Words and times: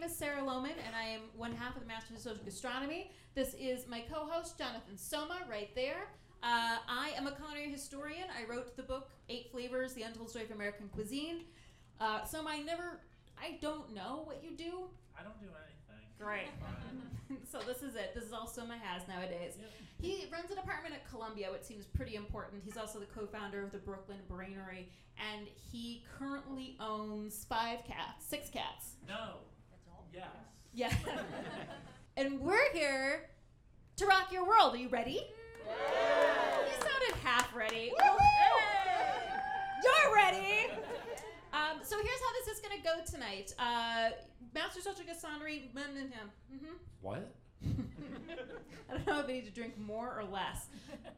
name 0.00 0.08
is 0.08 0.16
Sarah 0.16 0.40
Lohman, 0.40 0.78
and 0.86 0.96
I 0.96 1.04
am 1.08 1.20
one 1.36 1.52
half 1.52 1.76
of 1.76 1.82
the 1.82 1.86
Masters 1.86 2.16
of 2.16 2.22
Social 2.22 2.44
Gastronomy. 2.44 3.10
This 3.34 3.54
is 3.60 3.86
my 3.86 4.00
co 4.00 4.26
host, 4.26 4.56
Jonathan 4.56 4.96
Soma, 4.96 5.40
right 5.50 5.74
there. 5.74 6.08
Uh, 6.42 6.78
I 6.88 7.12
am 7.18 7.26
a 7.26 7.32
culinary 7.32 7.70
historian. 7.70 8.24
I 8.34 8.50
wrote 8.50 8.74
the 8.76 8.82
book, 8.82 9.10
Eight 9.28 9.50
Flavors 9.52 9.92
The 9.92 10.02
Untold 10.02 10.30
Story 10.30 10.46
of 10.46 10.52
American 10.52 10.88
Cuisine. 10.88 11.44
Uh, 12.00 12.24
Soma, 12.24 12.48
I 12.48 12.60
never, 12.60 13.00
I 13.38 13.58
don't 13.60 13.94
know 13.94 14.22
what 14.24 14.42
you 14.42 14.56
do. 14.56 14.88
I 15.18 15.22
don't 15.22 15.38
do 15.38 15.48
anything. 15.48 16.06
Great. 16.18 16.48
So 17.48 17.58
this 17.60 17.82
is 17.82 17.94
it. 17.94 18.12
This 18.12 18.24
is 18.24 18.32
all 18.32 18.48
Soma 18.48 18.76
has 18.82 19.06
nowadays. 19.06 19.54
Yep. 19.58 19.70
He 20.00 20.26
runs 20.32 20.50
an 20.50 20.58
apartment 20.58 20.94
at 20.94 21.08
Columbia, 21.08 21.50
which 21.52 21.62
seems 21.62 21.84
pretty 21.84 22.16
important. 22.16 22.60
He's 22.64 22.76
also 22.76 22.98
the 22.98 23.06
co-founder 23.06 23.62
of 23.62 23.70
the 23.70 23.78
Brooklyn 23.78 24.18
Brainery, 24.28 24.86
and 25.16 25.46
he 25.70 26.02
currently 26.18 26.76
owns 26.80 27.44
five 27.48 27.84
cats, 27.84 28.26
six 28.26 28.50
cats. 28.50 28.96
No. 29.06 29.34
Yes. 30.12 30.26
Yeah. 30.72 30.92
and 32.16 32.40
we're 32.40 32.72
here 32.72 33.28
to 33.96 34.06
rock 34.06 34.32
your 34.32 34.46
world. 34.46 34.74
Are 34.74 34.78
you 34.78 34.88
ready? 34.88 35.20
Yeah. 35.66 35.72
You 36.66 36.72
sounded 36.72 37.22
half 37.22 37.54
ready. 37.54 37.92
You're 39.82 40.14
ready. 40.14 40.70
Um, 41.52 41.80
so 41.82 41.96
here's 41.96 42.20
how 42.20 42.32
this 42.44 42.56
is 42.56 42.60
going 42.60 42.76
to 42.76 42.84
go 42.84 42.94
tonight. 43.10 43.52
Uh, 43.58 44.10
Master 44.54 44.80
Social 44.80 45.04
Gastronomy, 45.04 45.70
mm-hmm. 45.74 46.66
What? 47.00 47.34
I 48.90 48.94
don't 48.94 49.06
know 49.06 49.20
if 49.20 49.28
I 49.28 49.32
need 49.32 49.44
to 49.46 49.50
drink 49.50 49.78
more 49.78 50.18
or 50.18 50.24
less. 50.24 50.66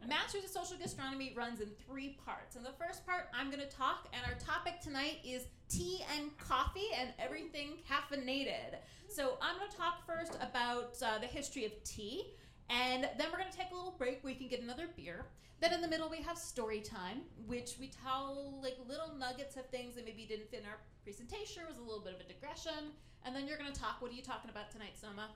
Masters 0.07 0.45
of 0.45 0.51
Social 0.51 0.77
Gastronomy 0.77 1.33
runs 1.37 1.61
in 1.61 1.69
three 1.87 2.19
parts. 2.25 2.57
In 2.57 2.63
the 2.63 2.73
first 2.79 3.07
part, 3.07 3.29
I'm 3.35 3.51
going 3.51 3.63
to 3.63 3.77
talk, 3.77 4.09
and 4.13 4.23
our 4.27 4.39
topic 4.39 4.81
tonight 4.81 5.19
is 5.25 5.47
tea 5.69 6.01
and 6.17 6.37
coffee 6.39 6.89
and 6.99 7.11
everything 7.19 7.79
caffeinated. 7.89 8.77
So 9.09 9.39
I'm 9.41 9.59
going 9.59 9.71
to 9.71 9.77
talk 9.77 10.07
first 10.07 10.37
about 10.41 10.97
uh, 11.03 11.19
the 11.19 11.27
history 11.27 11.65
of 11.65 11.73
tea, 11.85 12.35
and 12.69 13.09
then 13.19 13.29
we're 13.31 13.39
going 13.39 13.51
to 13.51 13.57
take 13.57 13.71
a 13.71 13.75
little 13.75 13.95
break 13.97 14.23
where 14.23 14.33
you 14.33 14.39
can 14.39 14.49
get 14.49 14.61
another 14.63 14.89
beer. 14.97 15.27
Then 15.61 15.73
in 15.73 15.81
the 15.81 15.89
middle, 15.89 16.09
we 16.11 16.21
have 16.23 16.37
story 16.37 16.81
time, 16.81 17.21
which 17.47 17.77
we 17.79 17.89
tell 18.03 18.59
like 18.63 18.77
little 18.89 19.15
nuggets 19.17 19.57
of 19.57 19.67
things 19.67 19.95
that 19.95 20.05
maybe 20.05 20.27
didn't 20.27 20.51
fit 20.51 20.61
in 20.61 20.67
our 20.67 20.79
presentation, 21.05 21.63
was 21.69 21.79
a 21.79 21.83
little 21.83 22.01
bit 22.01 22.15
of 22.15 22.21
a 22.21 22.25
digression. 22.25 22.91
And 23.25 23.37
then 23.37 23.47
you're 23.47 23.59
going 23.59 23.73
to 23.73 23.81
talk. 23.81 24.03
What 24.03 24.11
are 24.11 24.15
you 24.15 24.23
talking 24.23 24.51
about 24.51 24.73
tonight, 24.73 24.99
Soma? 25.01 25.29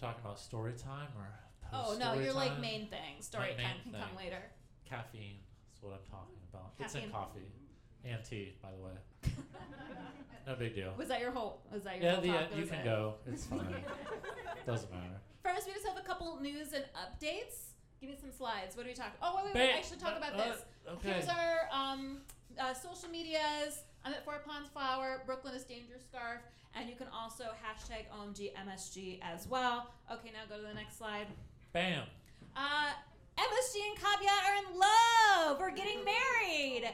Talking 0.00 0.20
about 0.24 0.38
story 0.38 0.72
time 0.74 1.08
or 1.16 1.26
Oh 1.72 1.96
no, 1.98 2.12
story 2.12 2.24
you're 2.24 2.32
like 2.34 2.52
time? 2.52 2.60
main 2.60 2.86
thing. 2.88 3.20
Story 3.20 3.54
time 3.58 3.76
can 3.82 3.92
come 3.92 4.16
later. 4.16 4.42
Caffeine 4.88 5.38
is 5.74 5.82
what 5.82 5.92
I'm 5.94 6.10
talking 6.10 6.38
about. 6.52 6.72
It's 6.78 6.92
Caffeine. 6.94 7.08
in 7.08 7.12
coffee 7.14 7.52
and 8.04 8.24
tea, 8.24 8.54
by 8.62 8.68
the 8.70 8.84
way. 8.84 9.32
No 10.46 10.54
big 10.54 10.74
deal. 10.74 10.94
Was 10.96 11.08
that 11.08 11.20
your 11.20 11.30
whole? 11.30 11.60
Was 11.70 11.82
that 11.82 11.96
your 11.96 12.04
Yeah, 12.04 12.12
whole 12.14 12.22
the, 12.22 12.28
talk? 12.28 12.40
uh, 12.54 12.56
you 12.56 12.64
can 12.64 12.78
it? 12.78 12.84
go. 12.84 13.14
It's 13.26 13.44
fine. 13.52 13.66
Doesn't 14.66 14.90
matter. 14.90 15.20
First, 15.42 15.66
we 15.66 15.74
just 15.74 15.86
have 15.86 15.98
a 15.98 16.06
couple 16.06 16.40
news 16.40 16.72
and 16.72 16.84
updates. 16.96 17.74
Give 18.00 18.08
me 18.08 18.16
some 18.18 18.32
slides. 18.32 18.74
What 18.74 18.86
are 18.86 18.88
we 18.88 18.94
talking? 18.94 19.12
Oh, 19.20 19.36
wait, 19.36 19.44
wait, 19.52 19.54
wait. 19.54 19.74
I 19.76 19.82
should 19.82 20.00
talk 20.00 20.16
about 20.16 20.32
Uh, 20.32 20.36
this. 20.38 20.64
Okay. 20.90 21.10
Here's 21.12 21.28
our 21.28 21.68
um, 21.70 22.22
uh, 22.58 22.72
social 22.72 23.10
medias. 23.10 23.82
I'm 24.06 24.14
at 24.14 24.24
Four 24.24 24.40
Pounds 24.48 24.70
Flour. 24.72 25.20
Brooklyn 25.26 25.52
is 25.52 25.64
Danger 25.64 25.98
Scarf. 26.00 26.40
And 26.78 26.88
you 26.88 26.94
can 26.94 27.08
also 27.12 27.44
hashtag 27.44 28.04
OMG 28.16 28.52
MSG 28.54 29.18
as 29.20 29.48
well. 29.48 29.90
Okay, 30.12 30.30
now 30.32 30.40
go 30.48 30.62
to 30.62 30.68
the 30.68 30.74
next 30.74 30.96
slide. 30.96 31.26
Bam. 31.72 32.04
Uh, 32.56 32.90
MSG 33.36 33.88
and 33.88 33.96
Caveat 33.96 34.42
are 34.46 34.56
in 34.56 34.78
love. 34.78 35.58
We're 35.58 35.74
getting 35.74 36.04
married. 36.04 36.88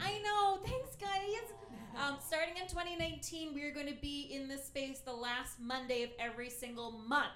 I 0.00 0.18
know. 0.24 0.58
Thanks, 0.64 0.96
guys. 0.96 1.52
Um, 1.96 2.16
starting 2.24 2.56
in 2.60 2.68
2019, 2.68 3.54
we 3.54 3.62
are 3.62 3.72
going 3.72 3.86
to 3.86 4.00
be 4.00 4.28
in 4.32 4.48
this 4.48 4.64
space 4.64 4.98
the 4.98 5.12
last 5.12 5.60
Monday 5.60 6.02
of 6.02 6.10
every 6.18 6.50
single 6.50 6.90
month. 6.92 7.28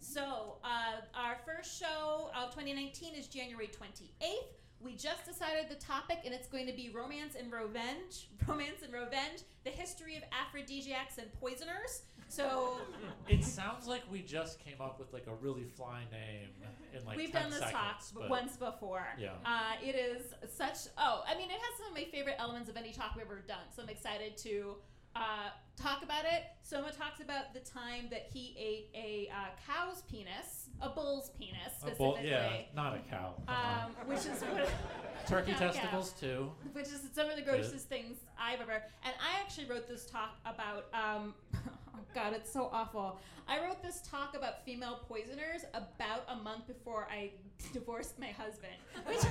So, 0.00 0.56
uh, 0.64 1.00
our 1.14 1.36
first 1.44 1.78
show 1.78 2.30
of 2.36 2.50
2019 2.54 3.14
is 3.14 3.26
January 3.26 3.68
28th. 3.68 4.57
We 4.80 4.94
just 4.94 5.26
decided 5.26 5.68
the 5.68 5.74
topic, 5.74 6.18
and 6.24 6.32
it's 6.32 6.46
going 6.46 6.66
to 6.66 6.72
be 6.72 6.90
romance 6.90 7.34
and 7.34 7.52
revenge. 7.52 8.28
Romance 8.46 8.82
and 8.84 8.92
revenge: 8.92 9.42
the 9.64 9.70
history 9.70 10.16
of 10.16 10.22
aphrodisiacs 10.32 11.18
and 11.18 11.32
poisoners. 11.40 12.02
So, 12.28 12.78
It 13.28 13.42
sounds 13.42 13.86
like 13.86 14.02
we 14.10 14.20
just 14.20 14.60
came 14.60 14.80
up 14.80 14.98
with 14.98 15.12
like 15.12 15.26
a 15.26 15.34
really 15.34 15.64
fly 15.64 16.02
name 16.12 16.50
in 16.94 17.04
like 17.06 17.16
We've 17.16 17.32
10 17.32 17.42
done 17.42 17.50
this 17.50 17.60
seconds, 17.60 17.74
talk 17.74 18.02
but 18.14 18.30
once 18.30 18.56
before. 18.56 19.06
Yeah. 19.18 19.30
Uh, 19.44 19.72
it 19.82 19.94
is 19.94 20.34
such. 20.54 20.92
Oh, 20.96 21.22
I 21.26 21.34
mean, 21.36 21.50
it 21.50 21.58
has 21.58 21.78
some 21.78 21.88
of 21.88 21.94
my 21.94 22.04
favorite 22.10 22.36
elements 22.38 22.68
of 22.68 22.76
any 22.76 22.92
talk 22.92 23.16
we've 23.16 23.24
ever 23.24 23.42
done. 23.46 23.66
So 23.74 23.82
I'm 23.82 23.88
excited 23.88 24.36
to 24.38 24.76
uh, 25.18 25.50
talk 25.80 26.02
about 26.02 26.24
it. 26.24 26.44
Soma 26.62 26.92
talks 26.92 27.20
about 27.20 27.54
the 27.54 27.60
time 27.60 28.06
that 28.10 28.28
he 28.32 28.54
ate 28.58 28.90
a 28.94 29.30
uh, 29.32 29.46
cow's 29.66 30.02
penis, 30.02 30.68
a 30.80 30.88
bull's 30.88 31.30
penis 31.30 31.58
a 31.82 31.90
bull, 31.96 32.14
specifically. 32.16 32.30
yeah, 32.30 32.50
not 32.74 32.94
a 32.94 32.98
cow. 33.10 33.34
Um, 33.48 33.92
which 34.06 34.20
is 34.20 34.42
what, 34.42 34.70
Turkey 35.26 35.52
a 35.52 35.54
cow. 35.54 35.70
testicles 35.70 36.12
too. 36.12 36.50
which 36.72 36.86
is 36.86 37.00
some 37.14 37.28
of 37.30 37.36
the 37.36 37.42
grossest 37.42 37.88
things 37.88 38.18
I've 38.38 38.60
ever. 38.60 38.82
And 39.04 39.14
I 39.20 39.40
actually 39.40 39.66
wrote 39.66 39.88
this 39.88 40.06
talk 40.06 40.36
about. 40.44 40.86
Um, 40.92 41.34
oh 41.54 42.00
God, 42.14 42.32
it's 42.34 42.52
so 42.52 42.68
awful. 42.72 43.18
I 43.48 43.64
wrote 43.64 43.82
this 43.82 44.02
talk 44.02 44.36
about 44.36 44.62
female 44.66 45.00
poisoners 45.08 45.64
about 45.72 46.24
a 46.28 46.36
month 46.36 46.66
before 46.66 47.08
I 47.10 47.30
divorced 47.72 48.18
my 48.18 48.28
husband, 48.28 48.74
which 49.06 49.16
is 49.18 49.24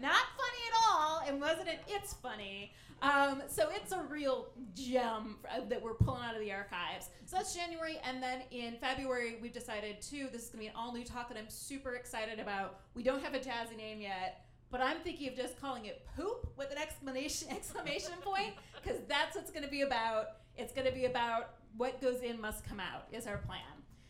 not 0.00 0.24
funny 0.36 0.62
at 0.68 0.76
all. 0.90 1.22
And 1.26 1.40
wasn't 1.40 1.68
it? 1.68 1.80
It's 1.86 2.14
funny. 2.14 2.72
Um, 3.00 3.42
so 3.48 3.68
it's 3.70 3.92
a 3.92 4.02
real 4.10 4.48
gem 4.74 5.36
that 5.68 5.80
we're 5.80 5.94
pulling 5.94 6.22
out 6.22 6.34
of 6.34 6.40
the 6.40 6.52
archives. 6.52 7.10
So 7.26 7.36
that's 7.36 7.54
January, 7.54 8.00
and 8.04 8.20
then 8.20 8.42
in 8.50 8.76
February 8.80 9.36
we've 9.40 9.52
decided 9.52 10.02
too. 10.02 10.28
This 10.32 10.44
is 10.44 10.48
gonna 10.48 10.62
be 10.62 10.66
an 10.66 10.72
all 10.74 10.92
new 10.92 11.04
talk 11.04 11.28
that 11.28 11.38
I'm 11.38 11.48
super 11.48 11.94
excited 11.94 12.40
about. 12.40 12.80
We 12.94 13.04
don't 13.04 13.22
have 13.22 13.34
a 13.34 13.38
jazzy 13.38 13.76
name 13.76 14.00
yet. 14.00 14.44
But 14.70 14.82
I'm 14.82 14.98
thinking 14.98 15.28
of 15.28 15.34
just 15.34 15.58
calling 15.60 15.86
it 15.86 16.06
poop 16.16 16.46
with 16.56 16.70
an 16.70 16.78
exclamation 16.78 17.48
exclamation 17.50 18.12
point 18.20 18.54
because 18.82 18.98
that's 19.08 19.36
what's 19.36 19.50
going 19.50 19.64
to 19.64 19.70
be 19.70 19.82
about. 19.82 20.26
It's 20.56 20.72
going 20.72 20.86
to 20.86 20.92
be 20.92 21.06
about 21.06 21.54
what 21.76 22.00
goes 22.00 22.20
in 22.20 22.40
must 22.40 22.64
come 22.64 22.80
out 22.80 23.06
is 23.12 23.26
our 23.26 23.38
plan. 23.38 23.60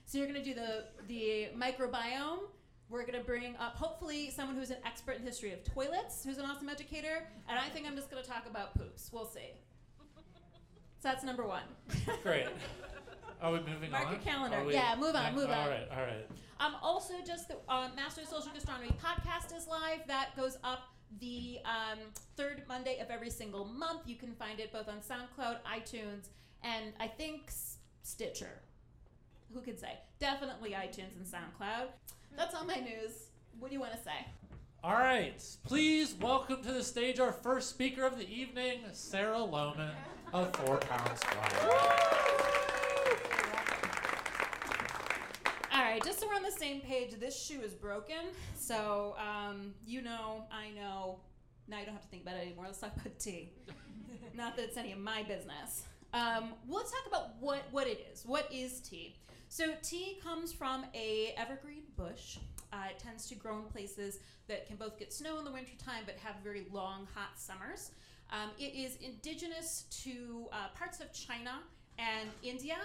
So 0.06 0.18
you're 0.18 0.26
going 0.26 0.42
to 0.42 0.44
do 0.44 0.54
the 0.54 0.84
the 1.06 1.48
microbiome. 1.56 2.40
We're 2.90 3.02
going 3.04 3.18
to 3.18 3.24
bring 3.24 3.54
up 3.56 3.76
hopefully 3.76 4.30
someone 4.30 4.56
who's 4.56 4.70
an 4.70 4.78
expert 4.86 5.16
in 5.16 5.22
history 5.22 5.52
of 5.52 5.62
toilets, 5.64 6.24
who's 6.24 6.38
an 6.38 6.44
awesome 6.46 6.68
educator, 6.68 7.28
and 7.48 7.58
I 7.58 7.68
think 7.68 7.86
I'm 7.86 7.94
just 7.94 8.10
going 8.10 8.22
to 8.22 8.28
talk 8.28 8.46
about 8.48 8.74
poops. 8.74 9.10
We'll 9.12 9.26
see. 9.26 9.50
So 11.00 11.08
that's 11.08 11.22
number 11.22 11.46
one. 11.46 11.62
Great. 12.22 12.46
Are 13.40 13.52
we 13.52 13.60
moving 13.60 13.90
Mark 13.90 14.06
on? 14.06 14.12
your 14.14 14.22
calendar. 14.22 14.64
We- 14.64 14.72
Yeah, 14.72 14.96
move 14.98 15.14
on, 15.14 15.34
move 15.34 15.50
on. 15.50 15.58
All 15.58 15.68
right, 15.68 15.88
all 15.92 16.02
right. 16.02 16.26
Um, 16.60 16.74
also, 16.82 17.14
just 17.24 17.46
the 17.48 17.56
uh, 17.68 17.88
Master 17.94 18.22
of 18.22 18.28
Social 18.28 18.50
Gastronomy 18.52 18.90
podcast 19.02 19.56
is 19.56 19.68
live. 19.68 20.00
That 20.08 20.34
goes 20.36 20.56
up 20.64 20.80
the 21.20 21.58
um, 21.64 21.98
third 22.36 22.62
Monday 22.68 22.98
of 23.00 23.10
every 23.10 23.30
single 23.30 23.64
month. 23.64 24.02
You 24.06 24.16
can 24.16 24.32
find 24.34 24.58
it 24.58 24.72
both 24.72 24.88
on 24.88 24.96
SoundCloud, 24.96 25.58
iTunes, 25.62 26.28
and 26.64 26.92
I 26.98 27.06
think 27.06 27.52
Stitcher. 28.02 28.60
Who 29.54 29.60
could 29.60 29.78
say? 29.78 29.98
Definitely 30.18 30.70
iTunes 30.72 31.16
and 31.16 31.24
SoundCloud. 31.24 31.88
That's 32.38 32.54
all 32.54 32.64
my 32.64 32.76
news. 32.76 33.30
What 33.58 33.68
do 33.68 33.74
you 33.74 33.80
want 33.80 33.94
to 33.94 33.98
say? 33.98 34.24
All 34.84 34.92
right, 34.92 35.42
please 35.64 36.14
welcome 36.20 36.62
to 36.62 36.70
the 36.70 36.84
stage 36.84 37.18
our 37.18 37.32
first 37.32 37.68
speaker 37.68 38.04
of 38.04 38.16
the 38.16 38.32
evening, 38.32 38.82
Sarah 38.92 39.38
Lohman 39.38 39.90
of 40.32 40.54
Four 40.54 40.76
Pounds 40.76 41.24
Flour. 41.24 41.80
All 45.72 45.82
right, 45.82 46.00
just 46.04 46.20
so 46.20 46.28
we're 46.28 46.36
on 46.36 46.44
the 46.44 46.52
same 46.52 46.80
page, 46.80 47.18
this 47.18 47.36
shoe 47.36 47.60
is 47.60 47.74
broken. 47.74 48.28
So, 48.56 49.16
um, 49.18 49.74
you 49.84 50.00
know, 50.00 50.44
I 50.52 50.70
know. 50.76 51.18
Now 51.66 51.80
you 51.80 51.86
don't 51.86 51.94
have 51.96 52.04
to 52.04 52.08
think 52.08 52.22
about 52.22 52.36
it 52.36 52.42
anymore. 52.42 52.66
Let's 52.66 52.78
talk 52.78 52.94
about 52.94 53.18
tea. 53.18 53.50
Not 54.36 54.54
that 54.54 54.66
it's 54.66 54.76
any 54.76 54.92
of 54.92 55.00
my 55.00 55.24
business. 55.24 55.82
Um, 56.14 56.52
well, 56.68 56.78
let's 56.78 56.92
talk 56.92 57.04
about 57.08 57.30
what, 57.40 57.64
what 57.72 57.88
it 57.88 58.06
is. 58.12 58.22
What 58.24 58.48
is 58.52 58.78
tea? 58.78 59.16
So, 59.48 59.72
tea 59.82 60.18
comes 60.22 60.52
from 60.52 60.84
a 60.94 61.34
evergreen 61.36 61.84
bush. 61.96 62.38
Uh, 62.72 62.76
it 62.90 62.98
tends 62.98 63.26
to 63.28 63.34
grow 63.34 63.56
in 63.58 63.64
places 63.64 64.18
that 64.46 64.66
can 64.66 64.76
both 64.76 64.98
get 64.98 65.12
snow 65.12 65.38
in 65.38 65.44
the 65.44 65.50
wintertime 65.50 66.02
but 66.04 66.16
have 66.16 66.36
very 66.44 66.66
long, 66.70 67.08
hot 67.14 67.38
summers. 67.38 67.92
Um, 68.30 68.50
it 68.58 68.74
is 68.74 68.96
indigenous 68.96 69.86
to 70.02 70.48
uh, 70.52 70.68
parts 70.76 71.00
of 71.00 71.12
China 71.14 71.60
and 71.98 72.28
India, 72.42 72.76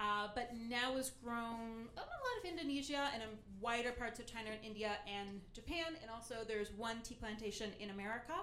uh, 0.00 0.28
but 0.36 0.52
now 0.68 0.96
is 0.96 1.10
grown 1.22 1.88
a 1.96 2.00
lot 2.00 2.34
of 2.42 2.48
Indonesia 2.48 3.10
and 3.12 3.22
in 3.22 3.28
wider 3.60 3.90
parts 3.90 4.20
of 4.20 4.26
China 4.26 4.50
and 4.50 4.64
India 4.64 4.92
and 5.12 5.40
Japan. 5.52 5.96
And 6.00 6.10
also, 6.10 6.36
there's 6.46 6.70
one 6.72 7.00
tea 7.02 7.16
plantation 7.16 7.70
in 7.80 7.90
America 7.90 8.34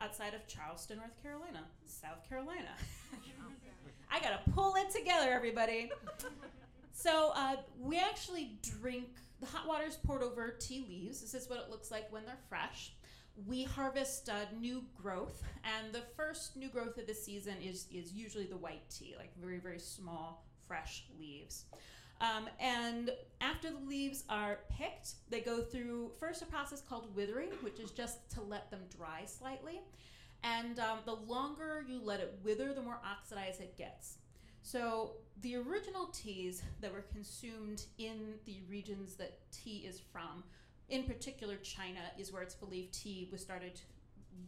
outside 0.00 0.32
of 0.32 0.46
Charleston, 0.46 0.96
North 0.96 1.22
Carolina, 1.22 1.64
South 1.84 2.26
Carolina. 2.26 2.72
I 4.10 4.18
gotta 4.20 4.40
pull 4.54 4.76
it 4.76 4.90
together, 4.90 5.30
everybody. 5.30 5.90
So 6.98 7.30
uh, 7.36 7.54
we 7.78 7.96
actually 7.96 8.58
drink 8.80 9.06
the 9.38 9.46
hot 9.46 9.68
water 9.68 9.84
is 9.84 9.94
poured 9.94 10.24
over 10.24 10.56
tea 10.58 10.84
leaves. 10.88 11.20
This 11.20 11.32
is 11.32 11.48
what 11.48 11.60
it 11.60 11.70
looks 11.70 11.92
like 11.92 12.12
when 12.12 12.24
they're 12.26 12.44
fresh. 12.48 12.90
we 13.46 13.62
harvest 13.62 14.28
uh, 14.28 14.46
new 14.58 14.82
growth, 15.00 15.44
and 15.62 15.92
the 15.92 16.02
first 16.16 16.56
new 16.56 16.68
growth 16.68 16.98
of 16.98 17.06
the 17.06 17.14
season 17.14 17.54
is 17.62 17.86
is 17.92 18.12
usually 18.12 18.46
the 18.46 18.56
white 18.56 18.82
tea, 18.90 19.14
like 19.16 19.30
very 19.40 19.58
very 19.58 19.78
small 19.78 20.44
fresh 20.66 21.04
leaves. 21.20 21.66
Um, 22.20 22.48
and 22.58 23.12
after 23.40 23.70
the 23.70 23.78
leaves 23.86 24.24
are 24.28 24.58
picked, 24.68 25.10
they 25.30 25.40
go 25.40 25.60
through 25.60 26.10
first 26.18 26.42
a 26.42 26.46
process 26.46 26.80
called 26.80 27.14
withering, 27.14 27.50
which 27.60 27.78
is 27.78 27.92
just 27.92 28.28
to 28.34 28.42
let 28.42 28.72
them 28.72 28.80
dry 28.96 29.22
slightly. 29.24 29.82
And 30.42 30.80
um, 30.80 30.98
the 31.04 31.14
longer 31.14 31.84
you 31.88 32.00
let 32.02 32.18
it 32.18 32.40
wither, 32.42 32.74
the 32.74 32.82
more 32.82 32.98
oxidized 33.08 33.60
it 33.60 33.78
gets. 33.78 34.18
So 34.62 35.12
the 35.40 35.56
original 35.56 36.06
teas 36.06 36.62
that 36.80 36.92
were 36.92 37.04
consumed 37.12 37.84
in 37.98 38.34
the 38.44 38.60
regions 38.68 39.14
that 39.14 39.38
tea 39.52 39.84
is 39.88 40.00
from, 40.00 40.42
in 40.88 41.04
particular 41.04 41.56
China, 41.56 42.00
is 42.18 42.32
where 42.32 42.42
it's 42.42 42.54
believed 42.54 42.92
tea 42.92 43.28
was 43.30 43.40
started 43.40 43.80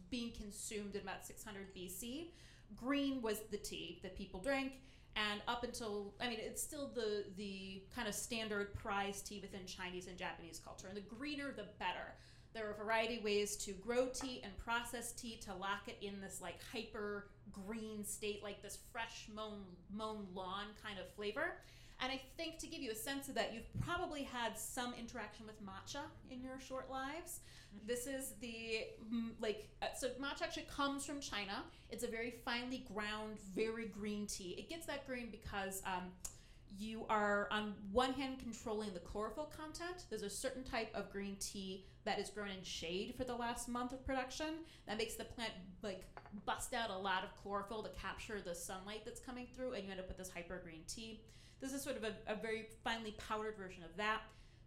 being 0.09 0.31
consumed 0.31 0.95
in 0.95 1.01
about 1.01 1.25
600 1.25 1.73
BC. 1.75 2.27
Green 2.75 3.21
was 3.21 3.41
the 3.51 3.57
tea 3.57 3.99
that 4.03 4.17
people 4.17 4.39
drank, 4.39 4.73
and 5.15 5.41
up 5.47 5.63
until 5.63 6.13
I 6.21 6.29
mean, 6.29 6.39
it's 6.39 6.61
still 6.61 6.89
the 6.93 7.25
the 7.35 7.83
kind 7.93 8.07
of 8.07 8.15
standard 8.15 8.73
prize 8.75 9.21
tea 9.21 9.39
within 9.41 9.65
Chinese 9.65 10.07
and 10.07 10.17
Japanese 10.17 10.61
culture. 10.63 10.87
And 10.87 10.95
the 10.95 11.01
greener, 11.01 11.51
the 11.51 11.65
better. 11.79 12.15
There 12.53 12.67
are 12.67 12.71
a 12.71 12.83
variety 12.83 13.17
of 13.17 13.23
ways 13.23 13.55
to 13.57 13.71
grow 13.71 14.07
tea 14.07 14.41
and 14.43 14.55
process 14.57 15.13
tea 15.13 15.39
to 15.45 15.53
lock 15.53 15.87
it 15.87 15.97
in 16.01 16.19
this 16.19 16.41
like 16.41 16.59
hyper 16.71 17.27
green 17.51 18.03
state, 18.03 18.43
like 18.43 18.61
this 18.61 18.79
fresh 18.91 19.27
mown 19.33 19.59
mown 19.93 20.27
lawn 20.33 20.65
kind 20.83 20.99
of 20.99 21.07
flavor. 21.15 21.57
And 22.01 22.11
I 22.11 22.19
think 22.35 22.57
to 22.59 22.67
give 22.67 22.81
you 22.81 22.91
a 22.91 22.95
sense 22.95 23.29
of 23.29 23.35
that, 23.35 23.53
you've 23.53 23.71
probably 23.81 24.23
had 24.23 24.57
some 24.57 24.93
interaction 24.99 25.45
with 25.45 25.63
matcha 25.63 26.01
in 26.31 26.41
your 26.41 26.59
short 26.59 26.89
lives. 26.89 27.41
Mm-hmm. 27.75 27.87
This 27.87 28.07
is 28.07 28.33
the 28.41 28.87
mm, 29.13 29.29
like 29.39 29.69
uh, 29.81 29.85
so 29.95 30.09
matcha 30.19 30.41
actually 30.41 30.67
comes 30.75 31.05
from 31.05 31.21
China. 31.21 31.63
It's 31.89 32.03
a 32.03 32.07
very 32.07 32.33
finely 32.43 32.85
ground, 32.93 33.37
very 33.55 33.85
green 33.85 34.25
tea. 34.25 34.55
It 34.57 34.67
gets 34.67 34.87
that 34.87 35.07
green 35.07 35.29
because 35.31 35.83
um, 35.85 36.11
you 36.77 37.05
are 37.09 37.47
on 37.51 37.73
one 37.91 38.13
hand 38.13 38.39
controlling 38.39 38.93
the 38.93 38.99
chlorophyll 38.99 39.51
content. 39.55 40.05
There's 40.09 40.23
a 40.23 40.29
certain 40.29 40.63
type 40.63 40.89
of 40.93 41.11
green 41.11 41.35
tea 41.39 41.85
that 42.05 42.19
is 42.19 42.29
grown 42.29 42.49
in 42.49 42.63
shade 42.63 43.13
for 43.17 43.23
the 43.23 43.35
last 43.35 43.67
month 43.67 43.91
of 43.91 44.05
production 44.05 44.55
that 44.87 44.97
makes 44.97 45.15
the 45.15 45.25
plant 45.25 45.53
like 45.83 46.03
bust 46.45 46.73
out 46.73 46.89
a 46.89 46.97
lot 46.97 47.23
of 47.23 47.35
chlorophyll 47.41 47.83
to 47.83 47.89
capture 47.89 48.41
the 48.41 48.55
sunlight 48.55 49.01
that's 49.05 49.19
coming 49.19 49.47
through, 49.55 49.73
and 49.73 49.85
you 49.85 49.91
end 49.91 49.99
up 49.99 50.07
with 50.07 50.17
this 50.17 50.31
hyper 50.31 50.61
green 50.63 50.81
tea. 50.87 51.21
This 51.59 51.73
is 51.73 51.83
sort 51.83 51.97
of 51.97 52.03
a, 52.03 52.13
a 52.27 52.35
very 52.35 52.67
finely 52.83 53.15
powdered 53.27 53.55
version 53.57 53.83
of 53.83 53.95
that. 53.97 54.21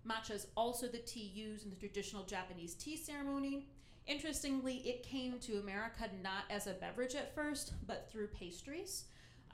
Matcha 0.06 0.32
is 0.32 0.46
also 0.56 0.86
the 0.86 0.98
tea 0.98 1.32
used 1.34 1.64
in 1.64 1.70
the 1.70 1.76
traditional 1.76 2.24
Japanese 2.24 2.74
tea 2.74 2.96
ceremony. 2.96 3.66
Interestingly, 4.06 4.76
it 4.76 5.02
came 5.02 5.38
to 5.40 5.58
America 5.58 6.10
not 6.22 6.44
as 6.50 6.66
a 6.66 6.74
beverage 6.74 7.14
at 7.14 7.34
first, 7.34 7.72
but 7.86 8.08
through 8.10 8.26
pastries. 8.28 9.04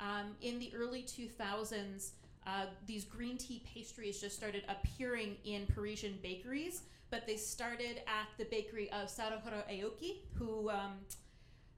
Um, 0.01 0.35
in 0.41 0.59
the 0.59 0.73
early 0.75 1.03
2000s, 1.03 2.13
uh, 2.47 2.67
these 2.87 3.05
green 3.05 3.37
tea 3.37 3.63
pastries 3.73 4.21
just 4.21 4.37
started 4.37 4.65
appearing 4.69 5.37
in 5.45 5.67
Parisian 5.67 6.19
bakeries, 6.23 6.83
but 7.11 7.27
they 7.27 7.37
started 7.37 8.03
at 8.07 8.29
the 8.39 8.45
bakery 8.45 8.91
of 8.93 9.09
Sadaharu 9.09 9.63
Aoki, 9.71 10.19
who 10.35 10.71
um, 10.71 10.93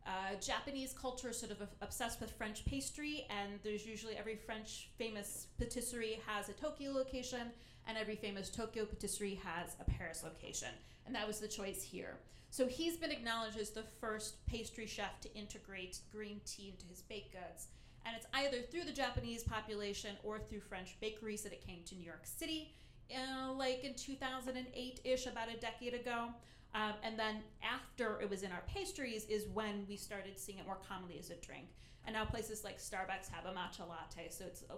uh, 0.07 0.35
Japanese 0.41 0.93
culture 0.93 1.31
is 1.31 1.39
sort 1.39 1.53
of 1.53 1.63
obsessed 1.81 2.21
with 2.21 2.31
French 2.33 2.65
pastry, 2.65 3.27
and 3.31 3.59
there's 3.63 3.87
usually 3.87 4.17
every 4.17 4.37
French 4.37 4.91
famous 4.99 5.47
patisserie 5.59 6.21
has 6.27 6.49
a 6.49 6.53
Tokyo 6.53 6.93
location, 6.93 7.51
and 7.87 7.99
every 7.99 8.17
famous 8.17 8.49
Tokyo 8.49 8.85
patisserie 8.85 9.41
has 9.43 9.77
a 9.81 9.91
Paris 9.91 10.23
location. 10.23 10.69
And 11.07 11.15
that 11.15 11.27
was 11.27 11.41
the 11.41 11.49
choice 11.49 11.83
here. 11.83 12.19
So 12.51 12.67
he's 12.67 12.97
been 12.97 13.11
acknowledged 13.11 13.59
as 13.59 13.71
the 13.71 13.85
first 14.01 14.45
pastry 14.47 14.87
chef 14.87 15.21
to 15.23 15.35
integrate 15.35 16.01
green 16.13 16.41
tea 16.45 16.69
into 16.69 16.87
his 16.87 17.01
baked 17.01 17.33
goods. 17.33 17.69
And 18.05 18.17
it's 18.17 18.27
either 18.35 18.63
through 18.63 18.85
the 18.85 18.93
Japanese 18.93 19.43
population 19.43 20.17
or 20.25 20.39
through 20.39 20.61
French 20.61 20.97
bakeries 21.01 21.43
that 21.43 21.53
it 21.53 21.67
came 21.67 21.83
to 21.85 21.95
New 21.95 22.05
York 22.05 22.25
City, 22.25 22.75
uh, 23.15 23.53
like 23.53 23.85
in 23.85 23.95
2008 23.95 25.01
ish, 25.05 25.27
about 25.27 25.49
a 25.49 25.59
decade 25.59 25.95
ago. 25.95 26.29
Um, 26.75 26.95
and 27.03 27.19
then 27.19 27.43
after 27.63 28.21
it 28.21 28.31
was 28.31 28.43
in 28.43 28.51
our 28.51 28.63
pastries 28.67 29.27
is 29.27 29.47
when 29.49 29.85
we 29.89 29.97
started 29.97 30.39
seeing 30.39 30.59
it 30.59 30.67
more 30.67 30.79
commonly 30.89 31.19
as 31.19 31.31
a 31.31 31.37
drink. 31.37 31.67
And 32.07 32.15
now 32.15 32.25
places 32.25 32.65
like 32.65 32.79
Starbucks 32.79 33.31
have 33.31 33.45
a 33.47 33.55
matcha 33.55 33.89
latte, 33.89 34.29
so 34.31 34.45
it's 34.45 34.63
a, 34.63 34.75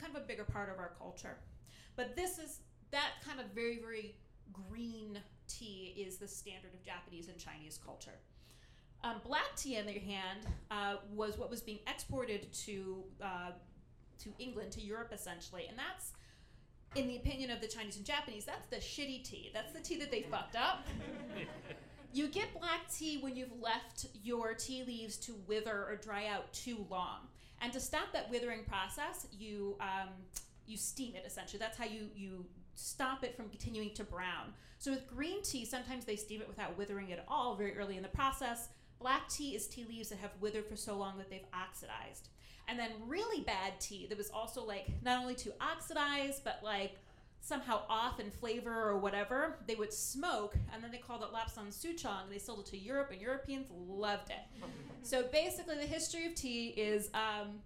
kind 0.00 0.16
of 0.16 0.22
a 0.22 0.26
bigger 0.26 0.44
part 0.44 0.70
of 0.70 0.78
our 0.78 0.92
culture. 0.98 1.36
But 1.96 2.16
this 2.16 2.38
is 2.38 2.60
that 2.92 3.10
kind 3.26 3.40
of 3.40 3.46
very, 3.54 3.78
very 3.78 4.14
green 4.52 5.18
tea 5.48 5.94
is 5.96 6.16
the 6.16 6.28
standard 6.28 6.72
of 6.72 6.82
Japanese 6.82 7.28
and 7.28 7.38
Chinese 7.38 7.78
culture. 7.84 8.18
Um, 9.04 9.16
black 9.24 9.56
tea, 9.56 9.78
on 9.78 9.86
the 9.86 9.92
other 9.92 10.00
hand, 10.00 10.46
uh, 10.70 10.96
was 11.14 11.36
what 11.36 11.50
was 11.50 11.60
being 11.60 11.80
exported 11.86 12.52
to 12.52 13.02
uh, 13.22 13.50
to 14.20 14.30
England, 14.38 14.70
to 14.72 14.80
Europe, 14.80 15.10
essentially, 15.12 15.66
and 15.68 15.76
that's 15.76 16.12
in 16.94 17.08
the 17.08 17.16
opinion 17.16 17.50
of 17.50 17.60
the 17.60 17.66
Chinese 17.66 17.96
and 17.96 18.04
Japanese, 18.04 18.44
that's 18.44 18.66
the 18.66 18.76
shitty 18.76 19.24
tea. 19.24 19.50
That's 19.54 19.72
the 19.72 19.80
tea 19.80 19.98
that 19.98 20.10
they 20.10 20.22
fucked 20.22 20.56
up. 20.56 20.86
you 22.12 22.28
get 22.28 22.52
black 22.58 22.92
tea 22.92 23.18
when 23.18 23.34
you've 23.34 23.60
left 23.60 24.06
your 24.22 24.54
tea 24.54 24.84
leaves 24.86 25.16
to 25.18 25.34
wither 25.46 25.86
or 25.88 25.96
dry 25.96 26.26
out 26.26 26.52
too 26.52 26.86
long. 26.90 27.28
And 27.60 27.72
to 27.72 27.80
stop 27.80 28.12
that 28.12 28.30
withering 28.30 28.64
process, 28.64 29.26
you 29.32 29.76
um, 29.80 30.08
you 30.66 30.76
steam 30.76 31.14
it 31.14 31.24
essentially. 31.26 31.58
That's 31.58 31.78
how 31.78 31.84
you 31.84 32.08
you 32.14 32.44
stop 32.74 33.22
it 33.24 33.36
from 33.36 33.48
continuing 33.48 33.94
to 33.94 34.04
brown. 34.04 34.52
So 34.78 34.90
with 34.90 35.06
green 35.06 35.42
tea, 35.42 35.64
sometimes 35.64 36.04
they 36.04 36.16
steam 36.16 36.40
it 36.40 36.48
without 36.48 36.76
withering 36.76 37.10
it 37.10 37.18
at 37.20 37.24
all 37.28 37.54
very 37.54 37.76
early 37.78 37.96
in 37.96 38.02
the 38.02 38.08
process. 38.08 38.68
Black 39.02 39.28
tea 39.28 39.56
is 39.56 39.66
tea 39.66 39.84
leaves 39.84 40.10
that 40.10 40.18
have 40.18 40.30
withered 40.40 40.66
for 40.66 40.76
so 40.76 40.96
long 40.96 41.18
that 41.18 41.28
they've 41.28 41.40
oxidized. 41.52 42.28
And 42.68 42.78
then 42.78 42.90
really 43.08 43.42
bad 43.42 43.80
tea 43.80 44.06
that 44.08 44.16
was 44.16 44.30
also 44.30 44.64
like 44.64 44.86
not 45.04 45.20
only 45.20 45.34
too 45.34 45.52
oxidized 45.60 46.44
but 46.44 46.60
like 46.62 46.96
somehow 47.40 47.82
off 47.88 48.20
in 48.20 48.30
flavor 48.30 48.72
or 48.72 48.96
whatever 48.96 49.58
they 49.66 49.74
would 49.74 49.92
smoke 49.92 50.54
and 50.72 50.82
then 50.82 50.92
they 50.92 50.98
called 50.98 51.22
it 51.22 51.28
lapsang 51.34 51.72
souchong 51.72 52.22
and 52.22 52.32
they 52.32 52.38
sold 52.38 52.60
it 52.60 52.66
to 52.66 52.78
europe 52.78 53.10
and 53.10 53.20
europeans 53.20 53.66
loved 53.88 54.30
it. 54.30 54.64
So 55.02 55.24
basically 55.24 55.74
the 55.74 55.86
history 55.86 56.24
of 56.26 56.36
tea 56.36 56.68
is 56.68 57.10
um, 57.14 57.58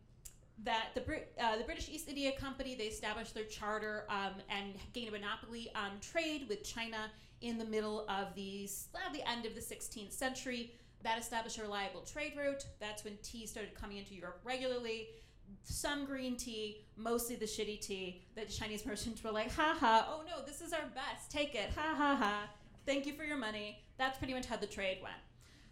that 0.65 0.89
the, 0.95 1.03
uh, 1.39 1.59
the 1.59 1.65
british 1.65 1.91
east 1.91 2.09
india 2.09 2.33
company 2.33 2.75
they 2.75 2.85
established 2.85 3.35
their 3.35 3.45
charter 3.45 4.07
um, 4.09 4.33
and 4.49 4.73
gained 4.95 5.09
a 5.09 5.13
monopoly 5.13 5.71
on 5.77 5.91
trade 6.01 6.47
with 6.49 6.65
china 6.65 7.11
in 7.43 7.59
the 7.59 7.65
middle 7.67 8.09
of 8.09 8.35
the, 8.35 8.67
uh, 8.95 9.13
the 9.13 9.29
end 9.29 9.45
of 9.45 9.55
the 9.55 9.61
16th 9.61 10.13
century 10.13 10.73
that 11.07 11.21
established 11.21 11.57
a 11.59 11.63
reliable 11.63 12.01
trade 12.01 12.33
route. 12.37 12.65
That's 12.81 13.05
when 13.05 13.17
tea 13.23 13.47
started 13.47 13.77
coming 13.77 13.99
into 13.99 14.15
Europe 14.15 14.41
regularly. 14.43 15.07
Some 15.63 16.05
green 16.05 16.37
tea, 16.37 16.85
mostly 16.97 17.37
the 17.37 17.45
shitty 17.45 17.81
tea 17.81 18.25
that 18.35 18.51
Chinese 18.51 18.85
merchants 18.87 19.23
were 19.23 19.31
like, 19.31 19.53
ha 19.53 19.77
ha, 19.79 20.09
oh 20.11 20.25
no, 20.29 20.45
this 20.45 20.61
is 20.61 20.73
our 20.73 20.87
best, 20.97 21.31
take 21.31 21.55
it, 21.55 21.71
ha 21.77 21.95
ha 21.97 22.17
ha, 22.17 22.51
thank 22.87 23.07
you 23.07 23.13
for 23.13 23.23
your 23.23 23.37
money. 23.37 23.79
That's 23.99 24.19
pretty 24.19 24.35
much 24.35 24.47
how 24.47 24.57
the 24.57 24.67
trade 24.67 24.99
went. 25.01 25.15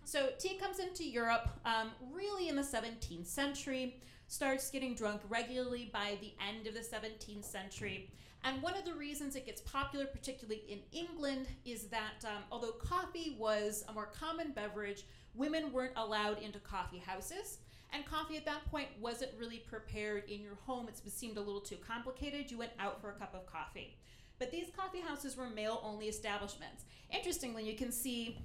So 0.04 0.28
tea 0.38 0.56
comes 0.56 0.78
into 0.78 1.02
Europe 1.02 1.48
um, 1.64 1.90
really 2.12 2.48
in 2.48 2.54
the 2.54 2.62
17th 2.62 3.26
century, 3.26 3.96
starts 4.28 4.70
getting 4.70 4.94
drunk 4.94 5.20
regularly 5.28 5.90
by 5.92 6.16
the 6.20 6.32
end 6.48 6.68
of 6.68 6.74
the 6.74 6.80
17th 6.80 7.44
century. 7.44 8.08
And 8.44 8.60
one 8.60 8.76
of 8.76 8.84
the 8.84 8.94
reasons 8.94 9.36
it 9.36 9.46
gets 9.46 9.62
popular, 9.62 10.04
particularly 10.04 10.62
in 10.68 10.80
England, 10.92 11.46
is 11.64 11.84
that 11.84 12.24
um, 12.24 12.42
although 12.52 12.72
coffee 12.72 13.36
was 13.38 13.84
a 13.88 13.92
more 13.92 14.06
common 14.06 14.52
beverage, 14.52 15.04
women 15.34 15.72
weren't 15.72 15.94
allowed 15.96 16.42
into 16.42 16.58
coffee 16.58 16.98
houses. 16.98 17.58
And 17.92 18.04
coffee 18.04 18.36
at 18.36 18.44
that 18.44 18.68
point 18.70 18.88
wasn't 19.00 19.30
really 19.38 19.58
prepared 19.58 20.28
in 20.28 20.42
your 20.42 20.56
home. 20.66 20.88
It 20.88 21.10
seemed 21.10 21.38
a 21.38 21.40
little 21.40 21.60
too 21.60 21.76
complicated. 21.76 22.50
You 22.50 22.58
went 22.58 22.72
out 22.78 23.00
for 23.00 23.10
a 23.10 23.14
cup 23.14 23.34
of 23.34 23.46
coffee. 23.46 23.96
But 24.38 24.50
these 24.50 24.66
coffee 24.76 25.00
houses 25.00 25.36
were 25.36 25.48
male 25.48 25.80
only 25.82 26.08
establishments. 26.08 26.84
Interestingly, 27.10 27.64
you 27.64 27.76
can 27.76 27.92
see 27.92 28.38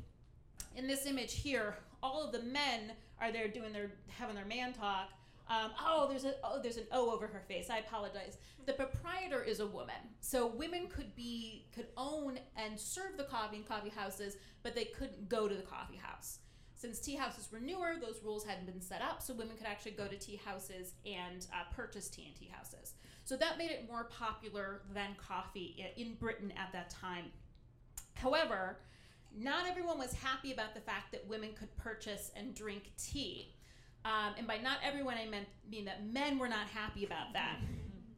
in 0.75 0.87
this 0.87 1.05
image 1.05 1.33
here, 1.33 1.77
all 2.01 2.25
of 2.25 2.31
the 2.31 2.43
men 2.43 2.93
are 3.19 3.31
there 3.31 3.47
doing 3.47 3.73
their 3.73 3.91
having 4.07 4.35
their 4.35 4.45
man 4.45 4.71
talk, 4.71 5.09
um, 5.49 5.71
oh, 5.83 6.07
there's 6.09 6.25
a 6.25 6.35
oh, 6.43 6.59
there's 6.61 6.77
an 6.77 6.85
O 6.91 7.11
over 7.11 7.27
her 7.27 7.43
face. 7.47 7.69
I 7.69 7.79
apologize. 7.79 8.37
The 8.65 8.73
proprietor 8.73 9.41
is 9.41 9.59
a 9.59 9.67
woman, 9.67 9.95
so 10.19 10.45
women 10.45 10.87
could 10.87 11.15
be 11.15 11.65
could 11.73 11.87
own 11.97 12.39
and 12.55 12.79
serve 12.79 13.17
the 13.17 13.23
coffee 13.23 13.57
in 13.57 13.63
coffee 13.63 13.89
houses, 13.89 14.37
but 14.61 14.75
they 14.75 14.85
couldn't 14.85 15.27
go 15.27 15.47
to 15.47 15.55
the 15.55 15.63
coffee 15.63 15.97
house. 15.97 16.39
Since 16.75 16.99
tea 16.99 17.15
houses 17.15 17.49
were 17.51 17.59
newer, 17.59 17.95
those 17.99 18.21
rules 18.23 18.45
hadn't 18.45 18.65
been 18.65 18.79
set 18.79 19.01
up, 19.01 19.21
so 19.21 19.33
women 19.33 19.57
could 19.57 19.67
actually 19.67 19.91
go 19.91 20.07
to 20.07 20.15
tea 20.15 20.39
houses 20.45 20.93
and 21.05 21.45
uh, 21.51 21.63
purchase 21.75 22.09
tea 22.09 22.31
in 22.31 22.39
tea 22.39 22.49
houses. 22.53 22.93
So 23.25 23.35
that 23.35 23.57
made 23.57 23.71
it 23.71 23.85
more 23.89 24.05
popular 24.05 24.83
than 24.93 25.09
coffee 25.17 25.85
in 25.97 26.13
Britain 26.13 26.53
at 26.55 26.71
that 26.71 26.89
time. 26.89 27.25
However, 28.13 28.77
not 29.37 29.67
everyone 29.67 29.97
was 29.97 30.13
happy 30.13 30.53
about 30.53 30.73
the 30.73 30.79
fact 30.79 31.11
that 31.11 31.27
women 31.27 31.51
could 31.53 31.75
purchase 31.75 32.31
and 32.35 32.55
drink 32.55 32.91
tea. 32.97 33.53
Um, 34.05 34.33
and 34.37 34.47
by 34.47 34.57
not 34.57 34.77
everyone, 34.83 35.15
I 35.21 35.29
meant 35.29 35.47
mean 35.69 35.85
that 35.85 36.05
men 36.05 36.39
were 36.39 36.47
not 36.47 36.67
happy 36.67 37.05
about 37.05 37.33
that. 37.33 37.57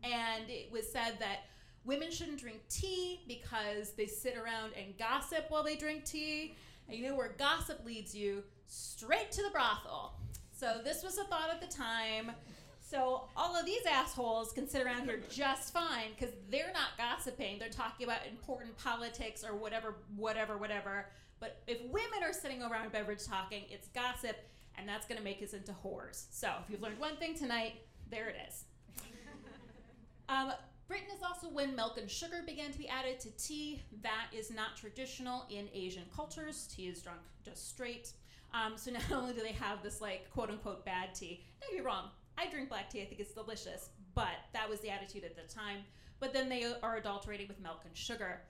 And 0.04 0.50
it 0.50 0.72
was 0.72 0.92
said 0.92 1.18
that 1.20 1.46
women 1.84 2.12
shouldn't 2.12 2.40
drink 2.40 2.62
tea 2.70 3.22
because 3.28 3.94
they 3.94 4.06
sit 4.06 4.36
around 4.36 4.74
and 4.78 4.98
gossip 4.98 5.46
while 5.50 5.64
they 5.64 5.76
drink 5.76 6.06
tea. 6.06 6.56
And 6.88 6.98
you 6.98 7.08
know 7.08 7.16
where 7.16 7.36
gossip 7.38 7.86
leads 7.86 8.14
you? 8.14 8.44
Straight 8.68 9.32
to 9.32 9.44
the 9.44 9.50
brothel. 9.50 10.20
So 10.52 10.80
this 10.84 11.04
was 11.04 11.18
a 11.18 11.24
thought 11.24 11.50
at 11.50 11.62
the 11.62 11.76
time. 11.76 12.32
So 12.80 13.24
all 13.38 13.56
of 13.56 13.66
these 13.66 13.86
assholes 13.90 14.52
can 14.52 14.68
sit 14.68 14.86
around 14.86 15.06
here 15.06 15.22
just 15.30 15.74
fine 15.74 16.10
because 16.18 16.36
they're 16.50 16.74
not 16.74 16.98
gossiping. 16.98 17.58
They're 17.58 17.70
talking 17.70 18.06
about 18.06 18.20
important 18.30 18.78
politics 18.78 19.44
or 19.44 19.56
whatever, 19.56 19.96
whatever, 20.16 20.58
whatever. 20.58 21.08
But 21.40 21.62
if 21.68 21.82
women 21.86 22.22
are 22.22 22.34
sitting 22.34 22.62
around 22.62 22.92
beverage 22.92 23.26
talking, 23.26 23.64
it's 23.70 23.88
gossip, 23.88 24.38
and 24.78 24.88
that's 24.88 25.06
going 25.08 25.18
to 25.18 25.24
make 25.24 25.42
us 25.42 25.54
into 25.54 25.74
whores. 25.84 26.26
So 26.32 26.52
if 26.64 26.70
you've 26.70 26.82
learned 26.82 27.00
one 27.00 27.18
thing 27.18 27.36
tonight, 27.36 27.74
there 28.10 28.30
it 28.30 28.36
is. 28.48 28.66
um, 30.30 30.54
Britain 30.88 31.08
is 31.16 31.24
also 31.24 31.48
when 31.48 31.76
milk 31.76 31.98
and 31.98 32.10
sugar 32.10 32.44
began 32.46 32.72
to 32.72 32.78
be 32.78 32.88
added 32.90 33.20
to 33.22 33.30
tea. 33.38 33.82
That 34.04 34.28
is 34.38 34.52
not 34.52 34.76
traditional 34.76 35.46
in 35.50 35.70
Asian 35.74 36.04
cultures. 36.14 36.68
Tea 36.76 36.88
is 36.88 37.02
drunk 37.02 37.22
just 37.44 37.70
straight. 37.70 38.12
Um, 38.54 38.74
so 38.76 38.92
not 38.92 39.12
only 39.12 39.34
do 39.34 39.42
they 39.42 39.54
have 39.54 39.82
this 39.84 40.02
like 40.02 40.30
quote 40.32 40.50
unquote 40.50 40.86
bad 40.86 41.16
tea, 41.16 41.44
don't 41.62 41.72
get 41.72 41.80
me 41.80 41.86
wrong, 41.86 42.10
I 42.38 42.50
drink 42.50 42.70
black 42.70 42.90
tea. 42.90 43.02
I 43.02 43.06
think 43.06 43.22
it's 43.22 43.34
delicious, 43.34 43.90
but 44.16 44.36
that 44.54 44.70
was 44.70 44.80
the 44.82 44.90
attitude 44.90 45.24
at 45.24 45.36
the 45.36 45.54
time. 45.54 45.80
But 46.20 46.34
then 46.34 46.50
they 46.50 46.66
are 46.84 46.98
adulterated 46.98 47.48
with 47.48 47.60
milk 47.60 47.82
and 47.86 47.96
sugar. 47.96 48.42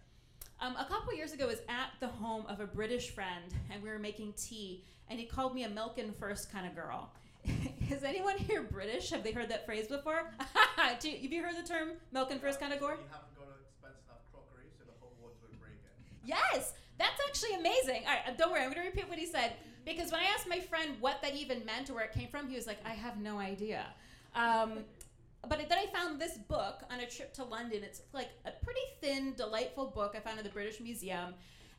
Um, 0.59 0.75
a 0.77 0.85
couple 0.85 1.13
years 1.13 1.33
ago, 1.33 1.45
I 1.45 1.47
was 1.47 1.61
at 1.69 1.91
the 1.99 2.07
home 2.07 2.45
of 2.47 2.59
a 2.59 2.67
British 2.67 3.09
friend, 3.09 3.51
and 3.71 3.81
we 3.81 3.89
were 3.89 3.97
making 3.97 4.33
tea, 4.33 4.83
and 5.11 5.19
he 5.19 5.25
called 5.25 5.53
me 5.53 5.63
a 5.63 5.69
milking 5.69 6.13
first 6.13 6.51
kind 6.51 6.65
of 6.65 6.73
girl. 6.73 7.11
Is 7.91 8.03
anyone 8.03 8.37
here 8.37 8.63
British? 8.63 9.09
Have 9.09 9.23
they 9.23 9.33
heard 9.33 9.49
that 9.49 9.65
phrase 9.65 9.87
before? 9.87 10.31
have 10.77 11.03
you 11.03 11.43
heard 11.43 11.57
the 11.61 11.67
term 11.67 11.89
milking 12.13 12.39
first 12.39 12.61
kind 12.61 12.71
of 12.71 12.79
girl? 12.79 12.91
You 12.91 13.03
haven't 13.11 13.35
got 13.35 13.47
expensive 13.59 14.05
enough 14.07 14.23
crockery, 14.31 14.71
so 14.79 14.85
the 14.85 14.93
hot 15.01 15.11
water 15.21 15.35
would 15.41 15.59
break 15.59 15.73
it. 15.83 15.91
Yes, 16.25 16.73
that's 16.97 17.19
actually 17.27 17.59
amazing. 17.59 18.03
All 18.07 18.13
right, 18.13 18.37
don't 18.37 18.51
worry, 18.53 18.61
I'm 18.61 18.71
going 18.71 18.85
to 18.85 18.89
repeat 18.89 19.09
what 19.09 19.19
he 19.19 19.25
said. 19.25 19.53
Because 19.83 20.13
when 20.13 20.21
I 20.21 20.25
asked 20.33 20.47
my 20.47 20.59
friend 20.59 20.95
what 21.01 21.21
that 21.23 21.35
even 21.35 21.65
meant 21.65 21.89
or 21.89 21.95
where 21.95 22.05
it 22.05 22.13
came 22.13 22.29
from, 22.29 22.47
he 22.47 22.55
was 22.55 22.65
like, 22.65 22.79
I 22.85 22.91
have 22.91 23.19
no 23.19 23.37
idea. 23.37 23.87
Um, 24.33 24.85
but 25.49 25.59
then 25.67 25.77
I 25.77 25.87
found 25.87 26.21
this 26.21 26.37
book 26.37 26.83
on 26.89 27.01
a 27.01 27.05
trip 27.05 27.33
to 27.33 27.43
London. 27.43 27.83
It's 27.83 28.01
like 28.13 28.29
a 28.45 28.51
pretty 28.63 28.79
thin, 29.01 29.33
delightful 29.35 29.87
book 29.87 30.13
I 30.15 30.19
found 30.19 30.37
in 30.37 30.45
the 30.45 30.51
British 30.51 30.79
Museum. 30.79 31.33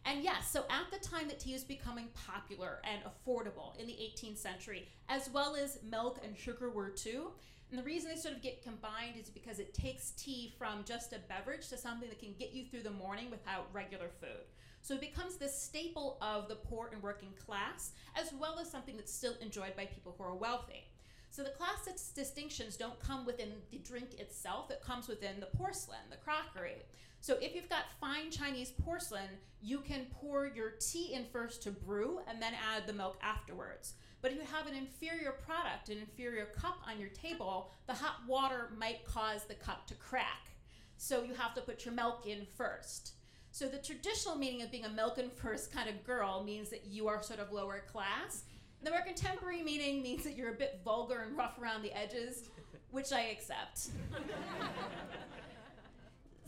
And 0.04 0.24
yes, 0.24 0.50
so 0.50 0.64
at 0.68 0.90
the 0.90 1.06
time 1.06 1.28
that 1.28 1.38
tea 1.38 1.52
was 1.52 1.64
becoming 1.64 2.08
popular 2.26 2.80
and 2.84 3.02
affordable 3.04 3.78
in 3.78 3.86
the 3.86 3.92
18th 3.92 4.38
century, 4.38 4.88
as 5.08 5.30
well 5.30 5.54
as 5.54 5.78
milk 5.88 6.20
and 6.24 6.36
sugar 6.36 6.70
were 6.70 6.90
too. 6.90 7.30
And 7.70 7.78
the 7.78 7.84
reason 7.84 8.10
they 8.10 8.16
sort 8.16 8.34
of 8.34 8.42
get 8.42 8.62
combined 8.62 9.14
is 9.18 9.30
because 9.30 9.58
it 9.58 9.72
takes 9.72 10.10
tea 10.10 10.54
from 10.58 10.84
just 10.84 11.12
a 11.12 11.20
beverage 11.28 11.68
to 11.68 11.78
something 11.78 12.08
that 12.08 12.18
can 12.18 12.34
get 12.38 12.52
you 12.52 12.66
through 12.66 12.82
the 12.82 12.90
morning 12.90 13.30
without 13.30 13.68
regular 13.72 14.08
food. 14.20 14.44
So 14.82 14.94
it 14.94 15.00
becomes 15.00 15.36
this 15.36 15.56
staple 15.56 16.18
of 16.20 16.48
the 16.48 16.56
poor 16.56 16.90
and 16.92 17.02
working 17.02 17.32
class, 17.46 17.92
as 18.16 18.32
well 18.38 18.58
as 18.58 18.68
something 18.68 18.96
that's 18.96 19.14
still 19.14 19.34
enjoyed 19.40 19.76
by 19.76 19.86
people 19.86 20.14
who 20.18 20.24
are 20.24 20.34
wealthy. 20.34 20.84
So 21.30 21.42
the 21.42 21.50
class 21.50 21.88
distinctions 22.14 22.76
don't 22.76 22.98
come 22.98 23.24
within 23.24 23.52
the 23.70 23.78
drink 23.78 24.14
itself, 24.18 24.70
it 24.70 24.82
comes 24.82 25.08
within 25.08 25.40
the 25.40 25.46
porcelain, 25.46 26.10
the 26.10 26.16
crockery. 26.16 26.82
So 27.22 27.36
if 27.40 27.54
you've 27.54 27.68
got 27.68 27.84
fine 28.00 28.32
Chinese 28.32 28.72
porcelain, 28.72 29.28
you 29.60 29.78
can 29.78 30.06
pour 30.10 30.48
your 30.48 30.70
tea 30.80 31.14
in 31.14 31.24
first 31.26 31.62
to 31.62 31.70
brew 31.70 32.18
and 32.26 32.42
then 32.42 32.52
add 32.52 32.88
the 32.88 32.92
milk 32.92 33.16
afterwards. 33.22 33.92
But 34.20 34.32
if 34.32 34.38
you 34.38 34.44
have 34.52 34.66
an 34.66 34.74
inferior 34.74 35.30
product, 35.30 35.88
an 35.88 35.98
inferior 35.98 36.46
cup 36.46 36.78
on 36.84 36.98
your 36.98 37.10
table, 37.10 37.70
the 37.86 37.92
hot 37.92 38.16
water 38.26 38.70
might 38.76 39.04
cause 39.04 39.44
the 39.44 39.54
cup 39.54 39.86
to 39.86 39.94
crack. 39.94 40.50
So 40.96 41.22
you 41.22 41.32
have 41.34 41.54
to 41.54 41.60
put 41.60 41.84
your 41.84 41.94
milk 41.94 42.26
in 42.26 42.44
first. 42.56 43.12
So 43.52 43.68
the 43.68 43.78
traditional 43.78 44.34
meaning 44.34 44.62
of 44.62 44.72
being 44.72 44.84
a 44.84 44.90
milk 44.90 45.18
and 45.18 45.32
first 45.32 45.72
kind 45.72 45.88
of 45.88 46.02
girl 46.02 46.42
means 46.42 46.70
that 46.70 46.86
you 46.86 47.06
are 47.06 47.22
sort 47.22 47.38
of 47.38 47.52
lower 47.52 47.84
class. 47.86 48.42
The 48.82 48.90
more 48.90 49.02
contemporary 49.02 49.62
meaning 49.62 50.02
means 50.02 50.24
that 50.24 50.36
you're 50.36 50.54
a 50.54 50.58
bit 50.58 50.80
vulgar 50.84 51.20
and 51.20 51.38
rough 51.38 51.56
around 51.60 51.82
the 51.82 51.96
edges, 51.96 52.50
which 52.90 53.12
I 53.12 53.26
accept. 53.26 53.90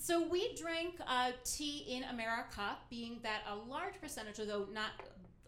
so 0.04 0.28
we 0.28 0.54
drank 0.54 0.96
uh, 1.06 1.30
tea 1.44 1.86
in 1.88 2.04
America, 2.04 2.76
being 2.90 3.20
that 3.22 3.40
a 3.50 3.56
large 3.56 3.98
percentage, 4.02 4.38
although 4.38 4.66
not 4.70 4.90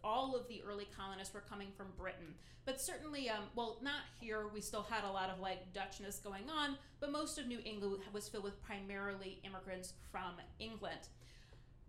all 0.03 0.35
of 0.35 0.49
the 0.49 0.63
early 0.67 0.89
colonists 0.97 1.35
were 1.35 1.43
coming 1.43 1.69
from 1.77 1.89
Britain. 1.99 2.35
But 2.65 2.81
certainly, 2.81 3.29
um, 3.29 3.45
well, 3.55 3.77
not 3.83 4.01
here. 4.19 4.47
We 4.49 4.63
still 4.63 4.87
had 4.89 5.05
a 5.05 5.13
lot 5.13 5.29
of 5.29 5.41
like 5.41 5.75
Dutchness 5.75 6.25
going 6.25 6.49
on, 6.49 6.79
but 7.01 7.13
most 7.13 7.39
of 7.39 7.47
New 7.47 7.59
England 7.67 7.99
was 8.15 8.31
filled 8.31 8.45
with 8.45 8.63
primarily 8.63 9.41
immigrants 9.45 9.93
from 10.11 10.37
England. 10.59 11.01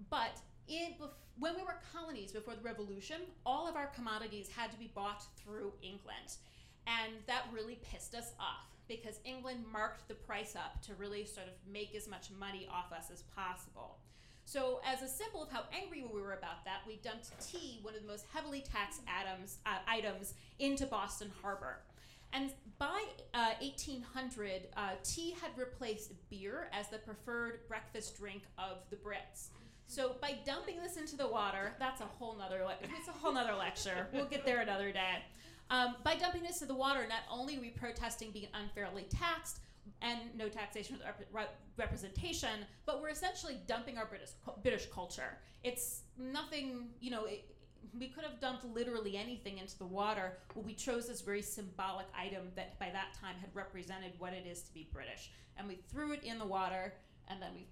But 0.10 0.42
in, 0.68 0.96
when 1.40 1.56
we 1.56 1.62
were 1.62 1.80
colonies 1.94 2.34
before 2.34 2.56
the 2.56 2.64
revolution, 2.64 3.22
all 3.46 3.66
of 3.66 3.78
our 3.78 3.88
commodities 3.88 4.50
had 4.54 4.74
to 4.74 4.78
be 4.78 4.92
bought 4.94 5.24
through 5.38 5.72
England. 5.82 6.36
And 6.88 7.13
that 7.27 7.44
really 7.53 7.79
pissed 7.91 8.15
us 8.15 8.32
off 8.39 8.65
because 8.88 9.20
England 9.25 9.65
marked 9.72 10.08
the 10.08 10.13
price 10.13 10.56
up 10.56 10.82
to 10.84 10.94
really 10.96 11.25
sort 11.25 11.48
of 11.48 11.53
make 11.72 11.94
as 11.94 12.08
much 12.08 12.29
money 12.39 12.67
off 12.72 12.94
us 12.94 13.12
as 13.12 13.24
possible. 13.36 13.98
So, 14.46 14.79
as 14.86 15.01
a 15.01 15.10
symbol 15.10 15.44
of 15.44 15.51
how 15.51 15.63
angry 15.77 16.06
we 16.10 16.22
were 16.22 16.32
about 16.32 16.63
that, 16.63 16.77
we 16.88 16.96
dumped 17.03 17.32
tea, 17.46 17.79
one 17.82 17.94
of 17.96 18.01
the 18.01 18.08
most 18.08 18.25
heavily 18.34 18.62
taxed 18.62 19.01
atoms, 19.06 19.58
uh, 19.65 19.79
items, 19.86 20.36
into 20.60 20.86
Boston 20.86 21.29
Harbor. 21.41 21.79
And 22.32 22.51
by 22.79 23.03
uh, 23.34 23.56
1800, 23.60 24.70
uh, 24.77 24.91
tea 25.03 25.36
had 25.41 25.51
replaced 25.58 26.13
beer 26.29 26.70
as 26.72 26.88
the 26.88 26.98
preferred 26.98 27.60
breakfast 27.67 28.17
drink 28.17 28.44
of 28.58 28.77
the 28.89 28.96
Brits. 28.96 29.50
So 29.88 30.15
by 30.22 30.36
dumping 30.46 30.77
this 30.82 30.98
into 30.98 31.15
the 31.17 31.27
water, 31.27 31.74
that's 31.79 32.01
a 32.01 32.06
whole 32.06 32.36
nother 32.38 32.63
le- 32.63 32.75
it's 32.82 33.08
a 33.08 33.12
whole 33.12 33.34
nother 33.34 33.56
lecture. 33.56 34.08
We'll 34.13 34.25
get 34.25 34.46
there 34.46 34.60
another 34.60 34.91
day. 34.91 35.24
Um, 35.70 35.96
by 36.04 36.16
dumping 36.16 36.44
this 36.44 36.62
into 36.62 36.74
the 36.74 36.80
water, 36.80 37.06
not 37.08 37.24
only 37.30 37.58
are 37.58 37.62
we 37.62 37.70
protesting 37.70 38.32
being 38.32 38.48
unfairly 38.54 39.04
taxed 39.04 39.60
and 40.02 40.20
no 40.36 40.48
taxation 40.48 40.98
rep- 41.32 41.60
representation, 41.78 42.66
but 42.86 43.02
we're 43.02 43.10
essentially 43.10 43.58
dumping 43.68 43.98
our 43.98 44.06
British 44.06 44.30
British 44.62 44.86
culture. 44.88 45.38
It's 45.64 46.02
nothing, 46.18 46.90
you 47.00 47.12
know. 47.12 47.26
It, 47.26 47.54
we 47.98 48.08
could 48.08 48.24
have 48.24 48.40
dumped 48.40 48.66
literally 48.66 49.18
anything 49.18 49.58
into 49.58 49.78
the 49.78 49.86
water. 49.86 50.38
Well, 50.54 50.64
we 50.64 50.74
chose 50.74 51.08
this 51.08 51.22
very 51.22 51.42
symbolic 51.42 52.06
item 52.16 52.52
that 52.56 52.78
by 52.80 52.90
that 52.92 53.14
time 53.20 53.36
had 53.40 53.50
represented 53.54 54.12
what 54.20 54.34
it 54.34 54.46
is 54.46 54.62
to 54.64 54.74
be 54.74 54.90
British. 54.94 55.32
And 55.58 55.68
we 55.68 55.80
threw 55.90 56.12
it 56.12 56.24
in 56.24 56.38
the 56.38 56.46
water, 56.46 56.94
and 57.30 57.42
then 57.42 57.52
we 57.56 57.66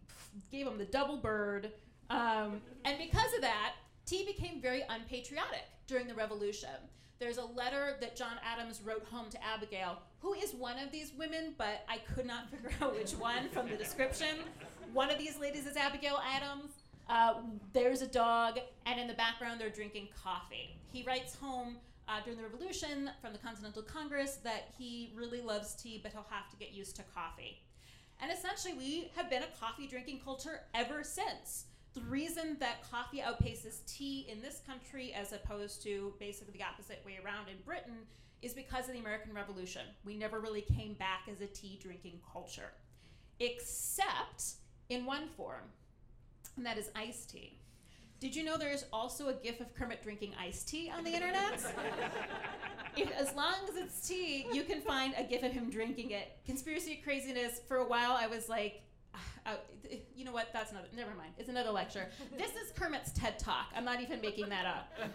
gave 0.52 0.66
them 0.66 0.78
the 0.78 0.86
double 0.86 1.18
bird, 1.18 1.72
um, 2.10 2.62
and 2.84 2.98
because 2.98 3.34
of 3.36 3.42
that, 3.42 3.74
tea 4.06 4.26
became 4.26 4.62
very 4.62 4.84
unpatriotic 4.90 5.66
during 5.88 6.08
the 6.08 6.14
revolution. 6.14 6.70
There's 7.18 7.38
a 7.38 7.46
letter 7.46 7.96
that 8.02 8.16
John 8.16 8.38
Adams 8.44 8.82
wrote 8.84 9.06
home 9.10 9.30
to 9.30 9.44
Abigail, 9.44 10.00
who 10.20 10.34
is 10.34 10.54
one 10.54 10.78
of 10.78 10.92
these 10.92 11.14
women, 11.18 11.56
but 11.58 11.86
I 11.88 12.00
could 12.14 12.26
not 12.26 12.50
figure 12.52 12.72
out 12.82 12.96
which 12.96 13.12
one 13.14 13.48
from 13.50 13.70
the 13.70 13.78
description. 13.78 14.38
One 14.94 15.10
of 15.10 15.18
these 15.18 15.40
ladies 15.40 15.66
is 15.66 15.78
Abigail 15.78 16.20
Adams. 16.26 16.72
Uh, 17.08 17.36
there's 17.72 18.02
a 18.02 18.08
dog, 18.08 18.60
and 18.86 19.00
in 19.00 19.08
the 19.08 19.14
background, 19.14 19.62
they're 19.62 19.70
drinking 19.70 20.10
coffee. 20.22 20.76
He 20.92 21.04
writes 21.04 21.36
home 21.36 21.78
uh, 22.08 22.20
during 22.24 22.38
the 22.38 22.44
Revolution 22.44 23.10
from 23.22 23.32
the 23.32 23.40
Continental 23.40 23.82
Congress 23.82 24.38
that 24.44 24.74
he 24.78 25.14
really 25.16 25.42
loves 25.42 25.74
tea, 25.76 26.00
but 26.02 26.12
he'll 26.12 26.26
have 26.30 26.50
to 26.50 26.58
get 26.58 26.74
used 26.74 26.96
to 26.98 27.04
coffee. 27.14 27.62
And 28.22 28.32
essentially, 28.32 28.74
we 28.74 29.12
have 29.16 29.30
been 29.30 29.44
a 29.44 29.60
coffee 29.60 29.88
drinking 29.88 30.22
culture 30.24 30.62
ever 30.74 31.04
since 31.04 31.66
the 31.96 32.02
reason 32.02 32.58
that 32.60 32.90
coffee 32.92 33.22
outpaces 33.22 33.86
tea 33.88 34.28
in 34.30 34.42
this 34.42 34.62
country 34.68 35.14
as 35.14 35.32
opposed 35.32 35.82
to 35.84 36.14
basically 36.20 36.54
the 36.58 36.64
opposite 36.64 37.02
way 37.06 37.18
around 37.24 37.48
in 37.48 37.56
Britain 37.66 38.00
is 38.42 38.54
because 38.54 38.88
of 38.88 38.94
the 38.94 39.00
American 39.00 39.34
Revolution. 39.34 39.84
We 40.04 40.18
never 40.18 40.40
really 40.40 40.62
came 40.62 40.94
back 40.96 41.22
as 41.32 41.40
a 41.40 41.48
tea 41.48 41.80
drinking 41.82 42.20
culture, 42.32 42.74
except 43.40 44.56
in 44.90 45.06
one 45.06 45.30
form, 45.30 45.64
and 46.58 46.66
that 46.66 46.78
is 46.78 46.90
iced 46.96 47.32
tea. 47.32 47.58
Did 48.20 48.36
you 48.36 48.44
know 48.44 48.58
there's 48.58 48.86
also 48.92 49.30
a 49.30 49.34
gif 49.34 49.62
of 49.62 49.74
Kermit 49.74 50.04
drinking 50.04 50.34
iced 50.40 50.68
tea 50.68 50.92
on 50.96 51.04
the 51.04 51.12
internet? 51.12 51.62
if, 52.98 53.12
as 53.12 53.34
long 53.36 53.56
as 53.70 53.76
it's 53.76 54.08
tea, 54.08 54.48
you 54.52 54.64
can 54.64 54.82
find 54.82 55.14
a 55.18 55.24
gif 55.24 55.44
of 55.44 55.52
him 55.52 55.70
drinking 55.70 56.12
it. 56.12 56.38
Conspiracy 56.46 57.02
craziness, 57.04 57.62
for 57.68 57.78
a 57.78 57.88
while 57.88 58.14
I 58.14 58.28
was 58.28 58.50
like, 58.50 58.82
uh, 59.46 59.56
you 60.16 60.26
know 60.26 60.32
what? 60.32 60.50
That's 60.54 60.72
another. 60.72 60.88
Never 60.96 61.14
mind. 61.16 61.34
It's 61.38 61.50
another 61.50 61.72
lecture. 61.72 62.08
this 62.38 62.52
is 62.52 62.72
Kermit's 62.76 63.12
TED 63.12 63.38
Talk. 63.40 63.68
I'm 63.76 63.86
not 63.86 64.02
even 64.02 64.22
making 64.22 64.50
that 64.50 64.66
up. 64.66 64.92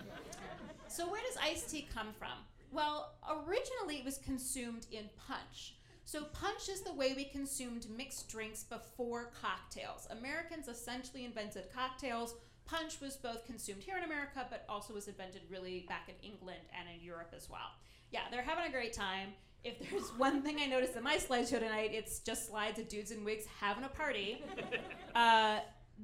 So 0.90 1.08
where 1.08 1.20
does 1.22 1.36
iced 1.40 1.70
tea 1.70 1.86
come 1.94 2.08
from? 2.18 2.36
Well, 2.72 3.14
originally 3.30 3.98
it 3.98 4.04
was 4.04 4.18
consumed 4.18 4.86
in 4.90 5.04
punch. 5.28 5.76
So 6.04 6.24
punch 6.32 6.68
is 6.68 6.80
the 6.80 6.92
way 6.92 7.12
we 7.14 7.26
consumed 7.26 7.86
mixed 7.96 8.28
drinks 8.28 8.64
before 8.64 9.30
cocktails. 9.40 10.08
Americans 10.10 10.66
essentially 10.66 11.24
invented 11.24 11.72
cocktails. 11.72 12.34
Punch 12.66 13.00
was 13.00 13.16
both 13.16 13.46
consumed 13.46 13.84
here 13.84 13.96
in 13.98 14.02
America, 14.02 14.44
but 14.50 14.64
also 14.68 14.92
was 14.92 15.06
invented 15.06 15.42
really 15.48 15.86
back 15.88 16.08
in 16.08 16.16
England 16.28 16.58
and 16.76 16.88
in 16.92 17.04
Europe 17.04 17.32
as 17.36 17.48
well. 17.48 17.70
Yeah, 18.10 18.22
they're 18.32 18.42
having 18.42 18.66
a 18.66 18.72
great 18.72 18.92
time 18.92 19.28
if 19.64 19.90
there's 19.90 20.10
one 20.16 20.42
thing 20.42 20.58
I 20.60 20.66
noticed 20.66 20.96
in 20.96 21.02
my 21.02 21.16
slideshow 21.16 21.60
tonight, 21.60 21.90
it's 21.92 22.20
just 22.20 22.48
slides 22.48 22.78
of 22.78 22.88
dudes 22.88 23.10
in 23.10 23.24
wigs 23.24 23.44
having 23.60 23.84
a 23.84 23.88
party. 23.88 24.42
Uh, 25.12 25.58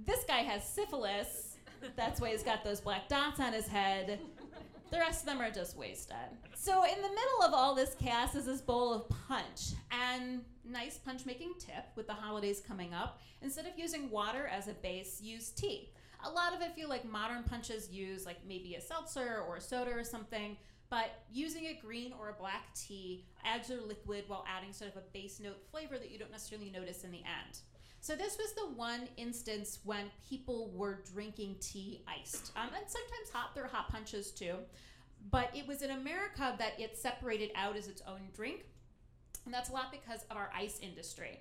this 0.05 0.25
guy 0.27 0.39
has 0.39 0.69
syphilis. 0.69 1.59
That's 1.95 2.21
why 2.21 2.31
he's 2.31 2.43
got 2.43 2.65
those 2.65 2.81
black 2.81 3.09
dots 3.09 3.39
on 3.39 3.53
his 3.53 3.69
head. 3.69 4.19
The 4.91 4.99
rest 4.99 5.21
of 5.21 5.27
them 5.27 5.41
are 5.41 5.51
just 5.51 5.77
wasted. 5.77 6.17
So 6.55 6.83
in 6.83 6.97
the 6.97 7.09
middle 7.09 7.43
of 7.45 7.55
all 7.55 7.73
this 7.77 7.95
chaos 7.95 8.35
is 8.35 8.47
this 8.47 8.61
bowl 8.61 8.93
of 8.93 9.09
punch. 9.29 9.75
And 9.93 10.43
nice 10.65 10.99
punch 10.99 11.25
making 11.25 11.55
tip 11.61 11.85
with 11.95 12.09
the 12.09 12.15
holidays 12.15 12.61
coming 12.67 12.93
up. 12.93 13.21
Instead 13.43 13.67
of 13.67 13.79
using 13.79 14.11
water 14.11 14.49
as 14.49 14.67
a 14.67 14.75
base, 14.75 15.21
use 15.21 15.51
tea. 15.51 15.91
A 16.25 16.31
lot 16.31 16.53
of 16.55 16.63
it 16.63 16.75
feel 16.75 16.89
like 16.89 17.09
modern 17.09 17.45
punches 17.45 17.91
use 17.91 18.27
like 18.27 18.39
maybe 18.47 18.75
a 18.75 18.81
seltzer 18.81 19.45
or 19.47 19.57
a 19.57 19.61
soda 19.61 19.93
or 19.93 20.03
something, 20.03 20.57
but 20.89 21.23
using 21.33 21.67
a 21.67 21.75
green 21.75 22.13
or 22.19 22.29
a 22.29 22.33
black 22.33 22.75
tea 22.75 23.25
adds 23.45 23.69
your 23.69 23.81
liquid 23.81 24.25
while 24.29 24.45
adding 24.49 24.73
sort 24.73 24.91
of 24.91 24.97
a 24.97 25.05
base 25.13 25.41
note 25.41 25.59
flavor 25.71 25.99
that 25.99 26.11
you 26.11 26.19
don't 26.19 26.31
necessarily 26.31 26.71
notice 26.71 27.05
in 27.05 27.11
the 27.11 27.19
end. 27.19 27.59
So 28.01 28.15
this 28.15 28.39
was 28.39 28.53
the 28.53 28.73
one 28.77 29.09
instance 29.17 29.81
when 29.83 30.11
people 30.29 30.71
were 30.73 31.03
drinking 31.13 31.57
tea 31.61 32.05
iced, 32.07 32.53
um, 32.55 32.69
and 32.77 32.89
sometimes 32.89 33.31
hot. 33.33 33.55
There 33.55 33.65
are 33.65 33.69
hot 33.69 33.89
punches 33.89 34.31
too, 34.31 34.55
but 35.33 35.51
it 35.57 35.67
was 35.67 35.83
in 35.83 35.91
America 35.91 36.55
that 36.59 36.79
it 36.79 36.97
separated 36.97 37.51
out 37.57 37.77
as 37.77 37.89
its 37.89 38.03
own 38.07 38.21
drink, 38.33 38.65
and 39.45 39.53
that's 39.53 39.71
a 39.71 39.73
lot 39.73 39.91
because 39.91 40.23
of 40.31 40.37
our 40.37 40.51
ice 40.55 40.79
industry. 40.81 41.41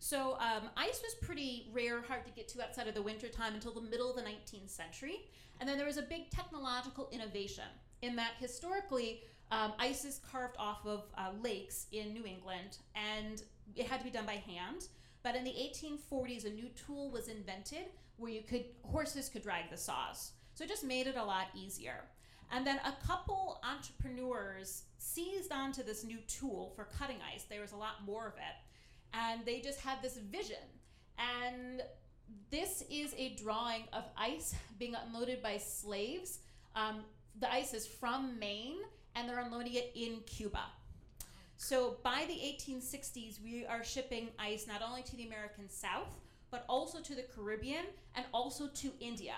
So 0.00 0.32
um, 0.40 0.68
ice 0.76 1.00
was 1.00 1.14
pretty 1.20 1.68
rare, 1.72 2.02
hard 2.02 2.24
to 2.24 2.32
get 2.32 2.48
to 2.48 2.62
outside 2.62 2.88
of 2.88 2.94
the 2.94 3.02
wintertime 3.02 3.54
until 3.54 3.72
the 3.72 3.82
middle 3.82 4.10
of 4.10 4.16
the 4.16 4.22
19th 4.22 4.70
century, 4.70 5.26
and 5.60 5.68
then 5.68 5.76
there 5.76 5.86
was 5.86 5.98
a 5.98 6.02
big 6.02 6.30
technological 6.30 7.08
innovation 7.12 7.64
in 8.02 8.16
that 8.16 8.32
historically. 8.38 9.22
Um, 9.52 9.72
ice 9.78 10.04
is 10.04 10.20
carved 10.30 10.56
off 10.58 10.86
of 10.86 11.04
uh, 11.18 11.30
lakes 11.42 11.86
in 11.90 12.12
New 12.12 12.24
England, 12.24 12.78
and 12.94 13.42
it 13.74 13.86
had 13.86 13.98
to 13.98 14.04
be 14.04 14.10
done 14.10 14.26
by 14.26 14.34
hand. 14.34 14.86
But 15.22 15.34
in 15.34 15.44
the 15.44 15.50
1840s, 15.50 16.46
a 16.46 16.50
new 16.50 16.68
tool 16.86 17.10
was 17.10 17.28
invented 17.28 17.86
where 18.16 18.30
you 18.30 18.42
could 18.42 18.64
horses 18.84 19.28
could 19.28 19.42
drag 19.42 19.70
the 19.70 19.76
saws. 19.76 20.32
So 20.54 20.64
it 20.64 20.68
just 20.68 20.84
made 20.84 21.06
it 21.06 21.16
a 21.16 21.24
lot 21.24 21.48
easier. 21.54 22.04
And 22.52 22.66
then 22.66 22.80
a 22.84 23.06
couple 23.06 23.60
entrepreneurs 23.62 24.82
seized 24.98 25.52
onto 25.52 25.82
this 25.82 26.04
new 26.04 26.18
tool 26.26 26.72
for 26.74 26.84
cutting 26.84 27.16
ice. 27.34 27.44
There 27.48 27.60
was 27.60 27.72
a 27.72 27.76
lot 27.76 28.04
more 28.04 28.26
of 28.26 28.34
it. 28.34 29.14
And 29.14 29.44
they 29.44 29.60
just 29.60 29.80
had 29.80 30.02
this 30.02 30.16
vision. 30.16 30.56
And 31.18 31.82
this 32.50 32.82
is 32.90 33.14
a 33.16 33.36
drawing 33.36 33.84
of 33.92 34.04
ice 34.16 34.54
being 34.78 34.94
unloaded 34.94 35.42
by 35.42 35.58
slaves. 35.58 36.40
Um, 36.74 37.04
the 37.38 37.52
ice 37.52 37.74
is 37.74 37.86
from 37.86 38.38
Maine, 38.38 38.78
and 39.14 39.28
they're 39.28 39.40
unloading 39.40 39.74
it 39.74 39.92
in 39.94 40.20
Cuba. 40.26 40.64
So 41.56 41.98
by 42.02 42.24
the 42.26 42.34
1860s, 42.34 43.42
we 43.42 43.66
are 43.66 43.84
shipping 43.84 44.28
ice 44.38 44.66
not 44.66 44.82
only 44.82 45.02
to 45.02 45.16
the 45.16 45.26
American 45.26 45.68
South, 45.68 46.16
but 46.50 46.64
also 46.68 47.00
to 47.00 47.14
the 47.14 47.22
Caribbean 47.22 47.84
and 48.14 48.24
also 48.32 48.68
to 48.68 48.92
India. 48.98 49.34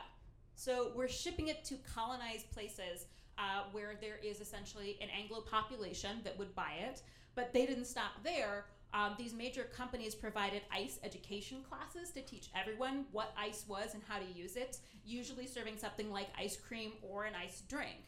So 0.55 0.93
we're 0.95 1.09
shipping 1.09 1.49
it 1.49 1.65
to 1.65 1.75
colonized 1.95 2.51
places 2.53 3.07
uh, 3.39 3.65
where 3.73 3.99
there 4.01 4.19
is 4.23 4.41
essentially 4.41 4.99
an 5.01 5.09
Anglo 5.17 5.41
population 5.41 6.21
that 6.25 6.39
would 6.39 6.55
buy 6.55 6.75
it. 6.81 7.03
But 7.35 7.53
they 7.53 7.67
didn't 7.67 7.87
stop 7.87 8.23
there. 8.23 8.67
Um, 8.95 9.15
these 9.19 9.33
major 9.33 9.65
companies 9.65 10.15
provided 10.15 10.63
ice 10.71 10.99
education 11.03 11.59
classes 11.69 12.11
to 12.11 12.21
teach 12.21 12.51
everyone 12.55 13.07
what 13.11 13.35
ice 13.39 13.65
was 13.67 13.95
and 13.95 14.03
how 14.07 14.19
to 14.19 14.39
use 14.39 14.57
it, 14.57 14.79
usually 15.05 15.47
serving 15.47 15.79
something 15.79 16.11
like 16.11 16.29
ice 16.39 16.57
cream 16.57 16.93
or 17.03 17.25
an 17.25 17.33
ice 17.35 17.63
drink. 17.69 18.05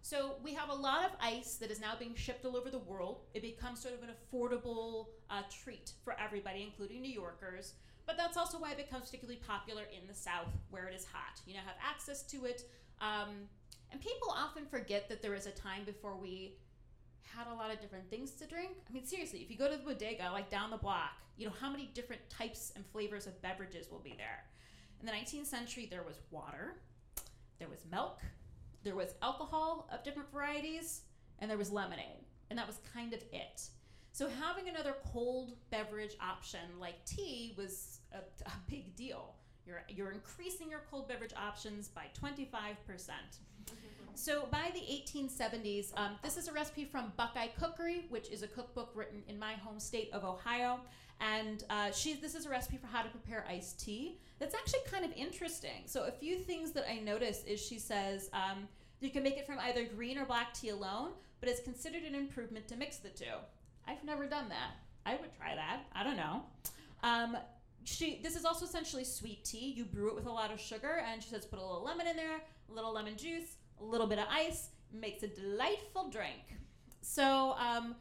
So 0.00 0.36
we 0.42 0.52
have 0.54 0.68
a 0.68 0.74
lot 0.74 1.04
of 1.04 1.12
ice 1.20 1.56
that 1.56 1.70
is 1.70 1.80
now 1.80 1.94
being 1.96 2.14
shipped 2.14 2.44
all 2.44 2.56
over 2.56 2.70
the 2.70 2.78
world. 2.78 3.20
It 3.34 3.42
becomes 3.42 3.80
sort 3.80 3.94
of 3.94 4.02
an 4.02 4.08
affordable 4.10 5.08
uh, 5.30 5.42
treat 5.50 5.92
for 6.02 6.16
everybody, 6.18 6.62
including 6.62 7.02
New 7.02 7.12
Yorkers. 7.12 7.74
But 8.04 8.16
that's 8.16 8.36
also 8.36 8.58
why 8.58 8.72
it 8.72 8.78
becomes 8.78 9.06
particularly 9.06 9.40
popular 9.46 9.82
in 9.96 10.08
the 10.08 10.14
South, 10.14 10.48
where 10.70 10.88
it 10.88 10.94
is 10.94 11.04
hot. 11.04 11.40
You 11.46 11.54
now 11.54 11.60
have 11.64 11.76
access 11.80 12.22
to 12.24 12.46
it. 12.46 12.64
Um, 13.00 13.48
and 13.92 14.00
people 14.00 14.34
often 14.36 14.66
forget 14.66 15.08
that 15.08 15.22
there 15.22 15.30
was 15.32 15.46
a 15.46 15.52
time 15.52 15.84
before 15.84 16.16
we 16.16 16.56
had 17.24 17.46
a 17.46 17.54
lot 17.54 17.72
of 17.72 17.80
different 17.80 18.08
things 18.10 18.32
to 18.32 18.46
drink. 18.46 18.76
I 18.88 18.92
mean, 18.92 19.04
seriously, 19.04 19.40
if 19.40 19.50
you 19.50 19.56
go 19.56 19.70
to 19.70 19.76
the 19.76 19.82
bodega, 19.82 20.30
like 20.32 20.50
down 20.50 20.70
the 20.70 20.76
block, 20.76 21.12
you 21.36 21.46
know, 21.46 21.52
how 21.60 21.70
many 21.70 21.90
different 21.94 22.22
types 22.28 22.72
and 22.76 22.84
flavors 22.86 23.26
of 23.26 23.40
beverages 23.42 23.90
will 23.90 24.00
be 24.00 24.14
there? 24.16 24.44
In 25.00 25.06
the 25.06 25.12
19th 25.12 25.46
century, 25.46 25.88
there 25.90 26.02
was 26.02 26.20
water, 26.30 26.76
there 27.58 27.68
was 27.68 27.84
milk, 27.90 28.20
there 28.82 28.94
was 28.94 29.14
alcohol 29.22 29.88
of 29.92 30.04
different 30.04 30.30
varieties, 30.32 31.02
and 31.38 31.50
there 31.50 31.58
was 31.58 31.70
lemonade. 31.70 32.24
And 32.50 32.58
that 32.58 32.66
was 32.66 32.78
kind 32.92 33.12
of 33.12 33.22
it. 33.32 33.62
So 34.12 34.28
having 34.40 34.68
another 34.68 34.94
cold 35.12 35.56
beverage 35.70 36.16
option 36.20 36.60
like 36.78 37.04
tea 37.06 37.54
was 37.56 38.00
a, 38.12 38.18
a 38.18 38.52
big 38.68 38.94
deal. 38.94 39.34
You're, 39.66 39.82
you're 39.88 40.12
increasing 40.12 40.70
your 40.70 40.82
cold 40.90 41.08
beverage 41.08 41.32
options 41.36 41.88
by 41.88 42.06
25%. 42.20 42.76
So 44.14 44.46
by 44.50 44.70
the 44.74 44.80
1870s, 44.80 45.96
um, 45.96 46.12
this 46.22 46.36
is 46.36 46.48
a 46.48 46.52
recipe 46.52 46.84
from 46.84 47.12
Buckeye 47.16 47.48
Cookery, 47.58 48.06
which 48.10 48.30
is 48.30 48.42
a 48.42 48.46
cookbook 48.46 48.90
written 48.94 49.22
in 49.28 49.38
my 49.38 49.54
home 49.54 49.80
state 49.80 50.10
of 50.12 50.24
Ohio. 50.24 50.80
And 51.20 51.64
uh, 51.70 51.92
she, 51.92 52.14
this 52.14 52.34
is 52.34 52.46
a 52.46 52.50
recipe 52.50 52.76
for 52.76 52.88
how 52.88 53.02
to 53.02 53.08
prepare 53.08 53.46
iced 53.48 53.80
tea. 53.80 54.18
That's 54.38 54.54
actually 54.54 54.80
kind 54.90 55.04
of 55.04 55.12
interesting. 55.12 55.84
So 55.86 56.04
a 56.04 56.10
few 56.10 56.38
things 56.38 56.72
that 56.72 56.84
I 56.90 56.98
notice 56.98 57.44
is 57.44 57.60
she 57.64 57.78
says 57.78 58.28
um, 58.32 58.68
you 59.00 59.10
can 59.10 59.22
make 59.22 59.38
it 59.38 59.46
from 59.46 59.58
either 59.60 59.84
green 59.84 60.18
or 60.18 60.24
black 60.24 60.52
tea 60.52 60.70
alone, 60.70 61.10
but 61.40 61.48
it's 61.48 61.60
considered 61.60 62.02
an 62.02 62.14
improvement 62.14 62.68
to 62.68 62.76
mix 62.76 62.96
the 62.96 63.08
two. 63.08 63.24
I've 63.86 64.04
never 64.04 64.26
done 64.26 64.48
that. 64.48 64.72
I 65.06 65.16
would 65.16 65.34
try 65.36 65.54
that. 65.54 65.80
I 65.94 66.04
don't 66.04 66.16
know. 66.16 66.42
Um, 67.02 67.36
she 67.84 68.20
this 68.22 68.36
is 68.36 68.44
also 68.44 68.64
essentially 68.64 69.04
sweet 69.04 69.44
tea. 69.44 69.72
You 69.76 69.84
brew 69.84 70.08
it 70.08 70.14
with 70.14 70.26
a 70.26 70.32
lot 70.32 70.52
of 70.52 70.60
sugar, 70.60 71.02
and 71.10 71.22
she 71.22 71.30
says 71.30 71.44
put 71.44 71.58
a 71.58 71.62
little 71.62 71.84
lemon 71.84 72.06
in 72.06 72.16
there, 72.16 72.40
a 72.70 72.72
little 72.72 72.92
lemon 72.92 73.16
juice, 73.16 73.56
a 73.80 73.84
little 73.84 74.06
bit 74.06 74.18
of 74.18 74.26
ice, 74.30 74.68
makes 74.92 75.22
a 75.22 75.28
delightful 75.28 76.08
drink. 76.08 76.58
So, 77.00 77.54
um, 77.58 77.96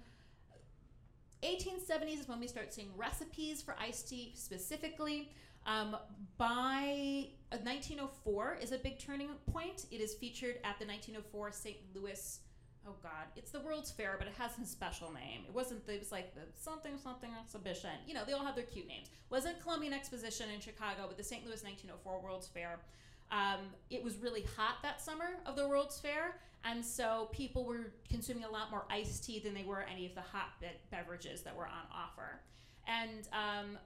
1870s 1.43 2.19
is 2.19 2.27
when 2.27 2.39
we 2.39 2.47
start 2.47 2.73
seeing 2.73 2.89
recipes 2.95 3.61
for 3.61 3.75
iced 3.79 4.09
tea 4.09 4.33
specifically. 4.35 5.31
Um, 5.65 5.95
by 6.37 7.27
1904 7.49 8.59
is 8.61 8.71
a 8.71 8.77
big 8.77 8.99
turning 8.99 9.29
point. 9.51 9.85
It 9.91 10.01
is 10.01 10.13
featured 10.13 10.55
at 10.63 10.79
the 10.79 10.85
1904 10.85 11.51
St. 11.51 11.77
Louis. 11.95 12.39
Oh 12.87 12.95
God, 13.03 13.27
it's 13.35 13.51
the 13.51 13.59
World's 13.59 13.91
Fair, 13.91 14.15
but 14.17 14.27
it 14.27 14.33
has 14.39 14.57
a 14.57 14.65
special 14.65 15.11
name. 15.13 15.41
It 15.47 15.53
wasn't. 15.53 15.87
It 15.87 15.99
was 15.99 16.11
like 16.11 16.33
the 16.33 16.41
something 16.59 16.97
something 16.97 17.29
exhibition. 17.39 17.91
You 18.07 18.15
know, 18.15 18.23
they 18.25 18.33
all 18.33 18.43
have 18.43 18.55
their 18.55 18.65
cute 18.65 18.87
names. 18.87 19.07
Wasn't 19.29 19.61
Columbian 19.61 19.93
Exposition 19.93 20.49
in 20.49 20.59
Chicago, 20.59 21.03
but 21.07 21.15
the 21.17 21.23
St. 21.23 21.45
Louis 21.45 21.63
1904 21.63 22.21
World's 22.21 22.47
Fair. 22.47 22.79
Um, 23.31 23.59
it 23.89 24.03
was 24.03 24.17
really 24.17 24.43
hot 24.57 24.77
that 24.81 24.99
summer 24.99 25.37
of 25.45 25.55
the 25.55 25.67
World's 25.67 25.99
Fair, 25.99 26.35
and 26.65 26.83
so 26.83 27.29
people 27.31 27.65
were 27.65 27.93
consuming 28.09 28.43
a 28.43 28.49
lot 28.49 28.71
more 28.71 28.83
iced 28.89 29.23
tea 29.23 29.39
than 29.39 29.53
they 29.53 29.63
were 29.63 29.85
any 29.91 30.05
of 30.07 30.15
the 30.15 30.21
hot 30.21 30.59
be- 30.59 30.67
beverages 30.89 31.41
that 31.43 31.55
were 31.55 31.67
on 31.67 31.85
offer. 31.93 32.41
And 32.87 33.27
um, 33.31 33.77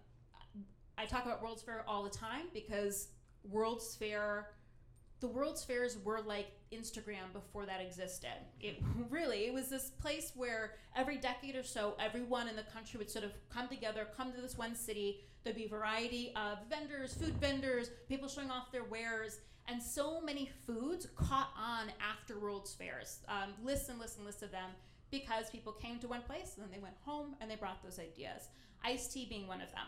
I 0.97 1.05
talk 1.05 1.25
about 1.25 1.43
World's 1.43 1.61
Fair 1.61 1.83
all 1.87 2.03
the 2.03 2.09
time 2.09 2.45
because 2.53 3.09
World's 3.49 3.93
Fair, 3.95 4.47
the 5.25 5.31
World's 5.31 5.63
Fairs 5.63 5.97
were 6.03 6.21
like 6.21 6.51
Instagram 6.71 7.33
before 7.33 7.65
that 7.65 7.81
existed. 7.81 8.29
It 8.61 8.75
really, 9.09 9.47
it 9.47 9.53
was 9.53 9.69
this 9.69 9.89
place 9.89 10.31
where 10.35 10.75
every 10.95 11.17
decade 11.17 11.55
or 11.55 11.63
so, 11.63 11.95
everyone 11.99 12.47
in 12.47 12.55
the 12.55 12.61
country 12.61 12.99
would 12.99 13.09
sort 13.09 13.25
of 13.25 13.31
come 13.49 13.67
together, 13.67 14.07
come 14.15 14.31
to 14.33 14.39
this 14.39 14.55
one 14.55 14.75
city. 14.75 15.21
There'd 15.43 15.55
be 15.55 15.65
a 15.65 15.69
variety 15.69 16.31
of 16.35 16.59
vendors, 16.69 17.15
food 17.15 17.33
vendors, 17.41 17.89
people 18.07 18.27
showing 18.27 18.51
off 18.51 18.71
their 18.71 18.83
wares. 18.83 19.39
And 19.67 19.81
so 19.81 20.21
many 20.21 20.51
foods 20.67 21.07
caught 21.15 21.49
on 21.57 21.91
after 21.99 22.37
World's 22.37 22.75
Fairs. 22.75 23.21
Um, 23.27 23.53
lists 23.63 23.89
and 23.89 23.97
lists 23.97 24.17
and 24.17 24.27
lists 24.27 24.43
of 24.43 24.51
them 24.51 24.69
because 25.09 25.49
people 25.49 25.71
came 25.71 25.97
to 25.99 26.07
one 26.07 26.21
place 26.21 26.53
and 26.55 26.63
then 26.63 26.71
they 26.71 26.83
went 26.83 26.97
home 27.03 27.35
and 27.41 27.49
they 27.49 27.55
brought 27.55 27.81
those 27.81 27.97
ideas. 27.97 28.49
Iced 28.83 29.11
tea 29.11 29.25
being 29.27 29.47
one 29.47 29.61
of 29.61 29.71
them. 29.71 29.87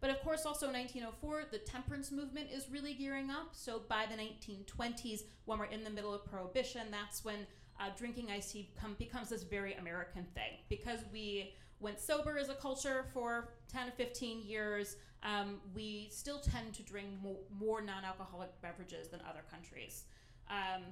But 0.00 0.10
of 0.10 0.20
course, 0.20 0.44
also 0.44 0.66
1904, 0.66 1.44
the 1.50 1.58
temperance 1.58 2.12
movement 2.12 2.48
is 2.52 2.70
really 2.70 2.94
gearing 2.94 3.30
up. 3.30 3.48
So 3.52 3.82
by 3.88 4.06
the 4.06 4.16
1920s, 4.16 5.22
when 5.46 5.58
we're 5.58 5.66
in 5.66 5.84
the 5.84 5.90
middle 5.90 6.12
of 6.12 6.24
prohibition, 6.24 6.82
that's 6.90 7.24
when 7.24 7.46
uh, 7.80 7.90
drinking 7.96 8.30
iced 8.30 8.52
tea 8.52 8.70
come, 8.78 8.94
becomes 8.98 9.30
this 9.30 9.42
very 9.42 9.74
American 9.74 10.26
thing 10.34 10.58
because 10.68 11.00
we 11.12 11.54
went 11.80 12.00
sober 12.00 12.38
as 12.38 12.48
a 12.48 12.54
culture 12.54 13.06
for 13.12 13.52
10 13.72 13.86
to 13.86 13.92
15 13.92 14.42
years. 14.42 14.96
Um, 15.22 15.60
we 15.74 16.08
still 16.10 16.38
tend 16.38 16.74
to 16.74 16.82
drink 16.82 17.08
more, 17.22 17.36
more 17.58 17.80
non-alcoholic 17.80 18.60
beverages 18.60 19.08
than 19.08 19.20
other 19.28 19.42
countries. 19.50 20.04
Um, 20.48 20.82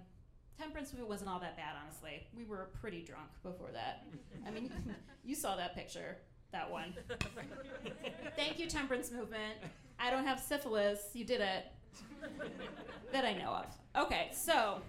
temperance 0.58 0.92
movement 0.92 1.10
wasn't 1.10 1.30
all 1.30 1.40
that 1.40 1.56
bad, 1.56 1.74
honestly. 1.82 2.26
We 2.36 2.44
were 2.44 2.70
pretty 2.80 3.02
drunk 3.02 3.28
before 3.42 3.70
that. 3.72 4.06
I 4.46 4.50
mean, 4.50 4.72
you 5.24 5.34
saw 5.34 5.56
that 5.56 5.74
picture 5.74 6.18
that 6.54 6.70
one. 6.70 6.94
Thank 8.36 8.60
you, 8.60 8.66
temperance 8.66 9.10
movement. 9.10 9.54
I 9.98 10.10
don't 10.10 10.24
have 10.24 10.40
syphilis. 10.40 11.00
You 11.12 11.24
did 11.24 11.40
it. 11.40 11.66
that 13.12 13.24
I 13.24 13.34
know 13.34 13.50
of. 13.50 14.04
Okay, 14.04 14.30
so 14.32 14.80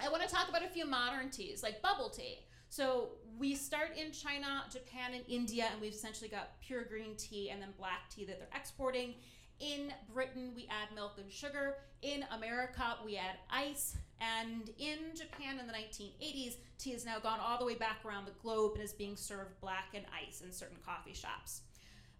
I 0.00 0.08
want 0.08 0.22
to 0.22 0.28
talk 0.28 0.48
about 0.48 0.64
a 0.64 0.68
few 0.68 0.86
modern 0.86 1.30
teas, 1.30 1.62
like 1.64 1.82
bubble 1.82 2.08
tea. 2.10 2.38
So 2.68 3.10
we 3.38 3.54
start 3.54 3.96
in 3.96 4.12
China, 4.12 4.62
Japan, 4.72 5.14
and 5.14 5.24
India, 5.28 5.66
and 5.72 5.80
we've 5.80 5.92
essentially 5.92 6.28
got 6.28 6.60
pure 6.60 6.84
green 6.84 7.16
tea 7.16 7.50
and 7.50 7.60
then 7.60 7.70
black 7.76 8.08
tea 8.08 8.24
that 8.24 8.38
they're 8.38 8.58
exporting. 8.58 9.14
In 9.62 9.94
Britain, 10.12 10.50
we 10.56 10.66
add 10.68 10.94
milk 10.94 11.12
and 11.18 11.32
sugar. 11.32 11.76
In 12.02 12.24
America, 12.32 12.96
we 13.04 13.16
add 13.16 13.36
ice. 13.48 13.96
And 14.20 14.70
in 14.78 14.98
Japan 15.16 15.60
in 15.60 15.66
the 15.68 15.72
1980s, 15.72 16.56
tea 16.78 16.90
has 16.90 17.04
now 17.06 17.20
gone 17.20 17.38
all 17.40 17.58
the 17.58 17.64
way 17.64 17.76
back 17.76 17.98
around 18.04 18.26
the 18.26 18.32
globe 18.42 18.72
and 18.74 18.82
is 18.82 18.92
being 18.92 19.16
served 19.16 19.60
black 19.60 19.90
and 19.94 20.04
ice 20.12 20.42
in 20.42 20.52
certain 20.52 20.78
coffee 20.84 21.14
shops. 21.14 21.62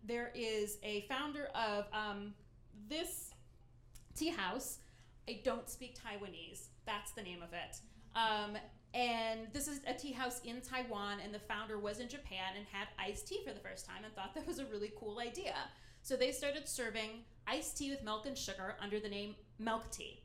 There 0.05 0.33
is 0.35 0.78
a 0.85 1.02
founder 1.09 1.48
of 1.55 1.87
um, 1.92 2.33
this 2.88 3.31
tea 4.14 4.31
house. 4.31 4.78
I 5.28 5.40
don't 5.44 5.68
speak 5.68 5.96
Taiwanese. 5.98 6.68
That's 6.87 7.11
the 7.12 7.22
name 7.22 7.42
of 7.42 7.52
it. 7.52 7.78
Um, 8.14 8.57
and 8.94 9.48
this 9.52 9.68
is 9.68 9.81
a 9.87 9.94
tea 9.94 10.12
house 10.12 10.40
in 10.44 10.61
Taiwan, 10.61 11.18
and 11.24 11.33
the 11.33 11.38
founder 11.38 11.78
was 11.78 11.98
in 11.98 12.09
Japan 12.09 12.55
and 12.57 12.66
had 12.70 12.88
iced 12.98 13.26
tea 13.26 13.40
for 13.44 13.52
the 13.52 13.61
first 13.61 13.87
time 13.87 14.05
and 14.05 14.14
thought 14.14 14.35
that 14.35 14.46
was 14.46 14.59
a 14.59 14.66
really 14.66 14.92
cool 14.98 15.18
idea. 15.18 15.55
So 16.02 16.16
they 16.16 16.32
started 16.32 16.68
serving 16.68 17.24
iced 17.46 17.78
tea 17.78 17.90
with 17.90 18.04
milk 18.04 18.26
and 18.26 18.36
sugar 18.36 18.76
under 18.80 19.00
the 19.00 19.08
name 19.08 19.34
milk 19.58 19.90
tea. 19.90 20.20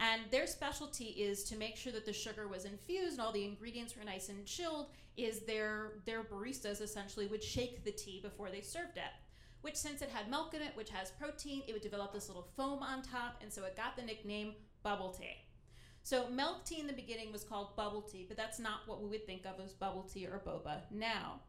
And 0.00 0.22
their 0.30 0.46
specialty 0.46 1.06
is 1.06 1.44
to 1.44 1.56
make 1.56 1.76
sure 1.76 1.92
that 1.92 2.06
the 2.06 2.12
sugar 2.12 2.46
was 2.46 2.64
infused 2.64 3.18
and 3.18 3.20
all 3.20 3.32
the 3.32 3.44
ingredients 3.44 3.96
were 3.96 4.04
nice 4.04 4.28
and 4.28 4.46
chilled. 4.46 4.86
Is 5.16 5.40
their 5.40 5.94
their 6.06 6.22
baristas 6.22 6.80
essentially 6.80 7.26
would 7.26 7.42
shake 7.42 7.84
the 7.84 7.90
tea 7.90 8.20
before 8.22 8.50
they 8.50 8.60
served 8.60 8.96
it. 8.96 9.12
Which, 9.60 9.74
since 9.74 10.02
it 10.02 10.10
had 10.10 10.30
milk 10.30 10.54
in 10.54 10.62
it, 10.62 10.76
which 10.76 10.90
has 10.90 11.10
protein, 11.10 11.62
it 11.66 11.72
would 11.72 11.82
develop 11.82 12.12
this 12.12 12.28
little 12.28 12.46
foam 12.56 12.80
on 12.80 13.02
top, 13.02 13.40
and 13.42 13.52
so 13.52 13.64
it 13.64 13.76
got 13.76 13.96
the 13.96 14.02
nickname 14.02 14.54
bubble 14.84 15.10
tea. 15.10 15.36
So 16.04 16.28
milk 16.30 16.64
tea 16.64 16.78
in 16.78 16.86
the 16.86 16.92
beginning 16.92 17.32
was 17.32 17.42
called 17.42 17.74
bubble 17.74 18.02
tea, 18.02 18.24
but 18.28 18.36
that's 18.36 18.60
not 18.60 18.86
what 18.86 19.02
we 19.02 19.08
would 19.08 19.26
think 19.26 19.44
of 19.44 19.62
as 19.62 19.72
bubble 19.72 20.04
tea 20.04 20.26
or 20.26 20.40
boba 20.46 20.82
now. 20.92 21.40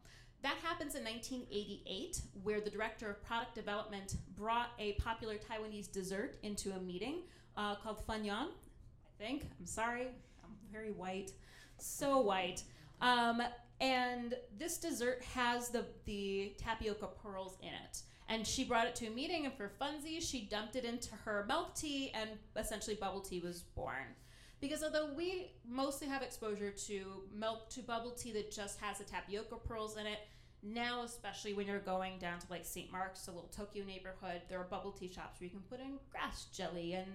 That 0.41 0.55
happens 0.63 0.95
in 0.95 1.03
1988, 1.03 2.21
where 2.43 2.61
the 2.61 2.69
director 2.69 3.09
of 3.09 3.21
product 3.23 3.55
development 3.55 4.15
brought 4.37 4.69
a 4.79 4.93
popular 4.93 5.35
Taiwanese 5.35 5.91
dessert 5.91 6.37
into 6.43 6.71
a 6.71 6.79
meeting 6.79 7.23
uh, 7.57 7.75
called 7.75 8.05
Funyun. 8.07 8.47
I 8.47 9.23
think. 9.23 9.47
I'm 9.59 9.65
sorry. 9.65 10.07
I'm 10.43 10.55
very 10.71 10.91
white. 10.91 11.33
So 11.77 12.21
white. 12.21 12.63
Um, 13.01 13.41
and 13.81 14.35
this 14.57 14.77
dessert 14.77 15.23
has 15.33 15.69
the, 15.69 15.85
the 16.05 16.53
tapioca 16.57 17.07
pearls 17.21 17.57
in 17.61 17.69
it. 17.69 18.01
And 18.29 18.45
she 18.45 18.63
brought 18.63 18.85
it 18.85 18.95
to 18.97 19.07
a 19.07 19.09
meeting, 19.09 19.45
and 19.45 19.53
for 19.53 19.71
funsies, 19.81 20.21
she 20.21 20.41
dumped 20.41 20.75
it 20.75 20.85
into 20.85 21.15
her 21.25 21.45
milk 21.47 21.73
tea, 21.75 22.11
and 22.13 22.29
essentially 22.55 22.95
bubble 22.95 23.21
tea 23.21 23.39
was 23.39 23.61
born. 23.61 24.15
Because 24.61 24.83
although 24.83 25.09
we 25.15 25.51
mostly 25.67 26.07
have 26.07 26.21
exposure 26.21 26.71
to 26.71 27.23
milk 27.33 27.69
to 27.69 27.81
bubble 27.81 28.11
tea 28.11 28.33
that 28.33 28.51
just 28.51 28.79
has 28.79 28.97
the 28.97 29.05
tapioca 29.05 29.55
pearls 29.55 29.97
in 29.97 30.05
it, 30.05 30.19
now 30.61 31.03
especially 31.03 31.53
when 31.53 31.65
you're 31.65 31.79
going 31.79 32.19
down 32.19 32.39
to 32.39 32.45
like 32.49 32.65
St. 32.65 32.91
Mark's, 32.91 33.27
a 33.27 33.31
little 33.31 33.49
Tokyo 33.55 33.85
neighborhood, 33.85 34.41
there 34.49 34.59
are 34.59 34.65
bubble 34.65 34.91
tea 34.91 35.11
shops 35.11 35.39
where 35.39 35.45
you 35.45 35.51
can 35.51 35.61
put 35.61 35.79
in 35.79 35.97
grass 36.11 36.47
jelly 36.53 36.93
and 36.93 37.07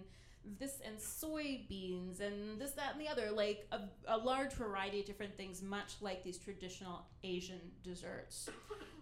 this 0.58 0.80
and 0.84 0.98
soybeans 0.98 2.20
and 2.20 2.60
this, 2.60 2.72
that, 2.72 2.92
and 2.92 3.00
the 3.00 3.08
other, 3.08 3.30
like 3.30 3.66
a, 3.72 3.80
a 4.08 4.16
large 4.16 4.52
variety 4.52 5.00
of 5.00 5.06
different 5.06 5.36
things, 5.36 5.62
much 5.62 5.94
like 6.00 6.22
these 6.22 6.38
traditional 6.38 7.06
Asian 7.22 7.60
desserts. 7.82 8.48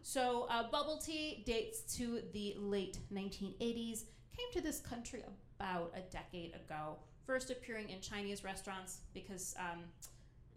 So, 0.02 0.46
uh, 0.50 0.68
bubble 0.70 0.98
tea 0.98 1.42
dates 1.46 1.96
to 1.96 2.22
the 2.32 2.56
late 2.58 2.98
1980s, 3.12 4.04
came 4.36 4.52
to 4.52 4.60
this 4.60 4.80
country 4.80 5.22
about 5.58 5.92
a 5.96 6.00
decade 6.12 6.54
ago, 6.54 6.96
first 7.26 7.50
appearing 7.50 7.90
in 7.90 8.00
Chinese 8.00 8.44
restaurants 8.44 9.00
because. 9.14 9.54
Um, 9.58 9.84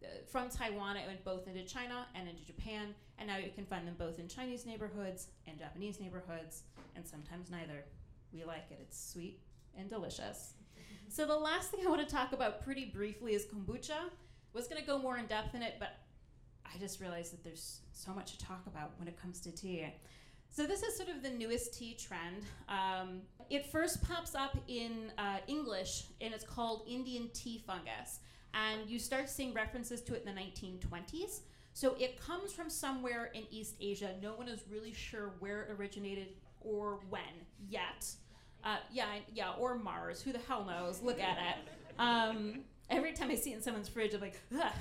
uh, 0.03 0.07
from 0.27 0.49
Taiwan, 0.49 0.97
it 0.97 1.07
went 1.07 1.23
both 1.23 1.47
into 1.47 1.63
China 1.63 2.05
and 2.13 2.27
into 2.27 2.45
Japan, 2.45 2.93
and 3.17 3.27
now 3.27 3.37
you 3.37 3.49
can 3.55 3.65
find 3.65 3.87
them 3.87 3.95
both 3.97 4.19
in 4.19 4.27
Chinese 4.27 4.65
neighborhoods 4.65 5.27
and 5.47 5.57
Japanese 5.57 5.99
neighborhoods, 5.99 6.63
and 6.95 7.07
sometimes 7.07 7.49
neither. 7.49 7.85
We 8.33 8.43
like 8.43 8.65
it, 8.69 8.79
it's 8.81 9.11
sweet 9.11 9.39
and 9.77 9.89
delicious. 9.89 10.53
So, 11.07 11.25
the 11.25 11.35
last 11.35 11.71
thing 11.71 11.85
I 11.85 11.89
want 11.89 12.07
to 12.07 12.13
talk 12.13 12.33
about 12.33 12.63
pretty 12.63 12.85
briefly 12.85 13.33
is 13.33 13.45
kombucha. 13.45 14.09
Was 14.53 14.67
going 14.67 14.81
to 14.81 14.87
go 14.87 14.97
more 14.97 15.17
in 15.17 15.25
depth 15.25 15.53
in 15.53 15.61
it, 15.61 15.75
but 15.79 15.97
I 16.65 16.77
just 16.77 16.99
realized 16.99 17.33
that 17.33 17.43
there's 17.43 17.79
so 17.91 18.13
much 18.13 18.37
to 18.37 18.45
talk 18.45 18.63
about 18.67 18.91
when 18.97 19.07
it 19.07 19.21
comes 19.21 19.39
to 19.41 19.51
tea. 19.51 19.85
So 20.49 20.65
this 20.65 20.81
is 20.83 20.95
sort 20.95 21.09
of 21.09 21.21
the 21.21 21.29
newest 21.29 21.77
tea 21.77 21.95
trend. 21.95 22.43
Um, 22.69 23.21
it 23.49 23.65
first 23.65 24.03
pops 24.03 24.35
up 24.35 24.57
in 24.67 25.11
uh, 25.17 25.37
English, 25.47 26.05
and 26.21 26.33
it's 26.33 26.43
called 26.43 26.83
Indian 26.87 27.29
tea 27.33 27.63
fungus. 27.65 28.19
And 28.53 28.89
you 28.89 28.99
start 28.99 29.29
seeing 29.29 29.53
references 29.53 30.01
to 30.03 30.15
it 30.15 30.23
in 30.25 30.33
the 30.33 30.41
1920s. 30.41 31.41
So 31.73 31.95
it 31.99 32.19
comes 32.19 32.53
from 32.53 32.69
somewhere 32.69 33.31
in 33.33 33.43
East 33.51 33.75
Asia. 33.81 34.11
No 34.21 34.33
one 34.33 34.47
is 34.47 34.61
really 34.71 34.93
sure 34.93 35.33
where 35.39 35.63
it 35.63 35.71
originated 35.71 36.29
or 36.61 36.99
when 37.09 37.21
yet. 37.69 38.07
Uh, 38.63 38.77
yeah, 38.91 39.07
yeah, 39.33 39.51
or 39.59 39.77
Mars. 39.77 40.21
Who 40.21 40.31
the 40.31 40.39
hell 40.39 40.63
knows? 40.63 41.01
Look 41.01 41.19
at 41.19 41.37
it. 41.37 41.99
Um, 41.99 42.61
every 42.89 43.11
time 43.11 43.29
I 43.29 43.35
see 43.35 43.51
it 43.51 43.57
in 43.57 43.61
someone's 43.61 43.89
fridge, 43.89 44.13
I'm 44.13 44.21
like, 44.21 44.39
Ugh. 44.57 44.71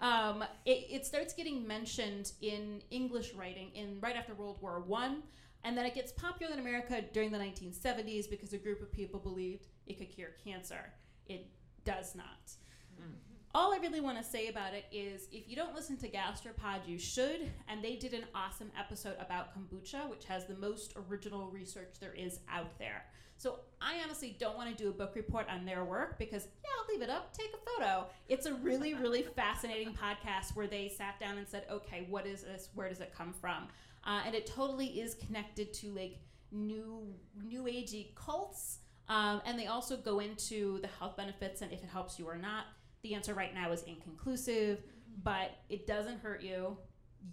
Um, 0.00 0.44
it, 0.66 0.86
it, 0.90 1.06
starts 1.06 1.32
getting 1.32 1.66
mentioned 1.66 2.32
in 2.42 2.82
English 2.90 3.32
writing 3.32 3.70
in 3.74 3.98
right 4.00 4.14
after 4.14 4.34
World 4.34 4.58
War 4.60 4.80
One, 4.80 5.22
and 5.66 5.76
then 5.76 5.84
it 5.84 5.96
gets 5.96 6.12
popular 6.12 6.52
in 6.52 6.60
America 6.60 7.02
during 7.12 7.32
the 7.32 7.38
1970s 7.38 8.30
because 8.30 8.52
a 8.52 8.56
group 8.56 8.80
of 8.80 8.92
people 8.92 9.18
believed 9.18 9.66
it 9.88 9.98
could 9.98 10.08
cure 10.08 10.30
cancer. 10.44 10.92
It 11.26 11.48
does 11.84 12.14
not. 12.14 12.52
Mm. 13.00 13.14
All 13.52 13.74
I 13.74 13.78
really 13.78 14.00
want 14.00 14.16
to 14.16 14.22
say 14.22 14.46
about 14.46 14.74
it 14.74 14.84
is 14.92 15.26
if 15.32 15.48
you 15.48 15.56
don't 15.56 15.74
listen 15.74 15.96
to 15.96 16.08
Gastropod, 16.08 16.86
you 16.86 17.00
should. 17.00 17.50
And 17.68 17.82
they 17.82 17.96
did 17.96 18.14
an 18.14 18.26
awesome 18.32 18.70
episode 18.78 19.16
about 19.18 19.48
kombucha, 19.58 20.08
which 20.08 20.24
has 20.26 20.46
the 20.46 20.54
most 20.54 20.94
original 21.10 21.50
research 21.50 21.96
there 22.00 22.14
is 22.14 22.38
out 22.48 22.78
there. 22.78 23.02
So 23.36 23.58
I 23.80 23.96
honestly 24.04 24.36
don't 24.38 24.56
want 24.56 24.70
to 24.70 24.82
do 24.82 24.88
a 24.88 24.92
book 24.92 25.16
report 25.16 25.48
on 25.50 25.64
their 25.64 25.84
work 25.84 26.16
because, 26.16 26.46
yeah, 26.62 26.70
I'll 26.78 26.94
leave 26.94 27.02
it 27.02 27.10
up, 27.10 27.36
take 27.36 27.50
a 27.52 27.70
photo. 27.70 28.06
It's 28.28 28.46
a 28.46 28.54
really, 28.54 28.94
really 28.94 29.22
fascinating 29.22 29.94
podcast 29.94 30.54
where 30.54 30.68
they 30.68 30.88
sat 30.88 31.18
down 31.18 31.38
and 31.38 31.48
said, 31.48 31.64
okay, 31.68 32.06
what 32.08 32.24
is 32.24 32.42
this? 32.42 32.68
Where 32.74 32.88
does 32.88 33.00
it 33.00 33.12
come 33.12 33.32
from? 33.32 33.66
Uh, 34.06 34.20
and 34.24 34.34
it 34.34 34.46
totally 34.46 34.86
is 35.00 35.14
connected 35.14 35.74
to 35.74 35.88
like 35.92 36.18
new, 36.52 37.12
new 37.44 37.64
agey 37.64 38.14
cults. 38.14 38.78
Um, 39.08 39.42
and 39.44 39.58
they 39.58 39.66
also 39.66 39.96
go 39.96 40.20
into 40.20 40.80
the 40.80 40.88
health 40.98 41.16
benefits 41.16 41.60
and 41.60 41.72
if 41.72 41.82
it 41.82 41.88
helps 41.88 42.18
you 42.18 42.26
or 42.26 42.36
not. 42.36 42.66
The 43.02 43.14
answer 43.14 43.34
right 43.34 43.54
now 43.54 43.72
is 43.72 43.82
inconclusive, 43.82 44.82
but 45.22 45.50
it 45.68 45.86
doesn't 45.86 46.20
hurt 46.20 46.42
you 46.42 46.76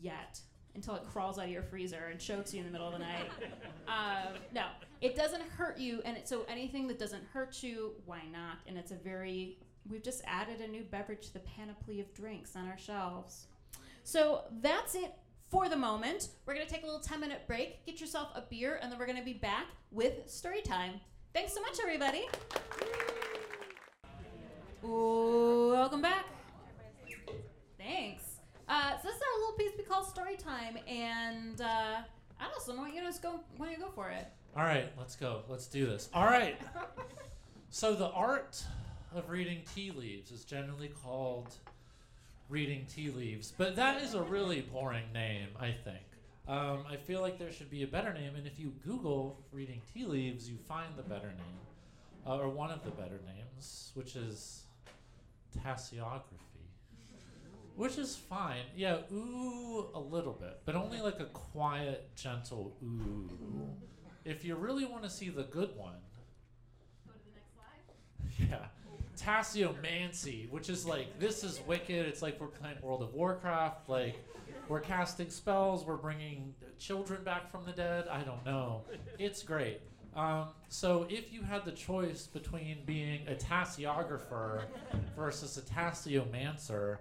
yet 0.02 0.40
until 0.76 0.96
it 0.96 1.04
crawls 1.12 1.38
out 1.38 1.46
of 1.46 1.52
your 1.52 1.64
freezer 1.64 2.08
and 2.12 2.20
chokes 2.20 2.54
you 2.54 2.60
in 2.60 2.66
the 2.66 2.72
middle 2.72 2.88
of 2.88 2.94
the 2.94 3.00
night. 3.00 3.30
Um, 3.86 4.36
no, 4.56 4.68
it 5.02 5.14
doesn't 5.14 5.44
hurt 5.44 5.78
you, 5.78 6.02
and 6.06 6.16
it, 6.16 6.28
so 6.28 6.46
anything 6.48 6.88
that 6.88 6.98
doesn't 6.98 7.24
hurt 7.34 7.62
you, 7.62 7.92
why 8.06 8.22
not? 8.32 8.60
And 8.66 8.78
it's 8.78 8.92
a 8.92 8.96
very 8.96 9.58
we've 9.90 10.02
just 10.02 10.24
added 10.26 10.62
a 10.62 10.68
new 10.68 10.84
beverage 10.84 11.28
to 11.28 11.34
the 11.34 11.42
panoply 11.42 12.00
of 12.00 12.12
drinks 12.14 12.56
on 12.56 12.66
our 12.68 12.78
shelves. 12.78 13.48
So 14.06 14.46
that's 14.62 14.96
it 14.96 15.14
for 15.54 15.70
the 15.70 15.76
moment. 15.76 16.30
We're 16.48 16.56
gonna 16.56 16.66
take 16.66 16.82
a 16.82 16.86
little 16.88 17.00
10 17.00 17.20
minute 17.20 17.44
break, 17.46 17.86
get 17.86 18.02
yourself 18.02 18.30
a 18.34 18.42
beer, 18.42 18.80
and 18.82 18.92
then 18.92 18.98
we're 18.98 19.06
gonna 19.06 19.24
be 19.24 19.34
back 19.34 19.68
with 19.92 20.28
story 20.28 20.63
time. 20.63 20.94
Thanks 21.32 21.54
so 21.54 21.62
much, 21.62 21.78
everybody. 21.80 22.28
Welcome 24.82 26.02
back. 26.02 26.26
Thanks. 27.78 28.24
Uh, 28.68 28.98
so 28.98 29.04
this 29.04 29.16
is 29.16 29.22
our 29.22 29.39
little 29.42 29.56
piece 29.56 29.72
we 29.78 29.84
call 29.84 30.04
story 30.04 30.38
time, 30.38 30.80
and 30.88 31.62
uh, 31.62 32.00
I 32.39 32.48
don't 32.50 32.68
know. 32.68 32.82
Why 32.82 32.88
don't 32.88 32.96
you 32.96 33.04
just 33.04 33.22
go? 33.22 33.39
Why 33.58 33.68
don't 33.68 33.78
you 33.78 33.86
go 33.86 33.92
for 33.92 34.10
it? 34.10 34.26
All 34.58 34.63
right, 34.63 34.92
let's 34.98 35.16
go. 35.16 35.44
Let's 35.48 35.68
do 35.68 35.86
this. 35.86 36.10
All 36.16 36.26
right. 36.26 36.60
so 37.70 37.94
the 37.94 38.10
art 38.10 38.63
of 39.13 39.30
reading 39.30 39.62
tea 39.76 39.92
leaves 39.92 40.32
is 40.32 40.46
generally 40.46 40.92
called 41.04 41.54
reading 42.54 42.86
tea 42.86 43.10
leaves, 43.10 43.52
but 43.58 43.76
that 43.76 44.00
is 44.04 44.13
a 44.13 44.22
really 44.22 44.62
boring 44.62 45.12
name, 45.12 45.48
I 45.60 45.72
think. 45.72 46.06
Um, 46.48 46.86
I 46.88 46.98
feel 46.98 47.20
like 47.20 47.39
there 47.39 47.52
should 47.52 47.72
be 47.72 47.82
a 47.82 47.88
better 47.88 48.13
name, 48.13 48.36
and 48.38 48.46
if 48.46 48.60
you 48.60 48.74
Google 48.86 49.44
reading 49.52 49.82
tea 49.92 50.06
leaves, 50.06 50.48
you 50.48 50.58
find 50.68 50.96
the 50.96 51.02
better 51.02 51.30
name, 51.30 52.28
uh, 52.28 52.38
or 52.38 52.50
one 52.50 52.70
of 52.70 52.84
the 52.84 52.92
better 52.92 53.20
names, 53.26 53.92
which 53.96 54.16
is 54.16 54.66
tasseography. 55.66 56.22
Which 57.76 57.98
is 57.98 58.16
fine. 58.16 58.66
Yeah, 58.76 58.98
ooh 59.12 59.88
a 59.96 60.00
little 60.00 60.34
bit, 60.34 60.60
but 60.63 60.76
only 60.76 61.02
like 61.02 61.20
a 61.20 61.26
quiet, 61.26 62.16
gentle 62.16 62.78
ooh. 62.84 63.28
If 64.26 64.46
you 64.46 64.56
really 64.56 64.86
want 64.86 65.02
to 65.02 65.10
see 65.10 65.30
the 65.30 65.44
good 65.44 65.76
one, 65.76 65.96
go 67.08 67.13
to 67.13 67.20
the 67.26 67.32
next 67.34 67.56
slide. 67.56 68.60
Yeah. 68.62 68.83
Tasseomancy, 69.17 70.49
which 70.49 70.69
is 70.69 70.86
like 70.86 71.19
this 71.19 71.43
is 71.43 71.62
wicked. 71.67 72.06
It's 72.06 72.21
like 72.21 72.39
we're 72.39 72.47
playing 72.47 72.78
World 72.82 73.02
of 73.04 73.13
Warcraft. 73.13 73.89
Like 73.89 74.15
we're 74.67 74.80
casting 74.80 75.30
spells. 75.30 75.86
We're 75.86 75.97
bringing 75.97 76.54
children 76.80 77.23
back 77.23 77.49
from 77.52 77.65
the 77.65 77.71
dead. 77.71 78.08
I 78.10 78.21
don't 78.21 78.45
know. 78.45 78.84
It's 79.19 79.43
great. 79.43 79.82
Um, 80.15 80.49
so 80.69 81.08
if 81.10 81.34
you 81.34 81.41
had 81.41 81.65
the 81.65 81.71
choice 81.71 82.28
between 82.28 82.84
being 82.86 83.28
a 83.28 83.34
tasseographer 83.34 84.63
versus 85.15 85.58
a 85.58 85.62
tasseomancer, 85.62 86.97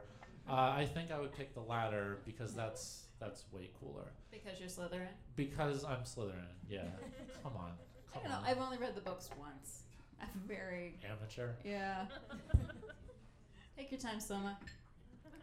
uh, 0.48 0.52
I 0.52 0.88
think 0.92 1.10
I 1.10 1.20
would 1.20 1.32
pick 1.32 1.54
the 1.54 1.60
latter 1.60 2.18
because 2.24 2.54
that's 2.54 3.04
that's 3.20 3.44
way 3.52 3.70
cooler. 3.80 4.12
Because 4.30 4.58
you're 4.58 4.68
Slytherin. 4.68 5.06
Because 5.36 5.84
I'm 5.84 6.00
Slytherin. 6.00 6.48
Yeah. 6.68 6.84
come 7.42 7.52
on, 7.56 7.72
I 8.14 8.18
don't 8.18 8.28
know. 8.28 8.36
on. 8.38 8.44
I've 8.44 8.58
only 8.58 8.78
read 8.78 8.94
the 8.94 9.00
books 9.00 9.30
once. 9.38 9.82
I'm 10.22 10.28
very 10.46 10.94
Amateur. 11.08 11.50
yeah. 11.64 12.06
Take 13.76 13.90
your 13.90 14.00
time, 14.00 14.20
Soma. 14.20 14.58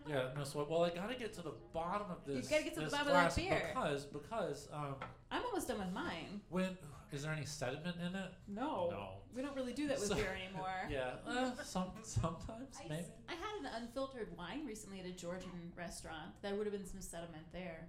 Yeah, 0.07 0.29
no 0.35 0.43
sweat. 0.43 0.69
Well, 0.69 0.83
I 0.83 0.89
gotta 0.89 1.15
get 1.15 1.33
to 1.35 1.41
the 1.41 1.53
bottom 1.73 2.07
of 2.09 2.25
this. 2.25 2.45
You 2.45 2.49
gotta 2.57 2.63
get 2.63 2.73
to 2.75 2.81
the 2.81 2.89
bottom 2.89 3.07
of 3.07 3.13
that 3.13 3.35
beer. 3.35 3.71
because 3.73 4.05
because 4.05 4.67
um 4.73 4.95
I'm 5.29 5.43
almost 5.43 5.67
done 5.67 5.79
with 5.79 5.91
mine. 5.93 6.41
when 6.49 6.77
is 7.11 7.23
there 7.23 7.31
any 7.31 7.45
sediment 7.45 7.97
in 8.07 8.15
it? 8.15 8.31
No. 8.47 8.89
No. 8.91 9.09
We 9.35 9.41
don't 9.41 9.55
really 9.55 9.73
do 9.73 9.87
that 9.87 9.99
with 9.99 10.07
So- 10.09 10.15
beer 10.15 10.35
anymore. 10.47 10.67
Yeah, 10.89 11.11
uh, 11.27 11.51
some 11.63 11.87
sometimes 12.03 12.77
I, 12.83 12.87
maybe. 12.89 13.03
I 13.27 13.33
had 13.33 13.59
an 13.61 13.83
unfiltered 13.83 14.29
wine 14.37 14.65
recently 14.65 14.99
at 14.99 15.05
a 15.05 15.11
Georgian 15.11 15.51
restaurant. 15.77 16.31
There 16.41 16.55
would 16.55 16.65
have 16.65 16.73
been 16.73 16.85
some 16.87 17.01
sediment 17.01 17.45
there. 17.51 17.87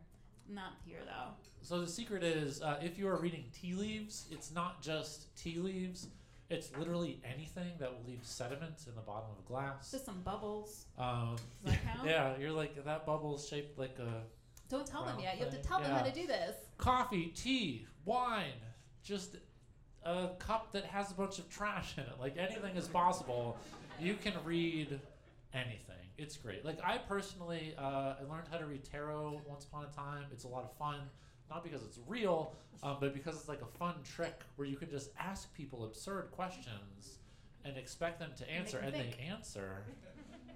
Not 0.49 0.73
here 0.85 0.99
though. 1.07 1.31
So 1.63 1.81
the 1.81 1.87
secret 1.87 2.23
is, 2.25 2.61
uh, 2.61 2.79
if 2.83 2.99
you 2.99 3.07
are 3.09 3.17
reading 3.21 3.45
tea 3.55 3.75
leaves, 3.75 4.27
it's 4.31 4.51
not 4.53 4.83
just 4.83 5.35
tea 5.37 5.59
leaves. 5.59 6.09
It's 6.51 6.77
literally 6.77 7.21
anything 7.25 7.71
that 7.79 7.93
will 7.93 8.05
leave 8.07 8.21
sediment 8.23 8.75
in 8.89 8.95
the 8.97 9.01
bottom 9.03 9.31
of 9.31 9.39
a 9.45 9.49
glass. 9.49 9.93
Just 9.93 10.05
some 10.05 10.21
bubbles. 10.23 10.87
Um, 10.99 11.37
Does 11.65 11.75
that 11.75 11.85
count? 11.97 12.09
yeah, 12.09 12.37
you're 12.39 12.51
like 12.51 12.85
that 12.85 13.07
bubble's 13.07 13.49
shaped 13.49 13.79
like 13.79 13.97
a 14.01 14.25
Don't 14.69 14.87
tell 14.87 15.05
them 15.05 15.21
yet. 15.21 15.37
You 15.37 15.45
have 15.45 15.51
to 15.51 15.57
thing. 15.59 15.65
tell 15.67 15.81
them 15.81 15.93
how 15.93 16.03
to 16.03 16.13
do 16.13 16.27
this. 16.27 16.57
coffee, 16.77 17.27
tea, 17.37 17.87
wine, 18.05 18.59
just 19.05 19.37
a 20.05 20.31
cup 20.41 20.73
that 20.73 20.85
has 20.87 21.11
a 21.13 21.15
bunch 21.15 21.39
of 21.39 21.49
trash 21.49 21.95
in 21.97 22.03
it. 22.05 22.15
Like 22.19 22.37
anything 22.37 22.75
is 22.77 22.89
possible. 22.89 23.57
You 24.01 24.15
can 24.15 24.33
read 24.45 24.99
anything. 25.55 25.95
It's 26.19 26.37
great. 26.37 26.65
Like 26.65 26.79
I 26.85 26.99
personally, 26.99 27.75
uh, 27.79 28.15
I 28.21 28.23
learned 28.29 28.49
how 28.51 28.59
to 28.59 28.67
read 28.67 28.85
tarot 28.85 29.41
once 29.47 29.65
upon 29.67 29.85
a 29.85 29.89
time. 29.95 30.25
It's 30.33 30.45
a 30.45 30.49
lot 30.49 30.65
of 30.65 30.73
fun, 30.77 31.01
not 31.51 31.65
because 31.65 31.83
it's 31.83 31.99
real, 32.07 32.55
um, 32.83 32.97
but 33.01 33.13
because 33.13 33.37
it's 33.37 33.49
like 33.49 33.61
a 33.63 33.79
fun 33.79 33.95
trick 34.05 34.41
where 34.57 34.67
you 34.67 34.77
can 34.77 34.89
just 34.89 35.11
ask 35.19 35.53
people 35.55 35.85
absurd 35.85 36.31
questions 36.31 37.19
and 37.65 37.77
expect 37.77 38.19
them 38.19 38.31
to 38.39 38.51
answer, 38.51 38.79
and 38.79 38.95
think. 38.95 39.17
they 39.19 39.25
answer. 39.25 39.85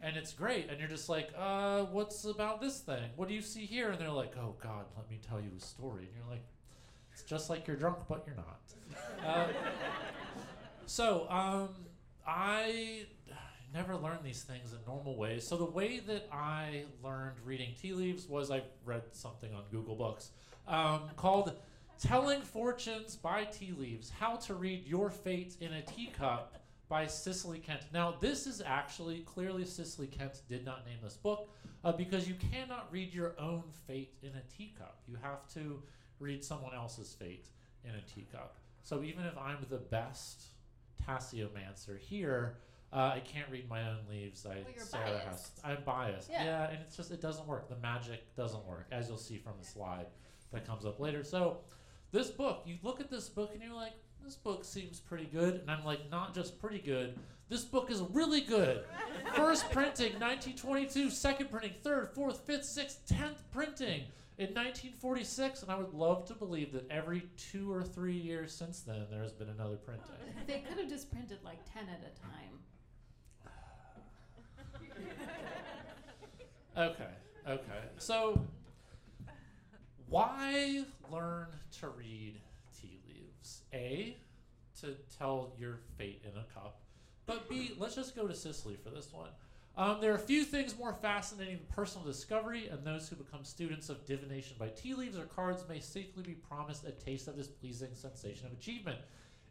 And 0.02 0.16
it's 0.16 0.32
great, 0.32 0.70
and 0.70 0.78
you're 0.78 0.88
just 0.88 1.08
like, 1.08 1.30
uh, 1.36 1.84
what's 1.84 2.24
about 2.24 2.60
this 2.60 2.80
thing? 2.80 3.10
What 3.16 3.28
do 3.28 3.34
you 3.34 3.42
see 3.42 3.64
here? 3.66 3.90
And 3.90 4.00
they're 4.00 4.10
like, 4.10 4.34
oh 4.38 4.54
God, 4.62 4.84
let 4.96 5.10
me 5.10 5.18
tell 5.26 5.40
you 5.40 5.50
a 5.56 5.60
story. 5.60 6.04
And 6.04 6.12
you're 6.14 6.30
like, 6.30 6.44
it's 7.12 7.22
just 7.22 7.48
like 7.48 7.66
you're 7.66 7.76
drunk, 7.76 7.98
but 8.08 8.24
you're 8.26 8.36
not. 8.36 8.60
Uh, 9.26 9.46
so, 10.86 11.28
um, 11.30 11.68
I 12.26 13.06
never 13.72 13.96
learned 13.96 14.20
these 14.22 14.42
things 14.42 14.72
in 14.72 14.78
normal 14.86 15.16
ways. 15.16 15.46
So 15.46 15.56
the 15.56 15.64
way 15.64 16.00
that 16.00 16.28
I 16.32 16.84
learned 17.02 17.36
reading 17.44 17.74
tea 17.80 17.92
leaves 17.92 18.28
was 18.28 18.50
I 18.50 18.62
read 18.84 19.02
something 19.12 19.52
on 19.54 19.62
Google 19.70 19.96
Books 19.96 20.30
um, 20.68 21.02
called 21.16 21.52
"Telling 21.98 22.42
Fortunes 22.42 23.16
by 23.16 23.44
Tea 23.44 23.72
Leaves: 23.78 24.10
How 24.18 24.36
to 24.36 24.54
Read 24.54 24.86
Your 24.86 25.10
Fate 25.10 25.56
in 25.60 25.72
a 25.72 25.82
Teacup." 25.82 26.58
By 26.86 27.06
Cicely 27.06 27.58
Kent. 27.60 27.80
Now, 27.94 28.14
this 28.20 28.46
is 28.46 28.60
actually 28.64 29.20
clearly 29.20 29.64
Cicely 29.64 30.06
Kent 30.06 30.42
did 30.48 30.66
not 30.66 30.84
name 30.86 30.98
this 31.02 31.16
book 31.16 31.48
uh, 31.82 31.92
because 31.92 32.28
you 32.28 32.34
cannot 32.52 32.88
read 32.92 33.12
your 33.12 33.34
own 33.40 33.62
fate 33.86 34.12
in 34.22 34.28
a 34.28 34.42
teacup. 34.56 34.98
You 35.08 35.16
have 35.22 35.48
to 35.54 35.82
read 36.20 36.44
someone 36.44 36.74
else's 36.74 37.14
fate 37.14 37.46
in 37.84 37.90
a 37.90 38.02
teacup. 38.02 38.58
So 38.82 39.02
even 39.02 39.24
if 39.24 39.36
I'm 39.38 39.64
the 39.70 39.78
best 39.78 40.44
tasseomancer 41.08 41.98
here, 41.98 42.58
uh, 42.92 43.12
I 43.14 43.20
can't 43.20 43.48
read 43.50 43.68
my 43.68 43.88
own 43.88 43.98
leaves. 44.08 44.46
I 44.46 44.56
Well, 44.76 44.84
Sarah 44.86 45.18
has. 45.18 45.24
biased. 45.24 45.60
I'm 45.64 45.82
biased. 45.84 46.30
Yeah. 46.30 46.68
and 46.68 46.78
it's 46.82 46.96
just 46.96 47.10
it 47.10 47.20
doesn't 47.20 47.46
work. 47.46 47.68
The 47.68 47.76
magic 47.76 48.34
doesn't 48.36 48.64
work, 48.66 48.86
as 48.92 49.08
you'll 49.08 49.16
see 49.18 49.38
from 49.38 49.54
the 49.58 49.66
slide 49.66 50.06
that 50.54 50.66
comes 50.66 50.84
up 50.86 51.00
later. 51.00 51.22
So 51.22 51.58
this 52.12 52.30
book, 52.30 52.62
you 52.64 52.76
look 52.82 53.00
at 53.00 53.10
this 53.10 53.28
book 53.28 53.50
and 53.52 53.62
you're 53.62 53.74
like, 53.74 53.92
this 54.24 54.36
book 54.36 54.64
seems 54.64 55.00
pretty 55.00 55.26
good. 55.26 55.56
And 55.56 55.70
I'm 55.70 55.84
like, 55.84 56.10
not 56.10 56.34
just 56.34 56.58
pretty 56.60 56.78
good. 56.78 57.18
This 57.48 57.64
book 57.64 57.90
is 57.90 58.00
really 58.12 58.40
good. 58.40 58.84
First 59.34 59.70
printing, 59.70 60.12
1922. 60.12 61.10
Second 61.10 61.50
printing, 61.50 61.72
third, 61.82 62.10
fourth, 62.14 62.46
fifth, 62.46 62.64
sixth, 62.64 63.06
tenth 63.06 63.42
printing 63.52 64.04
in 64.38 64.46
1946. 64.54 65.62
And 65.62 65.70
I 65.70 65.76
would 65.76 65.92
love 65.92 66.24
to 66.26 66.34
believe 66.34 66.72
that 66.72 66.90
every 66.90 67.24
two 67.36 67.70
or 67.70 67.82
three 67.82 68.16
years 68.16 68.54
since 68.54 68.80
then, 68.80 69.04
there 69.10 69.22
has 69.22 69.32
been 69.32 69.50
another 69.50 69.76
printing. 69.76 70.06
They 70.46 70.60
could 70.60 70.78
have 70.78 70.88
just 70.88 71.10
printed 71.12 71.38
like 71.44 71.58
10 71.72 71.82
at 71.88 72.00
a 72.00 72.20
time. 72.20 72.58
Okay, 76.76 77.10
okay. 77.48 77.82
So, 77.98 78.44
why 80.14 80.84
learn 81.10 81.48
to 81.80 81.88
read 81.88 82.34
tea 82.80 83.00
leaves? 83.08 83.62
A, 83.72 84.16
to 84.80 84.94
tell 85.18 85.52
your 85.58 85.80
fate 85.98 86.22
in 86.22 86.38
a 86.38 86.44
cup. 86.54 86.78
But 87.26 87.48
B, 87.48 87.72
let's 87.80 87.96
just 87.96 88.14
go 88.14 88.28
to 88.28 88.34
Cicely 88.34 88.76
for 88.76 88.90
this 88.90 89.12
one. 89.12 89.30
Um, 89.76 90.00
there 90.00 90.14
are 90.14 90.18
few 90.18 90.44
things 90.44 90.78
more 90.78 90.94
fascinating 90.94 91.56
than 91.56 91.66
personal 91.74 92.06
discovery, 92.06 92.68
and 92.68 92.84
those 92.84 93.08
who 93.08 93.16
become 93.16 93.42
students 93.42 93.88
of 93.88 94.06
divination 94.06 94.54
by 94.56 94.68
tea 94.68 94.94
leaves 94.94 95.18
or 95.18 95.24
cards 95.24 95.64
may 95.68 95.80
safely 95.80 96.22
be 96.22 96.34
promised 96.34 96.86
a 96.86 96.92
taste 96.92 97.26
of 97.26 97.36
this 97.36 97.48
pleasing 97.48 97.90
sensation 97.94 98.46
of 98.46 98.52
achievement. 98.52 98.98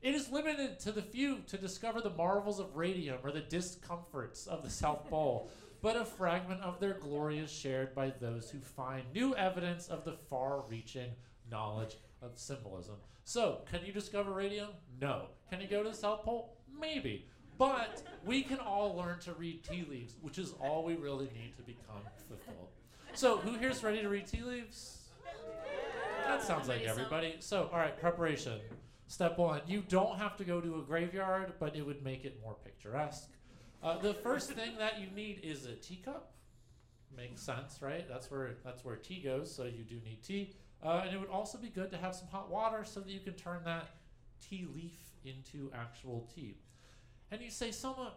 It 0.02 0.15
is 0.15 0.32
limited 0.32 0.80
to 0.82 0.93
the 0.93 1.02
few 1.02 1.39
to 1.47 1.58
discover 1.58 1.99
the 1.99 2.10
marvels 2.12 2.62
of 2.62 2.78
radium 2.78 3.17
or 3.21 3.32
the 3.32 3.41
discomforts 3.41 4.47
of 4.47 4.63
the 4.63 4.69
South 4.69 5.10
Pole, 5.10 5.49
but 5.84 5.98
a 5.98 6.06
fragment 6.06 6.62
of 6.62 6.80
their 6.80 6.93
glory 6.93 7.39
is 7.39 7.52
shared 7.52 7.93
by 7.93 8.10
those 8.22 8.50
who 8.50 8.58
find 8.60 9.04
new 9.13 9.36
evidence 9.36 9.89
of 9.89 10.06
the 10.06 10.13
far 10.30 10.63
reaching 10.69 11.10
knowledge 11.52 11.98
of 12.22 12.32
symbolism. 12.36 12.96
So, 13.26 13.60
can 13.69 13.86
you 13.86 13.91
discover 13.91 14.32
radium? 14.32 14.69
No. 15.02 15.26
Can 15.50 15.60
you 15.60 15.67
go 15.67 15.84
to 15.84 15.89
the 15.89 15.96
South 15.96 16.24
Pole? 16.24 16.58
Maybe. 16.80 17.28
But 17.58 18.02
we 18.26 18.43
can 18.43 18.60
all 18.60 18.96
learn 18.96 19.19
to 19.19 19.34
read 19.34 19.62
tea 19.63 19.86
leaves, 19.89 20.15
which 20.22 20.39
is 20.39 20.54
all 20.54 20.86
we 20.86 20.96
really 20.96 21.26
need 21.26 21.54
to 21.58 21.63
become 21.63 22.02
fulfilled. 22.30 22.69
So, 23.13 23.38
who 23.38 23.58
here's 23.58 23.84
ready 23.84 24.02
to 24.02 24.10
read 24.10 24.26
tea 24.26 24.41
leaves? 24.41 25.10
That 26.26 26.41
sounds 26.41 26.69
like 26.69 26.84
everybody. 26.84 27.36
So, 27.39 27.69
all 27.74 27.80
right, 27.80 28.00
preparation. 28.00 28.62
Step 29.08 29.38
one, 29.38 29.62
you 29.67 29.84
don't 29.89 30.17
have 30.17 30.38
to 30.38 30.46
go 30.46 30.62
to 30.62 30.80
a 30.80 30.82
graveyard, 30.82 31.54
but 31.60 31.76
it 31.76 31.86
would 31.86 32.04
make 32.04 32.24
it 32.24 32.39
more 32.41 32.56
picturesque. 32.63 33.30
Uh, 33.84 33.98
the 33.98 34.13
first 34.13 34.52
thing 34.52 34.78
that 34.80 35.02
you 35.02 35.08
need 35.13 35.41
is 35.43 35.65
a 35.65 35.74
teacup. 35.74 36.32
Makes 37.15 37.41
sense, 37.41 37.80
right? 37.82 38.08
That's 38.08 38.32
where 38.32 38.56
that's 38.63 38.84
where 38.86 38.96
tea 38.96 39.22
goes. 39.22 39.54
So 39.54 39.65
you 39.65 39.84
do 39.84 39.96
need 40.06 40.24
tea, 40.24 40.56
uh, 40.82 41.02
and 41.06 41.13
it 41.13 41.19
would 41.19 41.30
also 41.30 41.58
be 41.58 41.69
good 41.69 41.91
to 41.91 41.98
have 41.98 42.15
some 42.15 42.28
hot 42.30 42.50
water 42.50 42.86
so 42.86 43.02
that 43.02 43.10
you 43.10 43.19
can 43.19 43.34
turn 43.34 43.60
that 43.65 43.89
tea 44.41 44.65
leaf 44.74 44.98
into 45.26 45.69
actual 45.76 46.28
tea. 46.34 46.58
And 47.30 47.41
you 47.41 47.52
say, 47.52 47.72
Soma, 47.72 48.13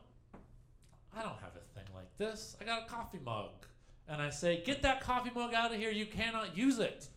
I 1.14 1.22
don't 1.22 1.38
have 1.40 1.56
a 1.56 1.78
thing 1.78 1.84
like 1.94 2.16
this. 2.16 2.56
I 2.60 2.64
got 2.64 2.86
a 2.86 2.86
coffee 2.88 3.20
mug, 3.24 3.50
and 4.08 4.22
I 4.22 4.30
say, 4.30 4.62
get 4.64 4.82
that 4.82 5.00
coffee 5.00 5.30
mug 5.34 5.52
out 5.52 5.74
of 5.74 5.78
here. 5.78 5.90
You 5.90 6.06
cannot 6.06 6.56
use 6.56 6.78
it. 6.78 7.08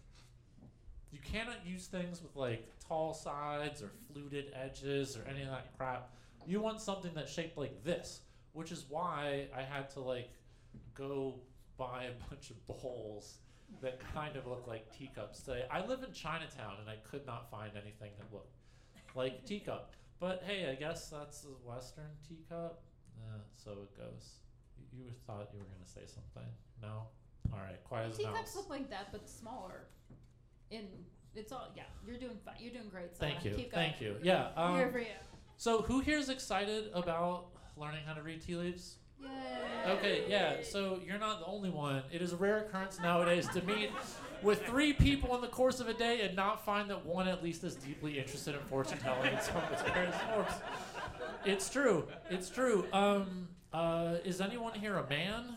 You 1.12 1.20
cannot 1.20 1.66
use 1.66 1.88
things 1.88 2.22
with 2.22 2.36
like 2.36 2.68
tall 2.88 3.14
sides 3.14 3.82
or 3.82 3.92
fluted 4.12 4.52
edges 4.54 5.16
or 5.16 5.22
any 5.30 5.44
of 5.44 5.50
that 5.50 5.78
crap. 5.78 6.10
You 6.46 6.62
want 6.62 6.82
something 6.82 7.12
that's 7.14 7.32
shaped 7.32 7.58
like 7.58 7.84
this, 7.84 8.22
which 8.60 8.74
is 8.74 8.84
why 8.89 9.48
I 9.56 9.62
had 9.62 9.89
to 9.91 10.02
like 10.02 10.28
go 10.93 11.36
buy 11.78 12.04
a 12.04 12.30
bunch 12.30 12.50
of 12.50 12.67
bowls 12.67 13.38
that 13.82 14.02
kind 14.13 14.36
of 14.36 14.48
look 14.48 14.67
like 14.67 14.93
teacups 14.93 15.39
today. 15.39 15.63
I 15.72 15.86
live 15.86 16.04
in 16.04 16.12
Chinatown 16.12 16.74
and 16.82 16.89
I 16.89 16.98
could 17.10 17.26
not 17.26 17.50
find 17.50 17.72
anything 17.74 18.12
that 18.17 18.34
looked 18.34 18.58
like 19.15 19.39
a 19.41 19.48
teacup. 19.48 19.93
But 20.19 20.43
hey, 20.45 20.69
I 20.69 20.76
guess 20.76 21.10
that's 21.10 21.45
a 21.45 21.69
Western 21.69 22.12
teacup. 22.28 22.82
Uh, 23.17 23.38
so 23.56 23.72
it 23.72 23.98
goes. 23.98 24.34
You, 24.78 25.06
you 25.06 25.12
thought 25.26 25.48
you 25.54 25.60
were 25.60 25.65
gonna 25.65 25.88
say 25.88 26.02
something? 26.06 26.50
No. 26.82 27.08
All 27.54 27.60
right, 27.60 27.82
quiet 27.86 28.12
as 28.12 28.17
Teacups 28.17 28.58
look 28.58 28.69
like 28.69 28.89
that, 28.89 29.13
but 29.13 29.30
smaller. 29.30 29.88
In 30.69 30.84
it's 31.34 31.54
all 31.54 31.72
yeah. 31.78 31.84
You're 32.06 32.17
doing 32.17 32.38
fine. 32.43 32.56
You're 32.60 32.74
doing 32.74 32.89
great. 32.91 33.15
Thank 33.15 33.45
you. 33.45 33.52
Keep 33.52 33.72
going. 33.72 33.91
Thank 33.91 34.02
you. 34.02 34.17
Yeah. 34.22 34.50
Um, 34.58 34.76
Here 34.76 34.89
for 34.91 35.00
you. 35.00 35.06
so 35.56 35.82
who 35.82 36.02
here 36.02 36.17
is 36.17 36.28
excited 36.28 36.89
about 36.93 37.54
learning 37.80 38.02
how 38.06 38.13
to 38.13 38.22
read 38.22 38.42
tea 38.42 38.56
leaves? 38.56 38.96
Yay. 39.22 39.30
Okay, 39.88 40.24
yeah, 40.28 40.58
so 40.63 41.00
you're 41.06 41.18
not 41.18 41.39
the 41.39 41.46
only 41.46 41.70
one. 41.70 42.04
It 42.12 42.22
is 42.22 42.34
a 42.34 42.36
rare 42.36 42.60
occurrence 42.60 43.00
nowadays 43.00 43.48
to 43.50 43.62
meet 43.63 43.89
with 44.42 44.65
three 44.65 44.94
people 44.94 45.36
in 45.36 45.42
the 45.42 45.48
course 45.48 45.80
of 45.80 45.88
a 45.88 45.94
day 45.94 46.22
and 46.22 46.36
not 46.36 46.65
find 46.65 46.89
that 46.89 47.06
one 47.06 47.28
at 47.28 47.44
least 47.44 47.63
is 47.63 47.76
deeply 47.76 48.20
interested 48.20 48.56
in 48.56 48.62
fortune 48.62 48.98
telling 49.00 49.34
in 49.34 49.42
some 49.42 49.58
of 49.58 49.72
its 49.72 49.82
various 49.84 50.15
forms. 50.15 50.52
It's 51.46 51.70
true. 51.70 52.08
It's 52.30 52.50
true. 52.50 52.86
Um, 52.94 53.48
uh, 53.74 54.15
is 54.24 54.42
anyone 54.42 54.74
here 54.74 54.98
a 54.98 55.08
man? 55.10 55.56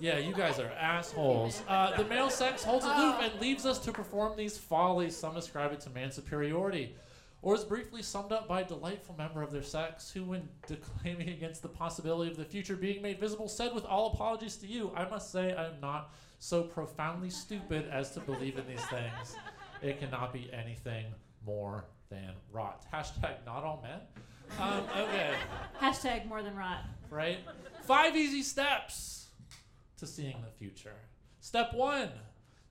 Yeah, 0.00 0.18
you 0.18 0.34
guys 0.34 0.58
are 0.58 0.70
assholes. 0.70 1.62
Uh, 1.68 1.96
the 1.96 2.04
male 2.04 2.30
sex 2.30 2.64
holds 2.64 2.84
aloof 2.84 3.16
and 3.20 3.40
leaves 3.40 3.64
us 3.64 3.78
to 3.80 3.92
perform 3.92 4.36
these 4.36 4.58
follies. 4.58 5.16
Some 5.16 5.36
ascribe 5.36 5.72
it 5.72 5.80
to 5.80 5.90
man's 5.90 6.16
superiority 6.16 6.96
or 7.42 7.54
is 7.56 7.64
briefly 7.64 8.02
summed 8.02 8.30
up 8.32 8.46
by 8.48 8.60
a 8.60 8.64
delightful 8.64 9.14
member 9.18 9.42
of 9.42 9.50
their 9.50 9.62
sex 9.62 10.10
who, 10.10 10.24
when 10.24 10.48
declaiming 10.66 11.28
against 11.28 11.60
the 11.62 11.68
possibility 11.68 12.30
of 12.30 12.36
the 12.36 12.44
future 12.44 12.76
being 12.76 13.02
made 13.02 13.18
visible, 13.20 13.48
said 13.48 13.74
with 13.74 13.84
all 13.84 14.12
apologies 14.12 14.56
to 14.56 14.66
you, 14.66 14.92
I 14.96 15.08
must 15.08 15.30
say 15.32 15.52
I 15.54 15.66
am 15.66 15.80
not 15.80 16.12
so 16.38 16.62
profoundly 16.62 17.30
stupid 17.30 17.88
as 17.90 18.12
to 18.12 18.20
believe 18.20 18.56
in 18.58 18.66
these 18.66 18.84
things. 18.86 19.36
It 19.82 19.98
cannot 19.98 20.32
be 20.32 20.50
anything 20.52 21.06
more 21.44 21.84
than 22.08 22.30
rot. 22.52 22.84
Hashtag 22.92 23.44
not 23.44 23.64
all 23.64 23.82
men. 23.82 24.00
Um, 24.60 24.84
okay, 24.96 25.34
Hashtag 25.80 26.26
more 26.28 26.42
than 26.42 26.54
rot. 26.56 26.84
right? 27.10 27.38
Five 27.82 28.16
easy 28.16 28.42
steps 28.42 29.26
to 29.98 30.06
seeing 30.06 30.36
the 30.42 30.50
future. 30.58 30.94
Step 31.40 31.74
one, 31.74 32.10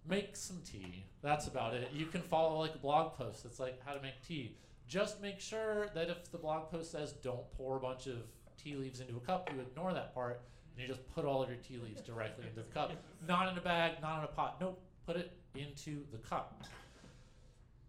make 0.07 0.36
some 0.36 0.62
tea. 0.65 1.03
That's 1.21 1.47
about 1.47 1.73
it. 1.73 1.89
You 1.93 2.07
can 2.07 2.21
follow 2.21 2.60
like 2.60 2.75
a 2.75 2.79
blog 2.79 3.13
post. 3.13 3.45
It's 3.45 3.60
like 3.60 3.79
how 3.86 3.93
to 3.93 4.01
make 4.01 4.21
tea. 4.27 4.57
Just 4.88 5.21
make 5.21 5.39
sure 5.39 5.88
that 5.93 6.10
if 6.10 6.31
the 6.31 6.38
blog 6.38 6.71
post 6.71 6.91
says 6.91 7.13
don't 7.23 7.49
pour 7.55 7.77
a 7.77 7.79
bunch 7.79 8.07
of 8.07 8.17
tea 8.62 8.75
leaves 8.75 8.99
into 8.99 9.15
a 9.15 9.19
cup, 9.19 9.49
you 9.53 9.62
ignore 9.62 9.93
that 9.93 10.13
part 10.13 10.41
and 10.73 10.81
you 10.81 10.88
just 10.88 11.07
put 11.13 11.25
all 11.25 11.41
of 11.41 11.49
your 11.49 11.57
tea 11.57 11.77
leaves 11.77 12.01
directly 12.01 12.45
into 12.47 12.62
the 12.62 12.73
cup. 12.73 12.91
Not 13.27 13.51
in 13.51 13.57
a 13.57 13.62
bag, 13.62 14.01
not 14.01 14.19
in 14.19 14.23
a 14.25 14.27
pot. 14.27 14.57
Nope, 14.60 14.81
put 15.05 15.15
it 15.15 15.31
into 15.55 16.03
the 16.12 16.17
cup. 16.17 16.63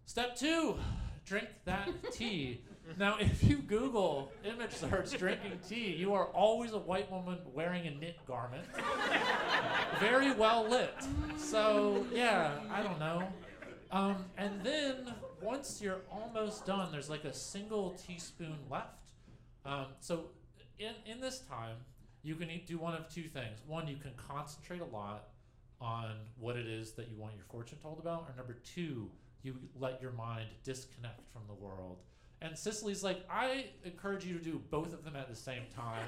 Step 0.05 0.35
two, 0.35 0.75
drink 1.25 1.47
that 1.65 1.89
tea. 2.11 2.61
Now, 2.97 3.17
if 3.19 3.43
you 3.43 3.57
Google 3.57 4.31
image 4.43 4.71
search 4.71 5.17
drinking 5.17 5.59
tea, 5.67 5.95
you 5.95 6.13
are 6.13 6.25
always 6.27 6.73
a 6.73 6.79
white 6.79 7.11
woman 7.11 7.39
wearing 7.53 7.87
a 7.87 7.91
knit 7.91 8.17
garment. 8.27 8.65
Very 9.99 10.33
well 10.33 10.67
lit. 10.67 10.95
So, 11.37 12.05
yeah, 12.13 12.51
I 12.71 12.81
don't 12.81 12.99
know. 12.99 13.27
Um, 13.91 14.25
and 14.37 14.63
then 14.63 15.13
once 15.41 15.79
you're 15.81 16.01
almost 16.11 16.65
done, 16.65 16.91
there's 16.91 17.09
like 17.09 17.25
a 17.25 17.33
single 17.33 17.91
teaspoon 17.91 18.57
left. 18.69 19.11
Um, 19.65 19.85
so, 19.99 20.25
in, 20.79 20.93
in 21.05 21.21
this 21.21 21.39
time, 21.39 21.77
you 22.23 22.35
can 22.35 22.49
do 22.65 22.77
one 22.77 22.95
of 22.95 23.07
two 23.13 23.23
things. 23.23 23.59
One, 23.67 23.87
you 23.87 23.97
can 23.97 24.11
concentrate 24.17 24.81
a 24.81 24.85
lot 24.85 25.27
on 25.79 26.15
what 26.39 26.55
it 26.55 26.65
is 26.65 26.93
that 26.93 27.09
you 27.09 27.17
want 27.17 27.35
your 27.35 27.43
fortune 27.45 27.77
told 27.81 27.99
about, 27.99 28.29
or 28.29 28.33
number 28.37 28.57
two, 28.63 29.11
you 29.41 29.55
let 29.77 30.01
your 30.01 30.11
mind 30.11 30.47
disconnect 30.63 31.21
from 31.33 31.41
the 31.47 31.53
world. 31.53 31.97
And 32.43 32.57
Cicely's 32.57 33.03
like, 33.03 33.23
I 33.31 33.67
encourage 33.85 34.25
you 34.25 34.37
to 34.37 34.43
do 34.43 34.61
both 34.69 34.93
of 34.93 35.05
them 35.05 35.15
at 35.15 35.29
the 35.29 35.35
same 35.35 35.63
time. 35.73 36.05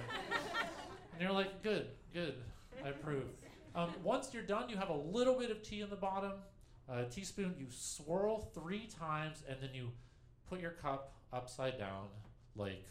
and 1.14 1.22
you're 1.22 1.32
like, 1.32 1.64
good, 1.64 1.88
good, 2.14 2.36
I 2.84 2.90
approve. 2.90 3.24
Um, 3.74 3.92
once 4.04 4.34
you're 4.34 4.44
done, 4.44 4.70
you 4.70 4.76
have 4.76 4.90
a 4.90 4.96
little 4.96 5.36
bit 5.40 5.50
of 5.50 5.64
tea 5.64 5.80
in 5.80 5.90
the 5.90 5.96
bottom, 5.96 6.34
a 6.90 7.06
teaspoon. 7.06 7.56
You 7.58 7.68
swirl 7.70 8.52
three 8.54 8.90
times, 9.00 9.44
and 9.48 9.58
then 9.62 9.70
you 9.74 9.92
put 10.50 10.60
your 10.60 10.72
cup 10.72 11.14
upside 11.32 11.80
down 11.80 12.08
like 12.58 12.86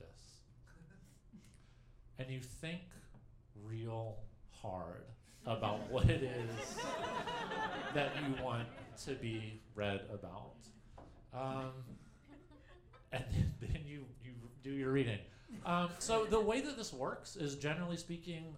this. 0.00 0.40
And 2.18 2.30
you 2.30 2.40
think 2.40 2.80
real 3.62 4.16
hard 4.62 5.04
about 5.46 5.80
what 5.90 6.08
it 6.08 6.22
is 6.22 6.78
that 7.92 8.12
you 8.16 8.42
want 8.42 8.68
to 9.04 9.12
be 9.12 9.60
read 9.74 10.00
about. 10.10 10.54
Um, 11.34 11.72
and 13.12 13.24
then, 13.60 13.82
you, 13.84 14.04
you 14.24 14.32
do 14.62 14.70
your 14.70 14.92
reading. 14.92 15.18
Um, 15.64 15.90
so 15.98 16.24
the 16.24 16.40
way 16.40 16.60
that 16.60 16.76
this 16.76 16.92
works 16.92 17.36
is 17.36 17.54
generally 17.56 17.96
speaking, 17.96 18.54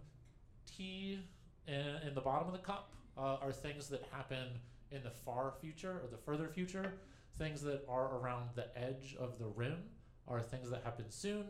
tea 0.67 1.21
in, 1.67 1.85
in 2.07 2.15
the 2.15 2.21
bottom 2.21 2.49
of 2.49 2.53
the 2.53 2.61
cup 2.61 2.93
uh, 3.17 3.37
are 3.43 3.53
things 3.53 3.89
that 3.89 4.03
happen 4.11 4.49
in 4.91 5.03
the 5.03 5.11
far 5.11 5.53
future 5.61 6.01
or 6.03 6.09
the 6.11 6.17
further 6.17 6.49
future. 6.49 6.95
Things 7.37 7.63
that 7.63 7.85
are 7.89 8.17
around 8.19 8.49
the 8.55 8.67
edge 8.77 9.17
of 9.19 9.39
the 9.39 9.47
rim 9.47 9.79
are 10.27 10.41
things 10.41 10.71
that 10.71 10.83
happen 10.83 11.07
soon. 11.11 11.45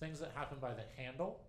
Things 0.00 0.20
that 0.20 0.32
happen 0.34 0.58
by 0.60 0.74
the 0.74 0.84
handle 0.96 1.40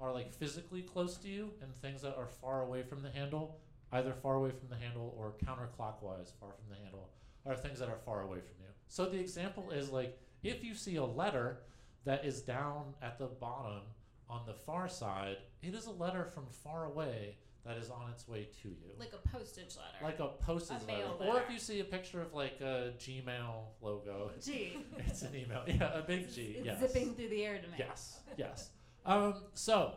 are 0.00 0.12
like 0.12 0.32
physically 0.32 0.82
close 0.82 1.16
to 1.16 1.28
you, 1.28 1.50
and 1.60 1.74
things 1.74 2.02
that 2.02 2.16
are 2.16 2.28
far 2.28 2.62
away 2.62 2.82
from 2.82 3.02
the 3.02 3.10
handle, 3.10 3.58
either 3.92 4.12
far 4.12 4.36
away 4.36 4.50
from 4.50 4.68
the 4.68 4.76
handle 4.76 5.14
or 5.18 5.34
counterclockwise 5.44 6.32
far 6.38 6.50
from 6.50 6.68
the 6.70 6.76
handle, 6.82 7.10
are 7.44 7.56
things 7.56 7.80
that 7.80 7.88
are 7.88 7.98
far 8.04 8.22
away 8.22 8.38
from 8.38 8.54
you. 8.60 8.68
So 8.86 9.06
the 9.06 9.18
example 9.18 9.70
is 9.70 9.90
like 9.90 10.18
if 10.42 10.64
you 10.64 10.74
see 10.74 10.96
a 10.96 11.04
letter 11.04 11.58
that 12.04 12.24
is 12.24 12.40
down 12.42 12.94
at 13.02 13.18
the 13.18 13.26
bottom 13.26 13.82
on 14.30 14.42
the 14.46 14.54
far 14.54 14.88
side, 14.88 15.36
it 15.62 15.74
is 15.74 15.86
a 15.86 15.90
letter 15.90 16.24
from 16.24 16.44
far 16.64 16.84
away 16.86 17.36
that 17.66 17.76
is 17.76 17.90
on 17.90 18.08
its 18.10 18.26
way 18.26 18.48
to 18.62 18.68
you. 18.68 18.92
Like 18.98 19.12
a 19.12 19.28
postage 19.28 19.76
letter. 19.76 20.02
Like 20.02 20.20
a 20.20 20.28
postage 20.42 20.78
A 20.88 20.92
letter. 20.92 21.02
mail 21.20 21.28
Or 21.28 21.40
if 21.40 21.50
you 21.50 21.58
see 21.58 21.80
a 21.80 21.84
picture 21.84 22.22
of 22.22 22.32
like 22.32 22.60
a 22.60 22.92
Gmail 22.98 23.64
logo, 23.82 24.30
G. 24.42 24.78
it's 24.98 25.22
an 25.22 25.34
email. 25.34 25.62
Yeah, 25.66 25.98
a 25.98 26.02
big 26.02 26.32
G. 26.32 26.54
It's 26.58 26.66
yes. 26.66 26.80
zipping 26.80 27.14
through 27.14 27.28
the 27.28 27.44
air 27.44 27.58
to 27.58 27.68
me. 27.68 27.74
Yes, 27.78 28.20
yes. 28.36 28.70
Um, 29.04 29.34
so 29.54 29.92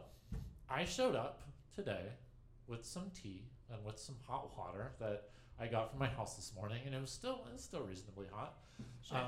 I 0.69 0.85
showed 0.85 1.15
up 1.15 1.43
today 1.73 2.07
with 2.67 2.83
some 2.85 3.11
tea 3.13 3.43
and 3.71 3.83
with 3.85 3.99
some 3.99 4.15
hot 4.27 4.57
water 4.57 4.91
that 4.99 5.29
I 5.59 5.67
got 5.67 5.91
from 5.91 5.99
my 5.99 6.07
house 6.07 6.35
this 6.35 6.51
morning, 6.55 6.79
and 6.85 6.93
it 6.95 6.99
was 6.99 7.11
still 7.11 7.43
it 7.47 7.53
was 7.53 7.63
still 7.63 7.81
reasonably 7.81 8.25
hot. 8.33 8.55
Sure. 9.01 9.17
Um, 9.17 9.25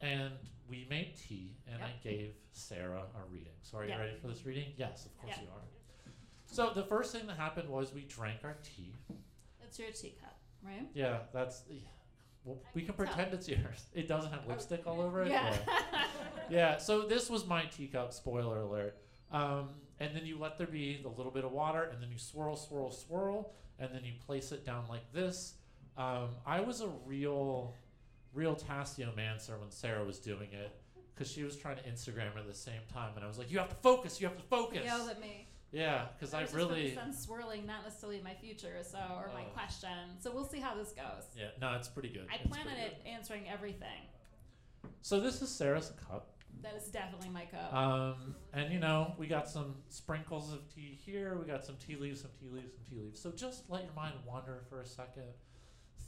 and 0.00 0.32
we 0.68 0.86
made 0.88 1.16
tea, 1.16 1.56
and 1.66 1.80
Yep. 1.80 1.88
I 1.88 1.92
gave 2.02 2.34
Sarah 2.52 3.04
a 3.14 3.24
reading. 3.30 3.52
So 3.62 3.78
are 3.78 3.84
you 3.84 3.96
ready 3.96 4.16
for 4.20 4.28
this 4.28 4.44
reading? 4.46 4.72
Yes, 4.76 5.06
of 5.06 5.16
course 5.18 5.34
Yeah. 5.36 5.42
you 5.42 5.48
are. 5.50 6.12
So 6.46 6.70
the 6.74 6.82
first 6.84 7.12
thing 7.12 7.26
that 7.26 7.36
happened 7.36 7.68
was 7.68 7.92
we 7.92 8.02
drank 8.02 8.44
our 8.44 8.56
tea. 8.62 8.94
That's 9.60 9.78
your 9.78 9.90
teacup, 9.92 10.36
right? 10.62 10.88
Yeah, 10.94 11.20
that's. 11.32 11.62
yeah. 11.68 11.80
Well, 12.44 12.58
I 12.64 12.68
we 12.74 12.82
can 12.82 12.94
can 12.94 13.06
pretend 13.06 13.34
it's 13.34 13.48
yours. 13.48 13.86
It 13.92 14.08
doesn't 14.08 14.32
have 14.32 14.46
lipstick 14.46 14.86
all 14.86 15.00
over 15.00 15.22
it. 15.22 15.28
Yeah. 15.28 15.56
yeah, 16.50 16.76
so 16.78 17.02
this 17.02 17.28
was 17.28 17.46
my 17.46 17.66
teacup, 17.66 18.12
spoiler 18.12 18.60
alert. 18.62 18.96
Um, 19.30 19.68
and 20.00 20.16
then 20.16 20.24
you 20.24 20.38
let 20.38 20.56
there 20.58 20.66
be 20.66 21.00
the 21.02 21.08
little 21.10 21.30
bit 21.30 21.44
of 21.44 21.52
water, 21.52 21.84
and 21.92 22.02
then 22.02 22.10
you 22.10 22.18
swirl, 22.18 22.56
swirl, 22.56 22.90
swirl, 22.90 23.52
and 23.78 23.94
then 23.94 24.04
you 24.04 24.12
place 24.26 24.50
it 24.52 24.64
down 24.64 24.84
like 24.88 25.12
this. 25.12 25.54
Um, 25.96 26.30
I 26.46 26.60
was 26.60 26.80
a 26.80 26.88
real, 27.04 27.74
real 28.32 28.54
tasseomancer 28.56 29.58
when 29.58 29.70
Sarah 29.70 30.04
was 30.04 30.18
doing 30.18 30.52
it, 30.52 30.72
because 31.14 31.30
she 31.30 31.42
was 31.42 31.56
trying 31.56 31.76
to 31.76 31.82
Instagram 31.82 32.36
at 32.36 32.46
the 32.46 32.54
same 32.54 32.80
time, 32.92 33.12
and 33.16 33.24
I 33.24 33.28
was 33.28 33.38
like, 33.38 33.50
"You 33.50 33.58
have 33.58 33.68
to 33.68 33.74
focus, 33.76 34.20
you 34.20 34.26
have 34.28 34.36
to 34.36 34.42
focus." 34.44 34.84
Yelled 34.84 35.10
at 35.10 35.20
me. 35.20 35.46
Yeah, 35.72 36.06
because 36.18 36.34
I 36.34 36.42
just 36.42 36.54
really, 36.54 36.98
on 36.98 37.12
swirling, 37.12 37.64
not 37.64 37.84
necessarily 37.84 38.20
my 38.24 38.34
future, 38.34 38.78
so 38.82 38.98
or 38.98 39.30
my 39.32 39.44
Oh. 39.44 39.52
question. 39.52 40.18
So 40.18 40.32
we'll 40.32 40.44
see 40.48 40.58
how 40.58 40.74
this 40.74 40.90
goes. 40.92 41.24
yeah, 41.36 41.50
no, 41.60 41.74
it's 41.74 41.86
pretty 41.88 42.08
good. 42.08 42.26
I 42.30 42.36
It's 42.36 42.46
plan 42.48 42.66
on 42.66 42.74
it 42.76 43.00
answering 43.06 43.48
everything. 43.48 44.02
So 45.02 45.20
this 45.20 45.42
is 45.42 45.48
Sarah's 45.48 45.90
cup. 46.08 46.32
That 46.62 46.74
is 46.74 46.88
definitely 46.88 47.28
my 47.30 47.44
cup. 47.46 47.72
Um, 47.72 48.34
and 48.52 48.72
you 48.72 48.80
know, 48.80 49.14
we 49.16 49.26
got 49.28 49.48
some 49.48 49.76
sprinkles 49.88 50.52
of 50.52 50.68
tea 50.74 50.98
here. 51.04 51.38
We 51.38 51.46
got 51.46 51.64
some 51.64 51.76
tea 51.76 51.94
leaves, 51.96 52.20
some 52.20 52.32
tea 52.40 52.48
leaves, 52.50 52.72
some 52.74 52.82
tea 52.90 53.00
leaves. 53.02 53.20
So 53.20 53.30
just 53.30 53.70
let 53.70 53.84
your 53.84 53.94
mind 53.94 54.14
wander 54.26 54.62
for 54.68 54.80
a 54.80 54.86
second. 54.86 55.32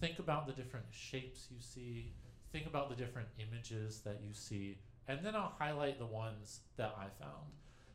Think 0.03 0.19
about 0.19 0.49
the 0.49 0.53
different 0.53 0.87
shapes 0.91 1.47
you 1.49 1.61
see. 1.61 2.13
Think 2.51 2.67
about 2.67 2.91
the 2.91 2.97
different 2.97 3.29
images 3.39 4.01
that 4.01 4.19
you 4.21 4.35
see. 4.35 4.79
And 5.07 5.21
then 5.25 5.37
I'll 5.37 5.55
highlight 5.57 6.01
the 6.01 6.07
ones 6.07 6.63
that 6.77 6.93
I 6.99 7.05
found. 7.23 7.53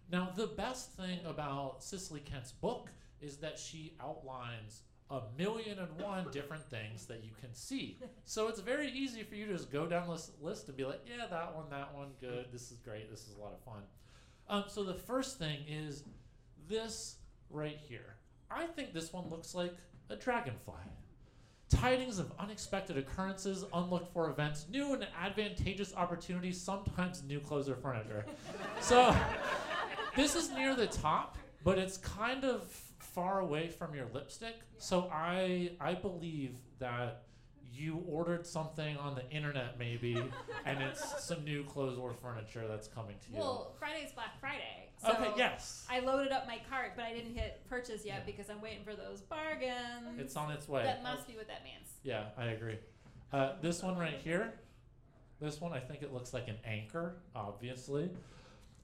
Now, 0.09 0.29
the 0.33 0.47
best 0.47 0.93
thing 0.93 1.19
about 1.25 1.83
Cicely 1.83 2.21
Kent's 2.21 2.53
book 2.53 2.91
is 3.19 3.35
that 3.39 3.59
she 3.59 3.97
outlines 4.01 4.83
a 5.09 5.19
million 5.37 5.79
and 5.79 5.99
one 5.99 6.27
different 6.31 6.63
things 6.69 7.07
that 7.07 7.25
you 7.25 7.31
can 7.41 7.53
see. 7.53 7.99
So 8.23 8.47
it's 8.47 8.61
very 8.61 8.89
easy 8.89 9.23
for 9.23 9.35
you 9.35 9.45
to 9.47 9.51
just 9.51 9.69
go 9.69 9.85
down 9.85 10.09
this 10.09 10.31
list 10.41 10.69
and 10.69 10.77
be 10.77 10.85
like, 10.85 11.01
yeah, 11.05 11.25
that 11.29 11.53
one, 11.53 11.65
that 11.71 11.93
one, 11.93 12.11
good. 12.21 12.45
This 12.53 12.71
is 12.71 12.77
great. 12.77 13.11
This 13.11 13.27
is 13.27 13.35
a 13.37 13.41
lot 13.41 13.51
of 13.51 13.59
fun. 13.65 13.83
Um, 14.47 14.63
so 14.69 14.85
the 14.85 14.93
first 14.93 15.39
thing 15.39 15.59
is 15.67 16.05
this 16.69 17.17
right 17.49 17.77
here. 17.77 18.15
I 18.49 18.65
think 18.65 18.93
this 18.93 19.11
one 19.11 19.29
looks 19.29 19.53
like 19.53 19.75
a 20.09 20.15
dragonfly. 20.15 20.75
Tidings 21.69 22.17
of 22.17 22.32
unexpected 22.39 22.97
occurrences, 22.97 23.65
unlooked 23.73 24.13
for 24.13 24.30
events, 24.30 24.65
new 24.69 24.93
and 24.93 25.06
advantageous 25.21 25.93
opportunities, 25.95 26.60
sometimes 26.60 27.23
new 27.23 27.39
clothes 27.39 27.67
or 27.67 27.75
furniture. 27.75 28.25
so 28.80 29.15
this 30.15 30.36
is 30.36 30.49
near 30.51 30.75
the 30.75 30.88
top, 30.88 31.38
but 31.63 31.77
it's 31.77 31.97
kind 31.97 32.45
of 32.45 32.63
far 32.99 33.39
away 33.39 33.67
from 33.67 33.93
your 33.93 34.06
lipstick. 34.13 34.56
So 34.77 35.10
I 35.12 35.71
I 35.82 35.93
believe 35.93 36.56
that 36.80 37.23
you 37.73 38.03
ordered 38.08 38.45
something 38.45 38.97
on 38.97 39.15
the 39.15 39.30
internet 39.30 39.77
maybe, 39.77 40.15
and 40.65 40.82
it's 40.82 41.23
some 41.23 41.43
new 41.43 41.63
clothes 41.63 41.97
or 41.97 42.13
furniture 42.13 42.67
that's 42.67 42.88
coming 42.88 43.15
to 43.25 43.32
you. 43.34 43.39
well, 43.39 43.75
Friday's 43.80 44.12
Black 44.13 44.39
Friday. 44.39 44.89
So 45.03 45.12
okay, 45.12 45.32
yes. 45.38 45.86
I 45.89 45.99
loaded 45.99 46.32
up 46.32 46.48
my 46.48 46.60
cart, 46.69 46.94
but 46.96 47.06
I 47.06 47.13
didn't 47.13 47.35
hit 47.35 47.62
purchase 47.69 48.04
yet 48.04 48.23
Yeah. 48.25 48.25
because 48.25 48.50
I'm 48.50 48.62
waiting 48.62 48.83
for 48.83 48.96
those 48.96 49.21
bargains. 49.21 50.17
It's 50.19 50.35
on 50.35 50.52
its 50.52 50.67
way. 50.67 50.83
That 50.83 51.04
must 51.04 51.27
be 51.27 51.35
what 51.35 51.48
that 51.48 51.63
means. 51.63 51.87
Yeah, 52.04 52.25
I 52.37 52.46
agree. 52.46 52.79
Uh, 53.31 53.52
this 53.62 53.83
one 53.83 53.98
right 53.98 54.19
here, 54.23 54.54
this 55.39 55.62
one 55.62 55.73
I 55.73 55.79
think 55.79 56.02
it 56.02 56.13
looks 56.13 56.33
like 56.33 56.48
an 56.48 56.58
anchor, 56.65 57.17
obviously. 57.35 58.10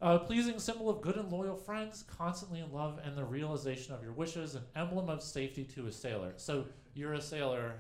A 0.02 0.20
pleasing 0.20 0.60
symbol 0.60 0.90
of 0.90 1.02
good 1.02 1.16
and 1.16 1.32
loyal 1.32 1.56
friends, 1.56 2.04
constantly 2.18 2.60
in 2.60 2.72
love, 2.72 3.00
and 3.06 3.18
the 3.18 3.24
realization 3.24 3.94
of 3.96 4.04
your 4.04 4.12
wishes, 4.12 4.54
an 4.56 4.64
emblem 4.76 5.10
of 5.10 5.24
safety 5.24 5.64
to 5.64 5.88
a 5.88 5.92
sailor. 5.92 6.34
So 6.36 6.66
you're 6.94 7.14
a 7.14 7.22
sailor 7.22 7.76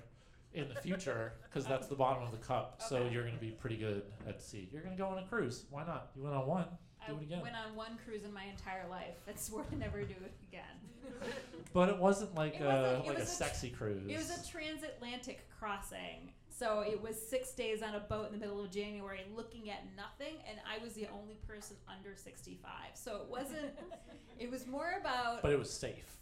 in 0.53 0.69
the 0.69 0.75
future 0.75 1.33
because 1.43 1.65
that's 1.65 1.87
the 1.87 1.95
bottom 1.95 2.23
of 2.23 2.31
the 2.31 2.37
cup. 2.37 2.81
So 2.87 3.07
you're 3.11 3.23
going 3.23 3.35
to 3.35 3.41
be 3.41 3.51
pretty 3.51 3.77
good 3.77 4.03
at 4.27 4.41
sea. 4.41 4.69
You're 4.71 4.81
going 4.83 4.95
to 4.95 5.01
go 5.01 5.09
on 5.09 5.17
a 5.17 5.25
cruise. 5.27 5.65
Why 5.69 5.85
not? 5.85 6.09
You 6.15 6.23
went 6.23 6.35
on 6.35 6.47
one. 6.47 6.65
Do 7.07 7.13
I 7.15 7.17
it 7.17 7.23
again. 7.23 7.41
went 7.41 7.55
on 7.55 7.75
one 7.75 7.97
cruise 8.05 8.23
in 8.23 8.33
my 8.33 8.43
entire 8.45 8.87
life 8.89 9.15
and 9.27 9.37
swore 9.37 9.63
to 9.63 9.75
never 9.77 10.03
do 10.03 10.13
it 10.23 10.33
again. 10.47 10.63
But 11.73 11.89
it 11.89 11.97
wasn't 11.97 12.35
like 12.35 12.55
It 12.57 12.61
a 12.61 12.65
wasn't- 13.03 13.07
like 13.07 13.17
a 13.17 13.21
a 13.21 13.25
tr- 13.25 13.29
sexy 13.31 13.69
cruise. 13.71 14.07
It 14.07 14.15
was 14.15 14.29
a 14.29 14.47
transatlantic 14.49 15.49
crossing, 15.59 16.31
So 16.49 16.81
it 16.81 17.01
was 17.01 17.19
six 17.19 17.51
days 17.53 17.81
on 17.81 17.95
a 17.95 17.99
boat 17.99 18.27
in 18.27 18.31
the 18.31 18.37
middle 18.37 18.63
of 18.63 18.69
January 18.69 19.21
looking 19.35 19.71
at 19.71 19.79
nothing, 19.97 20.35
and 20.47 20.59
I 20.71 20.81
was 20.83 20.93
the 20.93 21.07
only 21.19 21.39
person 21.47 21.75
under 21.89 22.15
65. 22.15 22.69
So 22.93 23.15
it 23.17 23.27
wasn't, 23.27 23.71
it 24.39 24.51
was 24.51 24.67
more 24.67 24.93
about. 25.01 25.41
But 25.41 25.51
it 25.51 25.57
was 25.59 25.69
safe. 25.71 26.15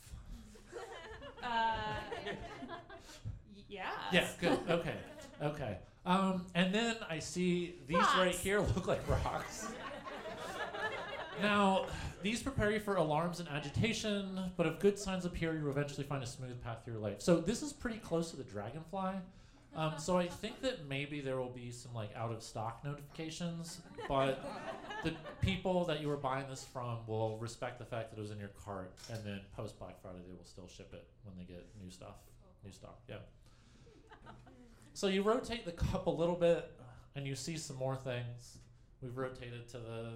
Uh, 1.44 1.96
yeah. 3.72 3.90
Yeah, 4.12 4.28
good. 4.40 4.60
Okay. 4.70 4.96
Okay. 5.42 5.78
Um, 6.06 6.46
and 6.56 6.74
then 6.74 6.96
I 7.10 7.20
see 7.20 7.76
these 7.88 8.06
right 8.18 8.36
here 8.36 8.60
look 8.76 8.88
like 8.88 9.08
rocks. 9.08 9.68
now, 11.42 11.86
these 12.22 12.42
prepare 12.44 12.72
you 12.72 12.80
for 12.80 12.96
alarms 12.96 13.40
and 13.40 13.50
agitation, 13.50 14.40
but 14.58 14.66
if 14.68 14.80
good 14.80 15.00
signs 15.00 15.26
appear, 15.26 15.56
you 15.56 15.64
will 15.64 15.72
eventually 15.72 16.06
find 16.06 16.24
a 16.24 16.28
smooth 16.28 16.62
path 16.64 16.80
through 16.84 16.94
your 16.94 17.02
life. 17.02 17.22
So 17.22 17.40
this 17.40 17.64
is 17.64 17.74
pretty 17.74 17.98
close 17.98 18.30
to 18.32 18.38
the 18.38 18.44
dragonfly. 18.44 19.16
Um, 19.74 19.94
so 19.98 20.18
I 20.18 20.28
think 20.28 20.62
that 20.62 20.90
maybe 20.90 21.22
there 21.22 21.38
will 21.38 21.50
be 21.50 21.72
some 21.72 21.94
like 21.94 22.10
out 22.16 22.32
of 22.32 22.44
stock 22.44 22.84
notifications, 22.84 23.80
but 24.10 24.44
the 25.06 25.14
people 25.40 25.86
that 25.86 26.02
you 26.02 26.10
were 26.10 26.18
buying 26.18 26.50
this 26.50 26.64
from 26.64 26.98
will 27.08 27.38
respect 27.38 27.80
the 27.80 27.86
fact 27.86 28.12
that 28.12 28.18
it 28.18 28.22
was 28.22 28.32
in 28.32 28.38
your 28.40 28.52
cart, 28.66 28.92
and 29.10 29.24
then 29.24 29.40
post 29.56 29.80
Black 29.80 30.02
Friday 30.02 30.20
they 30.28 30.34
will 30.34 30.44
still 30.44 30.68
ship 30.68 30.90
it 30.94 31.08
when 31.24 31.38
they 31.38 31.46
get 31.46 31.66
new 31.82 31.90
stuff, 31.90 32.16
new 32.66 32.72
stock. 32.72 33.00
Yeah. 33.08 33.16
So 34.94 35.08
you 35.08 35.24
rotate 35.24 35.66
the 35.66 35.72
cup 35.72 36.08
a 36.08 36.12
little 36.12 36.36
bit, 36.36 36.72
and 37.16 37.26
you 37.26 37.36
see 37.36 37.58
some 37.58 37.78
more 37.78 37.96
things. 37.96 38.60
We've 39.02 39.18
rotated 39.18 39.68
to 39.70 39.78
the 39.78 40.10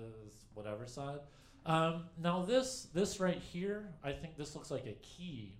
whatever 0.54 0.86
side. 0.86 1.20
Um, 1.66 2.06
now 2.22 2.44
this 2.44 2.88
this 2.94 3.20
right 3.20 3.40
here, 3.40 3.90
I 4.04 4.12
think 4.12 4.38
this 4.38 4.54
looks 4.54 4.70
like 4.70 4.86
a 4.86 4.94
key, 5.02 5.56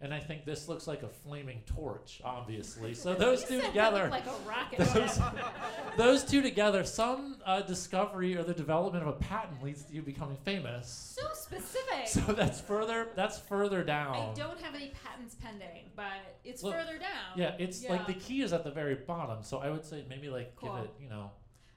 and 0.00 0.14
I 0.14 0.20
think 0.20 0.44
this 0.44 0.68
looks 0.68 0.86
like 0.86 1.02
a 1.02 1.08
flaming 1.08 1.60
torch. 1.66 2.20
Obviously, 2.24 2.94
so 2.94 3.14
those 3.26 3.44
two 3.44 3.60
together, 3.60 4.08
like 4.10 4.26
a 4.26 4.48
rocket. 4.48 4.78
Those- 4.94 5.20
those 5.96 6.24
two 6.24 6.40
together, 6.40 6.84
some 6.84 7.36
uh, 7.44 7.62
discovery 7.62 8.36
or 8.36 8.44
the 8.44 8.54
development 8.54 9.02
of 9.02 9.08
a 9.08 9.18
patent 9.18 9.62
leads 9.62 9.84
to 9.84 9.94
you 9.94 10.02
becoming 10.02 10.36
famous. 10.44 11.16
so 11.18 11.26
specific. 11.34 12.06
So 12.06 12.20
that's 12.32 12.60
further 12.60 13.08
that's 13.16 13.38
further 13.38 13.82
down. 13.82 14.14
I 14.16 14.32
don't 14.34 14.60
have 14.60 14.74
any 14.74 14.92
patents 15.04 15.34
pending, 15.34 15.90
but 15.96 16.06
it's 16.44 16.62
Look, 16.62 16.74
further 16.74 16.98
down. 16.98 17.36
Yeah, 17.36 17.54
it's 17.58 17.84
like 17.88 18.06
the 18.06 18.14
key 18.14 18.42
is 18.42 18.52
at 18.52 18.62
the 18.62 18.70
very 18.70 18.94
bottom. 18.94 19.42
So 19.42 19.58
I 19.58 19.70
would 19.70 19.84
say 19.84 20.04
maybe 20.08 20.28
like 20.28 20.54
Cool. 20.56 20.74
give 20.76 20.84
it, 20.84 20.90
you 21.00 21.08
know, 21.08 21.32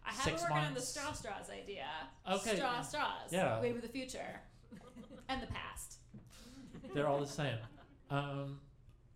I 0.05 0.11
have 0.11 0.25
been 0.25 0.33
working 0.35 0.57
on 0.57 0.73
the 0.75 0.81
straw 0.81 1.11
straws 1.13 1.49
idea. 1.49 1.85
Okay. 2.29 2.55
Straw 2.55 2.81
straws. 2.81 3.31
Yeah. 3.31 3.59
Wave 3.61 3.75
of 3.77 3.81
the 3.81 3.87
future. 3.87 4.41
and 5.27 5.41
the 5.41 5.47
past. 5.47 5.97
they're 6.93 7.07
all 7.07 7.19
the 7.19 7.25
same. 7.27 7.57
Um, 8.11 8.59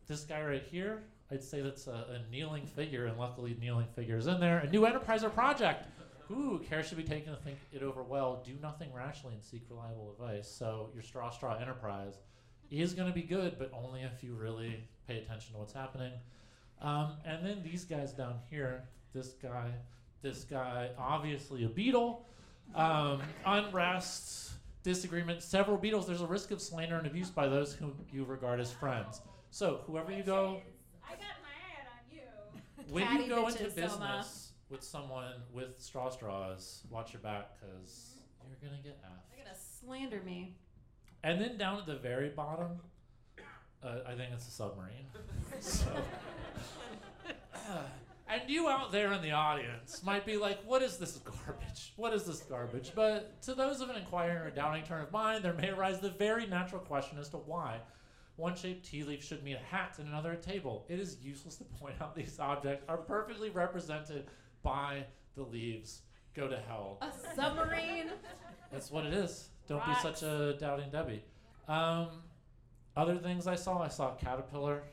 this 0.07 0.21
guy 0.21 0.41
right 0.43 0.63
here, 0.71 1.03
I'd 1.29 1.43
say 1.43 1.61
that's 1.61 1.87
a, 1.87 1.91
a 1.91 2.31
kneeling 2.31 2.65
figure, 2.65 3.05
and 3.05 3.17
luckily 3.17 3.55
kneeling 3.59 3.87
figures 3.95 4.27
in 4.27 4.39
there. 4.39 4.59
A 4.59 4.69
new 4.69 4.85
enterprise 4.85 5.23
or 5.23 5.29
project. 5.29 5.85
Ooh, 6.31 6.59
care 6.67 6.81
should 6.81 6.97
be 6.97 7.03
taken 7.03 7.35
to 7.35 7.39
think 7.41 7.57
it 7.71 7.83
over 7.83 8.01
well. 8.01 8.41
Do 8.45 8.53
nothing 8.61 8.91
rashly 8.93 9.33
and 9.33 9.43
seek 9.43 9.63
reliable 9.69 10.11
advice. 10.11 10.49
So 10.49 10.89
your 10.93 11.03
straw 11.03 11.29
straw 11.29 11.57
enterprise 11.59 12.15
is 12.71 12.93
going 12.93 13.07
to 13.07 13.13
be 13.13 13.21
good, 13.21 13.57
but 13.59 13.71
only 13.73 14.01
if 14.01 14.23
you 14.23 14.33
really 14.33 14.87
pay 15.07 15.17
attention 15.17 15.53
to 15.53 15.59
what's 15.59 15.73
happening. 15.73 16.13
Um, 16.81 17.13
and 17.25 17.45
then 17.45 17.61
these 17.63 17.85
guys 17.85 18.11
down 18.11 18.35
here, 18.49 18.85
this 19.13 19.33
guy, 19.33 19.71
this 20.21 20.43
guy, 20.43 20.89
obviously 20.97 21.63
a 21.65 21.69
beetle. 21.69 22.27
Um, 22.73 23.21
unrest, 23.45 24.53
disagreement, 24.86 25.41
several 25.41 25.77
beetles. 25.77 26.05
There's 26.05 26.21
a 26.21 26.27
risk 26.27 26.51
of 26.51 26.61
slander 26.61 26.95
and 26.97 27.07
abuse 27.07 27.29
by 27.29 27.47
those 27.47 27.73
whom 27.73 27.93
you 28.13 28.23
regard 28.23 28.59
as 28.59 28.71
friends. 28.71 29.19
So 29.49 29.81
whoever 29.88 30.11
you 30.11 30.23
go, 30.23 30.61
I 31.03 31.11
got 31.13 31.36
my 31.41 31.49
eye 31.49 31.81
on 31.89 32.15
you. 32.15 32.21
when 32.93 33.03
Catty 33.03 33.23
you 33.23 33.29
go 33.29 33.47
into 33.47 33.63
bitches, 33.63 33.75
business 33.75 33.91
Selma. 33.91 34.25
with 34.69 34.83
someone 34.83 35.33
with 35.51 35.81
straw 35.81 36.09
straws, 36.09 36.83
watch 36.91 37.11
your 37.13 37.21
back 37.21 37.49
because 37.59 38.11
you're 38.47 38.69
gonna 38.69 38.81
get 38.83 38.99
asked. 39.03 39.31
They're 39.31 39.43
effed. 39.43 39.47
gonna 39.47 39.57
slander 39.81 40.21
me. 40.23 40.55
And 41.23 41.41
then 41.41 41.57
down 41.57 41.79
at 41.79 41.88
the 41.88 41.95
very 41.95 42.29
bottom, 42.29 42.79
uh, 43.83 43.97
I 44.07 44.13
think 44.13 44.29
it's 44.33 44.47
a 44.47 44.51
submarine. 44.51 45.07
so, 45.59 45.88
and 48.28 48.49
you 48.49 48.67
out 48.67 48.91
there 48.91 49.11
in 49.13 49.21
the 49.21 49.32
audience 49.32 50.03
might 50.03 50.26
be 50.26 50.38
like, 50.38 50.63
"What 50.63 50.82
is 50.82 50.97
this 50.97 51.17
garbage? 51.17 51.93
What 51.95 52.13
is 52.13 52.26
this 52.26 52.41
garbage?" 52.41 52.91
But 52.95 53.41
to 53.43 53.53
those 53.53 53.82
of 53.82 53.89
an 53.89 53.95
inquiring 53.95 54.38
or 54.38 54.51
doubting 54.51 54.84
turn 54.84 55.01
of 55.01 55.11
mind, 55.11 55.43
there 55.43 55.53
may 55.53 55.69
arise 55.69 55.99
the 55.99 56.09
very 56.09 56.47
natural 56.47 56.82
question 56.82 57.17
as 57.19 57.30
to 57.30 57.38
why. 57.38 57.80
One 58.38 58.55
shaped 58.55 58.86
tea 58.86 59.03
leaf 59.03 59.23
should 59.23 59.43
mean 59.43 59.55
a 59.55 59.59
hat 59.59 59.97
and 59.99 60.07
another 60.09 60.34
a 60.34 60.38
table. 60.38 60.86
It 60.89 60.99
is 60.99 61.21
useless 61.23 61.55
to 61.57 61.63
point 61.63 62.01
out 62.01 62.15
these 62.15 62.39
objects 62.39 62.84
are 62.89 62.97
perfectly 62.97 63.49
represented 63.49 64.28
by 64.61 65.05
the 65.36 65.43
leaves. 65.43 66.01
Go 66.34 66.47
to 66.49 66.57
hell. 66.57 66.97
A 67.01 67.11
submarine. 67.34 68.11
That's 68.71 68.91
what 68.91 69.05
it 69.05 69.13
is. 69.13 69.49
Don't 69.67 69.80
Rocks. 69.80 70.03
be 70.03 70.13
such 70.13 70.23
a 70.23 70.57
doubting 70.59 70.89
Debbie. 70.89 71.23
Um, 71.69 72.23
other 72.97 73.15
things 73.17 73.47
I 73.47 73.55
saw, 73.55 73.82
I 73.82 73.88
saw 73.88 74.13
a 74.13 74.15
caterpillar. 74.15 74.84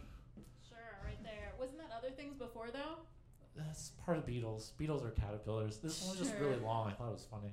sure, 0.68 0.78
right 1.04 1.22
there. 1.24 1.52
Wasn't 1.58 1.78
that 1.78 1.90
other 1.96 2.10
things 2.10 2.36
before 2.36 2.68
though? 2.72 2.98
That's 3.56 3.90
part 4.04 4.18
of 4.18 4.26
beetles. 4.26 4.72
Beetles 4.78 5.04
are 5.04 5.10
caterpillars. 5.10 5.78
This 5.78 6.00
one 6.02 6.10
was 6.10 6.18
just 6.18 6.38
really 6.40 6.58
long. 6.60 6.88
I 6.88 6.92
thought 6.92 7.08
it 7.08 7.12
was 7.12 7.26
funny. 7.30 7.52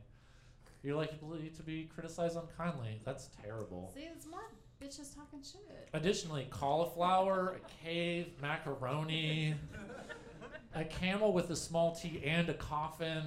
You're 0.81 0.95
likely 0.95 1.49
to 1.49 1.63
be 1.63 1.89
criticized 1.93 2.37
unkindly. 2.37 3.01
That's 3.03 3.29
terrible. 3.43 3.91
See, 3.93 4.07
it's 4.15 4.25
more 4.25 4.49
bitches 4.81 5.13
talking 5.13 5.41
shit. 5.43 5.89
Additionally, 5.93 6.47
cauliflower, 6.49 7.57
a 7.57 7.85
cave, 7.85 8.27
macaroni, 8.41 9.55
a 10.73 10.85
camel 10.85 11.33
with 11.33 11.49
a 11.49 11.55
small 11.55 11.95
T 11.95 12.21
and 12.25 12.47
a 12.47 12.53
coffin, 12.53 13.23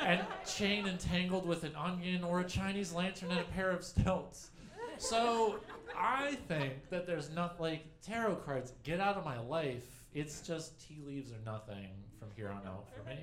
and 0.00 0.20
chain 0.46 0.86
entangled 0.86 1.46
with 1.46 1.64
an 1.64 1.74
onion, 1.74 2.22
or 2.22 2.40
a 2.40 2.44
Chinese 2.44 2.92
lantern 2.92 3.32
and 3.32 3.40
a 3.40 3.44
pair 3.44 3.70
of 3.70 3.82
stilts. 3.82 4.50
So 4.98 5.58
I 5.98 6.36
think 6.46 6.90
that 6.90 7.08
there's 7.08 7.30
not 7.30 7.60
like 7.60 7.84
tarot 8.02 8.36
cards. 8.36 8.72
Get 8.84 9.00
out 9.00 9.16
of 9.16 9.24
my 9.24 9.40
life. 9.40 9.95
It's 10.16 10.40
just 10.40 10.80
tea 10.80 11.02
leaves 11.06 11.30
or 11.30 11.36
nothing 11.44 11.88
from 12.18 12.28
here 12.34 12.48
on 12.48 12.66
out 12.66 12.86
for 12.94 13.06
me. 13.08 13.18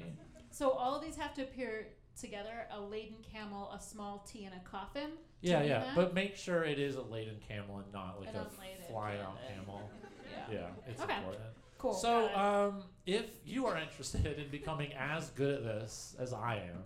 So 0.52 0.70
all 0.70 0.96
of 0.96 1.02
these 1.04 1.16
have 1.16 1.34
to 1.34 1.42
appear 1.42 1.88
together: 2.20 2.68
a 2.72 2.80
laden 2.80 3.18
camel, 3.30 3.72
a 3.72 3.82
small 3.82 4.24
tea, 4.32 4.46
and 4.46 4.54
a 4.54 4.60
coffin. 4.60 5.10
Yeah, 5.42 5.64
yeah, 5.64 5.80
that? 5.80 5.96
but 5.96 6.14
make 6.14 6.36
sure 6.36 6.64
it 6.64 6.78
is 6.78 6.96
a 6.96 7.02
laden 7.02 7.38
camel 7.48 7.80
and 7.80 7.92
not 7.92 8.20
like 8.20 8.30
An 8.30 8.36
a 8.36 8.40
unladen 8.42 8.86
flying 8.88 9.22
out 9.22 9.40
camel. 9.48 9.66
camel. 9.66 9.90
Yeah. 10.50 10.56
Yeah, 10.60 10.68
it's 10.92 11.02
Okay. 11.02 11.18
important. 11.18 11.44
Cool. 11.78 11.94
So, 11.94 12.34
um, 12.36 12.84
if 13.06 13.26
you 13.46 13.66
are 13.68 13.78
interested 13.78 14.26
in 14.40 14.50
becoming 14.50 14.94
as 14.94 15.30
good 15.32 15.56
at 15.58 15.64
this 15.64 16.16
as 16.20 16.32
I 16.34 16.56
am, 16.56 16.84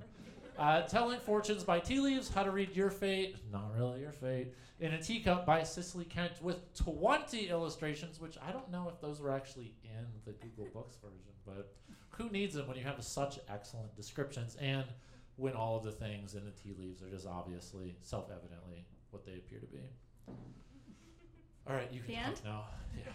uh, 0.58 0.82
Telling 0.84 1.20
Fortunes 1.20 1.64
by 1.64 1.80
Tea 1.80 1.99
Leaves, 1.99 2.30
How 2.30 2.43
to 2.43 2.51
Read 2.51 2.76
Your 2.76 2.89
Fate, 2.89 3.38
not 3.51 3.72
really 3.78 4.01
your 4.01 4.12
fate, 4.12 4.53
in 4.80 4.93
a 4.93 5.01
Teacup 5.01 5.45
by 5.45 5.64
Cicely 5.64 6.05
Kent 6.05 6.34
with 6.41 6.74
20 6.76 7.49
illustrations, 7.49 8.20
which 8.20 8.38
I 8.45 8.51
don't 8.51 8.70
know 8.72 8.89
if 8.93 8.99
those 9.01 9.20
were 9.20 9.32
actually 9.32 9.74
in 9.84 10.05
the 10.26 10.32
Google 10.34 10.68
Books 10.74 10.97
version, 10.97 11.34
but 11.45 11.74
who 12.10 12.30
needs 12.30 12.55
them 12.55 12.68
when 12.68 12.78
you 12.78 12.84
have 12.84 13.03
such 13.03 13.39
excellent 13.49 13.95
descriptions 13.95 14.55
and 14.60 14.86
when 15.36 15.53
all 15.53 15.78
of 15.78 15.84
the 15.84 15.91
things 15.91 16.34
in 16.34 16.43
the 16.45 16.51
tea 16.51 16.76
leaves 16.78 17.03
are 17.03 17.10
just 17.10 17.28
obviously, 17.28 17.95
self 18.01 18.26
evidently, 18.32 18.86
what 19.12 19.26
they 19.26 19.34
appear 19.34 19.60
to 19.60 19.68
be. 19.68 19.80
All 21.68 21.76
right, 21.76 21.91
you 21.91 22.01
can 22.01 22.34
talk 22.34 22.43
now. 22.43 22.66
Yeah. 22.97 23.12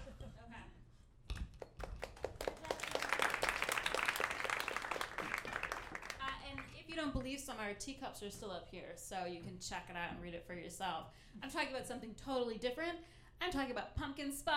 You 6.92 7.00
don't 7.00 7.14
believe 7.14 7.40
some, 7.40 7.56
our 7.58 7.72
teacups 7.72 8.22
are 8.22 8.28
still 8.28 8.50
up 8.50 8.68
here, 8.70 8.92
so 8.96 9.24
you 9.24 9.40
can 9.40 9.58
check 9.58 9.86
it 9.88 9.96
out 9.96 10.12
and 10.12 10.22
read 10.22 10.34
it 10.34 10.44
for 10.46 10.52
yourself. 10.52 11.06
I'm 11.42 11.48
talking 11.48 11.70
about 11.70 11.86
something 11.86 12.14
totally 12.22 12.58
different. 12.58 12.98
I'm 13.40 13.50
talking 13.50 13.70
about 13.70 13.96
pumpkin 13.96 14.30
spice. 14.30 14.52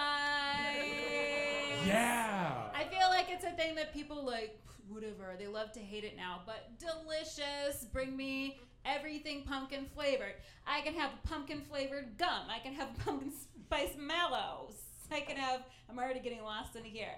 Yeah. 1.87 2.51
I 2.75 2.83
feel 2.89 3.07
like 3.07 3.27
it's 3.29 3.45
a 3.45 3.51
thing 3.51 3.73
that 3.75 3.93
people 3.93 4.25
like, 4.25 4.59
whatever, 4.89 5.35
they 5.39 5.47
love 5.47 5.71
to 5.73 5.79
hate 5.79 6.03
it 6.03 6.17
now, 6.17 6.41
but 6.45 6.77
delicious. 6.77 7.85
Bring 7.93 8.17
me 8.17 8.59
everything 8.83 9.43
pumpkin 9.43 9.85
flavored. 9.95 10.33
I 10.67 10.81
can 10.81 10.93
have 10.95 11.11
pumpkin 11.23 11.61
flavored 11.61 12.17
gum. 12.17 12.49
I 12.49 12.59
can 12.59 12.73
have 12.73 12.89
pumpkin 13.05 13.31
spice 13.31 13.95
mallows. 13.97 14.73
I 15.09 15.21
can 15.21 15.37
have, 15.37 15.61
I'm 15.89 15.97
already 15.97 16.19
getting 16.19 16.43
lost 16.43 16.75
in 16.75 16.83
here. 16.83 17.15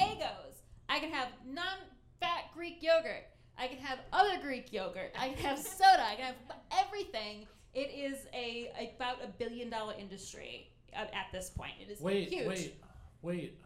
Eggos. 0.00 0.62
I 0.88 1.00
can 1.00 1.10
have 1.10 1.26
non 1.44 1.78
fat 2.20 2.44
Greek 2.54 2.80
yogurt. 2.84 3.26
I 3.60 3.66
can 3.68 3.78
have 3.78 3.98
other 4.10 4.40
Greek 4.40 4.72
yogurt. 4.72 5.12
I 5.18 5.28
can 5.28 5.44
have 5.44 5.58
soda. 5.58 6.02
I 6.02 6.14
can 6.14 6.24
have 6.24 6.56
everything. 6.86 7.46
It 7.74 7.90
is 7.94 8.26
a 8.32 8.72
about 8.96 9.22
a 9.22 9.28
billion 9.28 9.68
dollar 9.68 9.94
industry 9.98 10.70
at, 10.94 11.12
at 11.14 11.26
this 11.30 11.50
point. 11.50 11.72
It 11.80 11.90
is 11.90 12.00
Wait, 12.00 12.30
huge. 12.30 12.48
wait, 12.48 12.74
wait. 13.20 13.58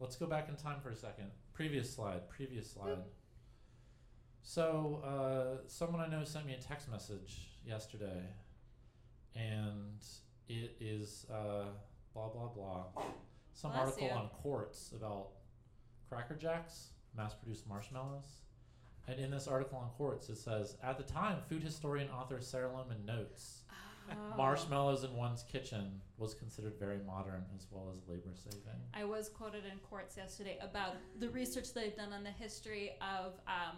Let's 0.00 0.16
go 0.16 0.26
back 0.26 0.48
in 0.48 0.56
time 0.56 0.80
for 0.82 0.90
a 0.90 0.96
second. 0.96 1.30
Previous 1.54 1.92
slide, 1.92 2.28
previous 2.28 2.70
slide. 2.70 2.98
So, 4.42 5.02
uh, 5.04 5.62
someone 5.66 6.00
I 6.00 6.08
know 6.08 6.24
sent 6.24 6.46
me 6.46 6.54
a 6.54 6.60
text 6.60 6.90
message 6.90 7.48
yesterday, 7.64 8.24
and 9.36 10.02
it 10.48 10.76
is 10.80 11.26
uh, 11.32 11.66
blah 12.12 12.28
blah 12.28 12.48
blah. 12.48 12.84
Some 13.52 13.70
Bless 13.70 13.86
article 13.86 14.08
you. 14.08 14.14
on 14.14 14.28
Quartz 14.42 14.92
about 14.96 15.28
Cracker 16.08 16.34
Jacks 16.34 16.88
mass 17.16 17.34
produced 17.34 17.68
marshmallows. 17.68 18.47
And 19.08 19.18
in 19.18 19.30
this 19.30 19.48
article 19.48 19.78
on 19.78 19.88
Quartz, 19.96 20.28
it 20.28 20.36
says 20.36 20.76
At 20.82 20.98
the 20.98 21.04
time, 21.04 21.38
food 21.48 21.62
historian 21.62 22.08
author 22.10 22.40
Sarah 22.40 22.68
Lohman 22.68 23.04
notes 23.04 23.62
Oh. 24.10 24.36
marshmallows 24.38 25.04
in 25.04 25.14
one's 25.14 25.42
kitchen 25.42 26.00
was 26.16 26.32
considered 26.32 26.72
very 26.78 26.98
modern 27.06 27.44
as 27.54 27.66
well 27.70 27.92
as 27.94 28.08
labor 28.08 28.30
saving. 28.34 28.80
I 28.94 29.04
was 29.04 29.28
quoted 29.28 29.64
in 29.70 29.78
Quartz 29.80 30.16
yesterday 30.16 30.56
about 30.62 30.94
the 31.18 31.28
research 31.28 31.74
they've 31.74 31.94
done 31.94 32.14
on 32.14 32.24
the 32.24 32.30
history 32.30 32.92
of 33.02 33.34
um, 33.46 33.76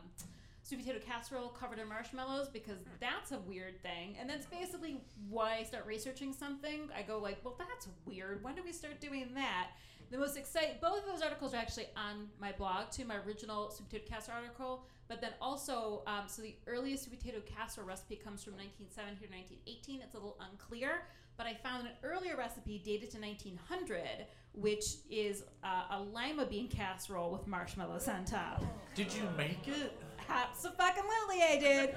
sweet 0.63 0.81
potato 0.87 1.01
casserole 1.05 1.49
covered 1.49 1.81
in 1.81 1.89
marshmallows 1.89 2.49
because 2.49 2.79
that's 3.01 3.33
a 3.33 3.41
weird 3.41 3.83
thing. 3.83 4.17
And 4.21 4.31
that's 4.31 4.47
basically 4.47 5.01
why 5.29 5.57
I 5.57 5.63
start 5.65 5.85
researching 5.85 6.33
something. 6.33 6.89
I 6.97 7.03
go 7.03 7.19
like, 7.19 7.39
well, 7.45 7.57
that's 7.59 7.89
weird. 8.07 8.45
When 8.45 8.55
do 8.55 8.63
we 8.63 8.73
start 8.73 9.01
doing 9.01 9.31
that? 9.35 9.71
The 10.13 10.19
most 10.19 10.37
exciting, 10.37 10.77
both 10.81 11.01
of 11.01 11.07
those 11.07 11.23
articles 11.23 11.55
are 11.55 11.59
actually 11.59 11.87
on 11.97 12.29
my 12.41 12.53
blog 12.53 12.91
too, 12.93 13.05
my 13.05 13.17
original 13.27 13.71
sweet 13.71 13.89
potato 13.89 14.05
casserole 14.09 14.39
article. 14.39 14.87
But 15.11 15.21
then 15.21 15.33
also, 15.43 16.05
um, 16.07 16.29
so 16.29 16.41
the 16.41 16.55
earliest 16.69 17.07
sweet 17.07 17.19
potato 17.19 17.41
casserole 17.45 17.89
recipe 17.89 18.15
comes 18.15 18.45
from 18.45 18.53
1970 18.53 19.27
to 19.27 19.33
1918. 19.67 20.01
It's 20.03 20.15
a 20.15 20.19
little 20.19 20.39
unclear, 20.49 21.03
but 21.37 21.49
I 21.49 21.55
found 21.55 21.89
an 21.89 21.95
earlier 22.05 22.37
recipe 22.37 22.81
dated 22.85 23.11
to 23.11 23.19
1900, 23.19 24.27
which 24.53 24.85
is 25.11 25.43
uh, 25.65 25.97
a 25.97 26.01
lima 26.01 26.47
bean 26.47 26.69
casserole 26.69 27.33
with 27.33 27.49
marshmallows 27.49 28.07
on 28.07 28.25
top. 28.25 28.63
Did 28.95 29.13
you 29.13 29.23
make 29.37 29.67
it? 29.67 29.99
Absolutely, 30.29 31.43
I 31.43 31.59
did. 31.59 31.97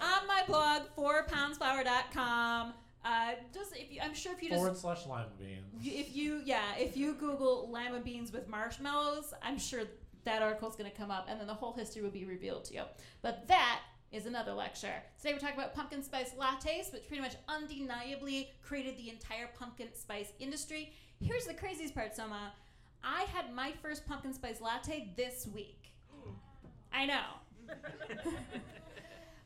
on 0.00 0.28
my 0.28 0.44
blog, 0.46 0.82
fourpoundsflour.com. 0.96 2.74
Uh, 3.04 3.32
just 3.52 3.74
if 3.74 3.92
you, 3.92 4.00
I'm 4.00 4.14
sure 4.14 4.32
if 4.32 4.42
you 4.42 4.50
just 4.50 4.60
Forward 4.60 4.76
slash 4.76 5.06
lima 5.06 5.28
beans. 5.38 5.64
if 5.84 6.14
you 6.16 6.42
yeah 6.44 6.74
if 6.76 6.96
you 6.96 7.14
google 7.14 7.70
lima 7.70 8.00
beans 8.00 8.32
with 8.32 8.48
marshmallows 8.48 9.32
i'm 9.42 9.60
sure 9.60 9.82
that 10.26 10.42
article 10.42 10.68
is 10.68 10.76
going 10.76 10.90
to 10.90 10.96
come 10.96 11.10
up 11.10 11.26
and 11.30 11.40
then 11.40 11.46
the 11.46 11.54
whole 11.54 11.72
history 11.72 12.02
will 12.02 12.10
be 12.10 12.24
revealed 12.24 12.64
to 12.64 12.74
you. 12.74 12.82
But 13.22 13.48
that 13.48 13.80
is 14.12 14.26
another 14.26 14.52
lecture. 14.52 15.02
Today 15.18 15.32
we're 15.32 15.38
talking 15.38 15.58
about 15.58 15.74
pumpkin 15.74 16.02
spice 16.02 16.32
lattes 16.38 16.92
which 16.92 17.06
pretty 17.08 17.22
much 17.22 17.34
undeniably 17.48 18.50
created 18.62 18.98
the 18.98 19.08
entire 19.08 19.48
pumpkin 19.58 19.88
spice 19.94 20.32
industry. 20.38 20.92
Here's 21.20 21.46
the 21.46 21.54
craziest 21.54 21.94
part 21.94 22.14
soma. 22.14 22.52
I 23.02 23.22
had 23.32 23.54
my 23.54 23.72
first 23.82 24.06
pumpkin 24.06 24.34
spice 24.34 24.60
latte 24.60 25.12
this 25.16 25.46
week. 25.54 25.92
I 26.92 27.06
know. 27.06 27.22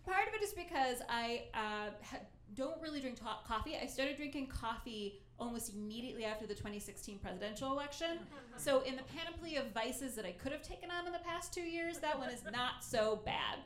Part 0.06 0.28
of 0.28 0.34
it 0.34 0.42
is 0.42 0.52
because 0.52 0.98
I 1.08 1.44
uh, 1.52 1.90
ha- 2.02 2.20
don't 2.54 2.80
really 2.80 3.00
drink 3.00 3.16
to- 3.16 3.24
coffee. 3.46 3.76
I 3.80 3.86
started 3.86 4.16
drinking 4.16 4.46
coffee 4.48 5.20
almost 5.40 5.72
immediately 5.74 6.24
after 6.24 6.46
the 6.46 6.54
2016 6.54 7.18
presidential 7.18 7.72
election. 7.72 8.18
So, 8.56 8.82
in 8.82 8.94
the 8.94 9.02
panoply 9.04 9.56
of 9.56 9.72
vices 9.72 10.14
that 10.16 10.26
I 10.26 10.32
could 10.32 10.52
have 10.52 10.60
taken 10.60 10.90
on 10.90 11.06
in 11.06 11.14
the 11.14 11.18
past 11.20 11.54
two 11.54 11.62
years, 11.62 11.98
that 12.00 12.18
one 12.18 12.28
is 12.28 12.42
not 12.52 12.84
so 12.84 13.22
bad. 13.24 13.56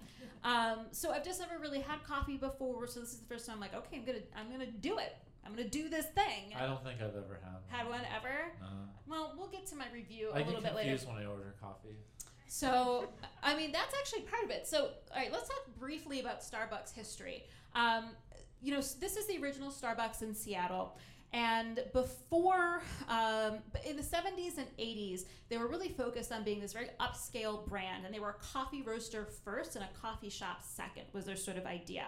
Um, 0.45 0.87
so, 0.93 1.11
I've 1.11 1.25
just 1.25 1.41
never 1.41 1.59
really 1.59 1.81
had 1.81 2.05
coffee 2.05 2.37
before. 2.37 2.87
So, 2.87 3.01
this 3.01 3.12
is 3.12 3.18
the 3.18 3.27
first 3.27 3.45
time 3.45 3.57
I'm 3.57 3.61
like, 3.61 3.75
okay, 3.75 3.97
I'm 3.97 4.05
gonna, 4.05 4.18
I'm 4.37 4.51
gonna 4.53 4.70
do 4.70 4.99
it. 4.99 5.16
I'm 5.45 5.51
gonna 5.53 5.68
do 5.68 5.89
this 5.89 6.07
thing. 6.14 6.55
I 6.57 6.64
don't 6.66 6.81
think 6.85 7.01
I've 7.01 7.16
ever 7.16 7.41
had 7.43 7.55
one. 7.55 7.62
Had 7.66 7.89
one 7.89 8.01
ever? 8.16 8.53
No. 8.61 8.66
Well, 9.09 9.35
we'll 9.37 9.49
get 9.49 9.66
to 9.68 9.75
my 9.75 9.87
review 9.93 10.29
a 10.33 10.37
I 10.37 10.43
little 10.43 10.61
bit 10.61 10.77
later. 10.77 10.91
I 10.91 10.93
get 10.93 11.01
confused 11.01 11.09
when 11.09 11.16
I 11.16 11.27
order 11.27 11.57
coffee. 11.61 11.97
So, 12.47 13.09
I 13.43 13.57
mean, 13.57 13.72
that's 13.72 13.95
actually 13.99 14.22
part 14.22 14.45
of 14.45 14.51
it. 14.51 14.68
So, 14.68 14.91
all 15.11 15.16
right, 15.16 15.33
let's 15.33 15.49
talk 15.49 15.77
briefly 15.77 16.20
about 16.20 16.41
Starbucks 16.41 16.95
history. 16.95 17.47
Um, 17.75 18.11
you 18.62 18.70
know, 18.70 18.81
this 18.81 19.16
is 19.16 19.27
the 19.27 19.43
original 19.43 19.72
Starbucks 19.72 20.22
in 20.22 20.37
Seattle. 20.37 20.97
And 21.35 21.82
before, 21.93 22.80
um, 23.09 23.59
in 23.85 23.97
the 23.97 24.03
70s 24.03 24.57
and 24.57 24.68
80s, 24.78 25.22
they 25.49 25.59
were 25.59 25.66
really 25.66 25.89
focused 25.89 26.30
on 26.30 26.45
being 26.45 26.61
this 26.61 26.72
very 26.72 26.91
upscale 27.01 27.66
brand. 27.66 28.07
And 28.07 28.14
they 28.14 28.20
were 28.20 28.30
a 28.30 28.35
coffee 28.35 28.82
roaster 28.82 29.26
first 29.45 29.74
and 29.74 29.85
a 29.85 29.89
coffee 30.01 30.30
shop 30.30 30.62
second, 30.62 31.07
was 31.12 31.24
their 31.24 31.35
sort 31.35 31.57
of 31.57 31.66
idea. 31.66 32.07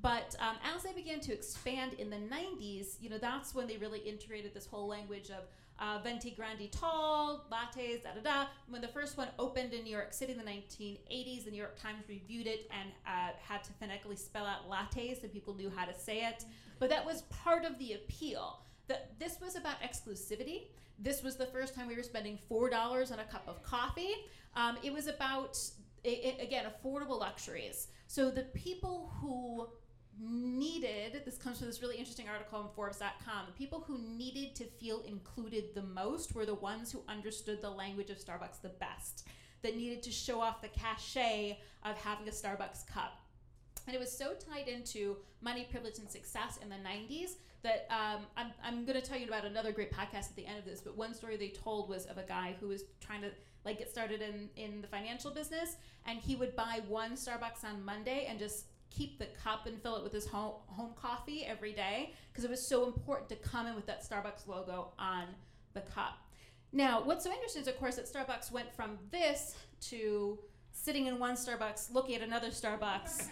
But 0.00 0.36
um, 0.38 0.54
as 0.72 0.84
they 0.84 0.92
began 0.92 1.18
to 1.20 1.32
expand 1.32 1.94
in 1.94 2.10
the 2.10 2.16
90s, 2.16 2.94
you 3.00 3.10
know, 3.10 3.18
that's 3.18 3.56
when 3.56 3.66
they 3.66 3.76
really 3.76 3.98
integrated 3.98 4.54
this 4.54 4.66
whole 4.66 4.86
language 4.86 5.30
of 5.30 5.48
uh, 5.80 5.98
venti 6.04 6.30
grande 6.30 6.70
tall, 6.70 7.46
lattes, 7.50 8.02
da 8.02 8.10
da 8.14 8.20
da. 8.22 8.46
When 8.68 8.82
the 8.82 8.88
first 8.88 9.16
one 9.16 9.28
opened 9.38 9.72
in 9.72 9.84
New 9.84 9.90
York 9.92 10.12
City 10.12 10.32
in 10.32 10.38
the 10.38 10.44
1980s, 10.44 11.44
the 11.44 11.50
New 11.50 11.56
York 11.56 11.80
Times 11.80 12.04
reviewed 12.08 12.46
it 12.46 12.70
and 12.70 12.90
uh, 13.06 13.32
had 13.42 13.64
to 13.64 13.72
phonetically 13.72 14.16
spell 14.16 14.44
out 14.44 14.68
lattes 14.68 15.22
so 15.22 15.28
people 15.28 15.54
knew 15.54 15.70
how 15.74 15.86
to 15.86 15.94
say 15.94 16.26
it. 16.26 16.44
But 16.78 16.90
that 16.90 17.04
was 17.04 17.22
part 17.22 17.64
of 17.64 17.78
the 17.78 17.94
appeal. 17.94 18.60
That 18.88 19.18
this 19.18 19.40
was 19.40 19.56
about 19.56 19.80
exclusivity. 19.80 20.64
This 20.98 21.22
was 21.22 21.36
the 21.36 21.46
first 21.46 21.74
time 21.74 21.86
we 21.88 21.96
were 21.96 22.02
spending 22.02 22.38
four 22.48 22.68
dollars 22.68 23.10
on 23.10 23.20
a 23.20 23.24
cup 23.24 23.44
of 23.46 23.62
coffee. 23.62 24.12
Um, 24.54 24.76
it 24.82 24.92
was 24.92 25.06
about 25.06 25.58
i 26.04 26.34
i 26.38 26.42
again 26.42 26.66
affordable 26.66 27.18
luxuries. 27.18 27.88
So 28.06 28.30
the 28.30 28.42
people 28.54 29.12
who 29.20 29.68
needed 30.18 31.22
this 31.24 31.38
comes 31.38 31.58
from 31.58 31.66
this 31.66 31.80
really 31.80 31.96
interesting 31.96 32.28
article 32.28 32.58
on 32.58 32.68
forbes.com 32.74 33.46
the 33.46 33.52
people 33.52 33.80
who 33.86 33.98
needed 33.98 34.54
to 34.54 34.64
feel 34.64 35.02
included 35.02 35.74
the 35.74 35.82
most 35.82 36.34
were 36.34 36.44
the 36.44 36.54
ones 36.54 36.92
who 36.92 37.02
understood 37.08 37.62
the 37.62 37.70
language 37.70 38.10
of 38.10 38.18
starbucks 38.18 38.60
the 38.60 38.68
best 38.68 39.26
that 39.62 39.76
needed 39.76 40.02
to 40.02 40.10
show 40.10 40.40
off 40.40 40.62
the 40.62 40.68
cachet 40.68 41.58
of 41.84 41.96
having 41.98 42.28
a 42.28 42.30
starbucks 42.30 42.86
cup. 42.86 43.20
And 43.86 43.94
it 43.94 43.98
was 43.98 44.16
so 44.16 44.34
tied 44.34 44.68
into 44.68 45.16
money 45.40 45.66
privilege 45.70 45.98
and 45.98 46.10
success 46.10 46.58
in 46.62 46.68
the 46.68 46.76
90s 46.76 47.36
that 47.62 47.86
um, 47.90 48.24
i'm, 48.36 48.52
I'm 48.64 48.86
going 48.86 48.98
to 48.98 49.06
tell 49.06 49.18
you 49.18 49.26
about 49.26 49.44
another 49.44 49.70
great 49.70 49.92
podcast 49.92 50.30
at 50.30 50.36
the 50.36 50.46
end 50.46 50.58
of 50.58 50.64
this 50.64 50.80
but 50.80 50.96
one 50.96 51.12
story 51.12 51.36
they 51.36 51.48
told 51.48 51.90
was 51.90 52.06
of 52.06 52.16
a 52.16 52.22
guy 52.22 52.54
who 52.58 52.68
was 52.68 52.84
trying 53.00 53.20
to 53.20 53.30
like 53.66 53.78
get 53.78 53.90
started 53.90 54.22
in 54.22 54.48
in 54.56 54.80
the 54.80 54.86
financial 54.86 55.30
business 55.30 55.76
and 56.06 56.18
he 56.18 56.36
would 56.36 56.56
buy 56.56 56.80
one 56.88 57.12
starbucks 57.12 57.62
on 57.62 57.84
monday 57.84 58.26
and 58.30 58.38
just 58.38 58.64
keep 58.90 59.18
the 59.18 59.26
cup 59.42 59.66
and 59.66 59.80
fill 59.82 59.96
it 59.96 60.02
with 60.02 60.12
his 60.12 60.26
home, 60.26 60.54
home 60.66 60.92
coffee 61.00 61.44
every 61.46 61.72
day 61.72 62.12
because 62.30 62.44
it 62.44 62.50
was 62.50 62.64
so 62.64 62.84
important 62.86 63.28
to 63.30 63.36
come 63.36 63.66
in 63.66 63.74
with 63.74 63.86
that 63.86 64.02
Starbucks 64.08 64.46
logo 64.46 64.92
on 64.98 65.24
the 65.74 65.80
cup. 65.80 66.18
Now, 66.72 67.02
what's 67.02 67.24
so 67.24 67.32
interesting 67.32 67.62
is, 67.62 67.68
of 67.68 67.78
course, 67.78 67.96
that 67.96 68.06
Starbucks 68.06 68.52
went 68.52 68.72
from 68.74 68.98
this 69.10 69.56
to 69.88 70.38
sitting 70.72 71.06
in 71.06 71.18
one 71.18 71.34
Starbucks, 71.34 71.92
looking 71.92 72.14
at 72.14 72.22
another 72.22 72.48
Starbucks, 72.48 73.26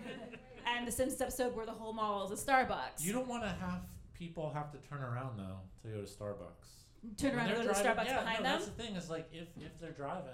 and 0.66 0.86
the 0.86 0.92
Simpsons 0.92 1.20
episode 1.20 1.56
where 1.56 1.66
the 1.66 1.72
whole 1.72 1.92
mall 1.92 2.30
is 2.30 2.42
a 2.42 2.44
Starbucks. 2.46 3.00
You 3.00 3.12
don't 3.12 3.28
want 3.28 3.42
to 3.42 3.48
have 3.48 3.82
people 4.14 4.50
have 4.54 4.70
to 4.72 4.78
turn 4.88 5.02
around 5.02 5.38
though 5.38 5.58
to 5.82 5.88
go 5.88 6.00
to 6.04 6.06
Starbucks. 6.10 7.18
Turn 7.18 7.30
When 7.30 7.38
around 7.40 7.48
and 7.48 7.56
they're 7.56 7.66
go 7.66 7.72
to 7.72 7.78
the 7.78 7.82
driving- 7.82 8.04
Starbucks 8.04 8.06
yeah, 8.06 8.20
behind 8.20 8.38
no, 8.38 8.50
them. 8.50 8.58
That's 8.60 8.66
the 8.66 8.82
thing 8.82 8.96
is 8.96 9.10
like 9.10 9.28
if 9.32 9.48
if 9.58 9.78
they're 9.80 9.92
driving, 9.92 10.30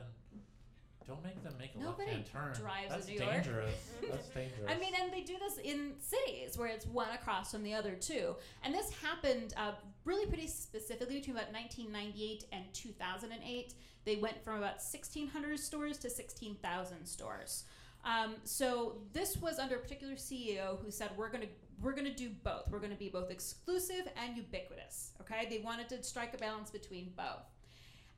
don't 1.10 1.24
make 1.24 1.42
them 1.42 1.54
make 1.58 1.74
a 1.74 1.78
Nobody 1.78 2.12
left-hand 2.12 2.26
turn. 2.54 2.62
drives 2.62 2.88
That's 2.90 3.08
New 3.08 3.18
York. 3.18 3.30
dangerous. 3.32 3.74
That's 4.10 4.28
dangerous. 4.28 4.68
I 4.68 4.78
mean, 4.78 4.92
and 5.00 5.12
they 5.12 5.22
do 5.22 5.36
this 5.40 5.58
in 5.58 5.92
cities 5.98 6.56
where 6.56 6.68
it's 6.68 6.86
one 6.86 7.08
across 7.12 7.50
from 7.50 7.64
the 7.64 7.74
other 7.74 7.94
too. 7.94 8.36
And 8.62 8.72
this 8.72 8.90
happened 9.02 9.52
uh, 9.56 9.72
really 10.04 10.26
pretty 10.26 10.46
specifically 10.46 11.16
between 11.18 11.36
about 11.36 11.52
1998 11.52 12.44
and 12.52 12.64
2008. 12.72 13.74
They 14.04 14.16
went 14.16 14.42
from 14.44 14.58
about 14.58 14.76
1,600 14.76 15.58
stores 15.58 15.98
to 15.98 16.08
16,000 16.10 17.04
stores. 17.04 17.64
Um, 18.04 18.36
so 18.44 18.98
this 19.12 19.36
was 19.36 19.58
under 19.58 19.74
a 19.74 19.78
particular 19.78 20.14
CEO 20.14 20.82
who 20.82 20.90
said 20.90 21.10
we're 21.16 21.28
gonna 21.28 21.46
we're 21.82 21.92
gonna 21.92 22.14
do 22.14 22.30
both. 22.44 22.70
We're 22.70 22.78
gonna 22.78 22.94
be 22.94 23.08
both 23.08 23.30
exclusive 23.30 24.08
and 24.16 24.36
ubiquitous. 24.36 25.12
Okay, 25.20 25.46
they 25.50 25.58
wanted 25.58 25.88
to 25.90 26.02
strike 26.02 26.34
a 26.34 26.38
balance 26.38 26.70
between 26.70 27.12
both. 27.16 27.44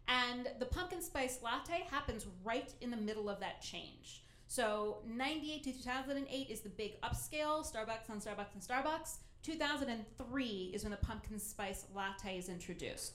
And 0.08 0.48
the 0.58 0.66
pumpkin 0.66 1.02
spice 1.02 1.38
latte 1.42 1.86
happens 1.90 2.26
right 2.44 2.72
in 2.80 2.90
the 2.90 2.96
middle 2.96 3.28
of 3.28 3.40
that 3.40 3.62
change. 3.62 4.24
So 4.46 4.98
98 5.06 5.62
to 5.64 5.72
2008 5.72 6.50
is 6.50 6.60
the 6.60 6.68
big 6.68 7.00
upscale, 7.00 7.64
Starbucks 7.64 8.10
on 8.10 8.20
Starbucks 8.20 8.54
and 8.54 8.62
Starbucks. 8.62 9.16
2003 9.42 10.70
is 10.74 10.82
when 10.84 10.90
the 10.90 10.96
pumpkin 10.98 11.38
spice 11.38 11.86
latte 11.94 12.36
is 12.36 12.48
introduced. 12.48 13.14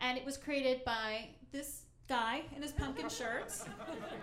And 0.00 0.16
it 0.16 0.24
was 0.24 0.36
created 0.36 0.84
by 0.84 1.28
this 1.52 1.82
guy 2.08 2.42
in 2.54 2.62
his 2.62 2.72
pumpkin 2.72 3.08
shirts, 3.08 3.64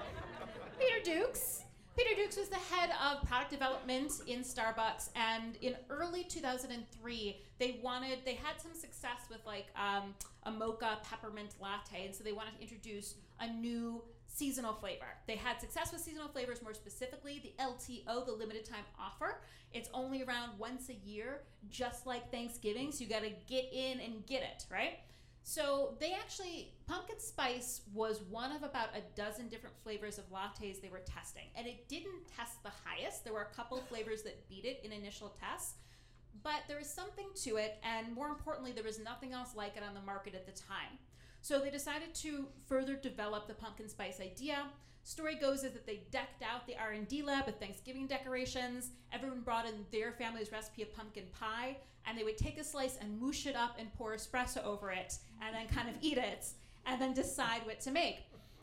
Peter 0.80 1.04
Dukes. 1.04 1.63
Peter 1.96 2.16
Dukes 2.16 2.38
was 2.38 2.50
the 2.50 2.56
head 2.56 2.90
of 3.04 3.28
product 3.28 3.52
development 3.52 4.12
in 4.26 4.40
Starbucks, 4.40 5.10
and 5.16 5.58
in 5.62 5.76
early 5.92 6.24
2003, 6.24 7.38
they 7.60 7.80
wanted 7.84 8.20
they 8.26 8.34
had 8.34 8.60
some 8.60 8.74
success 8.74 9.28
with 9.30 9.46
like 9.46 9.68
um, 9.76 10.16
a 10.44 10.52
mocha 10.52 10.98
peppermint 11.04 11.54
latte, 11.62 12.06
and 12.06 12.16
so 12.16 12.24
they 12.24 12.32
wanted 12.32 12.56
to 12.56 12.62
introduce 12.62 13.16
a 13.40 13.48
new 13.48 14.02
seasonal 14.28 14.74
flavor. 14.74 15.06
They 15.28 15.36
had 15.36 15.62
success 15.62 15.92
with 15.92 16.02
seasonal 16.02 16.30
flavors, 16.30 16.64
more 16.64 16.74
specifically 16.74 17.40
the 17.44 17.64
LTO, 17.64 18.26
the 18.26 18.32
limited 18.32 18.66
time 18.66 18.86
offer. 19.00 19.42
It's 19.72 19.90
only 19.94 20.24
around 20.24 20.58
once 20.58 20.90
a 20.90 20.96
year, 21.08 21.42
just 21.70 22.08
like 22.08 22.32
Thanksgiving, 22.32 22.92
so 22.92 23.04
you 23.04 23.10
got 23.10 23.22
to 23.22 23.32
get 23.48 23.72
in 23.72 24.00
and 24.00 24.26
get 24.26 24.42
it, 24.42 24.66
right? 24.72 25.00
So 25.44 25.96
they 26.00 26.14
actually 26.14 26.74
pumpkin 26.88 27.20
spice 27.20 27.82
was 27.94 28.22
one 28.30 28.54
of 28.54 28.64
about 28.64 28.90
a 28.96 29.02
dozen 29.16 29.50
different 29.50 29.76
flavors 29.84 30.18
of 30.18 30.32
lattes 30.32 30.82
they 30.82 30.90
were 30.90 31.00
testing, 31.06 31.44
and 31.56 31.68
it 31.68 31.90
didn't 31.90 32.28
test 32.36 32.64
the 32.64 32.72
highest. 32.86 33.24
There 33.24 33.34
were 33.34 33.50
a 33.52 33.56
couple 33.56 33.78
flavors 33.90 34.24
that 34.24 34.48
beat 34.48 34.66
it 34.66 34.80
in 34.84 34.94
initial 34.94 35.36
tests, 35.40 35.76
but 36.44 36.62
there 36.68 36.78
was 36.78 36.90
something 36.90 37.28
to 37.44 37.58
it, 37.58 37.78
and 37.84 38.14
more 38.14 38.30
importantly, 38.30 38.72
there 38.72 38.86
was 38.86 39.00
nothing 39.00 39.34
else 39.34 39.50
like 39.56 39.76
it 39.76 39.84
on 39.84 39.94
the 39.94 40.02
market 40.02 40.34
at 40.34 40.46
the 40.46 40.54
time. 40.54 40.98
So 41.42 41.60
they 41.60 41.70
decided 41.70 42.16
to 42.16 42.48
further 42.66 42.96
develop 42.96 43.48
the 43.48 43.54
pumpkin 43.54 43.90
spice 43.90 44.22
idea. 44.22 44.64
Story 45.06 45.36
goes 45.36 45.64
is 45.64 45.74
that 45.74 45.86
they 45.86 46.04
decked 46.12 46.42
out 46.42 46.66
the 46.66 46.78
R&D 46.78 47.24
lab 47.24 47.46
with 47.46 47.60
Thanksgiving 47.60 48.08
decorations. 48.08 48.92
Everyone 49.12 49.42
brought 49.42 49.66
in 49.66 49.86
their 49.92 50.14
family's 50.14 50.52
recipe 50.52 50.82
of 50.82 50.96
pumpkin 50.96 51.26
pie, 51.38 51.78
and 52.08 52.18
they 52.18 52.24
would 52.24 52.38
take 52.38 52.58
a 52.58 52.64
slice 52.64 52.98
and 53.02 53.20
moosh 53.20 53.46
it 53.46 53.56
up 53.56 53.76
and 53.78 53.94
pour 53.96 54.16
espresso 54.16 54.64
over 54.64 54.92
it, 54.92 55.18
and 55.42 55.54
then 55.54 55.68
kind 55.68 55.90
of 55.90 55.96
eat 56.02 56.18
it, 56.18 56.48
and 56.86 57.02
then 57.02 57.14
decide 57.14 57.66
what 57.66 57.82
to 57.82 57.92
make. 57.92 58.20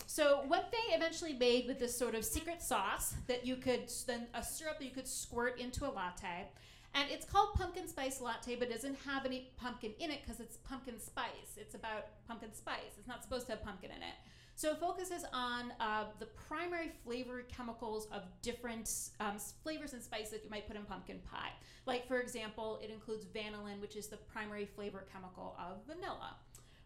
So 0.06 0.42
what 0.48 0.72
they 0.72 0.96
eventually 0.96 1.34
made 1.34 1.66
with 1.66 1.78
this 1.78 1.96
sort 1.96 2.14
of 2.14 2.24
secret 2.24 2.62
sauce 2.62 3.14
that 3.26 3.44
you 3.44 3.56
could 3.56 3.92
then 4.06 4.26
a 4.32 4.42
syrup 4.42 4.78
that 4.78 4.84
you 4.86 4.92
could 4.92 5.06
squirt 5.06 5.60
into 5.60 5.84
a 5.84 5.92
latte, 5.92 6.48
and 6.94 7.08
it's 7.10 7.26
called 7.26 7.52
pumpkin 7.54 7.86
spice 7.86 8.18
latte, 8.20 8.56
but 8.56 8.68
it 8.68 8.72
doesn't 8.72 8.98
have 9.06 9.26
any 9.26 9.50
pumpkin 9.58 9.92
in 10.00 10.10
it 10.10 10.20
because 10.24 10.40
it's 10.40 10.56
pumpkin 10.56 10.98
spice. 10.98 11.56
It's 11.58 11.74
about 11.74 12.06
pumpkin 12.26 12.54
spice. 12.54 12.96
It's 12.98 13.06
not 13.06 13.22
supposed 13.22 13.46
to 13.46 13.52
have 13.52 13.62
pumpkin 13.62 13.90
in 13.90 14.02
it. 14.02 14.14
So 14.60 14.72
it 14.72 14.78
focuses 14.78 15.24
on 15.32 15.72
uh, 15.80 16.04
the 16.18 16.26
primary 16.26 16.90
flavor 17.02 17.44
chemicals 17.48 18.08
of 18.12 18.24
different 18.42 18.92
um, 19.18 19.38
flavors 19.62 19.94
and 19.94 20.02
spices 20.02 20.32
that 20.32 20.44
you 20.44 20.50
might 20.50 20.66
put 20.68 20.76
in 20.76 20.82
pumpkin 20.82 21.18
pie. 21.30 21.52
Like, 21.86 22.06
for 22.06 22.20
example, 22.20 22.78
it 22.84 22.90
includes 22.90 23.24
vanillin, 23.24 23.80
which 23.80 23.96
is 23.96 24.08
the 24.08 24.18
primary 24.18 24.66
flavor 24.66 25.06
chemical 25.10 25.56
of 25.58 25.78
vanilla. 25.86 26.36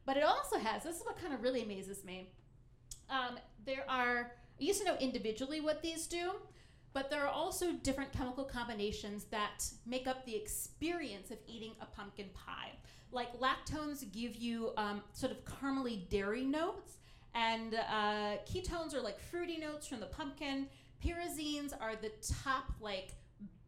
But 0.07 0.17
it 0.17 0.23
also 0.23 0.57
has, 0.57 0.85
this 0.85 0.99
is 0.99 1.03
what 1.05 1.21
kind 1.21 1.35
of 1.35 1.43
really 1.43 1.65
amazes 1.65 2.05
me. 2.05 2.31
Um, 3.11 3.41
there 3.67 3.85
are, 3.89 4.31
I 4.61 4.63
used 4.63 4.79
to 4.79 4.87
know 4.87 4.97
individually 5.01 5.61
what 5.61 5.83
these 5.83 6.07
do, 6.07 6.31
but 6.93 7.11
there 7.11 7.27
are 7.27 7.33
also 7.33 7.73
different 7.73 8.13
chemical 8.13 8.45
combinations 8.45 9.25
that 9.33 9.69
make 9.85 10.07
up 10.07 10.25
the 10.27 10.37
experience 10.37 11.33
of 11.33 11.39
eating 11.49 11.73
a 11.81 11.87
pumpkin 11.87 12.29
pie. 12.35 12.71
Like 13.11 13.37
lactones 13.41 14.05
give 14.13 14.37
you 14.37 14.75
um, 14.77 15.03
sort 15.13 15.33
of 15.33 15.45
caramely 15.45 16.09
dairy 16.09 16.45
notes, 16.45 16.99
and 17.35 17.75
uh, 17.75 18.37
ketones 18.47 18.95
are 18.95 19.01
like 19.01 19.19
fruity 19.19 19.59
notes 19.59 19.87
from 19.87 20.01
the 20.01 20.07
pumpkin. 20.07 20.69
Pyrazines 21.05 21.73
are 21.81 21.97
the 21.97 22.13
top, 22.45 22.73
like 22.81 23.15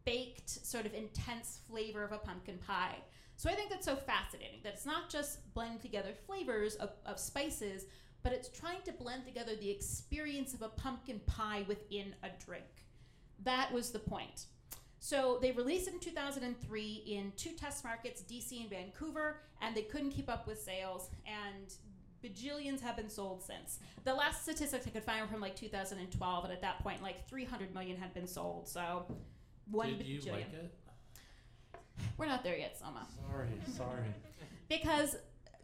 baked, 0.04 0.48
sort 0.48 0.86
of 0.86 0.94
intense 0.94 1.60
flavor 1.68 2.04
of 2.04 2.12
a 2.12 2.18
pumpkin 2.18 2.58
pie. 2.58 2.96
So 3.36 3.50
I 3.50 3.54
think 3.54 3.68
that's 3.68 3.84
so 3.84 3.96
fascinating 3.96 4.60
that 4.62 4.74
it's 4.74 4.86
not 4.86 5.10
just 5.10 5.52
blending 5.52 5.80
together 5.80 6.10
flavors 6.26 6.76
of, 6.76 6.90
of 7.04 7.18
spices, 7.18 7.84
but 8.22 8.32
it's 8.32 8.48
trying 8.48 8.82
to 8.84 8.92
blend 8.92 9.26
together 9.26 9.54
the 9.54 9.70
experience 9.70 10.54
of 10.54 10.62
a 10.62 10.68
pumpkin 10.68 11.20
pie 11.26 11.64
within 11.68 12.14
a 12.22 12.28
drink. 12.44 12.64
That 13.44 13.72
was 13.72 13.90
the 13.90 13.98
point. 13.98 14.46
So 14.98 15.38
they 15.40 15.52
released 15.52 15.86
it 15.88 15.94
in 15.94 16.00
2003 16.00 17.02
in 17.06 17.32
two 17.36 17.52
test 17.52 17.84
markets, 17.84 18.22
DC 18.22 18.60
and 18.60 18.70
Vancouver, 18.70 19.40
and 19.60 19.76
they 19.76 19.82
couldn't 19.82 20.10
keep 20.10 20.28
up 20.28 20.46
with 20.46 20.58
sales, 20.58 21.10
and 21.26 21.72
bajillions 22.26 22.80
have 22.80 22.96
been 22.96 23.10
sold 23.10 23.42
since. 23.42 23.78
The 24.04 24.14
last 24.14 24.42
statistics 24.42 24.86
I 24.86 24.90
could 24.90 25.04
find 25.04 25.20
were 25.20 25.28
from 25.28 25.40
like 25.40 25.56
2012, 25.56 26.44
and 26.44 26.52
at 26.52 26.60
that 26.62 26.78
point, 26.80 27.02
like 27.02 27.28
300 27.28 27.72
million 27.74 27.96
had 27.96 28.12
been 28.14 28.26
sold. 28.26 28.68
So 28.68 29.06
one 29.70 29.98
Did 29.98 30.06
you 30.06 30.20
bajillion. 30.20 30.32
like 30.32 30.52
it? 30.52 30.74
We're 32.18 32.26
not 32.26 32.44
there 32.44 32.56
yet, 32.56 32.78
Selma. 32.78 33.06
Sorry, 33.30 33.48
sorry. 33.74 34.04
because 34.68 35.16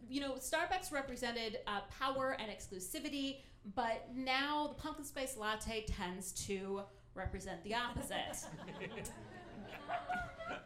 you 0.08 0.20
know 0.20 0.32
Starbucks 0.34 0.92
represented 0.92 1.58
uh, 1.66 1.80
power 1.98 2.36
and 2.38 2.50
exclusivity, 2.50 3.38
but 3.74 4.08
now 4.14 4.68
the 4.68 4.74
pumpkin 4.74 5.04
spice 5.04 5.36
latte 5.36 5.84
tends 5.86 6.32
to 6.46 6.82
represent 7.14 7.62
the 7.64 7.74
opposite. 7.74 8.16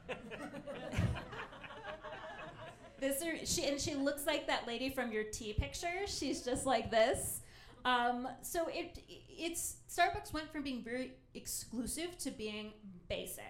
this 3.01 3.23
are, 3.23 3.45
she 3.45 3.67
and 3.67 3.81
she 3.81 3.95
looks 3.95 4.27
like 4.27 4.47
that 4.47 4.67
lady 4.67 4.91
from 4.91 5.13
your 5.13 5.25
tea 5.25 5.53
picture. 5.53 6.07
She's 6.07 6.43
just 6.43 6.67
like 6.67 6.91
this. 6.91 7.41
Um, 7.85 8.29
so 8.43 8.67
it 8.69 8.99
it's 9.29 9.77
Starbucks 9.89 10.33
went 10.33 10.51
from 10.51 10.63
being 10.63 10.83
very 10.83 11.13
exclusive 11.35 12.19
to 12.19 12.31
being 12.31 12.73
basic. 13.09 13.45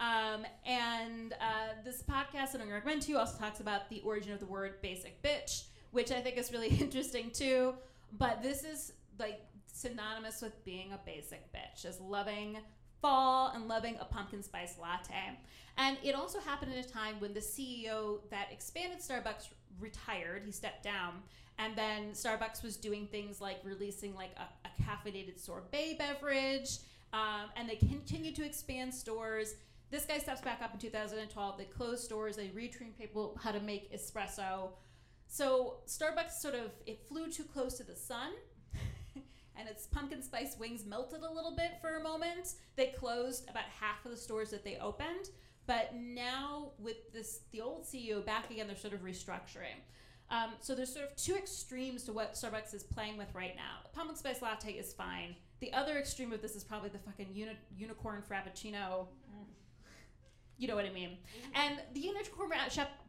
Um, 0.00 0.46
and 0.64 1.34
uh, 1.34 1.74
this 1.84 2.02
podcast 2.02 2.52
that 2.52 2.54
I'm 2.54 2.58
going 2.60 2.68
to 2.68 2.74
recommend 2.74 3.02
to 3.02 3.10
you 3.10 3.18
also 3.18 3.38
talks 3.38 3.60
about 3.60 3.90
the 3.90 4.00
origin 4.00 4.32
of 4.32 4.40
the 4.40 4.46
word 4.46 4.80
basic 4.80 5.22
bitch, 5.22 5.64
which 5.90 6.10
I 6.10 6.20
think 6.20 6.38
is 6.38 6.52
really 6.52 6.68
interesting 6.80 7.30
too. 7.30 7.74
But 8.18 8.42
this 8.42 8.64
is 8.64 8.92
like 9.18 9.40
synonymous 9.66 10.42
with 10.42 10.64
being 10.64 10.92
a 10.92 11.00
basic 11.04 11.52
bitch, 11.52 11.84
as 11.84 12.00
loving 12.00 12.58
fall 13.00 13.52
and 13.54 13.68
loving 13.68 13.96
a 14.00 14.04
pumpkin 14.04 14.42
spice 14.42 14.76
latte. 14.80 15.38
And 15.76 15.96
it 16.02 16.14
also 16.14 16.40
happened 16.40 16.72
at 16.72 16.84
a 16.84 16.88
time 16.88 17.16
when 17.18 17.32
the 17.32 17.40
CEO 17.40 18.18
that 18.30 18.48
expanded 18.52 19.00
Starbucks 19.00 19.48
retired, 19.78 20.42
he 20.44 20.52
stepped 20.52 20.82
down. 20.82 21.22
And 21.58 21.76
then 21.76 22.12
Starbucks 22.12 22.62
was 22.62 22.76
doing 22.76 23.06
things 23.06 23.40
like 23.40 23.60
releasing 23.64 24.14
like 24.14 24.30
a, 24.36 24.68
a 24.68 24.82
caffeinated 24.82 25.38
sorbet 25.38 25.96
beverage. 25.98 26.78
Um, 27.12 27.50
and 27.56 27.68
they 27.68 27.76
continued 27.76 28.36
to 28.36 28.44
expand 28.44 28.94
stores. 28.94 29.54
This 29.90 30.04
guy 30.04 30.18
steps 30.18 30.40
back 30.40 30.60
up 30.62 30.72
in 30.72 30.78
2012. 30.78 31.58
They 31.58 31.64
closed 31.64 32.04
stores. 32.04 32.36
They 32.36 32.48
retrained 32.48 32.96
people 32.98 33.38
how 33.42 33.52
to 33.52 33.60
make 33.60 33.92
espresso. 33.92 34.70
So 35.26 35.78
Starbucks 35.86 36.40
sort 36.40 36.54
of 36.54 36.70
it 36.86 37.06
flew 37.08 37.30
too 37.30 37.44
close 37.44 37.76
to 37.78 37.84
the 37.84 37.94
sun, 37.94 38.32
and 39.60 39.68
its 39.68 39.86
pumpkin 39.86 40.22
spice 40.22 40.56
wings 40.58 40.86
melted 40.86 41.22
a 41.22 41.30
little 41.30 41.54
bit 41.54 41.72
for 41.80 41.96
a 41.96 42.02
moment. 42.02 42.54
They 42.76 42.86
closed 42.86 43.48
about 43.48 43.64
half 43.64 44.04
of 44.06 44.10
the 44.10 44.16
stores 44.16 44.50
that 44.50 44.64
they 44.64 44.78
opened, 44.78 45.28
but 45.66 45.94
now 45.94 46.72
with 46.78 47.12
this 47.12 47.40
the 47.52 47.60
old 47.60 47.84
CEO 47.84 48.24
back 48.24 48.50
again, 48.50 48.66
they're 48.66 48.76
sort 48.76 48.94
of 48.94 49.00
restructuring. 49.00 49.78
Um, 50.30 50.50
so 50.60 50.74
there's 50.74 50.92
sort 50.92 51.06
of 51.06 51.16
two 51.16 51.36
extremes 51.36 52.04
to 52.04 52.12
what 52.12 52.34
Starbucks 52.34 52.72
is 52.72 52.84
playing 52.84 53.16
with 53.18 53.34
right 53.34 53.54
now. 53.56 53.90
Pumpkin 53.92 54.16
spice 54.16 54.40
latte 54.40 54.72
is 54.72 54.92
fine. 54.92 55.34
The 55.60 55.72
other 55.72 55.98
extreme 55.98 56.32
of 56.32 56.40
this 56.40 56.54
is 56.54 56.64
probably 56.64 56.88
the 56.88 56.98
fucking 56.98 57.28
uni- 57.34 57.58
unicorn 57.76 58.22
frappuccino. 58.28 59.08
You 60.56 60.68
know 60.68 60.76
what 60.76 60.84
I 60.84 60.90
mean. 60.90 61.16
And 61.54 61.80
the 61.94 62.00
unicorn 62.00 62.50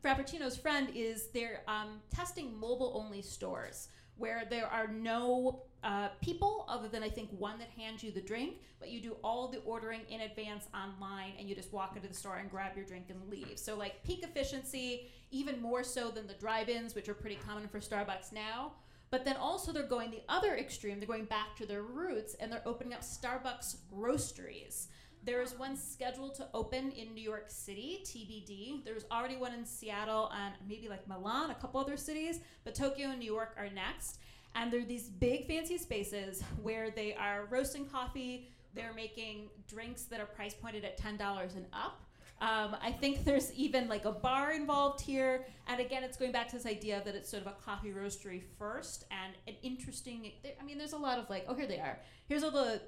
frappuccino's 0.04 0.58
friend 0.58 0.90
is 0.96 1.28
they're 1.28 1.62
um, 1.68 2.02
testing 2.10 2.58
mobile-only 2.58 3.22
stores 3.22 3.90
where 4.16 4.46
there 4.50 4.68
are 4.68 4.88
no 4.88 5.64
uh, 5.84 6.10
people 6.22 6.66
other 6.68 6.88
than 6.88 7.02
I 7.02 7.10
think 7.10 7.30
one 7.32 7.58
that 7.60 7.70
hands 7.70 8.04
you 8.04 8.12
the 8.12 8.22
drink, 8.22 8.58
but 8.80 8.90
you 8.90 9.02
do 9.02 9.18
all 9.24 9.48
the 9.48 9.60
ordering 9.60 10.02
in 10.10 10.22
advance 10.22 10.68
online 10.76 11.34
and 11.40 11.50
you 11.50 11.56
just 11.56 11.74
walk 11.74 11.96
into 11.96 12.08
the 12.08 12.14
store 12.14 12.38
and 12.38 12.50
grab 12.50 12.76
your 12.76 12.86
drink 12.86 13.06
and 13.10 13.20
leave. 13.30 13.58
So 13.58 13.76
like 13.76 14.04
peak 14.04 14.24
efficiency, 14.24 15.10
even 15.32 15.62
more 15.62 15.84
so 15.84 16.10
than 16.10 16.28
the 16.28 16.34
drive-ins, 16.34 16.94
which 16.94 17.10
are 17.10 17.14
pretty 17.14 17.38
common 17.48 17.68
for 17.68 17.80
Starbucks 17.80 18.32
now. 18.32 18.74
But 19.10 19.26
then 19.26 19.36
also 19.36 19.74
they're 19.74 19.84
going 19.84 20.12
the 20.12 20.22
other 20.30 20.56
extreme. 20.56 21.00
They're 21.00 21.08
going 21.08 21.26
back 21.26 21.56
to 21.58 21.66
their 21.66 21.84
roots 21.84 22.36
and 22.36 22.52
they're 22.52 22.62
opening 22.66 22.94
up 22.94 23.02
Starbucks 23.02 23.78
roasteries. 23.94 24.88
There 25.24 25.42
is 25.42 25.54
one 25.54 25.76
scheduled 25.76 26.34
to 26.36 26.48
open 26.54 26.92
in 26.92 27.14
New 27.14 27.22
York 27.22 27.46
City, 27.48 28.04
TBD. 28.04 28.84
There's 28.84 29.06
already 29.12 29.38
one 29.38 29.54
in 29.54 29.66
Seattle 29.66 30.32
and 30.36 30.56
maybe 30.68 30.90
like 30.90 31.08
Milan, 31.08 31.52
a 31.52 31.56
couple 31.56 31.80
other 31.80 31.98
cities, 31.98 32.40
but 32.64 32.74
Tokyo 32.74 33.10
and 33.10 33.20
New 33.20 33.32
York 33.32 33.54
are 33.58 33.70
next. 33.70 34.18
And 34.56 34.72
they're 34.72 34.84
these 34.84 35.08
big 35.08 35.48
fancy 35.48 35.78
spaces 35.78 36.44
where 36.62 36.92
they 36.92 37.14
are 37.16 37.48
roasting 37.50 37.86
coffee, 37.86 38.50
they're 38.74 38.94
making 38.94 39.50
drinks 39.68 40.04
that 40.04 40.20
are 40.20 40.26
price 40.26 40.54
pointed 40.54 40.86
at 40.86 41.00
$10 41.00 41.56
and 41.56 41.66
up. 41.74 42.02
Um, 42.42 42.76
I 42.82 42.92
think 42.92 43.24
there's 43.24 43.54
even 43.54 43.88
like 43.88 44.06
a 44.06 44.12
bar 44.12 44.52
involved 44.52 45.00
here. 45.00 45.46
And 45.68 45.80
again, 45.80 46.04
it's 46.04 46.18
going 46.18 46.32
back 46.32 46.48
to 46.50 46.58
this 46.58 46.66
idea 46.66 47.02
that 47.06 47.14
it's 47.14 47.30
sort 47.30 47.46
of 47.46 47.48
a 47.48 47.56
coffee 47.64 47.92
roastery 47.92 48.42
first 48.58 49.06
and 49.12 49.34
an 49.48 49.54
interesting. 49.62 50.32
I 50.60 50.64
mean, 50.64 50.80
there's 50.80 50.94
a 50.94 50.98
lot 50.98 51.20
of 51.20 51.30
like, 51.30 51.46
oh, 51.48 51.54
here 51.54 51.68
they 51.68 51.80
are. 51.80 52.00
Here's 52.28 52.44
all 52.44 52.52
the. 52.52 52.82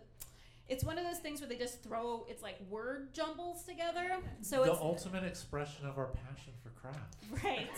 It's 0.73 0.83
one 0.83 0.97
of 0.97 1.05
those 1.05 1.19
things 1.19 1.39
where 1.39 1.47
they 1.47 1.55
just 1.55 1.83
throw 1.83 2.25
it's 2.27 2.41
like 2.41 2.57
word 2.67 3.13
jumbles 3.13 3.61
together. 3.63 4.17
So 4.41 4.63
the 4.63 4.71
it's 4.71 4.81
ultimate 4.81 5.23
expression 5.23 5.85
of 5.85 5.99
our 5.99 6.07
passion 6.07 6.51
for 6.63 6.69
craft. 6.69 7.15
Right. 7.43 7.69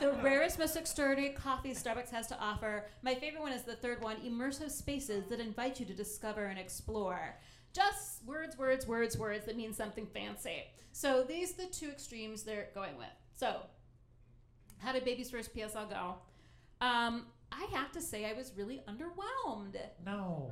the 0.00 0.12
rarest, 0.22 0.58
most 0.58 0.76
extraordinary 0.76 1.32
coffee 1.32 1.70
Starbucks 1.70 2.10
has 2.10 2.26
to 2.26 2.38
offer. 2.38 2.84
My 3.00 3.14
favorite 3.14 3.40
one 3.40 3.52
is 3.52 3.62
the 3.62 3.76
third 3.76 4.02
one 4.02 4.16
immersive 4.16 4.70
spaces 4.70 5.24
that 5.30 5.40
invite 5.40 5.80
you 5.80 5.86
to 5.86 5.94
discover 5.94 6.44
and 6.44 6.58
explore. 6.58 7.36
Just 7.72 8.22
words, 8.26 8.58
words, 8.58 8.86
words, 8.86 9.16
words 9.16 9.46
that 9.46 9.56
mean 9.56 9.72
something 9.72 10.06
fancy. 10.06 10.64
So 10.92 11.24
these 11.26 11.54
are 11.54 11.62
the 11.62 11.72
two 11.72 11.88
extremes 11.88 12.42
they're 12.42 12.68
going 12.74 12.98
with. 12.98 13.06
So, 13.34 13.56
how 14.78 14.92
did 14.92 15.06
Baby's 15.06 15.30
First 15.30 15.56
PSL 15.56 15.88
go? 15.88 16.16
Um, 16.82 17.24
I 17.52 17.66
have 17.76 17.92
to 17.92 18.00
say, 18.00 18.24
I 18.24 18.32
was 18.32 18.52
really 18.56 18.82
underwhelmed. 18.88 19.76
No. 20.04 20.50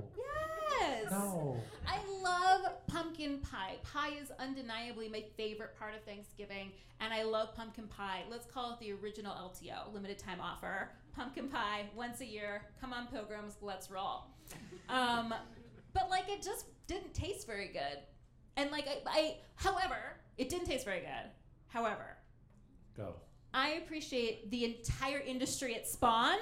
Yes. 0.79 1.11
No. 1.11 1.57
I 1.87 1.99
love 2.23 2.73
pumpkin 2.87 3.39
pie. 3.39 3.77
Pie 3.83 4.13
is 4.21 4.31
undeniably 4.39 5.09
my 5.09 5.25
favorite 5.37 5.77
part 5.79 5.95
of 5.95 6.03
Thanksgiving, 6.05 6.73
and 7.01 7.13
I 7.13 7.23
love 7.23 7.55
pumpkin 7.55 7.87
pie. 7.89 8.23
Let's 8.31 8.47
call 8.47 8.73
it 8.75 8.81
the 8.81 8.93
original 8.93 9.35
LTO, 9.35 9.93
limited 9.93 10.19
time 10.19 10.41
offer. 10.41 10.91
Pumpkin 11.17 11.49
pie 11.49 11.87
once 11.97 12.21
a 12.21 12.27
year. 12.27 12.63
Come 12.81 12.93
on, 12.93 13.07
pilgrims, 13.09 13.55
let's 13.63 13.91
roll. 13.91 14.27
Um, 14.89 15.35
but 15.95 16.11
like, 16.11 16.29
it 16.29 16.43
just 16.43 16.67
didn't 16.87 17.15
taste 17.15 17.47
very 17.47 17.69
good, 17.69 17.99
and 18.57 18.71
like, 18.71 18.87
I, 18.87 18.99
I, 19.07 19.37
however, 19.57 20.17
it 20.39 20.49
didn't 20.49 20.67
taste 20.67 20.85
very 20.85 21.01
good. 21.01 21.31
However, 21.69 22.17
Go. 22.97 23.15
I 23.53 23.71
appreciate 23.71 24.51
the 24.51 24.65
entire 24.65 25.19
industry 25.19 25.75
it 25.75 25.87
spawned. 25.87 26.41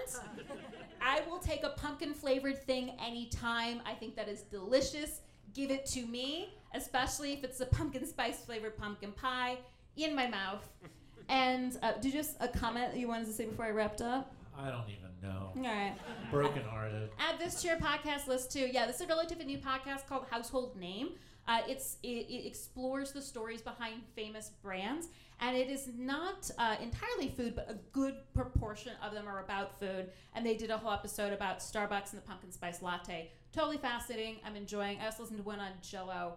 I 1.01 1.23
will 1.29 1.39
take 1.39 1.63
a 1.65 1.71
pumpkin 1.71 2.13
flavored 2.13 2.63
thing 2.65 2.93
anytime. 3.05 3.81
I 3.87 3.95
think 3.95 4.17
that 4.17 4.29
is 4.29 4.43
delicious. 4.43 5.21
Give 5.55 5.71
it 5.71 5.87
to 5.87 6.05
me, 6.07 6.55
especially 6.75 7.33
if 7.33 7.45
it's 7.45 7.61
a 7.61 7.67
pumpkin 7.67 8.07
spice 8.07 8.45
flavored 8.45 8.77
pumpkin 8.77 9.13
pie 9.13 9.59
in 9.97 10.15
my 10.15 10.27
mouth. 10.27 10.69
And 11.31 11.77
uh, 11.83 11.93
do 12.01 12.11
just 12.11 12.37
a 12.41 12.49
comment 12.49 12.93
that 12.93 12.99
you 12.99 13.07
wanted 13.07 13.27
to 13.27 13.35
say 13.35 13.45
before 13.45 13.67
I 13.67 13.71
wrapped 13.71 14.01
up? 14.01 14.35
I 14.57 14.71
don't 14.71 14.89
even 14.89 15.11
know. 15.23 15.53
All 15.55 15.63
right. 15.63 15.95
Broken 16.31 16.63
hearted. 16.65 17.11
Add 17.19 17.39
this 17.39 17.61
to 17.61 17.69
your 17.69 17.77
podcast 17.77 18.27
list 18.27 18.51
too. 18.51 18.67
Yeah, 18.73 18.87
this 18.87 18.97
is 18.97 19.03
a 19.03 19.07
relatively 19.07 19.45
new 19.45 19.59
podcast 19.59 20.07
called 20.09 20.25
Household 20.31 20.77
Name. 20.77 21.11
Uh, 21.47 21.61
it's 21.69 21.97
it, 22.03 22.27
it 22.31 22.47
explores 22.47 23.13
the 23.13 23.23
stories 23.23 23.63
behind 23.63 24.03
famous 24.17 24.53
brands, 24.63 25.09
and 25.41 25.57
it 25.57 25.71
is 25.71 25.89
not 25.97 26.51
uh, 26.59 26.77
entirely 26.83 27.29
food, 27.29 27.55
but 27.55 27.71
a 27.71 27.79
good 27.93 28.17
proportion 28.35 28.93
of 29.03 29.13
them 29.13 29.29
are 29.29 29.41
about 29.41 29.79
food. 29.79 30.11
And 30.35 30.45
they 30.45 30.57
did 30.57 30.71
a 30.71 30.77
whole 30.77 30.93
episode 30.93 31.33
about 31.33 31.61
Starbucks 31.61 32.13
and 32.13 32.21
the 32.21 32.27
pumpkin 32.27 32.51
spice 32.51 32.83
latte. 32.83 33.31
Totally 33.53 33.79
fascinating. 33.79 34.37
I'm 34.45 34.57
enjoying. 34.57 34.99
I 35.01 35.07
also 35.07 35.23
listened 35.23 35.39
to 35.39 35.45
one 35.45 35.61
on 35.61 35.71
Jello, 35.81 36.35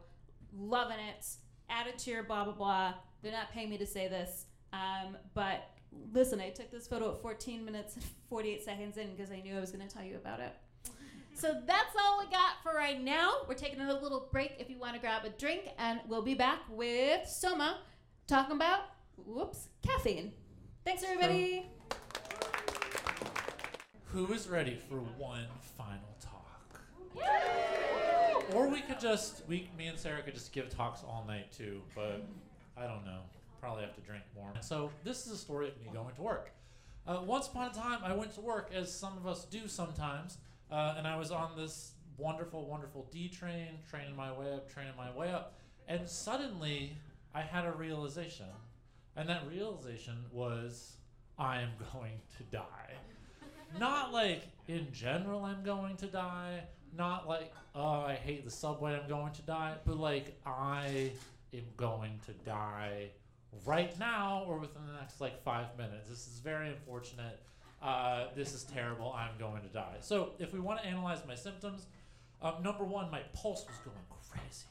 loving 0.56 1.00
it. 1.00 1.26
Add 1.70 1.88
it 1.88 1.98
to 2.00 2.12
your 2.12 2.24
blah 2.24 2.44
blah 2.44 2.54
blah. 2.54 2.94
They're 3.22 3.32
not 3.32 3.52
paying 3.52 3.70
me 3.70 3.78
to 3.78 3.86
say 3.86 4.08
this, 4.08 4.46
um, 4.74 5.18
but 5.34 5.70
listen, 6.14 6.40
I 6.40 6.50
took 6.50 6.72
this 6.72 6.88
photo 6.88 7.14
at 7.14 7.22
14 7.22 7.64
minutes 7.64 7.96
and 7.96 8.04
48 8.30 8.64
seconds 8.64 8.98
in 8.98 9.12
because 9.16 9.32
I 9.32 9.42
knew 9.42 9.56
I 9.56 9.60
was 9.60 9.72
going 9.72 9.88
to 9.88 9.94
tell 9.94 10.04
you 10.04 10.16
about 10.16 10.40
it. 10.40 10.54
So 11.34 11.60
that's 11.66 11.96
all 12.00 12.20
we 12.20 12.26
got 12.26 12.62
for 12.62 12.74
right 12.74 13.02
now. 13.02 13.32
We're 13.48 13.56
taking 13.56 13.80
a 13.82 14.00
little 14.00 14.28
break 14.32 14.56
if 14.60 14.70
you 14.70 14.78
want 14.78 14.94
to 14.96 15.00
grab 15.00 15.26
a 15.26 15.30
drink, 15.30 15.70
and 15.78 16.00
we'll 16.08 16.22
be 16.22 16.36
back 16.36 16.60
with 16.70 17.28
Soma 17.28 17.80
talking 18.32 18.56
about, 18.56 18.84
whoops, 19.26 19.68
caffeine. 19.86 20.32
Thanks, 20.86 21.04
everybody. 21.04 21.66
Who 24.06 24.32
is 24.32 24.48
ready 24.48 24.80
for 24.88 25.00
one 25.18 25.48
final 25.78 26.16
talk? 26.22 26.82
Or 28.54 28.70
we 28.70 28.80
could 28.80 29.02
just, 29.02 29.46
we, 29.50 29.70
me 29.78 29.88
and 29.88 30.00
Sarah 30.00 30.22
could 30.22 30.34
just 30.34 30.54
give 30.54 30.70
talks 30.70 31.02
all 31.06 31.26
night 31.28 31.52
too, 31.52 31.82
but 31.94 32.24
I 32.78 32.88
don't 32.88 33.04
know. 33.04 33.20
Probably 33.60 33.84
have 33.84 33.96
to 33.96 34.02
drink 34.02 34.24
more. 34.34 34.54
So 34.62 34.92
this 35.04 35.28
is 35.28 35.34
a 35.34 35.38
story 35.38 35.68
of 35.68 35.78
me 35.82 35.90
going 35.92 36.16
to 36.16 36.22
work. 36.22 36.52
Uh, 37.06 37.20
once 37.26 37.48
upon 37.48 37.70
a 37.70 37.74
time, 37.74 38.00
I 38.02 38.14
went 38.14 38.34
to 38.36 38.42
work, 38.42 38.72
as 38.74 38.98
some 38.98 39.18
of 39.18 39.28
us 39.28 39.44
do 39.44 39.68
sometimes, 39.68 40.38
uh, 40.72 40.96
and 40.98 41.06
I 41.06 41.18
was 41.18 41.32
on 41.32 41.58
this 41.58 41.96
wonderful, 42.18 42.66
wonderful 42.66 43.10
D 43.12 43.28
train, 43.28 43.80
training 43.90 44.16
my 44.16 44.32
way 44.32 44.54
up, 44.54 44.74
training 44.74 44.94
my 44.96 45.12
way 45.12 45.34
up, 45.34 45.60
and 45.90 46.08
suddenly 46.08 46.96
I 47.34 47.42
had 47.42 47.66
a 47.66 47.72
realization, 47.72 48.48
and 49.16 49.28
that 49.30 49.44
realization 49.50 50.26
was 50.32 50.98
I 51.38 51.62
am 51.62 51.70
going 51.94 52.20
to 52.38 52.44
die. 52.56 52.94
Not 53.80 54.12
like 54.12 54.44
in 54.68 54.88
general 54.92 55.46
I'm 55.46 55.64
going 55.64 55.96
to 55.98 56.08
die, 56.08 56.64
not 56.98 57.28
like 57.28 57.54
oh 57.74 58.02
I 58.02 58.16
hate 58.16 58.44
the 58.44 58.52
subway 58.52 58.96
I'm 58.96 59.08
going 59.08 59.32
to 59.34 59.42
die, 59.44 59.76
but 59.86 59.98
like 59.98 60.38
I 60.46 61.12
am 61.54 61.64
going 61.78 62.20
to 62.26 62.34
die 62.46 63.10
right 63.66 63.98
now 64.00 64.44
or 64.48 64.58
within 64.58 64.86
the 64.88 64.94
next 64.94 65.22
like 65.22 65.42
five 65.44 65.78
minutes. 65.78 66.10
This 66.10 66.28
is 66.28 66.40
very 66.44 66.70
unfortunate. 66.70 67.40
Uh, 67.82 68.26
this 68.36 68.54
is 68.54 68.64
terrible. 68.64 69.14
I'm 69.18 69.38
going 69.40 69.62
to 69.64 69.70
die. 69.70 69.98
So 70.02 70.34
if 70.38 70.54
we 70.54 70.60
want 70.60 70.82
to 70.82 70.86
analyze 70.86 71.20
my 71.28 71.36
symptoms, 71.36 71.88
um, 72.42 72.56
number 72.62 72.84
one, 72.84 73.10
my 73.10 73.22
pulse 73.34 73.66
was 73.68 73.78
going 73.84 73.98
crazy. 74.32 74.66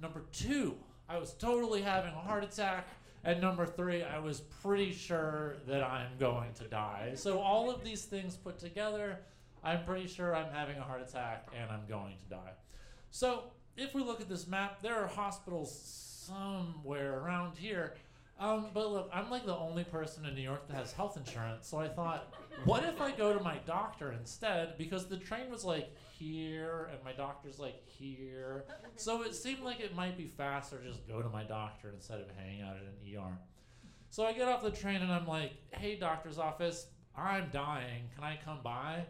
Number 0.00 0.22
two, 0.32 0.76
I 1.10 1.18
was 1.18 1.32
totally 1.34 1.82
having 1.82 2.12
a 2.12 2.20
heart 2.20 2.44
attack. 2.44 2.86
And 3.24 3.40
number 3.40 3.66
three, 3.66 4.04
I 4.04 4.18
was 4.20 4.40
pretty 4.62 4.92
sure 4.92 5.56
that 5.66 5.82
I'm 5.82 6.16
going 6.18 6.52
to 6.54 6.64
die. 6.64 7.12
So 7.16 7.40
all 7.40 7.68
of 7.68 7.82
these 7.84 8.04
things 8.04 8.36
put 8.36 8.58
together, 8.58 9.18
I'm 9.64 9.84
pretty 9.84 10.06
sure 10.06 10.34
I'm 10.34 10.50
having 10.52 10.78
a 10.78 10.82
heart 10.82 11.02
attack 11.02 11.48
and 11.60 11.70
I'm 11.70 11.84
going 11.88 12.16
to 12.16 12.24
die. 12.30 12.52
So 13.10 13.44
if 13.76 13.92
we 13.92 14.02
look 14.02 14.20
at 14.20 14.28
this 14.28 14.46
map, 14.46 14.80
there 14.82 14.94
are 14.94 15.08
hospitals 15.08 15.76
somewhere 16.26 17.18
around 17.18 17.56
here. 17.56 17.94
Um, 18.40 18.68
but 18.72 18.90
look, 18.90 19.10
I'm 19.12 19.30
like 19.30 19.44
the 19.44 19.56
only 19.56 19.84
person 19.84 20.24
in 20.24 20.34
New 20.34 20.40
York 20.40 20.66
that 20.68 20.76
has 20.78 20.92
health 20.92 21.18
insurance. 21.18 21.68
So 21.68 21.78
I 21.78 21.88
thought, 21.88 22.34
what 22.64 22.82
if 22.84 22.98
I 22.98 23.10
go 23.10 23.36
to 23.36 23.44
my 23.44 23.58
doctor 23.66 24.12
instead? 24.12 24.78
Because 24.78 25.08
the 25.08 25.18
train 25.18 25.50
was 25.50 25.62
like 25.62 25.94
here 26.18 26.88
and 26.90 27.04
my 27.04 27.12
doctor's 27.12 27.58
like 27.58 27.86
here. 27.86 28.64
So 28.96 29.22
it 29.22 29.34
seemed 29.34 29.60
like 29.60 29.80
it 29.80 29.94
might 29.94 30.16
be 30.16 30.26
faster 30.26 30.80
just 30.82 31.06
go 31.06 31.20
to 31.20 31.28
my 31.28 31.44
doctor 31.44 31.90
instead 31.94 32.18
of 32.20 32.28
hanging 32.34 32.62
out 32.62 32.76
at 32.76 32.82
an 32.82 33.18
ER. 33.18 33.38
So 34.08 34.24
I 34.24 34.32
get 34.32 34.48
off 34.48 34.62
the 34.62 34.70
train 34.70 35.02
and 35.02 35.12
I'm 35.12 35.26
like, 35.26 35.52
hey, 35.72 35.96
doctor's 35.96 36.38
office, 36.38 36.86
I'm 37.14 37.50
dying. 37.52 38.04
Can 38.14 38.24
I 38.24 38.38
come 38.42 38.60
by? 38.64 39.04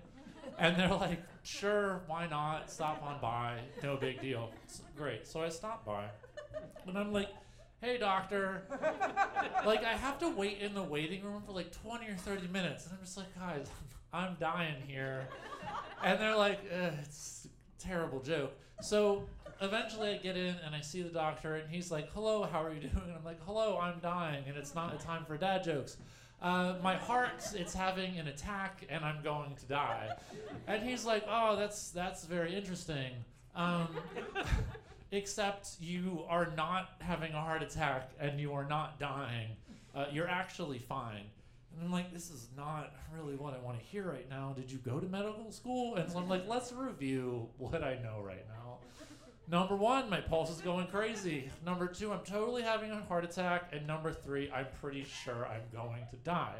And 0.58 0.76
they're 0.76 0.88
like, 0.88 1.22
sure, 1.44 2.02
why 2.08 2.26
not? 2.26 2.68
Stop 2.68 3.02
on 3.04 3.20
by. 3.20 3.60
No 3.82 3.96
big 3.96 4.20
deal. 4.20 4.50
Great. 4.96 5.26
So 5.26 5.40
I 5.40 5.48
stop 5.48 5.86
by. 5.86 6.06
And 6.86 6.98
I'm 6.98 7.12
like, 7.12 7.28
hey, 7.80 7.98
doctor. 7.98 8.62
like, 9.64 9.84
I 9.84 9.94
have 9.94 10.18
to 10.18 10.28
wait 10.28 10.58
in 10.58 10.74
the 10.74 10.82
waiting 10.82 11.22
room 11.24 11.42
for 11.44 11.52
like 11.52 11.72
20 11.72 12.08
or 12.08 12.16
30 12.16 12.48
minutes. 12.48 12.86
And 12.86 12.94
I'm 12.94 13.04
just 13.04 13.16
like, 13.16 13.34
guys, 13.38 13.66
I'm 14.12 14.36
dying 14.38 14.76
here. 14.86 15.28
And 16.02 16.20
they're 16.20 16.36
like, 16.36 16.60
it's 16.70 17.46
a 17.46 17.82
terrible 17.82 18.20
joke. 18.20 18.52
So 18.80 19.24
eventually 19.60 20.10
I 20.10 20.16
get 20.18 20.36
in 20.36 20.56
and 20.64 20.74
I 20.74 20.80
see 20.80 21.02
the 21.02 21.10
doctor, 21.10 21.56
and 21.56 21.70
he's 21.70 21.90
like, 21.90 22.12
hello, 22.12 22.44
how 22.50 22.62
are 22.62 22.72
you 22.72 22.80
doing? 22.80 23.04
And 23.04 23.14
I'm 23.16 23.24
like, 23.24 23.42
hello, 23.44 23.78
I'm 23.80 23.98
dying, 24.00 24.44
and 24.48 24.56
it's 24.56 24.74
not 24.74 24.94
a 24.94 24.98
time 24.98 25.24
for 25.24 25.36
dad 25.36 25.64
jokes. 25.64 25.96
Uh, 26.42 26.74
my 26.82 26.96
heart, 26.96 27.42
it's 27.54 27.74
having 27.74 28.18
an 28.18 28.28
attack, 28.28 28.86
and 28.88 29.04
I'm 29.04 29.22
going 29.22 29.54
to 29.56 29.66
die. 29.66 30.08
And 30.66 30.82
he's 30.82 31.04
like, 31.04 31.24
oh, 31.28 31.54
that's 31.56 31.90
that's 31.90 32.24
very 32.24 32.54
interesting. 32.54 33.12
Um, 33.54 33.88
except 35.12 35.76
you 35.80 36.24
are 36.28 36.52
not 36.56 36.90
having 37.00 37.32
a 37.32 37.40
heart 37.40 37.62
attack 37.62 38.11
and 38.20 38.40
you 38.40 38.52
are 38.52 38.64
not 38.64 38.98
dying. 38.98 39.50
Uh, 39.94 40.06
you're 40.12 40.28
actually 40.28 40.78
fine. 40.78 41.24
And 41.74 41.84
I'm 41.84 41.92
like, 41.92 42.12
this 42.12 42.30
is 42.30 42.48
not 42.56 42.92
really 43.14 43.36
what 43.36 43.54
I 43.54 43.58
want 43.58 43.78
to 43.78 43.84
hear 43.84 44.11
right 44.11 44.28
now. 44.28 44.52
Did 44.56 44.70
you 44.70 44.78
go 44.78 44.98
to 44.98 45.06
medical 45.06 45.50
school? 45.52 45.96
And 45.96 46.11
so 46.11 46.18
I'm 46.18 46.28
like, 46.28 46.48
let's 46.48 46.72
review 46.72 47.48
what 47.58 47.82
I 47.82 47.98
know 48.02 48.20
right 48.24 48.44
now. 48.48 48.78
Number 49.48 49.74
one, 49.74 50.08
my 50.08 50.20
pulse 50.20 50.50
is 50.50 50.61
going 50.61 50.86
crazy. 50.86 51.50
Number 51.64 51.88
two, 51.88 52.12
I'm 52.12 52.20
totally 52.20 52.62
having 52.62 52.92
a 52.92 53.00
heart 53.02 53.24
attack. 53.24 53.70
And 53.72 53.86
number 53.86 54.12
three, 54.12 54.50
I'm 54.52 54.66
pretty 54.80 55.04
sure 55.04 55.46
I'm 55.46 55.62
going 55.72 56.02
to 56.11 56.16
die. 56.18 56.56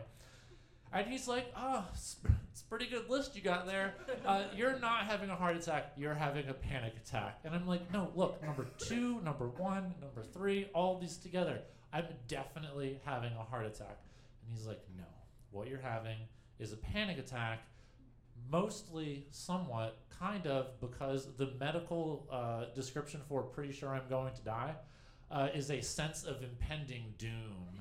And 0.93 1.07
he's 1.07 1.28
like, 1.28 1.47
oh, 1.57 1.84
it's, 1.93 2.16
it's 2.53 2.62
a 2.62 2.64
pretty 2.64 2.86
good 2.86 3.09
list 3.09 3.36
you 3.36 3.43
got 3.43 3.66
there. 3.66 3.95
Uh, 4.26 4.45
you're 4.57 4.78
not 4.80 5.05
having 5.05 5.30
a 5.30 5.36
heart 5.36 5.57
attack, 5.57 5.93
you're 5.97 6.14
having 6.14 6.49
a 6.49 6.55
panic 6.55 6.95
attack. 6.97 7.38
And 7.45 7.55
I'm 7.55 7.66
like, 7.66 7.93
no, 7.93 8.11
look, 8.16 8.43
number 8.45 8.66
two, 8.78 9.20
number 9.20 9.49
one, 9.49 9.95
number 10.01 10.22
three, 10.32 10.68
all 10.74 10.99
these 10.99 11.16
together. 11.16 11.61
I'm 11.93 12.07
definitely 12.26 13.01
having 13.05 13.32
a 13.32 13.45
heart 13.45 13.66
attack. 13.66 13.99
And 14.43 14.57
he's 14.57 14.66
like, 14.66 14.80
no, 14.97 15.05
what 15.53 15.68
you're 15.68 15.80
having 15.80 16.16
is 16.59 16.72
a 16.72 16.76
panic 16.76 17.18
attack, 17.18 17.61
mostly, 18.51 19.26
somewhat, 19.30 19.99
kind 20.18 20.47
of, 20.47 20.80
because 20.80 21.28
the 21.36 21.53
medical 21.59 22.26
uh, 22.30 22.64
description 22.74 23.20
for 23.28 23.43
pretty 23.43 23.72
sure 23.72 23.91
I'm 23.91 24.09
going 24.09 24.34
to 24.34 24.43
die 24.43 24.74
uh, 25.30 25.49
is 25.55 25.70
a 25.70 25.80
sense 25.80 26.24
of 26.24 26.43
impending 26.43 27.14
doom. 27.16 27.80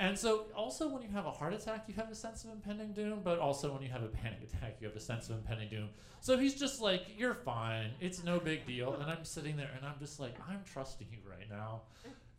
And 0.00 0.16
so, 0.16 0.44
also, 0.56 0.86
when 0.88 1.02
you 1.02 1.08
have 1.08 1.26
a 1.26 1.30
heart 1.32 1.52
attack, 1.52 1.86
you 1.88 1.94
have 1.94 2.08
a 2.08 2.14
sense 2.14 2.44
of 2.44 2.50
impending 2.50 2.92
doom, 2.92 3.20
but 3.24 3.40
also 3.40 3.72
when 3.72 3.82
you 3.82 3.88
have 3.88 4.04
a 4.04 4.08
panic 4.08 4.38
attack, 4.44 4.76
you 4.80 4.86
have 4.86 4.96
a 4.96 5.00
sense 5.00 5.28
of 5.28 5.36
impending 5.36 5.68
doom. 5.68 5.88
So 6.20 6.38
he's 6.38 6.54
just 6.54 6.80
like, 6.80 7.02
You're 7.16 7.34
fine. 7.34 7.90
It's 8.00 8.22
no 8.22 8.38
big 8.38 8.64
deal. 8.64 8.94
And 8.94 9.10
I'm 9.10 9.24
sitting 9.24 9.56
there 9.56 9.70
and 9.76 9.84
I'm 9.84 9.98
just 9.98 10.20
like, 10.20 10.36
I'm 10.48 10.60
trusting 10.64 11.08
you 11.10 11.18
right 11.28 11.50
now. 11.50 11.82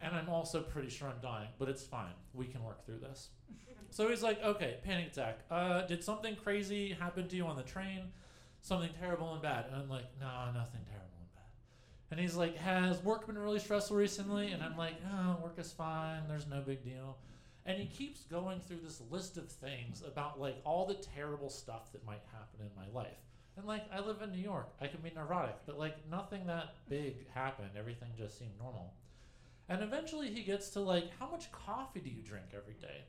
And 0.02 0.16
I'm 0.16 0.30
also 0.30 0.62
pretty 0.62 0.90
sure 0.90 1.10
I'm 1.10 1.22
dying, 1.22 1.50
but 1.60 1.68
it's 1.68 1.84
fine. 1.84 2.14
We 2.34 2.46
can 2.46 2.64
work 2.64 2.86
through 2.86 3.00
this. 3.00 3.28
So 3.90 4.08
he's 4.08 4.24
like, 4.24 4.42
Okay, 4.42 4.78
panic 4.86 5.08
attack. 5.08 5.40
Uh, 5.52 5.82
did 5.82 6.02
something 6.02 6.38
crazy 6.38 6.94
happen 6.94 7.28
to 7.28 7.36
you 7.36 7.46
on 7.46 7.58
the 7.58 7.64
train? 7.64 8.04
Something 8.62 8.92
terrible 9.02 9.34
and 9.34 9.42
bad? 9.42 9.66
And 9.66 9.76
I'm 9.76 9.90
like, 9.90 10.06
No, 10.22 10.28
nothing 10.54 10.82
terrible 10.88 11.18
and 11.20 11.34
bad. 11.34 12.12
And 12.12 12.20
he's 12.22 12.36
like, 12.36 12.56
Has 12.56 13.04
work 13.04 13.28
been 13.28 13.38
really 13.38 13.60
stressful 13.60 13.98
recently? 13.98 14.54
And 14.54 14.64
I'm 14.64 14.78
like, 14.78 14.96
Oh, 15.14 15.40
work 15.44 15.56
is 15.58 15.74
fine. 15.74 16.22
There's 16.30 16.48
no 16.48 16.62
big 16.62 16.86
deal. 16.86 17.18
And 17.70 17.78
he 17.78 17.86
keeps 17.86 18.24
going 18.24 18.60
through 18.62 18.80
this 18.84 19.00
list 19.12 19.38
of 19.38 19.48
things 19.48 20.02
about 20.02 20.42
like 20.42 20.60
all 20.66 20.88
the 20.88 20.96
terrible 20.96 21.52
stuff 21.52 21.92
that 21.92 22.04
might 22.04 22.24
happen 22.34 22.62
in 22.62 22.72
my 22.76 23.00
life. 23.00 23.20
And 23.58 23.68
like 23.68 23.84
I 23.94 24.00
live 24.00 24.24
in 24.24 24.32
New 24.32 24.42
York, 24.42 24.70
I 24.82 24.88
can 24.88 25.02
be 25.02 25.12
neurotic, 25.16 25.56
but 25.68 25.78
like 25.78 25.98
nothing 26.10 26.48
that 26.48 26.74
big 26.90 27.30
happened. 27.30 27.70
Everything 27.78 28.10
just 28.18 28.40
seemed 28.40 28.58
normal. 28.60 28.96
And 29.70 29.84
eventually 29.84 30.32
he 30.32 30.42
gets 30.42 30.72
to 30.72 30.80
like, 30.80 31.12
how 31.20 31.30
much 31.30 31.52
coffee 31.52 32.00
do 32.00 32.10
you 32.10 32.24
drink 32.24 32.48
every 32.58 32.74
day? 32.74 33.04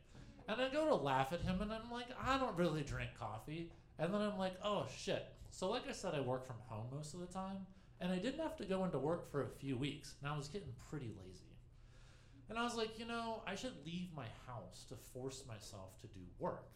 And 0.47 0.61
I 0.61 0.69
go 0.69 0.87
to 0.89 0.95
laugh 0.95 1.33
at 1.33 1.41
him 1.41 1.63
and 1.63 1.73
I'm 1.73 1.91
like, 1.91 2.09
I 2.23 2.37
don't 2.37 2.55
really 2.55 2.83
drink 2.83 3.13
coffee. 3.19 3.73
And 3.99 4.13
then 4.13 4.21
I'm 4.21 4.39
like, 4.39 4.57
oh 4.63 4.85
shit. 4.95 5.25
So 5.49 5.71
like 5.71 5.89
I 5.89 5.93
said, 5.93 6.15
I 6.15 6.21
work 6.21 6.47
from 6.47 6.57
home 6.67 6.89
most 6.93 7.15
of 7.15 7.21
the 7.21 7.27
time. 7.27 7.65
And 7.99 8.13
I 8.13 8.19
didn't 8.19 8.41
have 8.41 8.59
to 8.59 8.67
go 8.67 8.85
into 8.85 8.99
work 8.99 9.33
for 9.33 9.43
a 9.43 9.49
few 9.49 9.79
weeks. 9.79 10.17
And 10.21 10.31
I 10.31 10.37
was 10.37 10.49
getting 10.49 10.75
pretty 10.91 11.15
lazy. 11.25 11.50
And 12.51 12.59
I 12.59 12.65
was 12.65 12.75
like, 12.75 12.99
you 12.99 13.07
know, 13.07 13.43
I 13.47 13.55
should 13.55 13.73
leave 13.87 14.09
my 14.15 14.27
house 14.47 14.85
to 14.89 14.97
force 15.15 15.45
myself 15.47 15.99
to 16.01 16.09
do 16.09 16.21
work. 16.41 16.67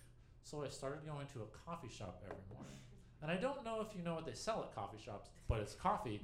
So 0.44 0.62
I 0.62 0.68
started 0.68 1.04
going 1.04 1.26
to 1.34 1.40
a 1.40 1.68
coffee 1.68 1.92
shop 1.92 2.22
every 2.24 2.42
morning. 2.54 2.78
And 3.20 3.30
I 3.30 3.36
don't 3.36 3.64
know 3.64 3.80
if 3.80 3.96
you 3.96 4.02
know 4.04 4.14
what 4.14 4.24
they 4.24 4.34
sell 4.34 4.62
at 4.62 4.74
coffee 4.74 5.02
shops, 5.04 5.30
but 5.48 5.58
it's 5.58 5.74
coffee. 5.74 6.20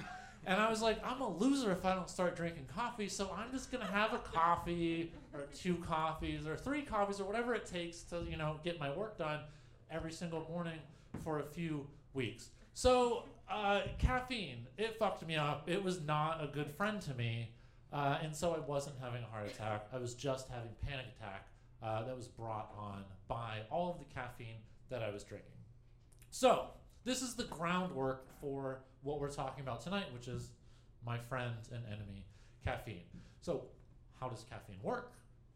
And 0.47 0.59
I 0.59 0.71
was 0.71 0.81
like, 0.81 0.99
I'm 1.05 1.21
a 1.21 1.29
loser 1.29 1.71
if 1.73 1.85
I 1.85 1.95
don't 1.95 2.09
start 2.09 2.35
drinking 2.35 2.67
coffee, 2.75 3.09
so 3.09 3.31
I'm 3.37 3.51
just 3.51 3.71
gonna 3.71 3.85
have 3.85 4.15
a 4.15 4.19
coffee 4.19 5.13
or 5.35 5.43
two 5.55 5.75
coffees 5.77 6.47
or 6.47 6.57
three 6.57 6.81
coffees 6.81 7.21
or 7.21 7.25
whatever 7.25 7.55
it 7.55 7.67
takes 7.67 8.03
to, 8.05 8.25
you 8.29 8.39
know, 8.39 8.59
get 8.65 8.81
my 8.81 8.91
work 8.91 9.19
done 9.19 9.41
every 9.91 10.13
single 10.13 10.47
morning 10.51 10.79
for 11.25 11.41
a 11.41 11.45
few 11.45 11.87
weeks. 12.15 12.51
So 12.73 13.25
uh, 13.51 13.83
caffeine, 13.99 14.67
it 14.79 14.97
fucked 14.99 15.27
me 15.27 15.37
up. 15.37 15.69
It 15.69 15.83
was 15.83 16.01
not 16.01 16.43
a 16.43 16.47
good 16.47 16.71
friend 16.71 17.03
to 17.03 17.15
me. 17.15 17.51
Uh, 17.93 18.19
and 18.23 18.35
so 18.35 18.55
I 18.55 18.61
wasn't 18.61 18.97
having 19.01 19.23
a 19.23 19.27
heart 19.27 19.49
attack. 19.49 19.87
I 19.93 19.99
was 19.99 20.15
just 20.15 20.49
having 20.49 20.71
panic 20.87 21.07
attack 21.17 21.49
uh, 21.83 22.05
that 22.05 22.17
was 22.17 22.29
brought 22.29 22.73
on 22.79 23.05
by 23.29 23.59
all 23.71 23.91
of 23.91 23.99
the 23.99 24.15
caffeine 24.15 24.59
that 24.91 25.03
I 25.03 25.11
was 25.11 25.25
drinking. 25.25 25.49
So 26.31 26.67
this 27.05 27.23
is 27.23 27.35
the 27.35 27.45
groundwork 27.45 28.27
for 28.41 28.83
what 29.03 29.21
we're 29.21 29.33
talking 29.33 29.63
about 29.63 29.81
tonight, 29.81 30.07
which 30.13 30.29
is 30.29 30.51
my 31.05 31.19
friend 31.19 31.55
and 31.73 31.83
enemy, 31.87 32.27
caffeine. 32.65 33.03
So 33.41 33.65
how 34.21 34.29
does 34.29 34.45
caffeine 34.45 34.79
work? 34.83 35.13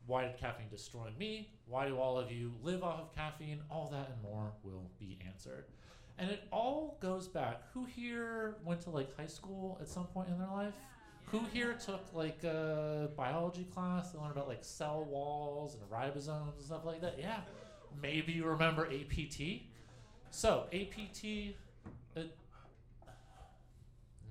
Why 0.06 0.24
did 0.24 0.36
caffeine 0.36 0.68
destroy 0.70 1.08
me? 1.18 1.50
Why 1.66 1.86
do 1.86 1.98
all 1.98 2.18
of 2.18 2.30
you 2.30 2.52
live 2.62 2.82
off 2.82 3.00
of 3.00 3.14
caffeine? 3.14 3.60
All 3.70 3.88
that 3.92 4.10
and 4.10 4.22
more 4.22 4.52
will 4.62 4.90
be 4.98 5.18
answered. 5.26 5.66
And 6.18 6.30
it 6.30 6.44
all 6.50 6.98
goes 7.00 7.26
back. 7.26 7.62
Who 7.72 7.84
here 7.84 8.56
went 8.64 8.80
to 8.82 8.90
like 8.90 9.16
high 9.16 9.26
school 9.26 9.78
at 9.80 9.88
some 9.88 10.06
point 10.06 10.28
in 10.28 10.38
their 10.38 10.48
life? 10.48 10.74
Who 11.26 11.40
here 11.52 11.74
took 11.74 12.12
like 12.12 12.44
a 12.44 13.10
biology 13.16 13.64
class 13.64 14.12
and 14.12 14.22
learned 14.22 14.32
about 14.36 14.48
like 14.48 14.62
cell 14.64 15.04
walls 15.04 15.74
and 15.76 15.82
ribosomes 15.90 16.54
and 16.56 16.64
stuff 16.64 16.84
like 16.84 17.00
that? 17.00 17.16
Yeah. 17.18 17.40
Maybe 18.00 18.32
you 18.32 18.44
remember 18.44 18.86
APT. 18.86 19.62
So 20.30 20.64
APT, 20.72 21.54
uh, 22.16 22.20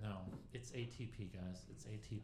no, 0.02 0.18
it's 0.54 0.72
ATP, 0.72 1.32
guys. 1.34 1.66
It's 1.72 1.86
ATP. 1.86 2.20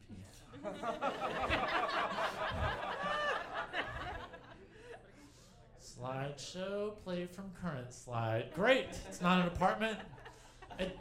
Slideshow, 5.82 6.94
play 7.04 7.26
from 7.26 7.52
current 7.62 7.94
slide. 7.94 8.52
Great. 8.54 8.88
It's 9.08 9.22
not 9.22 9.42
an 9.42 9.48
apartment. 9.48 9.98
It- 10.78 10.98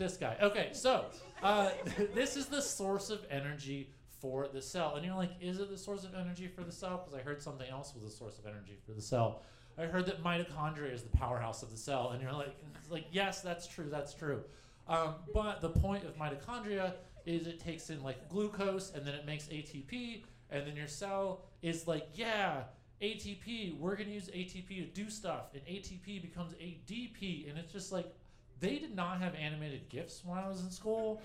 this 0.00 0.16
guy. 0.16 0.36
Okay, 0.42 0.70
so 0.72 1.04
uh, 1.44 1.70
this 2.14 2.36
is 2.36 2.46
the 2.46 2.60
source 2.60 3.10
of 3.10 3.24
energy 3.30 3.90
for 4.20 4.48
the 4.48 4.60
cell. 4.60 4.96
And 4.96 5.04
you're 5.04 5.14
like, 5.14 5.30
is 5.40 5.60
it 5.60 5.70
the 5.70 5.78
source 5.78 6.02
of 6.04 6.14
energy 6.14 6.48
for 6.48 6.62
the 6.62 6.72
cell? 6.72 7.04
Because 7.04 7.18
I 7.18 7.22
heard 7.22 7.40
something 7.40 7.68
else 7.70 7.94
was 7.94 8.02
the 8.02 8.10
source 8.10 8.38
of 8.38 8.46
energy 8.46 8.76
for 8.84 8.92
the 8.92 9.02
cell. 9.02 9.42
I 9.78 9.84
heard 9.84 10.06
that 10.06 10.24
mitochondria 10.24 10.92
is 10.92 11.02
the 11.02 11.16
powerhouse 11.16 11.62
of 11.62 11.70
the 11.70 11.76
cell. 11.76 12.10
And 12.10 12.20
you're 12.20 12.32
like, 12.32 12.56
like 12.90 13.04
yes, 13.12 13.42
that's 13.42 13.68
true, 13.68 13.88
that's 13.88 14.12
true. 14.12 14.42
Um, 14.88 15.14
but 15.32 15.60
the 15.60 15.70
point 15.70 16.04
of 16.04 16.16
mitochondria 16.16 16.94
is 17.26 17.46
it 17.46 17.60
takes 17.60 17.90
in 17.90 18.02
like 18.02 18.28
glucose 18.28 18.92
and 18.94 19.06
then 19.06 19.14
it 19.14 19.26
makes 19.26 19.44
ATP. 19.44 20.24
And 20.50 20.66
then 20.66 20.74
your 20.74 20.88
cell 20.88 21.44
is 21.62 21.86
like, 21.86 22.08
yeah, 22.14 22.62
ATP, 23.00 23.78
we're 23.78 23.94
going 23.94 24.08
to 24.08 24.14
use 24.14 24.28
ATP 24.28 24.68
to 24.68 24.86
do 24.86 25.08
stuff. 25.08 25.54
And 25.54 25.62
ATP 25.64 26.20
becomes 26.20 26.54
ADP. 26.54 27.48
And 27.48 27.58
it's 27.58 27.72
just 27.72 27.92
like, 27.92 28.12
they 28.60 28.78
did 28.78 28.94
not 28.94 29.20
have 29.20 29.34
animated 29.34 29.88
GIFs 29.88 30.22
when 30.24 30.38
I 30.38 30.46
was 30.48 30.60
in 30.60 30.70
school. 30.70 31.20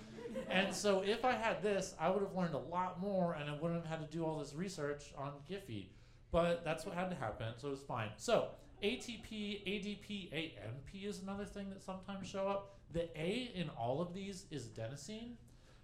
and 0.49 0.73
so 0.73 1.01
if 1.01 1.25
I 1.25 1.33
had 1.33 1.61
this, 1.61 1.93
I 1.99 2.09
would 2.09 2.21
have 2.21 2.35
learned 2.35 2.55
a 2.55 2.59
lot 2.59 2.99
more 2.99 3.33
and 3.33 3.49
I 3.49 3.53
wouldn't 3.53 3.85
have 3.85 3.99
had 3.99 4.09
to 4.09 4.17
do 4.17 4.23
all 4.23 4.39
this 4.39 4.53
research 4.53 5.13
on 5.17 5.31
Giphy. 5.49 5.87
But 6.31 6.63
that's 6.65 6.85
what 6.85 6.95
had 6.95 7.09
to 7.09 7.15
happen, 7.15 7.53
so 7.57 7.69
it's 7.69 7.81
fine. 7.81 8.09
So 8.17 8.49
ATP, 8.83 9.29
ADP, 9.31 10.33
AMP 10.33 11.03
is 11.03 11.21
another 11.21 11.45
thing 11.45 11.69
that 11.69 11.81
sometimes 11.81 12.27
show 12.27 12.47
up. 12.47 12.77
The 12.91 13.09
A 13.19 13.51
in 13.55 13.69
all 13.69 14.01
of 14.01 14.13
these 14.13 14.45
is 14.51 14.67
adenosine, 14.67 15.33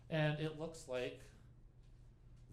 and 0.09 0.39
it 0.39 0.59
looks 0.59 0.87
like 0.87 1.19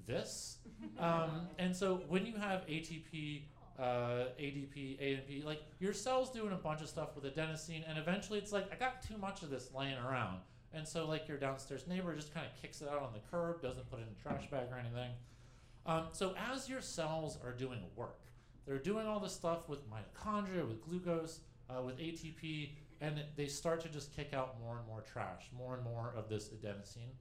this. 0.06 0.58
Um, 0.98 1.46
and 1.60 1.76
so 1.76 2.02
when 2.08 2.26
you 2.26 2.36
have 2.36 2.66
ATP, 2.66 3.42
uh, 3.78 4.26
ADP, 4.40 5.00
AMP, 5.00 5.44
like 5.44 5.62
your 5.78 5.92
cell's 5.92 6.30
doing 6.30 6.52
a 6.52 6.56
bunch 6.56 6.80
of 6.82 6.88
stuff 6.88 7.10
with 7.14 7.24
adenosine, 7.24 7.84
and 7.88 7.98
eventually 7.98 8.38
it's 8.38 8.52
like, 8.52 8.72
I 8.72 8.76
got 8.76 9.02
too 9.02 9.16
much 9.16 9.42
of 9.42 9.50
this 9.50 9.70
laying 9.74 9.98
around. 9.98 10.40
And 10.74 10.86
so, 10.86 11.06
like, 11.06 11.26
your 11.28 11.38
downstairs 11.38 11.86
neighbor 11.86 12.14
just 12.14 12.34
kind 12.34 12.46
of 12.46 12.60
kicks 12.60 12.82
it 12.82 12.88
out 12.88 13.00
on 13.00 13.12
the 13.14 13.20
curb, 13.30 13.62
doesn't 13.62 13.88
put 13.90 14.00
it 14.00 14.02
in 14.02 14.08
a 14.08 14.22
trash 14.22 14.50
bag 14.50 14.66
or 14.70 14.78
anything. 14.78 15.10
Um, 15.86 16.08
so, 16.12 16.34
as 16.52 16.68
your 16.68 16.82
cells 16.82 17.38
are 17.42 17.52
doing 17.52 17.78
work, 17.96 18.20
they're 18.66 18.78
doing 18.78 19.06
all 19.06 19.18
this 19.18 19.32
stuff 19.32 19.68
with 19.68 19.80
mitochondria, 19.88 20.68
with 20.68 20.82
glucose, 20.82 21.40
uh, 21.70 21.80
with 21.82 21.96
ATP, 21.98 22.72
and 23.00 23.22
they 23.36 23.46
start 23.46 23.80
to 23.80 23.88
just 23.88 24.14
kick 24.14 24.34
out 24.34 24.60
more 24.60 24.76
and 24.76 24.86
more 24.86 25.00
trash, 25.00 25.48
more 25.56 25.76
and 25.76 25.84
more 25.84 26.12
of 26.16 26.28
this 26.28 26.48
adenosine. 26.48 27.12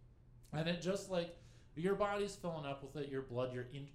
And 0.51 0.67
it 0.67 0.81
just 0.81 1.09
like 1.09 1.37
your 1.75 1.95
body's 1.95 2.35
filling 2.35 2.65
up 2.65 2.83
with 2.83 3.01
it, 3.01 3.09
your 3.09 3.21
blood, 3.21 3.53
your 3.53 3.67
in, 3.73 3.87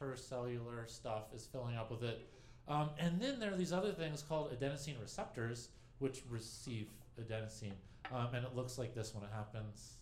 intercellular 0.00 0.88
stuff 0.88 1.34
is 1.34 1.46
filling 1.46 1.76
up 1.76 1.90
with 1.90 2.02
it. 2.02 2.28
Um, 2.68 2.90
and 2.98 3.20
then 3.20 3.38
there 3.38 3.52
are 3.52 3.56
these 3.56 3.72
other 3.72 3.92
things 3.92 4.22
called 4.22 4.50
adenosine 4.58 5.00
receptors, 5.00 5.68
which 5.98 6.22
receive 6.28 6.88
adenosine. 7.20 7.72
Um, 8.12 8.34
and 8.34 8.44
it 8.44 8.54
looks 8.54 8.78
like 8.78 8.94
this 8.94 9.14
when 9.14 9.24
it 9.24 9.30
happens. 9.34 9.94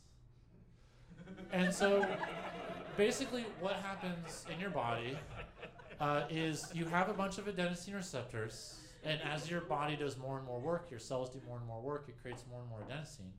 And 1.53 1.73
so 1.73 2.07
basically, 2.97 3.45
what 3.61 3.75
happens 3.77 4.45
in 4.53 4.61
your 4.61 4.71
body 4.71 5.17
uh, 6.01 6.23
is 6.31 6.71
you 6.75 6.85
have 6.87 7.09
a 7.09 7.15
bunch 7.15 7.39
of 7.39 7.47
adenosine 7.47 7.95
receptors, 7.95 8.79
and 9.05 9.21
as 9.23 9.51
your 9.51 9.63
body 9.63 9.97
does 9.97 10.17
more 10.19 10.39
and 10.39 10.47
more 10.47 10.61
work, 10.61 10.89
your 10.91 11.01
cells 11.01 11.31
do 11.31 11.41
more 11.47 11.59
and 11.59 11.67
more 11.67 11.81
work, 11.81 12.07
it 12.09 12.21
creates 12.21 12.45
more 12.51 12.61
and 12.61 12.69
more 12.69 12.81
adenosine. 12.81 13.31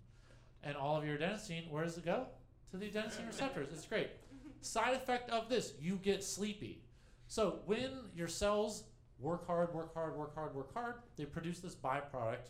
And 0.64 0.76
all 0.76 0.98
of 0.98 1.06
your 1.06 1.18
adenosine, 1.18 1.70
where 1.70 1.84
does 1.84 1.98
it 1.98 2.06
go? 2.06 2.26
To 2.72 2.78
the 2.78 2.90
adenosine 2.90 3.28
receptors. 3.28 3.68
It's 3.72 3.86
great. 3.86 4.10
Side 4.66 4.96
effect 4.96 5.30
of 5.30 5.48
this, 5.48 5.74
you 5.80 5.98
get 5.98 6.24
sleepy. 6.24 6.82
So 7.28 7.60
when 7.68 7.92
your 8.16 8.28
cells 8.28 8.86
work 9.20 9.46
hard, 9.46 9.72
work 9.76 9.94
hard, 9.94 10.18
work 10.18 10.34
hard, 10.34 10.56
work 10.56 10.74
hard, 10.74 10.96
they 11.18 11.26
produce 11.26 11.60
this 11.60 11.76
byproduct. 11.76 12.50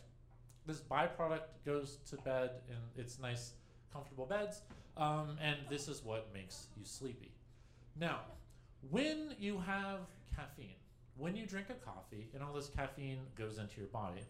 This 0.64 0.80
byproduct 0.80 1.42
goes 1.66 1.98
to 2.08 2.16
bed 2.16 2.52
in 2.68 3.00
its 3.00 3.18
nice, 3.18 3.52
comfortable 3.92 4.24
beds, 4.24 4.62
um, 4.96 5.36
and 5.42 5.56
this 5.68 5.88
is 5.88 6.02
what 6.02 6.32
makes 6.32 6.68
you 6.74 6.86
sleepy. 6.86 7.32
Now, 8.00 8.20
when 8.90 9.34
you 9.38 9.58
have 9.58 10.00
caffeine, 10.34 10.76
when 11.18 11.36
you 11.36 11.44
drink 11.44 11.66
a 11.68 11.74
coffee 11.74 12.30
and 12.32 12.42
all 12.42 12.54
this 12.54 12.70
caffeine 12.70 13.20
goes 13.36 13.58
into 13.58 13.76
your 13.76 13.88
body, 13.88 14.22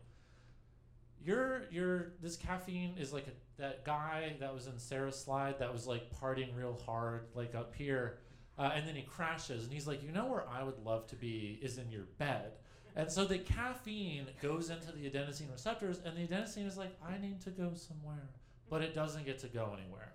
your 1.25 1.63
your 1.71 2.13
this 2.23 2.37
caffeine 2.37 2.95
is 2.99 3.13
like 3.13 3.27
a, 3.27 3.61
that 3.61 3.85
guy 3.85 4.37
that 4.41 4.53
was 4.53 4.67
in 4.67 4.79
Sarah's 4.79 5.19
slide 5.19 5.59
that 5.59 5.73
was 5.73 5.87
like 5.87 6.11
partying 6.21 6.55
real 6.57 6.81
hard, 6.85 7.27
like 7.35 7.55
up 7.55 7.75
here, 7.75 8.19
uh, 8.59 8.73
and 8.75 8.87
then 8.87 8.95
he 8.95 9.03
crashes 9.03 9.65
and 9.65 9.73
he's 9.73 9.87
like, 9.87 10.03
you 10.03 10.13
know 10.13 10.27
where 10.27 10.45
I 10.49 10.63
would 10.63 10.79
love 10.85 11.07
to 11.09 11.17
be 11.17 11.59
is 11.63 11.79
in 11.79 11.91
your 11.91 12.05
bed. 12.19 12.53
And 12.95 13.11
so 13.11 13.27
the 13.27 13.39
caffeine 13.39 14.27
goes 14.41 14.71
into 14.71 14.91
the 14.91 15.11
adenosine 15.11 15.53
receptors, 15.53 16.01
and 16.05 16.17
the 16.17 16.27
adenosine 16.27 16.67
is 16.67 16.79
like, 16.79 16.97
I 17.07 17.19
need 17.19 17.43
to 17.43 17.51
go 17.51 17.75
somewhere, 17.75 18.31
but 18.71 18.81
it 18.81 18.95
doesn't 18.95 19.27
get 19.27 19.39
to 19.41 19.49
go 19.49 19.77
anywhere. 19.79 20.13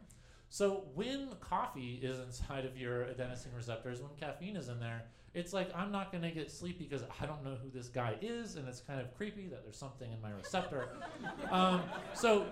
So 0.50 0.86
when 0.96 1.30
coffee 1.40 2.00
is 2.02 2.20
inside 2.20 2.66
of 2.66 2.76
your 2.76 3.06
adenosine 3.06 3.56
receptors, 3.56 4.02
when 4.02 4.12
caffeine 4.20 4.56
is 4.56 4.68
in 4.68 4.80
there, 4.80 5.04
it's 5.34 5.54
like 5.54 5.70
I'm 5.76 5.92
not 5.92 6.12
going 6.12 6.24
to 6.24 6.32
get 6.32 6.52
sleepy 6.52 6.86
because 6.86 7.04
I 7.20 7.26
don't 7.26 7.44
know 7.44 7.56
who 7.62 7.70
this 7.70 7.88
guy 7.88 8.16
is, 8.22 8.56
and 8.56 8.68
it's 8.68 8.82
kind 8.82 9.00
of 9.00 9.16
creepy 9.16 9.48
that 9.48 9.64
there's 9.64 9.78
something 9.78 10.12
in 10.12 10.22
my 10.22 10.32
receptor. 10.32 10.90
um, 11.52 11.82
so 12.14 12.46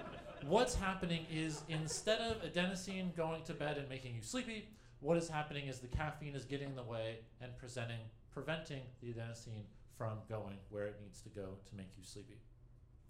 what's 0.48 0.76
happening 0.76 1.26
is 1.32 1.64
instead 1.68 2.20
of 2.22 2.42
adenosine 2.44 3.16
going 3.16 3.44
to 3.44 3.54
bed 3.54 3.78
and 3.78 3.90
making 3.90 4.16
you 4.16 4.22
sleepy, 4.22 4.70
what 5.02 5.18
is 5.18 5.28
happening 5.28 5.68
is 5.68 5.80
the 5.80 5.88
caffeine 5.88 6.36
is 6.36 6.46
getting 6.46 6.70
in 6.70 6.76
the 6.76 6.84
way 6.84 7.20
and 7.42 7.58
presenting, 7.58 8.00
preventing 8.32 8.82
the 9.02 9.08
adenosine 9.08 9.64
from 9.98 10.20
going 10.30 10.58
where 10.70 10.86
it 10.86 10.96
needs 11.02 11.22
to 11.22 11.30
go 11.30 11.58
to 11.70 11.76
make 11.76 11.90
you 11.98 12.04
sleepy. 12.04 12.40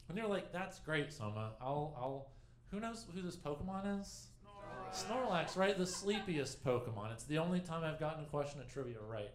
And 0.07 0.17
you're 0.17 0.27
like, 0.27 0.51
that's 0.51 0.79
great, 0.79 1.13
Soma. 1.13 1.51
I'll, 1.61 1.95
I'll. 1.97 2.31
Who 2.71 2.79
knows 2.79 3.05
who 3.13 3.21
this 3.21 3.35
Pokemon 3.35 4.01
is? 4.01 4.27
Snorlax, 4.91 5.55
right? 5.55 5.77
The 5.77 5.85
sleepiest 5.85 6.63
Pokemon. 6.63 7.13
It's 7.13 7.23
the 7.23 7.37
only 7.37 7.59
time 7.59 7.83
I've 7.83 7.99
gotten 7.99 8.23
a 8.23 8.27
question 8.27 8.59
at 8.59 8.69
trivia 8.69 8.97
right. 9.07 9.29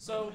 So, 0.00 0.32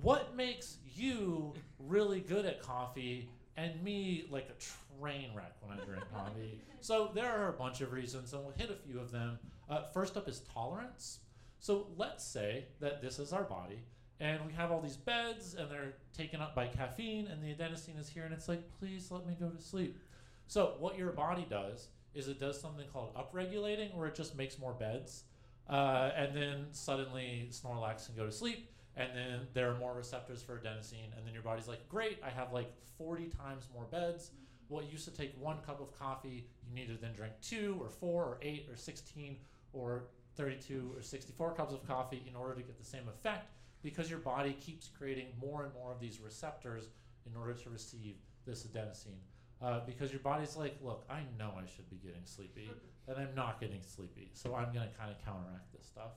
what 0.00 0.34
makes 0.34 0.78
you 0.96 1.52
really 1.78 2.20
good 2.20 2.46
at 2.46 2.62
coffee 2.62 3.28
and 3.58 3.82
me 3.82 4.24
like 4.30 4.48
a 4.48 4.98
train 4.98 5.28
wreck 5.36 5.52
when 5.60 5.78
I 5.78 5.84
drink 5.84 6.02
coffee? 6.10 6.58
So, 6.80 7.10
there 7.14 7.30
are 7.30 7.50
a 7.50 7.52
bunch 7.52 7.82
of 7.82 7.92
reasons, 7.92 8.32
and 8.32 8.42
we'll 8.42 8.54
hit 8.56 8.70
a 8.70 8.88
few 8.88 8.98
of 8.98 9.10
them. 9.10 9.38
Uh, 9.68 9.82
first 9.92 10.16
up 10.16 10.26
is 10.26 10.40
tolerance. 10.54 11.18
So, 11.60 11.88
let's 11.98 12.24
say 12.24 12.64
that 12.80 13.02
this 13.02 13.18
is 13.18 13.34
our 13.34 13.42
body, 13.42 13.82
and 14.20 14.40
we 14.46 14.54
have 14.54 14.72
all 14.72 14.80
these 14.80 14.96
beds, 14.96 15.54
and 15.54 15.70
they're 15.70 15.92
taken 16.16 16.40
up 16.40 16.54
by 16.54 16.66
caffeine, 16.66 17.26
and 17.26 17.42
the 17.42 17.54
adenosine 17.54 18.00
is 18.00 18.08
here, 18.08 18.24
and 18.24 18.32
it's 18.32 18.48
like, 18.48 18.62
please 18.78 19.10
let 19.10 19.26
me 19.26 19.36
go 19.38 19.50
to 19.50 19.60
sleep. 19.62 19.98
So 20.46 20.76
what 20.78 20.96
your 20.96 21.12
body 21.12 21.46
does 21.50 21.88
is 22.14 22.28
it 22.28 22.40
does 22.40 22.58
something 22.58 22.86
called 22.90 23.14
upregulating, 23.16 23.94
where 23.94 24.06
it 24.06 24.14
just 24.14 24.34
makes 24.34 24.58
more 24.58 24.72
beds, 24.72 25.24
uh, 25.68 26.10
and 26.16 26.34
then 26.34 26.66
suddenly 26.70 27.50
Snorlax 27.52 28.06
can 28.06 28.16
go 28.16 28.24
to 28.24 28.32
sleep, 28.32 28.70
and 28.98 29.16
then 29.16 29.40
there 29.54 29.70
are 29.70 29.78
more 29.78 29.94
receptors 29.94 30.42
for 30.42 30.58
adenosine, 30.58 31.16
and 31.16 31.26
then 31.26 31.32
your 31.32 31.42
body's 31.42 31.68
like, 31.68 31.88
great, 31.88 32.18
I 32.24 32.30
have 32.30 32.52
like 32.52 32.72
40 32.98 33.26
times 33.26 33.68
more 33.72 33.84
beds. 33.84 34.32
Well, 34.68 34.82
you 34.82 34.92
used 34.92 35.04
to 35.04 35.14
take 35.14 35.32
one 35.40 35.58
cup 35.64 35.80
of 35.80 35.96
coffee, 35.98 36.46
you 36.68 36.74
need 36.74 36.88
to 36.88 37.00
then 37.00 37.14
drink 37.14 37.32
two 37.40 37.78
or 37.80 37.88
four 37.88 38.24
or 38.24 38.38
eight 38.42 38.66
or 38.70 38.76
16 38.76 39.36
or 39.72 40.04
32 40.36 40.92
or 40.96 41.02
64 41.02 41.54
cups 41.54 41.72
of 41.72 41.86
coffee 41.86 42.22
in 42.28 42.36
order 42.36 42.54
to 42.54 42.62
get 42.62 42.78
the 42.78 42.84
same 42.84 43.08
effect 43.08 43.52
because 43.82 44.10
your 44.10 44.18
body 44.18 44.56
keeps 44.60 44.88
creating 44.88 45.28
more 45.40 45.64
and 45.64 45.72
more 45.74 45.92
of 45.92 46.00
these 46.00 46.20
receptors 46.20 46.88
in 47.30 47.36
order 47.36 47.54
to 47.54 47.70
receive 47.70 48.16
this 48.46 48.64
adenosine. 48.66 49.20
Uh, 49.60 49.80
because 49.86 50.12
your 50.12 50.20
body's 50.20 50.56
like, 50.56 50.76
look, 50.82 51.04
I 51.10 51.20
know 51.38 51.52
I 51.56 51.66
should 51.66 51.88
be 51.90 51.96
getting 51.96 52.22
sleepy, 52.24 52.70
and 53.08 53.16
I'm 53.18 53.34
not 53.34 53.60
getting 53.60 53.80
sleepy, 53.82 54.30
so 54.32 54.54
I'm 54.54 54.72
going 54.72 54.88
to 54.88 54.94
kind 54.96 55.10
of 55.10 55.24
counteract 55.24 55.72
this 55.72 55.84
stuff. 55.86 56.12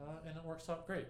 Uh, 0.00 0.28
and 0.28 0.36
it 0.36 0.44
works 0.44 0.68
out 0.68 0.86
great. 0.86 1.06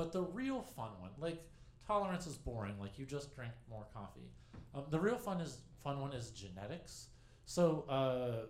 But 0.00 0.12
the 0.12 0.22
real 0.22 0.62
fun 0.62 0.88
one, 0.98 1.10
like 1.20 1.42
tolerance 1.86 2.26
is 2.26 2.38
boring, 2.38 2.72
like 2.80 2.98
you 2.98 3.04
just 3.04 3.36
drink 3.36 3.52
more 3.68 3.84
coffee. 3.92 4.30
Um, 4.74 4.84
the 4.88 4.98
real 4.98 5.18
fun 5.18 5.42
is 5.42 5.58
fun 5.84 6.00
one 6.00 6.14
is 6.14 6.30
genetics. 6.30 7.08
So 7.44 7.84
uh, 7.86 8.46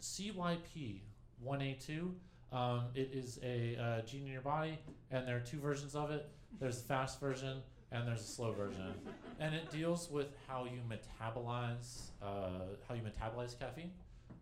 CYP 0.00 1.00
1A2, 1.44 2.12
um, 2.52 2.82
it 2.94 3.10
is 3.12 3.40
a 3.42 3.76
uh, 3.76 4.02
gene 4.02 4.26
in 4.26 4.32
your 4.32 4.42
body, 4.42 4.78
and 5.10 5.26
there 5.26 5.36
are 5.36 5.40
two 5.40 5.58
versions 5.58 5.96
of 5.96 6.12
it. 6.12 6.28
There's 6.60 6.82
the 6.82 6.86
fast 6.86 7.18
version 7.18 7.56
and 7.90 8.06
there's 8.06 8.20
a 8.20 8.22
slow 8.22 8.52
version, 8.52 8.94
and 9.40 9.56
it 9.56 9.72
deals 9.72 10.08
with 10.08 10.28
how 10.46 10.66
you 10.66 10.78
metabolize 10.88 12.10
uh, 12.22 12.76
how 12.88 12.94
you 12.94 13.02
metabolize 13.02 13.58
caffeine. 13.58 13.90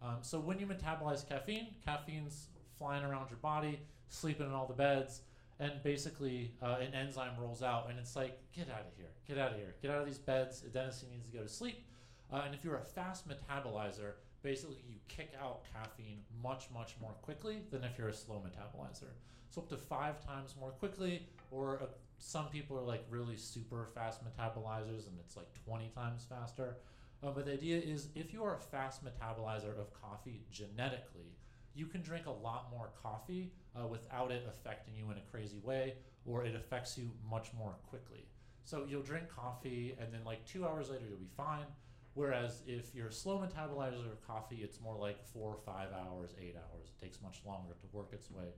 Um, 0.02 0.18
so 0.20 0.38
when 0.38 0.58
you 0.58 0.66
metabolize 0.66 1.26
caffeine, 1.26 1.68
caffeine's 1.86 2.48
flying 2.76 3.02
around 3.02 3.30
your 3.30 3.38
body, 3.38 3.80
sleeping 4.10 4.44
in 4.44 4.52
all 4.52 4.66
the 4.66 4.74
beds, 4.74 5.22
and 5.62 5.80
basically 5.84 6.50
uh, 6.60 6.78
an 6.80 6.92
enzyme 6.92 7.34
rolls 7.40 7.62
out, 7.62 7.88
and 7.88 7.96
it's 7.96 8.16
like, 8.16 8.36
get 8.52 8.68
out 8.68 8.80
of 8.80 8.96
here, 8.96 9.10
get 9.28 9.38
out 9.38 9.52
of 9.52 9.56
here, 9.56 9.76
get 9.80 9.92
out 9.92 9.98
of 9.98 10.06
these 10.06 10.18
beds. 10.18 10.64
Adenosine 10.68 11.10
needs 11.12 11.30
to 11.30 11.36
go 11.36 11.42
to 11.42 11.48
sleep. 11.48 11.86
Uh, 12.32 12.42
and 12.44 12.52
if 12.52 12.64
you're 12.64 12.78
a 12.78 12.84
fast 12.84 13.28
metabolizer, 13.28 14.14
basically 14.42 14.78
you 14.88 14.96
kick 15.06 15.30
out 15.40 15.60
caffeine 15.72 16.18
much, 16.42 16.66
much 16.74 16.96
more 17.00 17.12
quickly 17.22 17.62
than 17.70 17.84
if 17.84 17.96
you're 17.96 18.08
a 18.08 18.12
slow 18.12 18.42
metabolizer. 18.44 19.12
So 19.50 19.60
up 19.60 19.68
to 19.68 19.76
five 19.76 20.24
times 20.26 20.56
more 20.58 20.70
quickly, 20.70 21.28
or 21.52 21.76
a 21.76 21.86
some 22.18 22.46
people 22.46 22.78
are 22.78 22.82
like 22.84 23.04
really 23.10 23.36
super 23.36 23.88
fast 23.96 24.20
metabolizers 24.24 25.08
and 25.08 25.18
it's 25.18 25.36
like 25.36 25.48
20 25.66 25.88
times 25.88 26.24
faster. 26.28 26.76
Uh, 27.22 27.30
but 27.30 27.46
the 27.46 27.52
idea 27.52 27.78
is 27.78 28.08
if 28.14 28.32
you 28.32 28.44
are 28.44 28.54
a 28.54 28.60
fast 28.60 29.02
metabolizer 29.04 29.76
of 29.78 29.92
coffee 30.00 30.44
genetically, 30.50 31.36
you 31.74 31.86
can 31.86 32.00
drink 32.00 32.26
a 32.26 32.30
lot 32.30 32.68
more 32.70 32.90
coffee 33.02 33.50
uh, 33.76 33.86
without 33.86 34.30
it 34.30 34.46
affecting 34.48 34.94
you 34.94 35.10
in 35.10 35.18
a 35.18 35.30
crazy 35.30 35.58
way, 35.62 35.94
or 36.26 36.44
it 36.44 36.54
affects 36.54 36.96
you 36.98 37.10
much 37.30 37.48
more 37.56 37.74
quickly. 37.88 38.26
So 38.64 38.84
you'll 38.88 39.02
drink 39.02 39.28
coffee, 39.28 39.96
and 40.00 40.12
then 40.12 40.20
like 40.24 40.44
two 40.46 40.66
hours 40.66 40.90
later, 40.90 41.04
you'll 41.08 41.18
be 41.18 41.30
fine. 41.36 41.66
Whereas 42.14 42.62
if 42.66 42.94
you're 42.94 43.08
a 43.08 43.12
slow 43.12 43.38
metabolizer 43.38 44.12
of 44.12 44.26
coffee, 44.26 44.60
it's 44.62 44.80
more 44.80 44.96
like 44.96 45.24
four 45.24 45.50
or 45.50 45.58
five 45.64 45.88
hours, 45.92 46.34
eight 46.40 46.56
hours. 46.56 46.88
It 46.88 47.02
takes 47.02 47.22
much 47.22 47.40
longer 47.46 47.72
to 47.72 47.96
work 47.96 48.12
its 48.12 48.30
way 48.30 48.48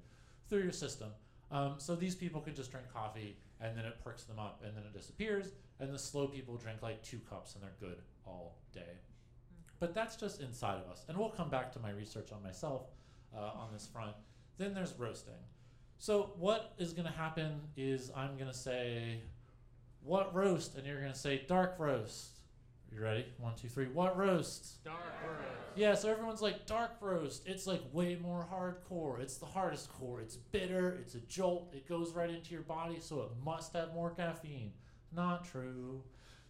through 0.49 0.63
your 0.63 0.73
system. 0.73 1.11
Um, 1.51 1.75
so 1.79 1.95
these 1.95 2.17
people 2.17 2.41
can 2.41 2.55
just 2.55 2.73
drink 2.73 2.87
coffee 2.93 3.37
and 3.61 3.77
then 3.79 3.85
it 3.85 4.03
perks 4.03 4.25
them 4.25 4.41
up 4.41 4.63
and 4.65 4.77
then 4.77 4.83
it 4.83 4.93
disappears. 4.93 5.53
And 5.79 5.95
the 5.95 5.99
slow 5.99 6.27
people 6.27 6.57
drink 6.57 6.83
like 6.83 7.03
two 7.03 7.21
cups 7.31 7.55
and 7.55 7.63
they're 7.63 7.77
good 7.79 7.99
all 8.27 8.59
day. 8.73 8.99
But 9.79 9.95
that's 9.95 10.17
just 10.17 10.41
inside 10.41 10.81
of 10.85 10.91
us. 10.91 11.05
And 11.09 11.17
we'll 11.17 11.31
come 11.31 11.51
back 11.51 11.73
to 11.75 11.79
my 11.79 11.91
research 11.91 12.33
on 12.33 12.43
myself 12.43 12.87
uh, 13.37 13.41
on 13.41 13.69
this 13.73 13.87
front. 13.87 14.15
Then 14.59 14.75
there's 14.75 14.95
roasting. 14.99 15.35
So 15.99 16.33
what 16.39 16.75
is 16.79 16.93
going 16.93 17.07
to 17.07 17.13
happen 17.13 17.61
is 17.77 18.11
I'm 18.17 18.37
going 18.37 18.51
to 18.51 18.57
say, 18.57 19.21
what 20.03 20.35
roast? 20.35 20.77
And 20.77 20.87
you're 20.87 21.01
going 21.01 21.13
to 21.13 21.19
say 21.19 21.45
dark 21.49 21.77
roast. 21.79 22.31
You 22.93 23.01
ready? 23.03 23.27
One, 23.39 23.55
two, 23.57 23.69
three. 23.69 23.87
What 23.87 24.17
roast? 24.17 24.85
Dark 24.85 24.99
roast. 25.27 25.49
Yeah, 25.75 25.95
so 25.95 26.09
everyone's 26.11 26.43
like 26.43 26.67
dark 26.67 26.93
roast. 27.01 27.43
It's 27.47 27.67
like 27.67 27.83
way 27.93 28.17
more 28.21 28.47
hardcore. 28.53 29.21
It's 29.21 29.39
the 29.39 29.47
hardest 29.47 29.93
core. 29.93 30.21
It's 30.21 30.37
bitter. 30.37 30.97
It's 31.01 31.17
a 31.17 31.21
jolt. 31.21 31.73
It 31.75 31.89
goes 31.89 32.13
right 32.13 32.31
into 32.31 32.53
your 32.53 32.63
body, 32.63 32.99
so 33.01 33.23
it 33.23 33.31
must 33.45 33.73
have 33.73 33.95
more 33.95 34.11
caffeine. 34.11 34.73
Not 35.13 35.45
true. 35.45 36.03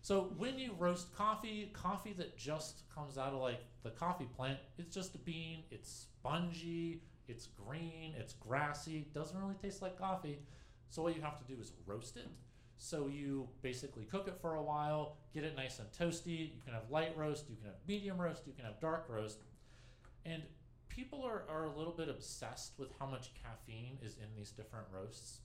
So 0.02 0.34
when 0.36 0.58
you 0.58 0.74
roast 0.78 1.16
coffee, 1.16 1.70
coffee 1.72 2.12
that 2.18 2.36
just 2.36 2.82
comes 2.94 3.16
out 3.16 3.32
of 3.32 3.40
like 3.40 3.60
the 3.82 3.90
coffee 3.90 4.28
plant, 4.36 4.58
it's 4.76 4.94
just 4.94 5.14
a 5.14 5.18
bean. 5.18 5.60
It's 5.70 6.08
spongy. 6.18 7.00
It's 7.28 7.46
green. 7.46 8.14
It's 8.18 8.34
grassy. 8.34 9.08
Doesn't 9.14 9.38
really 9.38 9.54
taste 9.54 9.82
like 9.82 9.98
coffee. 9.98 10.38
So 10.90 11.02
what 11.02 11.16
you 11.16 11.22
have 11.22 11.38
to 11.38 11.44
do 11.44 11.60
is 11.60 11.72
roast 11.86 12.16
it. 12.16 12.28
So 12.76 13.06
you 13.06 13.48
basically 13.62 14.04
cook 14.04 14.28
it 14.28 14.36
for 14.40 14.56
a 14.56 14.62
while, 14.62 15.16
get 15.32 15.44
it 15.44 15.56
nice 15.56 15.78
and 15.78 15.88
toasty. 15.92 16.52
You 16.54 16.60
can 16.64 16.74
have 16.74 16.90
light 16.90 17.16
roast, 17.16 17.48
you 17.48 17.56
can 17.56 17.66
have 17.66 17.76
medium 17.86 18.20
roast, 18.20 18.46
you 18.46 18.52
can 18.52 18.64
have 18.64 18.80
dark 18.80 19.06
roast. 19.08 19.38
And 20.26 20.42
people 20.88 21.22
are, 21.24 21.44
are 21.48 21.64
a 21.64 21.76
little 21.76 21.92
bit 21.92 22.08
obsessed 22.08 22.72
with 22.78 22.90
how 22.98 23.06
much 23.06 23.32
caffeine 23.42 23.98
is 24.02 24.16
in 24.16 24.26
these 24.36 24.50
different 24.50 24.86
roasts. 24.92 25.40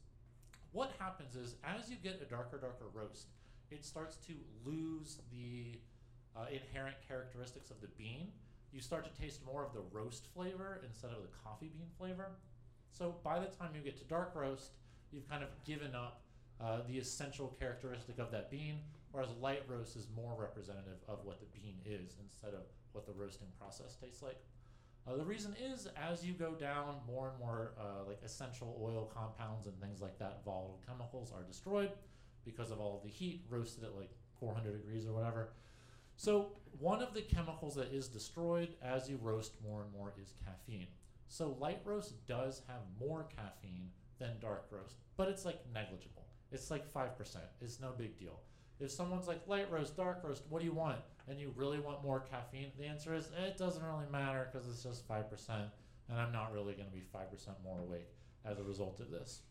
What 0.72 0.92
happens 1.00 1.36
is, 1.36 1.56
as 1.64 1.90
you 1.90 1.96
get 2.02 2.22
a 2.22 2.26
darker, 2.26 2.58
darker 2.58 2.86
roast, 2.94 3.28
it 3.72 3.86
starts 3.86 4.18
to 4.28 4.34
lose 4.66 5.20
the 5.32 5.80
uh, 6.36 6.46
inherent 6.52 6.96
characteristics 7.08 7.72
of 7.72 7.82
the 7.82 7.88
bean. 7.98 8.28
You 8.72 8.82
start 8.82 9.04
to 9.04 9.22
taste 9.22 9.46
more 9.46 9.64
of 9.66 9.74
the 9.74 9.82
roast 9.92 10.28
flavor 10.34 10.82
instead 10.86 11.12
of 11.12 11.22
the 11.22 11.30
coffee 11.44 11.72
bean 11.74 11.88
flavor. 11.98 12.32
So 12.92 13.16
by 13.24 13.40
the 13.40 13.48
time 13.48 13.72
you 13.76 13.82
get 13.82 13.98
to 13.98 14.04
dark 14.06 14.32
roast, 14.36 14.72
you've 15.12 15.30
kind 15.30 15.44
of 15.44 15.50
given 15.66 15.96
up 15.96 16.22
uh, 16.62 16.80
the 16.88 16.98
essential 16.98 17.56
characteristic 17.60 18.20
of 18.20 18.32
that 18.32 18.52
bean, 18.52 18.80
whereas 19.12 19.30
light 19.40 19.64
roast 19.68 19.96
is 19.96 20.08
more 20.16 20.36
representative 20.38 21.00
of 21.08 21.20
what 21.24 21.40
the 21.40 21.48
bean 21.58 21.76
is 21.86 22.18
instead 22.22 22.54
of 22.54 22.62
what 22.92 23.06
the 23.06 23.14
roasting 23.14 23.48
process 23.60 23.96
tastes 23.96 24.22
like. 24.22 24.38
Uh, 25.08 25.16
the 25.16 25.26
reason 25.26 25.56
is 25.60 25.88
as 25.96 26.24
you 26.24 26.34
go 26.34 26.54
down, 26.54 26.96
more 27.08 27.30
and 27.30 27.40
more 27.40 27.72
uh, 27.80 28.06
like 28.08 28.20
essential 28.24 28.80
oil 28.84 29.10
compounds 29.14 29.66
and 29.66 29.80
things 29.82 30.02
like 30.02 30.20
that, 30.20 30.44
volatile 30.44 30.80
chemicals 30.86 31.32
are 31.36 31.44
destroyed 31.44 31.92
because 32.46 32.72
of 32.72 32.80
all 32.80 33.02
the 33.04 33.10
heat 33.10 33.42
roasted 33.50 33.84
at 33.84 33.96
like 33.96 34.12
400 34.40 34.82
degrees 34.82 35.06
or 35.06 35.14
whatever. 35.14 35.50
So 36.20 36.48
one 36.80 37.02
of 37.02 37.14
the 37.14 37.22
chemicals 37.22 37.76
that 37.76 37.94
is 37.94 38.10
destroyed 38.10 38.76
as 38.84 39.10
you 39.10 39.18
roast 39.22 39.54
more 39.66 39.84
and 39.84 39.94
more 39.94 40.12
is 40.22 40.34
caffeine. 40.46 40.88
So 41.30 41.56
light 41.62 41.80
roast 41.86 42.28
does 42.28 42.62
have 42.68 42.82
more 43.00 43.30
caffeine 43.34 43.90
than 44.20 44.32
dark 44.42 44.66
roast, 44.70 44.96
but 45.16 45.30
it's 45.30 45.46
like 45.46 45.62
negligible. 45.74 46.26
It's 46.52 46.70
like 46.70 46.92
5%. 46.92 47.08
It's 47.62 47.80
no 47.80 47.94
big 47.98 48.20
deal. 48.20 48.38
If 48.82 48.92
someone's 48.92 49.30
like 49.30 49.48
light 49.48 49.72
roast, 49.72 49.96
dark 49.96 50.20
roast, 50.22 50.44
what 50.50 50.60
do 50.60 50.66
you 50.66 50.74
want? 50.74 51.00
And 51.30 51.40
you 51.40 51.54
really 51.56 51.80
want 51.80 52.04
more 52.04 52.20
caffeine, 52.20 52.74
the 52.78 52.86
answer 52.86 53.16
is 53.16 53.30
it 53.42 53.58
doesn't 53.58 53.82
really 53.82 54.12
matter 54.12 54.50
because 54.52 54.68
it's 54.68 54.84
just 54.84 55.08
5%. 55.08 55.24
And 56.10 56.20
I'm 56.20 56.34
not 56.34 56.52
really 56.52 56.74
going 56.74 56.90
to 56.90 56.94
be 56.94 57.04
5% 57.16 57.48
more 57.64 57.80
awake 57.80 58.10
as 58.44 58.60
a 58.60 58.64
result 58.64 59.00
of 59.00 59.10
this. 59.10 59.44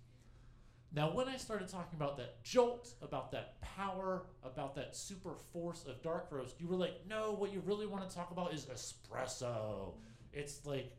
Now, 0.94 1.10
when 1.12 1.28
I 1.28 1.36
started 1.36 1.68
talking 1.68 1.96
about 1.96 2.16
that 2.16 2.42
jolt, 2.42 2.94
about 3.02 3.30
that 3.32 3.60
power, 3.60 4.24
about 4.42 4.74
that 4.76 4.96
super 4.96 5.34
force 5.52 5.84
of 5.86 6.02
dark 6.02 6.28
roast, 6.30 6.58
you 6.58 6.66
were 6.66 6.76
like, 6.76 7.06
no, 7.06 7.32
what 7.32 7.52
you 7.52 7.62
really 7.66 7.86
want 7.86 8.08
to 8.08 8.14
talk 8.14 8.30
about 8.30 8.54
is 8.54 8.66
espresso. 8.66 9.94
It's 10.32 10.64
like 10.64 10.92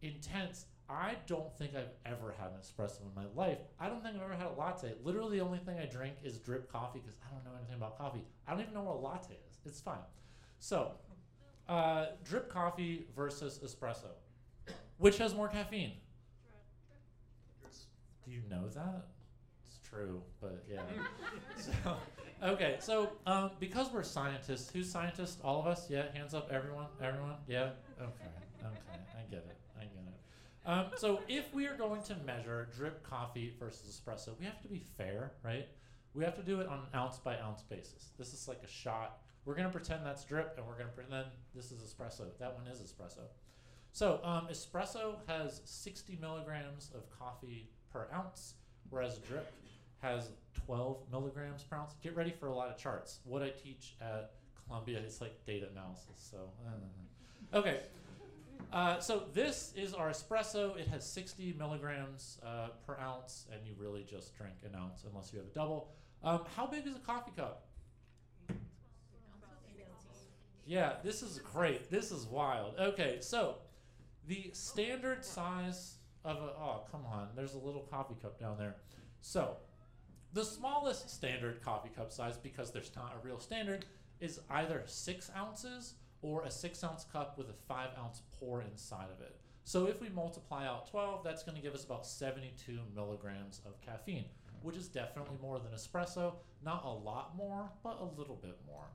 intense. 0.00 0.66
I 0.88 1.16
don't 1.26 1.52
think 1.56 1.74
I've 1.74 1.92
ever 2.06 2.34
had 2.38 2.48
an 2.48 2.58
espresso 2.60 3.00
in 3.00 3.14
my 3.16 3.26
life. 3.34 3.58
I 3.80 3.88
don't 3.88 4.02
think 4.02 4.14
I've 4.14 4.22
ever 4.22 4.34
had 4.34 4.46
a 4.46 4.52
latte. 4.52 4.92
Literally, 5.02 5.38
the 5.38 5.44
only 5.44 5.58
thing 5.58 5.78
I 5.78 5.86
drink 5.86 6.16
is 6.22 6.38
drip 6.38 6.70
coffee 6.70 7.00
because 7.00 7.16
I 7.26 7.34
don't 7.34 7.44
know 7.44 7.58
anything 7.58 7.76
about 7.76 7.98
coffee. 7.98 8.24
I 8.46 8.52
don't 8.52 8.60
even 8.60 8.74
know 8.74 8.82
what 8.82 8.96
a 8.96 8.98
latte 8.98 9.34
is. 9.50 9.58
It's 9.64 9.80
fine. 9.80 9.98
So, 10.58 10.92
uh, 11.68 12.06
drip 12.24 12.48
coffee 12.48 13.06
versus 13.16 13.58
espresso. 13.64 14.10
Which 14.98 15.18
has 15.18 15.34
more 15.34 15.48
caffeine? 15.48 15.94
Do 18.24 18.30
you 18.30 18.42
know 18.48 18.68
that? 18.68 19.06
True, 19.92 20.22
but 20.40 20.64
yeah. 20.70 20.80
so, 21.84 21.96
okay, 22.42 22.76
so 22.80 23.10
um, 23.26 23.50
because 23.60 23.92
we're 23.92 24.02
scientists, 24.02 24.70
who's 24.72 24.90
scientists? 24.90 25.36
All 25.44 25.60
of 25.60 25.66
us? 25.66 25.90
Yeah, 25.90 26.04
hands 26.14 26.32
up, 26.32 26.50
everyone? 26.50 26.86
Everyone? 27.02 27.34
Yeah? 27.46 27.70
Okay, 28.00 28.30
okay, 28.64 29.00
I 29.14 29.30
get 29.30 29.44
it. 29.48 29.56
I 29.76 29.82
get 29.82 29.90
it. 30.06 30.12
Um, 30.64 30.86
so 30.96 31.20
if 31.28 31.52
we 31.52 31.66
are 31.66 31.76
going 31.76 32.02
to 32.04 32.16
measure 32.24 32.68
drip 32.74 33.02
coffee 33.02 33.54
versus 33.58 34.00
espresso, 34.00 34.30
we 34.38 34.46
have 34.46 34.62
to 34.62 34.68
be 34.68 34.82
fair, 34.96 35.32
right? 35.44 35.68
We 36.14 36.24
have 36.24 36.36
to 36.36 36.42
do 36.42 36.60
it 36.60 36.68
on 36.68 36.78
an 36.78 36.86
ounce 36.94 37.18
by 37.18 37.38
ounce 37.38 37.62
basis. 37.62 38.12
This 38.18 38.32
is 38.32 38.48
like 38.48 38.62
a 38.64 38.68
shot. 38.68 39.18
We're 39.44 39.54
going 39.54 39.66
to 39.66 39.72
pretend 39.72 40.06
that's 40.06 40.24
drip, 40.24 40.54
and 40.56 40.66
we're 40.66 40.74
going 40.74 40.86
to 40.86 40.92
pretend 40.92 41.26
this 41.54 41.70
is 41.70 41.80
espresso. 41.80 42.26
That 42.38 42.54
one 42.54 42.66
is 42.66 42.80
espresso. 42.80 43.24
So 43.92 44.20
um, 44.24 44.46
espresso 44.50 45.16
has 45.26 45.60
60 45.64 46.16
milligrams 46.18 46.90
of 46.94 47.10
coffee 47.10 47.68
per 47.92 48.06
ounce, 48.14 48.54
whereas 48.88 49.18
drip 49.18 49.52
has 50.02 50.30
12 50.66 50.98
milligrams 51.10 51.62
per 51.62 51.76
ounce. 51.76 51.94
Get 52.02 52.14
ready 52.14 52.32
for 52.38 52.48
a 52.48 52.54
lot 52.54 52.68
of 52.68 52.76
charts. 52.76 53.20
What 53.24 53.42
I 53.42 53.50
teach 53.50 53.94
at 54.00 54.32
Columbia 54.66 54.98
is 54.98 55.20
like 55.20 55.44
data 55.46 55.66
analysis. 55.70 56.06
So, 56.16 56.50
uh, 56.66 57.56
okay. 57.56 57.80
Uh, 58.72 58.98
so 59.00 59.24
this 59.32 59.72
is 59.76 59.94
our 59.94 60.10
espresso. 60.10 60.76
It 60.78 60.88
has 60.88 61.06
60 61.06 61.54
milligrams 61.58 62.38
uh, 62.44 62.68
per 62.86 62.96
ounce, 62.98 63.46
and 63.52 63.60
you 63.66 63.74
really 63.78 64.04
just 64.08 64.36
drink 64.36 64.54
an 64.64 64.74
ounce 64.74 65.04
unless 65.08 65.32
you 65.32 65.38
have 65.38 65.48
a 65.48 65.54
double. 65.54 65.92
Um, 66.24 66.40
how 66.56 66.66
big 66.66 66.86
is 66.86 66.96
a 66.96 67.00
coffee 67.00 67.32
cup? 67.36 67.66
Yeah, 70.64 70.94
this 71.02 71.22
is 71.22 71.38
great. 71.38 71.90
This 71.90 72.12
is 72.12 72.26
wild. 72.26 72.74
Okay, 72.78 73.18
so 73.20 73.56
the 74.26 74.50
standard 74.52 75.24
size 75.24 75.96
of 76.24 76.36
a 76.36 76.54
oh 76.58 76.84
come 76.90 77.04
on, 77.04 77.28
there's 77.34 77.54
a 77.54 77.58
little 77.58 77.82
coffee 77.82 78.14
cup 78.22 78.38
down 78.38 78.56
there. 78.58 78.76
So 79.20 79.56
the 80.32 80.44
smallest 80.44 81.10
standard 81.10 81.62
coffee 81.62 81.90
cup 81.94 82.10
size, 82.10 82.36
because 82.36 82.70
there's 82.70 82.94
not 82.96 83.14
a 83.14 83.26
real 83.26 83.38
standard, 83.38 83.84
is 84.20 84.40
either 84.50 84.82
six 84.86 85.30
ounces 85.36 85.94
or 86.22 86.42
a 86.44 86.50
six 86.50 86.82
ounce 86.82 87.04
cup 87.12 87.36
with 87.36 87.50
a 87.50 87.54
five 87.68 87.90
ounce 87.98 88.22
pour 88.38 88.62
inside 88.62 89.10
of 89.14 89.20
it. 89.20 89.36
So 89.64 89.86
if 89.86 90.00
we 90.00 90.08
multiply 90.08 90.66
out 90.66 90.90
12, 90.90 91.22
that's 91.22 91.42
going 91.42 91.56
to 91.56 91.62
give 91.62 91.74
us 91.74 91.84
about 91.84 92.06
72 92.06 92.78
milligrams 92.94 93.60
of 93.66 93.80
caffeine, 93.80 94.24
which 94.62 94.76
is 94.76 94.88
definitely 94.88 95.36
more 95.40 95.58
than 95.58 95.72
espresso. 95.72 96.34
Not 96.64 96.84
a 96.84 96.88
lot 96.88 97.36
more, 97.36 97.70
but 97.82 98.00
a 98.00 98.18
little 98.18 98.36
bit 98.36 98.58
more. 98.66 98.86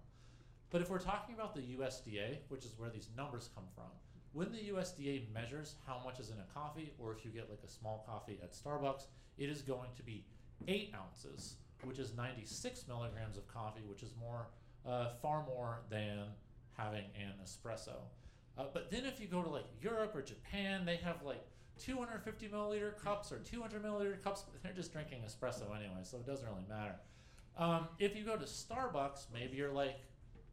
But 0.69 0.81
if 0.81 0.89
we're 0.89 0.99
talking 0.99 1.35
about 1.35 1.55
the 1.55 1.61
USDA, 1.61 2.39
which 2.49 2.65
is 2.65 2.73
where 2.77 2.89
these 2.89 3.09
numbers 3.15 3.49
come 3.55 3.65
from, 3.75 3.85
when 4.33 4.51
the 4.51 4.73
USDA 4.73 5.31
measures 5.33 5.75
how 5.85 6.01
much 6.03 6.19
is 6.19 6.29
in 6.29 6.37
a 6.37 6.53
coffee, 6.53 6.93
or 6.99 7.13
if 7.13 7.23
you 7.23 7.31
get 7.31 7.49
like 7.49 7.63
a 7.65 7.69
small 7.69 8.03
coffee 8.07 8.39
at 8.43 8.53
Starbucks, 8.53 9.05
it 9.37 9.49
is 9.49 9.61
going 9.61 9.89
to 9.95 10.03
be 10.03 10.25
eight 10.67 10.93
ounces, 10.95 11.55
which 11.83 11.99
is 11.99 12.15
96 12.15 12.87
milligrams 12.87 13.37
of 13.37 13.47
coffee, 13.47 13.83
which 13.87 14.03
is 14.03 14.11
more, 14.19 14.47
uh, 14.85 15.09
far 15.21 15.45
more 15.45 15.81
than 15.89 16.25
having 16.77 17.05
an 17.15 17.33
espresso. 17.43 17.95
Uh, 18.57 18.65
but 18.73 18.89
then 18.89 19.05
if 19.05 19.19
you 19.19 19.27
go 19.27 19.41
to 19.41 19.49
like 19.49 19.65
Europe 19.81 20.15
or 20.15 20.21
Japan, 20.21 20.85
they 20.85 20.95
have 20.97 21.21
like 21.23 21.45
250 21.79 22.47
milliliter 22.47 22.97
cups 23.03 23.31
or 23.31 23.37
200 23.39 23.83
milliliter 23.83 24.21
cups, 24.23 24.43
but 24.51 24.61
they're 24.63 24.73
just 24.73 24.91
drinking 24.91 25.19
espresso 25.25 25.75
anyway, 25.75 26.01
so 26.03 26.17
it 26.17 26.25
doesn't 26.25 26.47
really 26.47 26.65
matter. 26.67 26.95
Um, 27.57 27.87
if 27.99 28.15
you 28.15 28.23
go 28.23 28.35
to 28.35 28.45
Starbucks, 28.45 29.27
maybe 29.33 29.57
you're 29.57 29.71
like, 29.71 29.97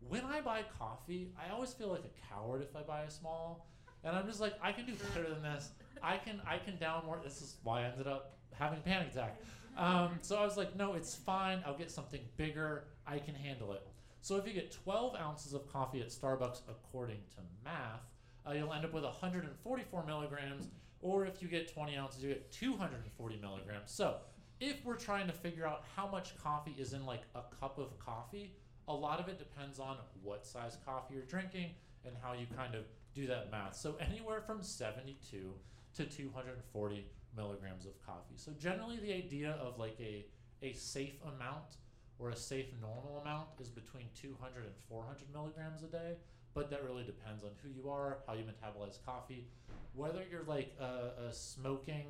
when 0.08 0.24
I 0.24 0.40
buy 0.40 0.62
coffee, 0.78 1.32
I 1.38 1.52
always 1.52 1.72
feel 1.72 1.88
like 1.88 2.04
a 2.04 2.34
coward 2.34 2.62
if 2.62 2.76
I 2.76 2.82
buy 2.82 3.02
a 3.02 3.10
small, 3.10 3.66
and 4.02 4.14
I'm 4.14 4.26
just 4.26 4.40
like, 4.40 4.54
I 4.62 4.72
can 4.72 4.84
do 4.86 4.92
better 5.14 5.28
than 5.28 5.42
this. 5.42 5.70
I 6.02 6.18
can 6.18 6.40
I 6.46 6.58
can 6.58 6.76
down 6.76 7.06
more. 7.06 7.18
This 7.24 7.40
is 7.40 7.56
why 7.62 7.82
I 7.82 7.84
ended 7.84 8.06
up 8.06 8.36
having 8.52 8.78
a 8.78 8.82
panic 8.82 9.12
attack. 9.12 9.40
Um, 9.76 10.18
so 10.22 10.36
I 10.36 10.44
was 10.44 10.56
like, 10.56 10.76
no, 10.76 10.94
it's 10.94 11.14
fine. 11.14 11.62
I'll 11.66 11.76
get 11.76 11.90
something 11.90 12.20
bigger. 12.36 12.84
I 13.06 13.18
can 13.18 13.34
handle 13.34 13.72
it. 13.72 13.86
So 14.20 14.36
if 14.36 14.46
you 14.46 14.52
get 14.52 14.72
12 14.72 15.16
ounces 15.16 15.52
of 15.52 15.70
coffee 15.70 16.00
at 16.00 16.08
Starbucks, 16.08 16.62
according 16.68 17.18
to 17.34 17.42
math, 17.64 18.00
uh, 18.46 18.52
you'll 18.52 18.72
end 18.72 18.84
up 18.84 18.92
with 18.92 19.04
144 19.04 20.06
milligrams. 20.06 20.68
Or 21.00 21.26
if 21.26 21.42
you 21.42 21.48
get 21.48 21.72
20 21.72 21.96
ounces, 21.96 22.22
you 22.22 22.30
get 22.30 22.50
240 22.52 23.38
milligrams. 23.42 23.90
So 23.90 24.16
if 24.60 24.84
we're 24.84 24.96
trying 24.96 25.26
to 25.26 25.32
figure 25.32 25.66
out 25.66 25.84
how 25.94 26.06
much 26.06 26.38
coffee 26.38 26.74
is 26.78 26.94
in 26.94 27.04
like 27.04 27.22
a 27.34 27.42
cup 27.60 27.78
of 27.78 27.98
coffee, 27.98 28.54
a 28.88 28.94
lot 28.94 29.20
of 29.20 29.28
it 29.28 29.38
depends 29.38 29.78
on 29.78 29.96
what 30.22 30.46
size 30.46 30.78
coffee 30.84 31.14
you're 31.14 31.24
drinking 31.24 31.70
and 32.06 32.14
how 32.22 32.32
you 32.32 32.46
kind 32.56 32.74
of 32.74 32.84
do 33.14 33.26
that 33.26 33.50
math. 33.50 33.76
So 33.76 33.96
anywhere 34.00 34.40
from 34.40 34.62
72 34.62 35.52
to 35.96 36.04
240 36.04 37.06
milligrams 37.36 37.86
of 37.86 37.92
coffee. 38.04 38.34
So 38.36 38.52
generally 38.58 38.98
the 38.98 39.12
idea 39.12 39.58
of 39.60 39.78
like 39.78 39.96
a, 40.00 40.26
a 40.62 40.72
safe 40.72 41.14
amount 41.22 41.76
or 42.18 42.30
a 42.30 42.36
safe 42.36 42.66
normal 42.80 43.20
amount 43.20 43.48
is 43.60 43.68
between 43.68 44.06
200 44.14 44.64
and 44.64 44.74
400 44.88 45.32
milligrams 45.32 45.82
a 45.82 45.86
day, 45.86 46.16
but 46.54 46.70
that 46.70 46.84
really 46.84 47.04
depends 47.04 47.42
on 47.42 47.50
who 47.62 47.68
you 47.68 47.90
are, 47.90 48.18
how 48.26 48.34
you 48.34 48.44
metabolize 48.44 48.98
coffee, 49.04 49.48
whether 49.94 50.22
you're 50.30 50.44
like 50.44 50.74
a, 50.80 51.28
a 51.28 51.32
smoking 51.32 52.06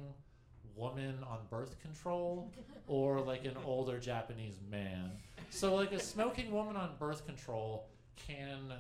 woman 0.77 1.19
on 1.29 1.39
birth 1.51 1.81
control 1.81 2.53
or 2.87 3.21
like 3.21 3.45
an 3.45 3.57
older 3.65 3.99
Japanese 3.99 4.59
man. 4.71 5.11
So 5.51 5.75
like 5.75 5.93
a 5.93 6.01
smoking 6.01 6.51
woman 6.51 6.77
on 6.77 6.91
birth 6.99 7.25
control 7.27 7.89
can 8.17 8.73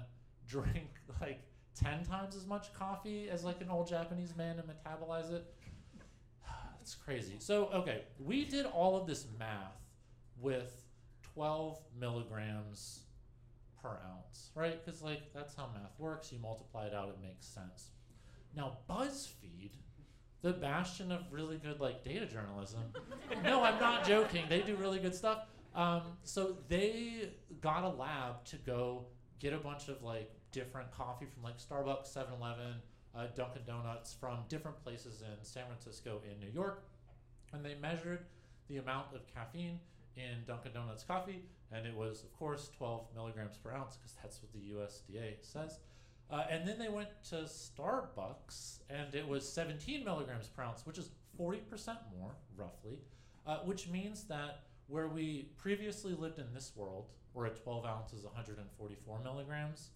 drink 0.47 0.89
like 1.21 1.41
10 1.83 2.05
times 2.05 2.37
as 2.37 2.47
much 2.47 2.73
coffee 2.75 3.29
as 3.31 3.45
like 3.45 3.61
an 3.61 3.69
old 3.69 3.89
Japanese 3.89 4.37
man 4.37 4.59
and 4.59 4.69
metabolize 4.69 5.33
it. 5.33 5.53
It's 6.85 6.95
crazy. 6.95 7.37
So, 7.39 7.71
okay, 7.73 8.03
we 8.19 8.45
did 8.45 8.67
all 8.67 8.95
of 8.95 9.07
this 9.07 9.25
math 9.39 9.81
with 10.39 10.83
12 11.33 11.79
milligrams 11.99 13.05
per 13.81 13.89
ounce, 13.89 14.51
right? 14.55 14.85
Because, 14.85 15.01
like, 15.01 15.33
that's 15.33 15.55
how 15.55 15.71
math 15.73 15.99
works. 15.99 16.31
You 16.31 16.41
multiply 16.41 16.85
it 16.85 16.93
out, 16.95 17.09
it 17.09 17.17
makes 17.23 17.47
sense. 17.47 17.93
Now, 18.55 18.77
BuzzFeed, 18.87 19.71
the 20.43 20.53
bastion 20.53 21.11
of 21.11 21.23
really 21.31 21.57
good, 21.57 21.81
like, 21.81 22.05
data 22.05 22.27
journalism, 22.27 22.83
no, 23.43 23.65
I'm 23.65 23.81
not 23.81 24.07
joking. 24.07 24.45
They 24.51 24.61
do 24.61 24.77
really 24.77 24.99
good 24.99 25.15
stuff. 25.15 25.47
Um, 25.75 26.03
so, 26.23 26.59
they 26.69 27.31
got 27.63 27.85
a 27.85 27.89
lab 27.89 28.45
to 28.45 28.57
go 28.57 29.07
get 29.39 29.55
a 29.55 29.59
bunch 29.59 29.89
of, 29.89 30.03
like, 30.03 30.31
different 30.53 30.91
coffee 30.91 31.25
from, 31.33 31.45
like, 31.45 31.57
Starbucks, 31.57 32.09
7 32.09 32.35
Eleven, 32.39 32.75
uh, 33.17 33.27
Dunkin' 33.35 33.63
Donuts 33.67 34.13
from 34.13 34.39
different 34.49 34.83
places 34.83 35.23
in 35.23 35.45
San 35.45 35.65
Francisco 35.67 36.21
and 36.29 36.41
New 36.41 36.53
York. 36.53 36.85
And 37.53 37.65
they 37.65 37.77
measured 37.81 38.27
the 38.69 38.79
amount 38.79 39.15
of 39.15 39.23
caffeine 39.33 39.79
in 40.17 40.45
Dunkin' 40.47 40.73
Donuts 40.73 41.05
coffee, 41.05 41.43
and 41.73 41.87
it 41.87 41.95
was, 41.95 42.23
of 42.23 42.33
course, 42.39 42.71
12 42.77 43.07
milligrams 43.15 43.57
per 43.57 43.73
ounce 43.73 43.97
because 43.97 44.17
that's 44.23 44.41
what 44.43 44.53
the 44.53 44.73
USDA 44.75 45.35
says. 45.41 45.79
Uh, 46.31 46.45
and 46.51 46.67
then 46.67 46.79
they 46.79 46.89
went 46.89 47.09
to 47.31 47.37
Starbucks, 47.37 48.79
and 48.89 49.15
it 49.15 49.27
was 49.27 49.47
17 49.49 50.05
milligrams 50.05 50.49
per 50.49 50.63
ounce, 50.63 50.87
which 50.87 50.99
is 50.99 51.11
40% 51.39 51.61
more, 52.19 52.31
roughly, 52.57 52.99
uh, 53.47 53.59
which 53.59 53.89
means 53.89 54.25
that 54.25 54.63
where 54.87 55.09
we 55.09 55.49
previously 55.57 56.15
lived 56.15 56.39
in 56.39 56.47
this 56.55 56.73
world, 56.77 57.07
where 57.33 57.47
a 57.47 57.51
12 57.51 57.85
ounce 57.85 58.13
is 58.13 58.25
144 58.25 59.21
milligrams, 59.23 59.91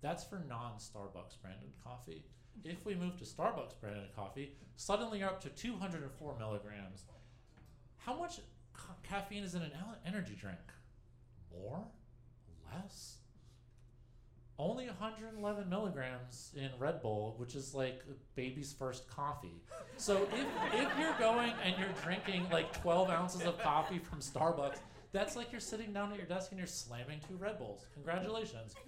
that's 0.00 0.24
for 0.24 0.42
non 0.48 0.74
Starbucks 0.74 1.40
branded 1.40 1.72
coffee. 1.82 2.24
If 2.64 2.84
we 2.84 2.94
move 2.94 3.18
to 3.18 3.24
Starbucks 3.24 3.80
branded 3.80 4.14
coffee, 4.14 4.52
suddenly 4.76 5.18
you're 5.18 5.28
up 5.28 5.40
to 5.42 5.48
204 5.48 6.38
milligrams. 6.38 7.04
How 7.98 8.16
much 8.16 8.40
ca- 8.72 8.94
caffeine 9.02 9.42
is 9.42 9.54
in 9.54 9.62
an 9.62 9.72
energy 10.06 10.36
drink? 10.38 10.58
More? 11.52 11.84
Less? 12.72 13.16
Only 14.58 14.86
111 14.86 15.68
milligrams 15.68 16.52
in 16.56 16.68
Red 16.78 17.02
Bull, 17.02 17.34
which 17.38 17.54
is 17.56 17.74
like 17.74 18.02
a 18.08 18.14
baby's 18.36 18.72
first 18.72 19.08
coffee. 19.08 19.62
So 19.96 20.28
if, 20.32 20.46
if 20.74 20.98
you're 20.98 21.16
going 21.18 21.52
and 21.64 21.74
you're 21.78 21.88
drinking 22.04 22.46
like 22.52 22.72
12 22.80 23.10
ounces 23.10 23.42
of 23.42 23.58
coffee 23.58 23.98
from 23.98 24.20
Starbucks, 24.20 24.78
that's 25.12 25.36
like 25.36 25.52
you're 25.52 25.60
sitting 25.60 25.92
down 25.92 26.10
at 26.10 26.16
your 26.16 26.26
desk 26.26 26.50
and 26.50 26.58
you're 26.58 26.66
slamming 26.66 27.20
two 27.28 27.36
Red 27.36 27.58
Bulls. 27.58 27.86
Congratulations. 27.94 28.74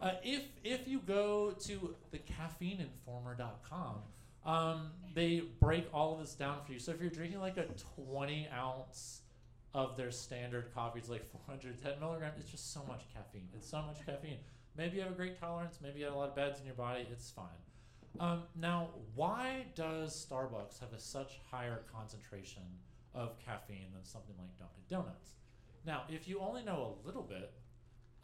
Uh, 0.00 0.14
if 0.24 0.42
if 0.64 0.88
you 0.88 0.98
go 0.98 1.52
to 1.52 1.94
the 2.10 2.18
caffeineinformer.com, 2.18 3.94
um, 4.44 4.90
they 5.14 5.44
break 5.60 5.86
all 5.94 6.14
of 6.14 6.18
this 6.18 6.34
down 6.34 6.58
for 6.66 6.72
you. 6.72 6.80
So 6.80 6.90
if 6.90 7.00
you're 7.00 7.08
drinking 7.08 7.38
like 7.38 7.56
a 7.56 7.66
20 8.10 8.48
ounce 8.52 9.20
of 9.74 9.96
their 9.96 10.10
standard 10.10 10.74
coffee, 10.74 10.98
it's 10.98 11.08
like 11.08 11.24
410 11.24 12.00
milligrams. 12.00 12.40
It's 12.40 12.50
just 12.50 12.72
so 12.72 12.84
much 12.88 13.02
caffeine. 13.14 13.48
It's 13.54 13.70
so 13.70 13.80
much 13.82 14.04
caffeine. 14.04 14.38
Maybe 14.76 14.96
you 14.96 15.02
have 15.02 15.12
a 15.12 15.14
great 15.14 15.38
tolerance. 15.38 15.78
Maybe 15.80 16.00
you 16.00 16.06
have 16.06 16.14
a 16.14 16.18
lot 16.18 16.30
of 16.30 16.34
beds 16.34 16.58
in 16.58 16.66
your 16.66 16.74
body. 16.74 17.06
It's 17.08 17.30
fine. 17.30 17.46
Um, 18.18 18.42
now, 18.56 18.88
why 19.14 19.66
does 19.76 20.26
Starbucks 20.28 20.80
have 20.80 20.92
a 20.92 20.98
such 20.98 21.38
higher 21.48 21.82
concentration 21.94 22.62
of 23.14 23.38
caffeine 23.38 23.86
than 23.94 24.04
something 24.04 24.34
like 24.38 24.50
Dunkin' 24.58 24.82
Donuts? 24.90 25.34
Now, 25.84 26.02
if 26.08 26.28
you 26.28 26.40
only 26.40 26.62
know 26.62 26.96
a 27.02 27.06
little 27.06 27.22
bit 27.22 27.52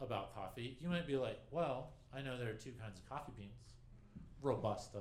about 0.01 0.33
coffee, 0.33 0.77
you 0.79 0.87
might 0.87 1.07
be 1.07 1.17
like, 1.17 1.39
well, 1.51 1.91
I 2.15 2.21
know 2.21 2.37
there 2.37 2.49
are 2.49 2.53
two 2.53 2.71
kinds 2.81 2.99
of 2.99 3.09
coffee 3.09 3.33
beans 3.37 3.73
Robusta 4.41 4.99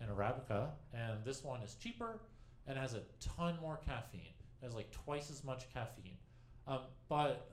and 0.00 0.10
Arabica, 0.10 0.68
and 0.94 1.24
this 1.24 1.42
one 1.42 1.60
is 1.62 1.74
cheaper 1.74 2.20
and 2.66 2.78
has 2.78 2.94
a 2.94 3.02
ton 3.20 3.58
more 3.60 3.80
caffeine. 3.84 4.34
It 4.62 4.64
has 4.64 4.74
like 4.74 4.90
twice 4.90 5.30
as 5.30 5.42
much 5.42 5.72
caffeine. 5.72 6.16
Um, 6.68 6.80
but 7.08 7.50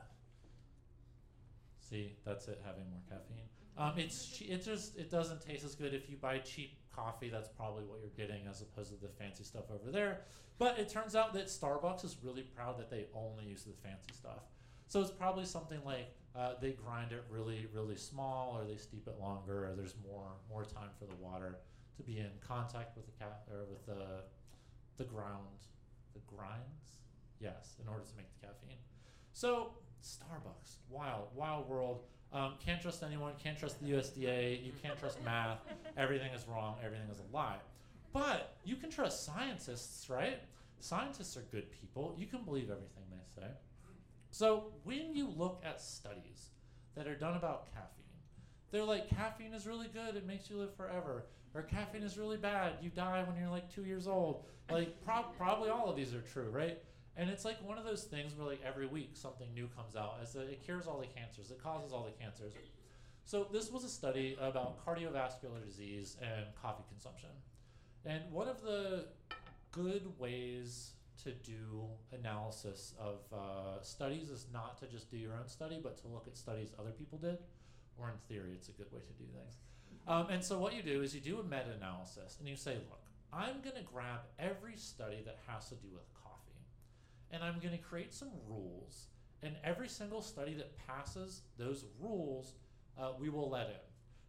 see, 1.79 2.15
that's 2.25 2.47
it 2.47 2.61
having 2.65 2.89
more 2.89 3.01
caffeine. 3.09 3.45
Um, 3.77 3.93
it's 3.97 4.41
it 4.41 4.63
just 4.63 4.97
it 4.97 5.09
doesn't 5.09 5.41
taste 5.41 5.63
as 5.63 5.75
good 5.75 5.93
if 5.93 6.09
you 6.09 6.17
buy 6.17 6.37
cheap 6.39 6.77
coffee. 6.95 7.29
That's 7.29 7.49
probably 7.49 7.83
what 7.85 7.99
you're 8.01 8.27
getting 8.27 8.45
as 8.47 8.61
opposed 8.61 8.91
to 8.91 9.01
the 9.01 9.07
fancy 9.07 9.43
stuff 9.43 9.65
over 9.71 9.91
there. 9.91 10.21
But 10.59 10.77
it 10.77 10.89
turns 10.89 11.15
out 11.15 11.33
that 11.33 11.47
Starbucks 11.47 12.05
is 12.05 12.17
really 12.23 12.43
proud 12.43 12.77
that 12.77 12.89
they 12.89 13.07
only 13.15 13.45
use 13.45 13.63
the 13.63 13.73
fancy 13.81 14.13
stuff. 14.13 14.43
So 14.87 15.01
it's 15.01 15.11
probably 15.11 15.45
something 15.45 15.79
like 15.83 16.13
uh, 16.35 16.53
they 16.61 16.71
grind 16.71 17.11
it 17.11 17.23
really, 17.29 17.67
really 17.73 17.95
small, 17.95 18.55
or 18.55 18.65
they 18.65 18.77
steep 18.77 19.07
it 19.07 19.19
longer, 19.19 19.69
or 19.69 19.73
there's 19.75 19.95
more 20.07 20.27
more 20.49 20.63
time 20.63 20.89
for 20.99 21.05
the 21.05 21.15
water 21.15 21.57
to 21.97 22.03
be 22.03 22.19
in 22.19 22.29
contact 22.47 22.95
with 22.95 23.05
the 23.05 23.11
cat 23.13 23.41
or 23.51 23.65
with 23.69 23.85
the 23.87 24.21
the 24.97 25.03
ground, 25.03 25.65
the 26.13 26.21
grinds. 26.27 27.01
Yes, 27.39 27.75
in 27.81 27.87
order 27.87 28.03
to 28.03 28.15
make 28.15 28.27
the 28.39 28.47
caffeine. 28.47 28.77
So 29.33 29.71
Starbucks, 30.03 30.77
wild, 30.89 31.27
wild 31.33 31.67
world. 31.67 32.03
Um, 32.33 32.53
can't 32.65 32.81
trust 32.81 33.03
anyone. 33.03 33.33
Can't 33.41 33.57
trust 33.57 33.79
the 33.79 33.91
USDA. 33.91 34.65
You 34.65 34.71
can't 34.81 34.97
trust 34.99 35.23
math. 35.25 35.59
Everything 35.97 36.31
is 36.33 36.45
wrong. 36.47 36.75
Everything 36.83 37.07
is 37.11 37.19
a 37.19 37.35
lie. 37.35 37.57
But 38.11 38.55
you 38.63 38.75
can 38.75 38.89
trust 38.89 39.25
scientists, 39.25 40.09
right? 40.09 40.39
Scientists 40.79 41.37
are 41.37 41.43
good 41.51 41.71
people. 41.71 42.15
You 42.17 42.25
can 42.25 42.43
believe 42.43 42.69
everything 42.69 43.03
they 43.11 43.41
say. 43.41 43.47
So 44.31 44.65
when 44.83 45.15
you 45.15 45.27
look 45.37 45.61
at 45.63 45.79
studies 45.81 46.49
that 46.95 47.07
are 47.07 47.15
done 47.15 47.37
about 47.37 47.67
caffeine, 47.73 47.89
they're 48.71 48.83
like 48.83 49.07
caffeine 49.09 49.53
is 49.53 49.67
really 49.67 49.87
good. 49.93 50.15
It 50.15 50.25
makes 50.25 50.49
you 50.49 50.57
live 50.57 50.75
forever. 50.75 51.25
Or 51.53 51.61
caffeine 51.61 52.01
is 52.01 52.17
really 52.17 52.37
bad. 52.37 52.73
You 52.81 52.89
die 52.89 53.23
when 53.27 53.37
you're 53.39 53.51
like 53.51 53.71
two 53.73 53.85
years 53.85 54.07
old. 54.07 54.45
Like 54.71 55.03
prob- 55.05 55.37
probably 55.37 55.69
all 55.69 55.87
of 55.87 55.95
these 55.95 56.15
are 56.15 56.21
true, 56.21 56.49
right? 56.49 56.79
And 57.15 57.29
it's 57.29 57.45
like 57.45 57.63
one 57.63 57.77
of 57.77 57.85
those 57.85 58.03
things 58.03 58.35
where 58.35 58.47
like 58.47 58.61
every 58.65 58.87
week 58.87 59.11
something 59.13 59.47
new 59.53 59.67
comes 59.75 59.95
out 59.95 60.17
as 60.21 60.33
that 60.33 60.49
it 60.49 60.63
cures 60.63 60.87
all 60.87 60.99
the 60.99 61.07
cancers, 61.07 61.51
it 61.51 61.61
causes 61.61 61.93
all 61.93 62.03
the 62.03 62.23
cancers. 62.23 62.53
So 63.25 63.47
this 63.51 63.71
was 63.71 63.83
a 63.83 63.89
study 63.89 64.37
about 64.41 64.83
cardiovascular 64.85 65.63
disease 65.65 66.17
and 66.21 66.45
coffee 66.61 66.83
consumption. 66.89 67.29
And 68.05 68.23
one 68.31 68.47
of 68.47 68.61
the 68.61 69.05
good 69.71 70.07
ways 70.19 70.91
to 71.23 71.31
do 71.31 71.85
analysis 72.11 72.93
of 72.99 73.19
uh, 73.31 73.81
studies 73.81 74.29
is 74.29 74.47
not 74.51 74.77
to 74.79 74.87
just 74.87 75.09
do 75.09 75.17
your 75.17 75.33
own 75.33 75.47
study, 75.47 75.79
but 75.81 75.97
to 76.01 76.07
look 76.07 76.27
at 76.27 76.35
studies 76.35 76.73
other 76.79 76.91
people 76.91 77.17
did. 77.17 77.37
Or 77.97 78.09
in 78.09 78.15
theory, 78.27 78.51
it's 78.53 78.69
a 78.69 78.71
good 78.71 78.91
way 78.91 79.01
to 79.01 79.23
do 79.23 79.29
things. 79.31 79.57
Um, 80.07 80.27
and 80.29 80.43
so 80.43 80.59
what 80.59 80.73
you 80.73 80.81
do 80.81 81.01
is 81.01 81.15
you 81.15 81.21
do 81.21 81.39
a 81.39 81.43
meta-analysis, 81.43 82.37
and 82.39 82.49
you 82.49 82.55
say, 82.55 82.73
look, 82.73 83.03
I'm 83.31 83.61
going 83.63 83.75
to 83.77 83.83
grab 83.83 84.21
every 84.37 84.75
study 84.75 85.21
that 85.25 85.37
has 85.47 85.69
to 85.69 85.75
do 85.75 85.87
with 85.93 86.12
and 87.33 87.43
I'm 87.43 87.59
going 87.59 87.75
to 87.75 87.83
create 87.83 88.13
some 88.13 88.29
rules. 88.47 89.07
And 89.41 89.55
every 89.63 89.89
single 89.89 90.21
study 90.21 90.53
that 90.53 90.77
passes 90.87 91.41
those 91.57 91.85
rules, 91.99 92.53
uh, 92.97 93.11
we 93.19 93.29
will 93.29 93.49
let 93.49 93.67
in. 93.67 93.75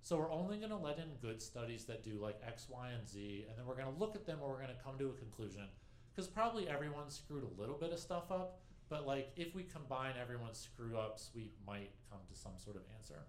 So 0.03 0.17
we're 0.19 0.33
only 0.33 0.57
going 0.57 0.71
to 0.71 0.77
let 0.77 0.99
in 0.99 1.09
good 1.23 1.41
studies 1.41 1.85
that 1.85 2.03
do 2.03 2.19
like 2.21 2.41
X, 2.47 2.67
Y, 2.69 2.91
and 2.91 3.09
Z, 3.09 3.47
and 3.49 3.57
then 3.57 3.67
we're 3.67 3.77
going 3.77 3.93
to 3.93 4.01
look 4.01 4.17
at 4.17 4.27
them 4.27 4.39
and 4.41 4.49
we're 4.49 4.57
going 4.57 4.69
to 4.69 4.83
come 4.83 4.99
to 4.99 5.11
a 5.11 5.13
conclusion. 5.13 5.69
Because 6.15 6.29
probably 6.29 6.69
everyone 6.69 7.11
screwed 7.11 7.45
a 7.45 7.61
little 7.61 7.77
bit 7.77 7.93
of 7.93 7.99
stuff 7.99 8.31
up, 8.33 8.61
but 8.89 9.07
like 9.07 9.31
if 9.37 9.55
we 9.55 9.63
combine 9.63 10.15
everyone's 10.21 10.59
screw 10.59 10.97
ups, 10.99 11.31
we 11.35 11.53
might 11.67 11.91
come 12.11 12.21
to 12.29 12.39
some 12.39 12.53
sort 12.57 12.77
of 12.77 12.83
answer. 12.99 13.21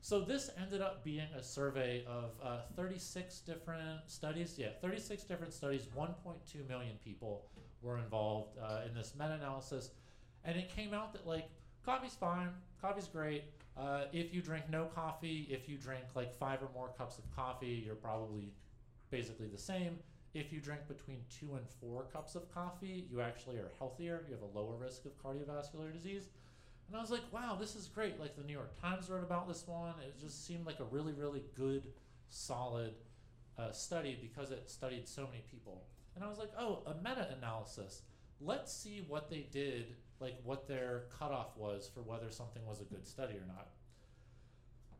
So 0.00 0.20
this 0.20 0.50
ended 0.60 0.80
up 0.80 1.04
being 1.04 1.28
a 1.36 1.42
survey 1.42 2.04
of 2.06 2.30
uh, 2.42 2.60
36 2.76 3.40
different 3.40 4.00
studies. 4.06 4.54
Yeah, 4.56 4.68
36 4.80 5.24
different 5.24 5.52
studies. 5.52 5.88
1.2 5.96 6.68
million 6.68 6.96
people 7.04 7.46
were 7.82 7.98
involved 7.98 8.58
uh, 8.58 8.80
in 8.86 8.94
this 8.94 9.14
meta-analysis, 9.18 9.90
and 10.44 10.56
it 10.56 10.68
came 10.68 10.94
out 10.94 11.12
that 11.12 11.26
like 11.26 11.48
coffee's 11.84 12.14
fine, 12.14 12.50
coffee's 12.80 13.08
great. 13.08 13.44
Uh, 13.76 14.02
if 14.12 14.34
you 14.34 14.42
drink 14.42 14.64
no 14.70 14.86
coffee, 14.86 15.46
if 15.50 15.68
you 15.68 15.76
drink 15.76 16.04
like 16.14 16.36
five 16.38 16.60
or 16.62 16.68
more 16.74 16.90
cups 16.98 17.18
of 17.18 17.24
coffee, 17.34 17.82
you're 17.84 17.94
probably 17.94 18.52
basically 19.10 19.46
the 19.46 19.58
same. 19.58 19.98
If 20.34 20.52
you 20.52 20.60
drink 20.60 20.82
between 20.88 21.18
two 21.30 21.54
and 21.54 21.66
four 21.80 22.04
cups 22.12 22.34
of 22.34 22.52
coffee, 22.52 23.06
you 23.10 23.20
actually 23.20 23.56
are 23.56 23.70
healthier. 23.78 24.24
You 24.28 24.34
have 24.34 24.42
a 24.42 24.58
lower 24.58 24.74
risk 24.76 25.04
of 25.06 25.12
cardiovascular 25.22 25.92
disease. 25.92 26.28
And 26.88 26.96
I 26.96 27.00
was 27.00 27.10
like, 27.10 27.22
wow, 27.32 27.56
this 27.58 27.76
is 27.76 27.86
great. 27.86 28.18
Like 28.18 28.36
the 28.36 28.44
New 28.44 28.52
York 28.52 28.80
Times 28.80 29.08
wrote 29.10 29.22
about 29.22 29.46
this 29.46 29.66
one. 29.66 29.94
It 30.06 30.18
just 30.20 30.46
seemed 30.46 30.66
like 30.66 30.80
a 30.80 30.84
really, 30.84 31.12
really 31.12 31.44
good, 31.54 31.84
solid 32.30 32.94
uh, 33.58 33.72
study 33.72 34.18
because 34.20 34.50
it 34.50 34.68
studied 34.70 35.06
so 35.06 35.26
many 35.26 35.42
people. 35.50 35.84
And 36.18 36.24
I 36.24 36.28
was 36.28 36.38
like, 36.38 36.50
oh, 36.58 36.82
a 36.84 36.94
meta 36.96 37.28
analysis. 37.38 38.02
Let's 38.40 38.72
see 38.72 39.04
what 39.06 39.30
they 39.30 39.46
did, 39.52 39.94
like 40.18 40.34
what 40.42 40.66
their 40.66 41.04
cutoff 41.16 41.56
was 41.56 41.88
for 41.94 42.00
whether 42.00 42.28
something 42.32 42.66
was 42.66 42.80
a 42.80 42.84
good 42.84 43.06
study 43.06 43.34
or 43.34 43.46
not. 43.46 43.68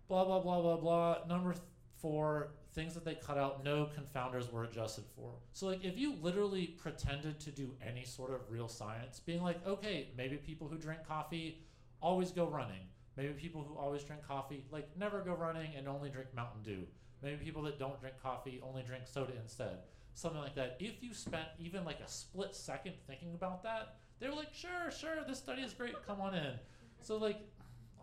Blah, 0.06 0.24
blah, 0.24 0.38
blah, 0.38 0.62
blah, 0.62 0.76
blah. 0.76 1.16
Number 1.28 1.54
th- 1.54 1.64
four, 1.96 2.52
things 2.72 2.94
that 2.94 3.04
they 3.04 3.16
cut 3.16 3.36
out, 3.36 3.64
no 3.64 3.88
confounders 3.98 4.48
were 4.52 4.62
adjusted 4.62 5.06
for. 5.16 5.32
So, 5.54 5.66
like, 5.66 5.84
if 5.84 5.98
you 5.98 6.14
literally 6.22 6.68
pretended 6.68 7.40
to 7.40 7.50
do 7.50 7.74
any 7.84 8.04
sort 8.04 8.32
of 8.32 8.48
real 8.48 8.68
science, 8.68 9.18
being 9.18 9.42
like, 9.42 9.66
okay, 9.66 10.10
maybe 10.16 10.36
people 10.36 10.68
who 10.68 10.78
drink 10.78 11.00
coffee 11.04 11.64
always 12.00 12.30
go 12.30 12.46
running. 12.46 12.82
Maybe 13.16 13.32
people 13.32 13.64
who 13.68 13.76
always 13.76 14.04
drink 14.04 14.22
coffee, 14.24 14.62
like, 14.70 14.88
never 14.96 15.20
go 15.20 15.34
running 15.34 15.72
and 15.76 15.88
only 15.88 16.10
drink 16.10 16.28
Mountain 16.32 16.62
Dew. 16.62 16.84
Maybe 17.24 17.44
people 17.44 17.62
that 17.62 17.80
don't 17.80 18.00
drink 18.00 18.14
coffee 18.22 18.60
only 18.62 18.84
drink 18.84 19.08
soda 19.08 19.32
instead. 19.42 19.78
Something 20.18 20.40
like 20.40 20.56
that. 20.56 20.76
If 20.80 21.00
you 21.00 21.14
spent 21.14 21.46
even 21.60 21.84
like 21.84 22.00
a 22.00 22.08
split 22.08 22.52
second 22.52 22.94
thinking 23.06 23.34
about 23.34 23.62
that, 23.62 23.98
they 24.18 24.28
were 24.28 24.34
like, 24.34 24.52
sure, 24.52 24.90
sure, 24.90 25.14
this 25.28 25.38
study 25.38 25.62
is 25.62 25.72
great, 25.72 25.94
come 26.08 26.20
on 26.20 26.34
in. 26.34 26.54
So, 27.00 27.18
like, 27.18 27.38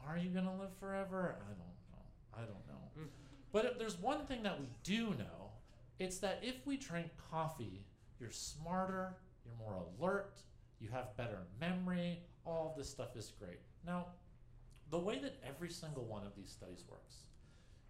are 0.08 0.18
you 0.18 0.30
going 0.30 0.46
to 0.46 0.54
live 0.54 0.74
forever? 0.80 1.36
I 1.42 1.50
don't 1.50 1.60
know. 1.60 2.34
I 2.34 2.40
don't 2.40 2.68
know. 2.70 2.90
Hmm. 2.96 3.08
But 3.52 3.66
if 3.66 3.78
there's 3.78 4.00
one 4.00 4.26
thing 4.28 4.44
that 4.44 4.58
we 4.58 4.68
do 4.84 5.10
know, 5.10 5.52
it's 6.00 6.20
that 6.20 6.40
if 6.42 6.66
we 6.66 6.78
drink 6.78 7.08
coffee, 7.30 7.84
you're 8.18 8.32
smarter, 8.32 9.18
you're 9.44 9.58
more 9.60 9.84
alert, 10.00 10.40
you 10.80 10.88
have 10.94 11.18
better 11.18 11.40
memory, 11.60 12.22
all 12.46 12.76
this 12.78 12.90
stuff 12.90 13.18
is 13.18 13.34
great. 13.38 13.60
Now, 13.86 14.06
the 14.90 15.00
way 15.00 15.20
that 15.20 15.36
every 15.46 15.70
single 15.70 16.06
one 16.06 16.26
of 16.26 16.34
these 16.38 16.50
studies 16.50 16.86
works 16.90 17.16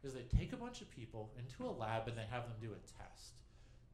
is 0.03 0.15
they 0.15 0.25
take 0.35 0.51
a 0.51 0.57
bunch 0.57 0.81
of 0.81 0.89
people 0.89 1.31
into 1.37 1.69
a 1.69 1.71
lab 1.71 2.07
and 2.07 2.17
they 2.17 2.25
have 2.31 2.45
them 2.45 2.53
do 2.59 2.71
a 2.71 3.03
test. 3.03 3.33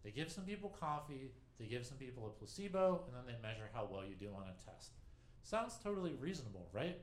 They 0.03 0.11
give 0.11 0.32
some 0.32 0.44
people 0.45 0.76
coffee, 0.80 1.32
they 1.60 1.65
give 1.65 1.86
some 1.86 1.98
people 1.98 2.26
a 2.26 2.30
placebo, 2.30 3.03
and 3.07 3.15
then 3.15 3.23
they 3.26 3.48
measure 3.48 3.69
how 3.73 3.88
well 3.91 4.03
you 4.03 4.15
do 4.15 4.34
on 4.36 4.44
a 4.44 4.72
test. 4.72 4.91
Sounds 5.44 5.78
totally 5.84 6.15
reasonable, 6.19 6.68
right? 6.73 6.98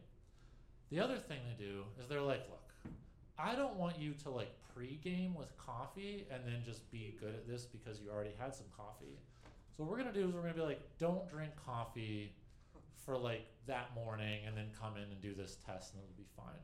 The 0.91 1.01
other 1.01 1.17
thing 1.17 1.39
they 1.47 1.65
do 1.65 1.85
is 2.01 2.09
they're 2.09 2.23
like, 2.23 2.49
look, 2.49 2.93
I 3.39 3.55
don't 3.55 3.77
want 3.77 3.99
you 3.99 4.15
to 4.25 4.31
like 4.31 4.53
pre-game 4.75 5.35
with 5.35 5.57
coffee 5.59 6.27
and 6.31 6.43
then 6.45 6.63
just 6.65 6.91
be 6.91 7.17
good 7.21 7.35
at 7.35 7.47
this 7.47 7.65
because 7.65 8.01
you 8.01 8.11
already 8.11 8.35
had 8.39 8.55
some 8.55 8.67
coffee. 8.77 9.19
So 9.77 9.85
what 9.85 9.91
we're 9.91 9.99
gonna 9.99 10.13
do 10.13 10.27
is 10.29 10.35
we're 10.35 10.43
gonna 10.43 10.55
be 10.55 10.61
like, 10.61 10.81
don't 10.99 11.29
drink 11.29 11.53
coffee 11.65 12.33
for 13.05 13.17
like 13.17 13.47
that 13.67 13.95
morning 13.95 14.41
and 14.47 14.57
then 14.57 14.67
come 14.81 14.97
in 14.97 15.05
and 15.05 15.21
do 15.21 15.35
this 15.35 15.59
test 15.67 15.95
and 15.95 16.03
it'll 16.03 16.17
be 16.17 16.27
fine. 16.37 16.63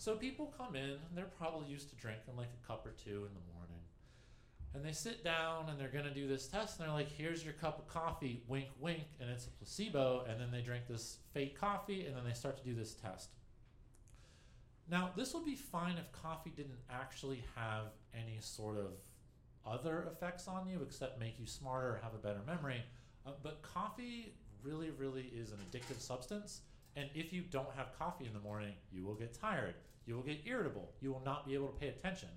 So 0.00 0.16
people 0.16 0.50
come 0.56 0.76
in, 0.76 0.96
and 0.96 1.12
they're 1.14 1.28
probably 1.36 1.68
used 1.68 1.90
to 1.90 1.96
drinking 1.96 2.34
like 2.34 2.48
a 2.48 2.66
cup 2.66 2.86
or 2.86 2.92
two 2.92 3.28
in 3.28 3.34
the 3.36 3.44
morning. 3.52 3.59
And 4.74 4.84
they 4.84 4.92
sit 4.92 5.24
down 5.24 5.68
and 5.68 5.80
they're 5.80 5.88
gonna 5.88 6.14
do 6.14 6.28
this 6.28 6.46
test 6.46 6.78
and 6.78 6.86
they're 6.86 6.94
like, 6.94 7.10
here's 7.10 7.44
your 7.44 7.54
cup 7.54 7.78
of 7.78 7.88
coffee, 7.88 8.42
wink 8.46 8.68
wink, 8.78 9.04
and 9.20 9.28
it's 9.28 9.46
a 9.46 9.50
placebo, 9.50 10.24
and 10.28 10.40
then 10.40 10.50
they 10.52 10.60
drink 10.60 10.84
this 10.88 11.18
fake 11.34 11.58
coffee 11.58 12.06
and 12.06 12.16
then 12.16 12.24
they 12.24 12.32
start 12.32 12.56
to 12.58 12.64
do 12.64 12.74
this 12.74 12.94
test. 12.94 13.30
Now, 14.88 15.10
this 15.16 15.34
would 15.34 15.44
be 15.44 15.54
fine 15.54 15.96
if 15.98 16.10
coffee 16.12 16.52
didn't 16.54 16.78
actually 16.90 17.44
have 17.54 17.86
any 18.14 18.38
sort 18.40 18.76
of 18.76 18.92
other 19.66 20.08
effects 20.10 20.48
on 20.48 20.68
you 20.68 20.80
except 20.82 21.20
make 21.20 21.38
you 21.38 21.46
smarter 21.46 21.90
or 21.90 22.00
have 22.02 22.14
a 22.14 22.18
better 22.18 22.40
memory. 22.46 22.82
Uh, 23.26 23.30
but 23.42 23.62
coffee 23.62 24.34
really, 24.62 24.90
really 24.90 25.32
is 25.34 25.52
an 25.52 25.58
addictive 25.70 26.00
substance. 26.00 26.62
And 26.96 27.08
if 27.14 27.32
you 27.32 27.42
don't 27.42 27.70
have 27.76 27.96
coffee 27.96 28.26
in 28.26 28.32
the 28.32 28.40
morning, 28.40 28.72
you 28.90 29.04
will 29.04 29.14
get 29.14 29.32
tired. 29.32 29.74
You 30.06 30.16
will 30.16 30.22
get 30.22 30.40
irritable. 30.44 30.90
You 31.00 31.12
will 31.12 31.22
not 31.24 31.46
be 31.46 31.54
able 31.54 31.68
to 31.68 31.78
pay 31.78 31.88
attention. 31.88 32.28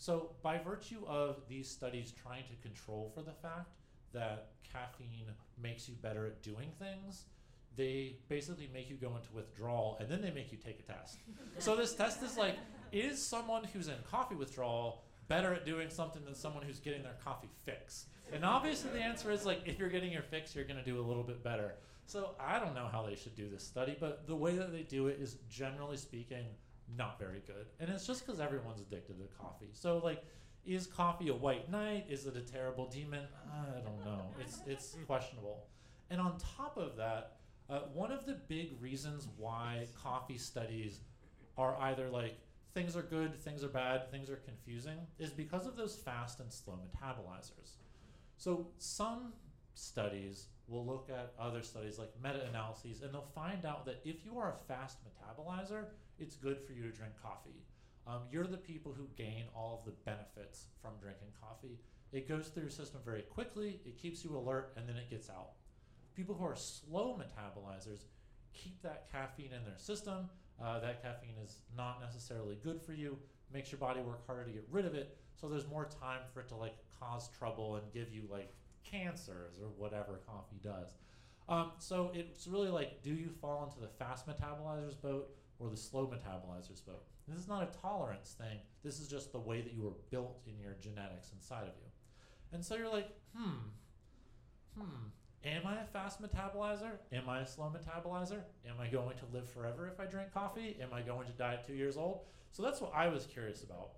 So, 0.00 0.30
by 0.42 0.56
virtue 0.56 1.04
of 1.06 1.42
these 1.46 1.68
studies 1.68 2.14
trying 2.22 2.44
to 2.44 2.56
control 2.66 3.12
for 3.14 3.20
the 3.20 3.34
fact 3.34 3.68
that 4.14 4.52
caffeine 4.64 5.26
makes 5.62 5.90
you 5.90 5.94
better 6.00 6.24
at 6.24 6.40
doing 6.40 6.70
things, 6.78 7.26
they 7.76 8.16
basically 8.30 8.70
make 8.72 8.88
you 8.88 8.96
go 8.96 9.14
into 9.14 9.28
withdrawal 9.34 9.98
and 10.00 10.08
then 10.08 10.22
they 10.22 10.30
make 10.30 10.52
you 10.52 10.56
take 10.56 10.80
a 10.80 10.90
test. 10.90 11.18
so 11.58 11.76
this 11.76 11.94
test 11.94 12.22
is 12.22 12.38
like, 12.38 12.56
is 12.92 13.22
someone 13.22 13.62
who's 13.62 13.88
in 13.88 13.94
coffee 14.10 14.34
withdrawal 14.34 15.04
better 15.28 15.52
at 15.52 15.66
doing 15.66 15.90
something 15.90 16.24
than 16.24 16.34
someone 16.34 16.62
who's 16.62 16.80
getting 16.80 17.02
their 17.02 17.18
coffee 17.22 17.50
fix? 17.66 18.06
And 18.32 18.42
obviously 18.42 18.92
the 18.92 19.02
answer 19.02 19.30
is 19.30 19.44
like, 19.44 19.60
if 19.66 19.78
you're 19.78 19.90
getting 19.90 20.12
your 20.12 20.22
fix, 20.22 20.56
you're 20.56 20.64
gonna 20.64 20.82
do 20.82 20.98
a 20.98 21.06
little 21.06 21.24
bit 21.24 21.44
better. 21.44 21.74
So 22.06 22.30
I 22.40 22.58
don't 22.58 22.74
know 22.74 22.88
how 22.90 23.04
they 23.04 23.16
should 23.16 23.36
do 23.36 23.50
this 23.50 23.64
study, 23.64 23.98
but 24.00 24.26
the 24.26 24.34
way 24.34 24.56
that 24.56 24.72
they 24.72 24.82
do 24.82 25.08
it 25.08 25.18
is 25.20 25.36
generally 25.50 25.98
speaking 25.98 26.46
not 26.96 27.18
very 27.18 27.42
good. 27.46 27.66
And 27.78 27.90
it's 27.90 28.06
just 28.06 28.26
because 28.26 28.40
everyone's 28.40 28.80
addicted 28.80 29.18
to 29.18 29.24
coffee. 29.38 29.70
So 29.72 29.98
like, 29.98 30.24
is 30.64 30.86
coffee 30.86 31.28
a 31.28 31.34
white 31.34 31.70
knight? 31.70 32.06
Is 32.08 32.26
it 32.26 32.36
a 32.36 32.40
terrible 32.40 32.86
demon? 32.86 33.24
I 33.52 33.80
don't 33.80 34.04
know. 34.04 34.26
It's 34.40 34.60
it's 34.66 34.96
questionable. 35.06 35.66
And 36.10 36.20
on 36.20 36.36
top 36.56 36.76
of 36.76 36.96
that, 36.96 37.36
uh, 37.68 37.80
one 37.94 38.10
of 38.10 38.26
the 38.26 38.34
big 38.48 38.72
reasons 38.80 39.28
why 39.36 39.86
coffee 40.02 40.38
studies 40.38 41.00
are 41.56 41.76
either 41.80 42.08
like 42.08 42.38
things 42.74 42.96
are 42.96 43.02
good, 43.02 43.38
things 43.38 43.64
are 43.64 43.68
bad, 43.68 44.10
things 44.10 44.30
are 44.30 44.36
confusing 44.36 44.98
is 45.18 45.30
because 45.30 45.66
of 45.66 45.76
those 45.76 45.96
fast 45.96 46.40
and 46.40 46.52
slow 46.52 46.78
metabolizers. 46.78 47.76
So 48.36 48.68
some 48.78 49.32
studies 49.74 50.46
will 50.68 50.86
look 50.86 51.08
at 51.10 51.32
other 51.38 51.62
studies 51.62 51.98
like 51.98 52.10
meta-analyses 52.22 53.02
and 53.02 53.12
they'll 53.12 53.30
find 53.34 53.64
out 53.64 53.84
that 53.86 54.00
if 54.04 54.24
you 54.24 54.38
are 54.38 54.54
a 54.54 54.72
fast 54.72 54.98
metabolizer, 55.04 55.86
it's 56.20 56.36
good 56.36 56.58
for 56.60 56.72
you 56.72 56.82
to 56.82 56.90
drink 56.90 57.12
coffee. 57.22 57.64
Um, 58.06 58.22
you're 58.30 58.46
the 58.46 58.56
people 58.56 58.92
who 58.92 59.06
gain 59.16 59.44
all 59.54 59.78
of 59.78 59.84
the 59.84 59.96
benefits 60.04 60.66
from 60.80 60.92
drinking 61.00 61.28
coffee. 61.40 61.78
It 62.12 62.28
goes 62.28 62.48
through 62.48 62.64
your 62.64 62.70
system 62.70 63.00
very 63.04 63.22
quickly, 63.22 63.80
it 63.84 63.96
keeps 63.96 64.24
you 64.24 64.36
alert, 64.36 64.72
and 64.76 64.88
then 64.88 64.96
it 64.96 65.10
gets 65.10 65.30
out. 65.30 65.52
People 66.14 66.34
who 66.34 66.44
are 66.44 66.56
slow 66.56 67.18
metabolizers 67.18 68.04
keep 68.52 68.82
that 68.82 69.10
caffeine 69.12 69.52
in 69.52 69.64
their 69.64 69.78
system. 69.78 70.28
uh, 70.62 70.78
that 70.80 71.02
caffeine 71.02 71.36
is 71.42 71.60
not 71.76 72.00
necessarily 72.00 72.58
good 72.62 72.80
for 72.82 72.92
you, 72.92 73.16
makes 73.52 73.72
your 73.72 73.78
body 73.78 74.00
work 74.00 74.26
harder 74.26 74.44
to 74.44 74.50
get 74.50 74.66
rid 74.70 74.84
of 74.84 74.94
it. 74.94 75.16
So 75.40 75.48
there's 75.48 75.66
more 75.66 75.86
time 75.86 76.20
for 76.32 76.40
it 76.40 76.48
to 76.48 76.56
like 76.56 76.74
cause 76.98 77.28
trouble 77.38 77.76
and 77.76 77.92
give 77.92 78.12
you 78.12 78.24
like 78.30 78.52
cancers 78.84 79.58
or 79.60 79.68
whatever 79.76 80.20
coffee 80.26 80.60
does. 80.62 80.92
Um, 81.48 81.72
so 81.78 82.10
it's 82.14 82.46
really 82.46 82.68
like, 82.68 83.02
do 83.02 83.10
you 83.10 83.30
fall 83.40 83.64
into 83.64 83.80
the 83.80 83.88
fast 83.88 84.26
metabolizers 84.28 85.00
boat 85.00 85.30
or 85.60 85.68
the 85.68 85.76
slow 85.76 86.06
metabolizers 86.06 86.84
boat? 86.84 87.04
This 87.28 87.38
is 87.38 87.48
not 87.48 87.62
a 87.62 87.78
tolerance 87.80 88.34
thing. 88.36 88.58
This 88.82 88.98
is 88.98 89.06
just 89.06 89.30
the 89.30 89.38
way 89.38 89.60
that 89.60 89.72
you 89.72 89.82
were 89.82 89.92
built 90.10 90.40
in 90.46 90.58
your 90.58 90.74
genetics 90.80 91.30
inside 91.32 91.62
of 91.62 91.74
you. 91.80 91.90
And 92.52 92.64
so 92.64 92.74
you're 92.76 92.88
like, 92.88 93.08
hmm, 93.36 93.68
hmm, 94.76 95.06
am 95.44 95.66
I 95.66 95.80
a 95.80 95.84
fast 95.84 96.20
metabolizer? 96.20 96.92
Am 97.12 97.28
I 97.28 97.40
a 97.40 97.46
slow 97.46 97.72
metabolizer? 97.72 98.40
Am 98.68 98.80
I 98.80 98.88
going 98.88 99.16
to 99.18 99.24
live 99.32 99.48
forever 99.48 99.88
if 99.88 100.00
I 100.00 100.06
drink 100.06 100.32
coffee? 100.34 100.76
Am 100.82 100.92
I 100.92 101.02
going 101.02 101.26
to 101.26 101.32
die 101.32 101.54
at 101.54 101.66
two 101.66 101.74
years 101.74 101.96
old? 101.96 102.22
So 102.50 102.62
that's 102.64 102.80
what 102.80 102.92
I 102.94 103.06
was 103.08 103.26
curious 103.26 103.62
about. 103.62 103.90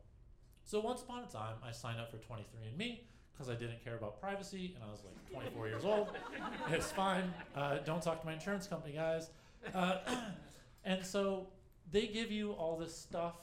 So 0.65 0.81
once 0.81 1.03
upon 1.03 1.25
a 1.25 1.27
time, 1.27 1.57
I 1.67 1.73
signed 1.73 2.01
up 2.01 2.11
for 2.11 2.19
23andMe 2.19 3.01
because 3.33 3.49
I 3.49 3.55
didn't 3.55 3.83
care 3.83 3.97
about 3.97 4.21
privacy 4.21 4.73
and 4.75 4.85
I 4.85 4.91
was 4.91 5.03
like 5.05 5.33
24 5.33 5.69
years 5.69 5.85
old. 5.85 6.09
It's 6.71 6.93
fine. 6.93 7.33
Uh, 7.57 7.79
don't 7.79 8.03
talk 8.03 8.21
to 8.21 8.27
my 8.27 8.35
insurance 8.35 8.67
company, 8.67 8.95
guys. 8.95 9.31
Uh, 9.75 9.97
and 10.85 11.05
so 11.05 11.49
they 11.91 12.07
give 12.07 12.31
you 12.31 12.53
all 12.53 12.77
this 12.77 12.97
stuff 12.97 13.37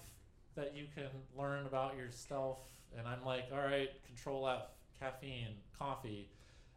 that 0.56 0.76
you 0.76 0.86
can 0.94 1.10
learn 1.38 1.66
about 1.66 1.95
yourself. 1.95 2.60
And 2.98 3.07
I'm 3.07 3.24
like, 3.24 3.45
all 3.52 3.60
right, 3.60 3.90
control 4.06 4.48
F, 4.48 4.64
caffeine, 4.99 5.56
coffee. 5.78 6.30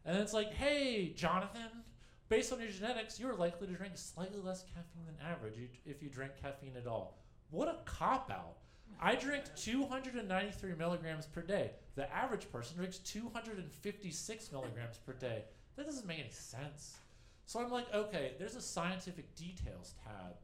And 0.05 0.17
it's 0.17 0.33
like, 0.33 0.53
hey, 0.53 1.13
Jonathan, 1.15 1.83
based 2.29 2.53
on 2.53 2.59
your 2.59 2.69
genetics, 2.69 3.19
you're 3.19 3.35
likely 3.35 3.67
to 3.67 3.73
drink 3.73 3.93
slightly 3.95 4.39
less 4.39 4.63
caffeine 4.63 5.05
than 5.05 5.15
average 5.25 5.55
if 5.85 6.03
you 6.03 6.09
drink 6.09 6.33
caffeine 6.41 6.77
at 6.77 6.87
all. 6.87 7.19
What 7.49 7.67
a 7.67 7.77
cop 7.85 8.31
out. 8.31 8.57
I 9.01 9.15
drink 9.15 9.43
293 9.55 10.75
milligrams 10.75 11.25
per 11.25 11.41
day. 11.41 11.71
The 11.95 12.13
average 12.13 12.49
person 12.51 12.77
drinks 12.77 12.99
256 12.99 14.51
milligrams 14.51 14.97
per 14.97 15.13
day. 15.13 15.43
That 15.75 15.85
doesn't 15.85 16.07
make 16.07 16.19
any 16.19 16.29
sense. 16.29 16.97
So 17.45 17.59
I'm 17.59 17.71
like, 17.71 17.93
okay, 17.93 18.33
there's 18.39 18.55
a 18.55 18.61
scientific 18.61 19.35
details 19.35 19.95
tab. 20.03 20.35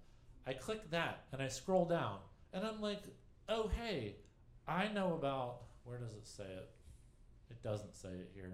I 0.50 0.54
click 0.54 0.90
that 0.90 1.26
and 1.32 1.44
I 1.44 1.48
scroll 1.48 1.86
down 1.86 2.18
and 2.54 2.66
I'm 2.66 2.82
like, 2.82 3.04
oh, 3.50 3.70
hey, 3.80 4.16
I 4.68 4.88
know 4.88 5.14
about, 5.14 5.62
where 5.84 6.00
does 6.00 6.14
it 6.14 6.26
say 6.26 6.44
it? 6.44 6.72
It 7.52 7.62
doesn't 7.62 7.96
say 7.96 8.10
it 8.10 8.32
here. 8.34 8.50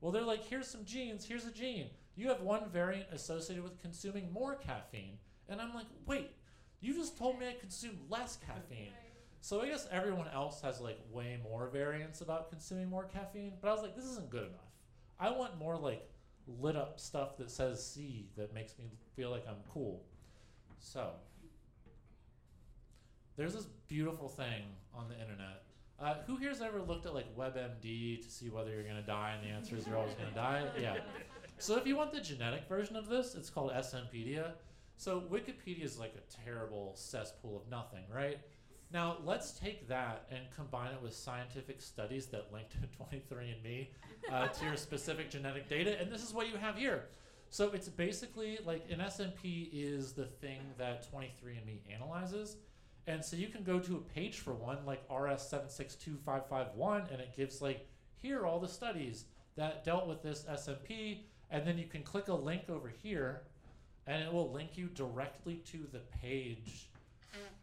Well, 0.00 0.12
they're 0.12 0.22
like, 0.22 0.44
here's 0.44 0.68
some 0.68 0.84
genes, 0.84 1.26
here's 1.26 1.46
a 1.46 1.50
gene. 1.50 1.90
You 2.14 2.28
have 2.28 2.42
one 2.42 2.70
variant 2.70 3.08
associated 3.10 3.64
with 3.64 3.82
consuming 3.82 4.32
more 4.32 4.54
caffeine. 4.54 5.18
And 5.48 5.60
I'm 5.60 5.74
like, 5.74 5.86
wait, 6.06 6.30
you 6.80 6.94
just 6.94 7.18
told 7.18 7.40
me 7.40 7.48
I 7.48 7.54
consume 7.58 7.98
less 8.08 8.38
caffeine. 8.46 8.92
So 9.40 9.60
I 9.60 9.66
guess 9.66 9.88
everyone 9.90 10.28
else 10.32 10.62
has 10.62 10.80
like 10.80 11.00
way 11.10 11.40
more 11.42 11.68
variants 11.68 12.20
about 12.20 12.48
consuming 12.48 12.88
more 12.88 13.06
caffeine, 13.06 13.54
but 13.60 13.70
I 13.70 13.72
was 13.72 13.82
like, 13.82 13.96
this 13.96 14.04
isn't 14.04 14.30
good 14.30 14.46
enough. 14.46 14.70
I 15.18 15.32
want 15.32 15.58
more 15.58 15.76
like 15.76 16.08
lit 16.60 16.76
up 16.76 17.00
stuff 17.00 17.36
that 17.38 17.50
says 17.50 17.84
C 17.84 18.28
that 18.36 18.54
makes 18.54 18.78
me 18.78 18.92
feel 19.16 19.30
like 19.30 19.46
I'm 19.48 19.64
cool. 19.74 20.04
So 20.78 21.10
there's 23.40 23.54
this 23.54 23.68
beautiful 23.88 24.28
thing 24.28 24.64
on 24.94 25.08
the 25.08 25.14
internet. 25.14 25.62
Uh, 25.98 26.16
who 26.26 26.36
here's 26.36 26.60
ever 26.60 26.82
looked 26.82 27.06
at 27.06 27.14
like 27.14 27.34
WebMD 27.34 28.22
to 28.22 28.30
see 28.30 28.50
whether 28.50 28.70
you're 28.70 28.82
gonna 28.82 29.00
die, 29.00 29.34
and 29.34 29.42
the 29.42 29.50
answer 29.50 29.76
is 29.76 29.86
you're 29.86 29.96
always 29.96 30.12
gonna 30.12 30.30
die? 30.34 30.66
Yeah. 30.80 30.98
So 31.56 31.78
if 31.78 31.86
you 31.86 31.96
want 31.96 32.12
the 32.12 32.20
genetic 32.20 32.68
version 32.68 32.96
of 32.96 33.08
this, 33.08 33.34
it's 33.34 33.48
called 33.48 33.72
SNpedia. 33.72 34.52
So 34.98 35.22
Wikipedia 35.32 35.82
is 35.82 35.98
like 35.98 36.14
a 36.16 36.44
terrible 36.44 36.92
cesspool 36.94 37.56
of 37.56 37.70
nothing, 37.70 38.04
right? 38.14 38.40
Now, 38.92 39.16
let's 39.24 39.52
take 39.52 39.88
that 39.88 40.26
and 40.30 40.40
combine 40.54 40.92
it 40.92 41.02
with 41.02 41.14
scientific 41.14 41.80
studies 41.80 42.26
that 42.26 42.52
link 42.52 42.66
to 42.70 42.76
23andMe 43.02 43.88
uh, 44.30 44.48
to 44.48 44.64
your 44.66 44.76
specific 44.76 45.30
genetic 45.30 45.66
data, 45.68 45.98
and 45.98 46.12
this 46.12 46.22
is 46.22 46.34
what 46.34 46.50
you 46.50 46.58
have 46.58 46.76
here. 46.76 47.04
So 47.48 47.70
it's 47.72 47.88
basically 47.88 48.58
like 48.66 48.84
an 48.90 48.98
SNP 48.98 49.70
is 49.72 50.12
the 50.12 50.26
thing 50.26 50.60
that 50.76 51.10
23andMe 51.10 51.94
analyzes. 51.94 52.56
And 53.10 53.24
so 53.24 53.34
you 53.34 53.48
can 53.48 53.64
go 53.64 53.80
to 53.80 53.96
a 53.96 54.00
page 54.00 54.38
for 54.38 54.54
one, 54.54 54.78
like 54.86 55.08
RS762551, 55.08 57.10
and 57.10 57.20
it 57.20 57.34
gives 57.36 57.60
like, 57.60 57.88
here 58.22 58.40
are 58.40 58.46
all 58.46 58.60
the 58.60 58.68
studies 58.68 59.24
that 59.56 59.84
dealt 59.84 60.06
with 60.06 60.22
this 60.22 60.44
SNP, 60.48 61.22
and 61.50 61.66
then 61.66 61.76
you 61.76 61.86
can 61.86 62.04
click 62.04 62.28
a 62.28 62.34
link 62.34 62.62
over 62.68 62.88
here, 63.02 63.42
and 64.06 64.22
it 64.22 64.32
will 64.32 64.52
link 64.52 64.78
you 64.78 64.86
directly 64.86 65.56
to 65.72 65.88
the 65.92 65.98
page 66.22 66.88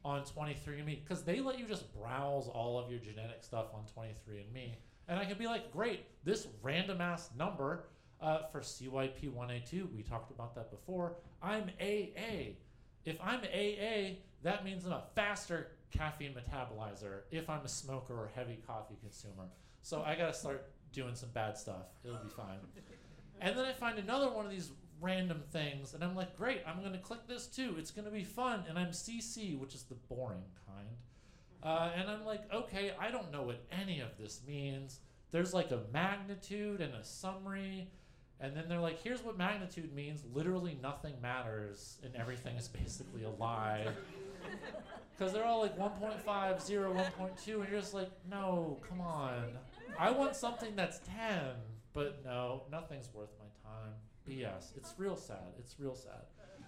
on 0.04 0.24
23andMe 0.24 1.02
because 1.02 1.24
they 1.24 1.40
let 1.40 1.58
you 1.58 1.66
just 1.66 1.94
browse 1.94 2.50
all 2.50 2.78
of 2.78 2.92
your 2.92 3.00
genetic 3.00 3.42
stuff 3.42 3.68
on 3.74 3.86
23andMe. 3.98 4.74
And 5.08 5.18
I 5.18 5.24
can 5.24 5.38
be 5.38 5.48
like, 5.48 5.72
great, 5.72 6.08
this 6.26 6.48
random 6.62 7.00
ass 7.00 7.30
number 7.38 7.86
uh, 8.20 8.40
for 8.52 8.60
CYP1A2, 8.60 9.96
we 9.96 10.04
talked 10.04 10.30
about 10.30 10.56
that 10.56 10.72
before. 10.72 11.16
I'm 11.42 11.72
AA. 11.80 12.56
If 13.06 13.16
I'm 13.24 13.40
AA, 13.40 14.18
that 14.44 14.64
means 14.64 14.86
I'm 14.86 14.94
a 14.94 15.04
faster 15.16 15.72
caffeine 15.92 16.34
metabolizer 16.34 17.22
if 17.32 17.50
I'm 17.50 17.62
a 17.64 17.68
smoker 17.68 18.14
or 18.14 18.30
heavy 18.36 18.60
coffee 18.68 18.96
consumer. 19.02 19.50
So 19.82 20.04
I 20.06 20.16
got 20.16 20.28
to 20.28 20.34
start 20.34 20.70
doing 20.92 21.16
some 21.16 21.30
bad 21.34 21.58
stuff. 21.58 21.86
It'll 22.04 22.18
be 22.18 22.30
fine. 22.30 22.60
And 23.40 23.56
then 23.56 23.66
I 23.66 23.72
find 23.72 24.00
another 24.00 24.32
one 24.32 24.46
of 24.46 24.52
these 24.52 24.72
random 25.00 25.44
things, 25.52 25.94
and 25.94 26.04
I'm 26.04 26.16
like, 26.16 26.36
great, 26.36 26.64
I'm 26.66 26.80
going 26.80 26.94
to 26.94 26.98
click 26.98 27.28
this 27.28 27.46
too. 27.46 27.76
It's 27.78 27.92
going 27.92 28.06
to 28.06 28.12
be 28.12 28.24
fun. 28.24 28.64
And 28.68 28.80
I'm 28.80 28.88
CC, 28.88 29.56
which 29.60 29.76
is 29.76 29.84
the 29.84 29.94
boring 29.94 30.42
kind. 30.66 30.88
Uh, 31.62 31.92
and 31.96 32.10
I'm 32.10 32.26
like, 32.26 32.52
okay, 32.52 32.94
I 33.00 33.12
don't 33.12 33.32
know 33.32 33.44
what 33.44 33.64
any 33.72 34.00
of 34.00 34.18
this 34.20 34.42
means. 34.48 35.02
There's 35.30 35.54
like 35.54 35.70
a 35.70 35.82
magnitude 35.94 36.82
and 36.82 36.96
a 36.96 37.04
summary. 37.04 37.92
And 38.40 38.56
then 38.56 38.66
they're 38.68 38.80
like, 38.80 39.02
here's 39.04 39.24
what 39.24 39.38
magnitude 39.38 39.94
means. 39.94 40.24
Literally 40.34 40.78
nothing 40.82 41.14
matters, 41.22 41.98
and 42.04 42.16
everything 42.16 42.56
is 42.56 42.68
basically 42.68 43.24
a 43.24 43.30
lie. 43.30 43.88
Because 45.18 45.34
they're 45.34 45.46
all 45.46 45.62
like 45.62 45.78
1.5, 45.78 46.62
0, 46.62 46.94
1.2, 46.94 47.54
and 47.62 47.70
you're 47.70 47.80
just 47.80 47.94
like, 47.94 48.12
no, 48.30 48.80
come 48.88 49.02
on. 49.02 49.44
I 49.98 50.12
want 50.12 50.36
something 50.36 50.76
that's 50.76 51.00
10, 51.08 51.40
but 51.94 52.24
no, 52.24 52.64
nothing's 52.72 53.10
worth 53.14 53.32
my 53.40 53.70
time. 53.70 53.94
BS. 54.28 54.76
It's 54.76 54.94
real 54.98 55.16
sad. 55.16 55.54
It's 55.58 55.80
real 55.80 55.96
sad. 55.96 56.26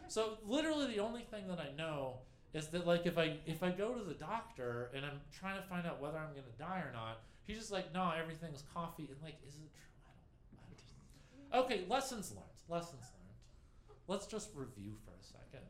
So 0.07 0.38
literally 0.47 0.88
the 0.88 0.99
only 0.99 1.22
thing 1.22 1.47
that 1.47 1.60
I 1.60 1.76
know 1.77 2.19
is 2.53 2.68
that 2.69 2.88
like 2.88 3.06
if 3.06 3.18
I 3.18 3.38
if 3.45 3.61
I 3.61 3.69
go 3.69 3.93
to 3.93 4.03
the 4.03 4.15
doctor 4.15 4.89
and 4.95 5.06
I'm 5.06 5.22
trying 5.31 5.61
to 5.61 5.68
find 5.68 5.85
out 5.85 6.01
whether 6.01 6.18
I'm 6.18 6.30
gonna 6.30 6.57
die 6.57 6.80
or 6.80 6.91
not, 6.93 7.22
he's 7.45 7.57
just 7.57 7.72
like, 7.72 7.93
no, 7.93 8.11
everything's 8.19 8.64
coffee. 8.73 9.07
And 9.11 9.22
like, 9.22 9.35
is 9.47 9.56
it 9.56 9.69
true? 9.73 10.57
I 10.57 11.57
don't 11.57 11.60
know. 11.60 11.65
Okay, 11.65 11.85
lessons 11.88 12.31
learned. 12.31 12.45
Lessons 12.68 13.03
learned. 13.03 13.95
Let's 14.07 14.26
just 14.26 14.49
review 14.56 14.93
for 15.06 15.11
a 15.11 15.23
second. 15.23 15.65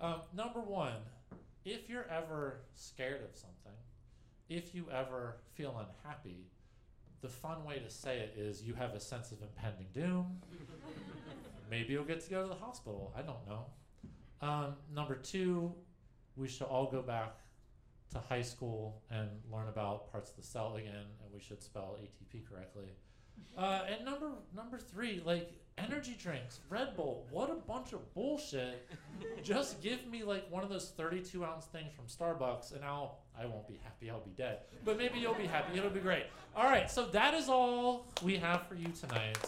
Um, 0.00 0.20
number 0.34 0.60
one, 0.60 1.02
if 1.64 1.88
you're 1.88 2.06
ever 2.10 2.60
scared 2.74 3.22
of 3.22 3.36
something, 3.36 3.78
if 4.48 4.74
you 4.74 4.86
ever 4.92 5.36
feel 5.54 5.76
unhappy, 5.78 6.46
the 7.20 7.28
fun 7.28 7.64
way 7.64 7.78
to 7.78 7.90
say 7.90 8.18
it 8.18 8.34
is 8.36 8.62
you 8.62 8.74
have 8.74 8.94
a 8.94 9.00
sense 9.00 9.30
of 9.32 9.42
impending 9.42 9.86
doom. 9.92 10.38
Maybe 11.70 11.92
you'll 11.92 12.04
get 12.04 12.20
to 12.22 12.30
go 12.30 12.42
to 12.42 12.48
the 12.48 12.54
hospital. 12.54 13.12
I 13.16 13.22
don't 13.22 13.46
know. 13.46 13.66
Um, 14.40 14.74
number 14.92 15.14
two, 15.14 15.72
we 16.36 16.48
should 16.48 16.66
all 16.66 16.90
go 16.90 17.02
back 17.02 17.36
to 18.12 18.18
high 18.18 18.42
school 18.42 19.02
and 19.10 19.28
learn 19.52 19.68
about 19.68 20.10
parts 20.10 20.30
of 20.30 20.36
the 20.36 20.42
cell 20.42 20.76
again, 20.76 20.94
and 21.22 21.32
we 21.32 21.40
should 21.40 21.62
spell 21.62 21.96
ATP 22.00 22.48
correctly. 22.48 22.88
Uh, 23.56 23.82
and 23.90 24.04
number 24.04 24.30
number 24.54 24.78
three, 24.78 25.22
like 25.24 25.52
energy 25.78 26.16
drinks, 26.20 26.60
Red 26.68 26.96
Bull. 26.96 27.26
What 27.30 27.50
a 27.50 27.54
bunch 27.54 27.92
of 27.92 28.14
bullshit. 28.14 28.88
Just 29.42 29.82
give 29.82 30.06
me 30.06 30.22
like 30.22 30.50
one 30.50 30.62
of 30.62 30.68
those 30.68 30.90
32 30.96 31.44
ounce 31.44 31.66
things 31.66 31.92
from 31.92 32.06
Starbucks, 32.06 32.74
and 32.74 32.84
I'll 32.84 33.18
I 33.38 33.46
won't 33.46 33.66
be 33.66 33.80
happy. 33.82 34.10
I'll 34.10 34.20
be 34.20 34.32
dead. 34.32 34.60
But 34.84 34.98
maybe 34.98 35.18
you'll 35.18 35.34
be 35.34 35.46
happy. 35.46 35.78
It'll 35.78 35.90
be 35.90 36.00
great. 36.00 36.24
All 36.54 36.64
right. 36.64 36.90
So 36.90 37.06
that 37.06 37.34
is 37.34 37.48
all 37.48 38.06
we 38.22 38.36
have 38.36 38.66
for 38.66 38.74
you 38.74 38.88
tonight. 38.88 39.38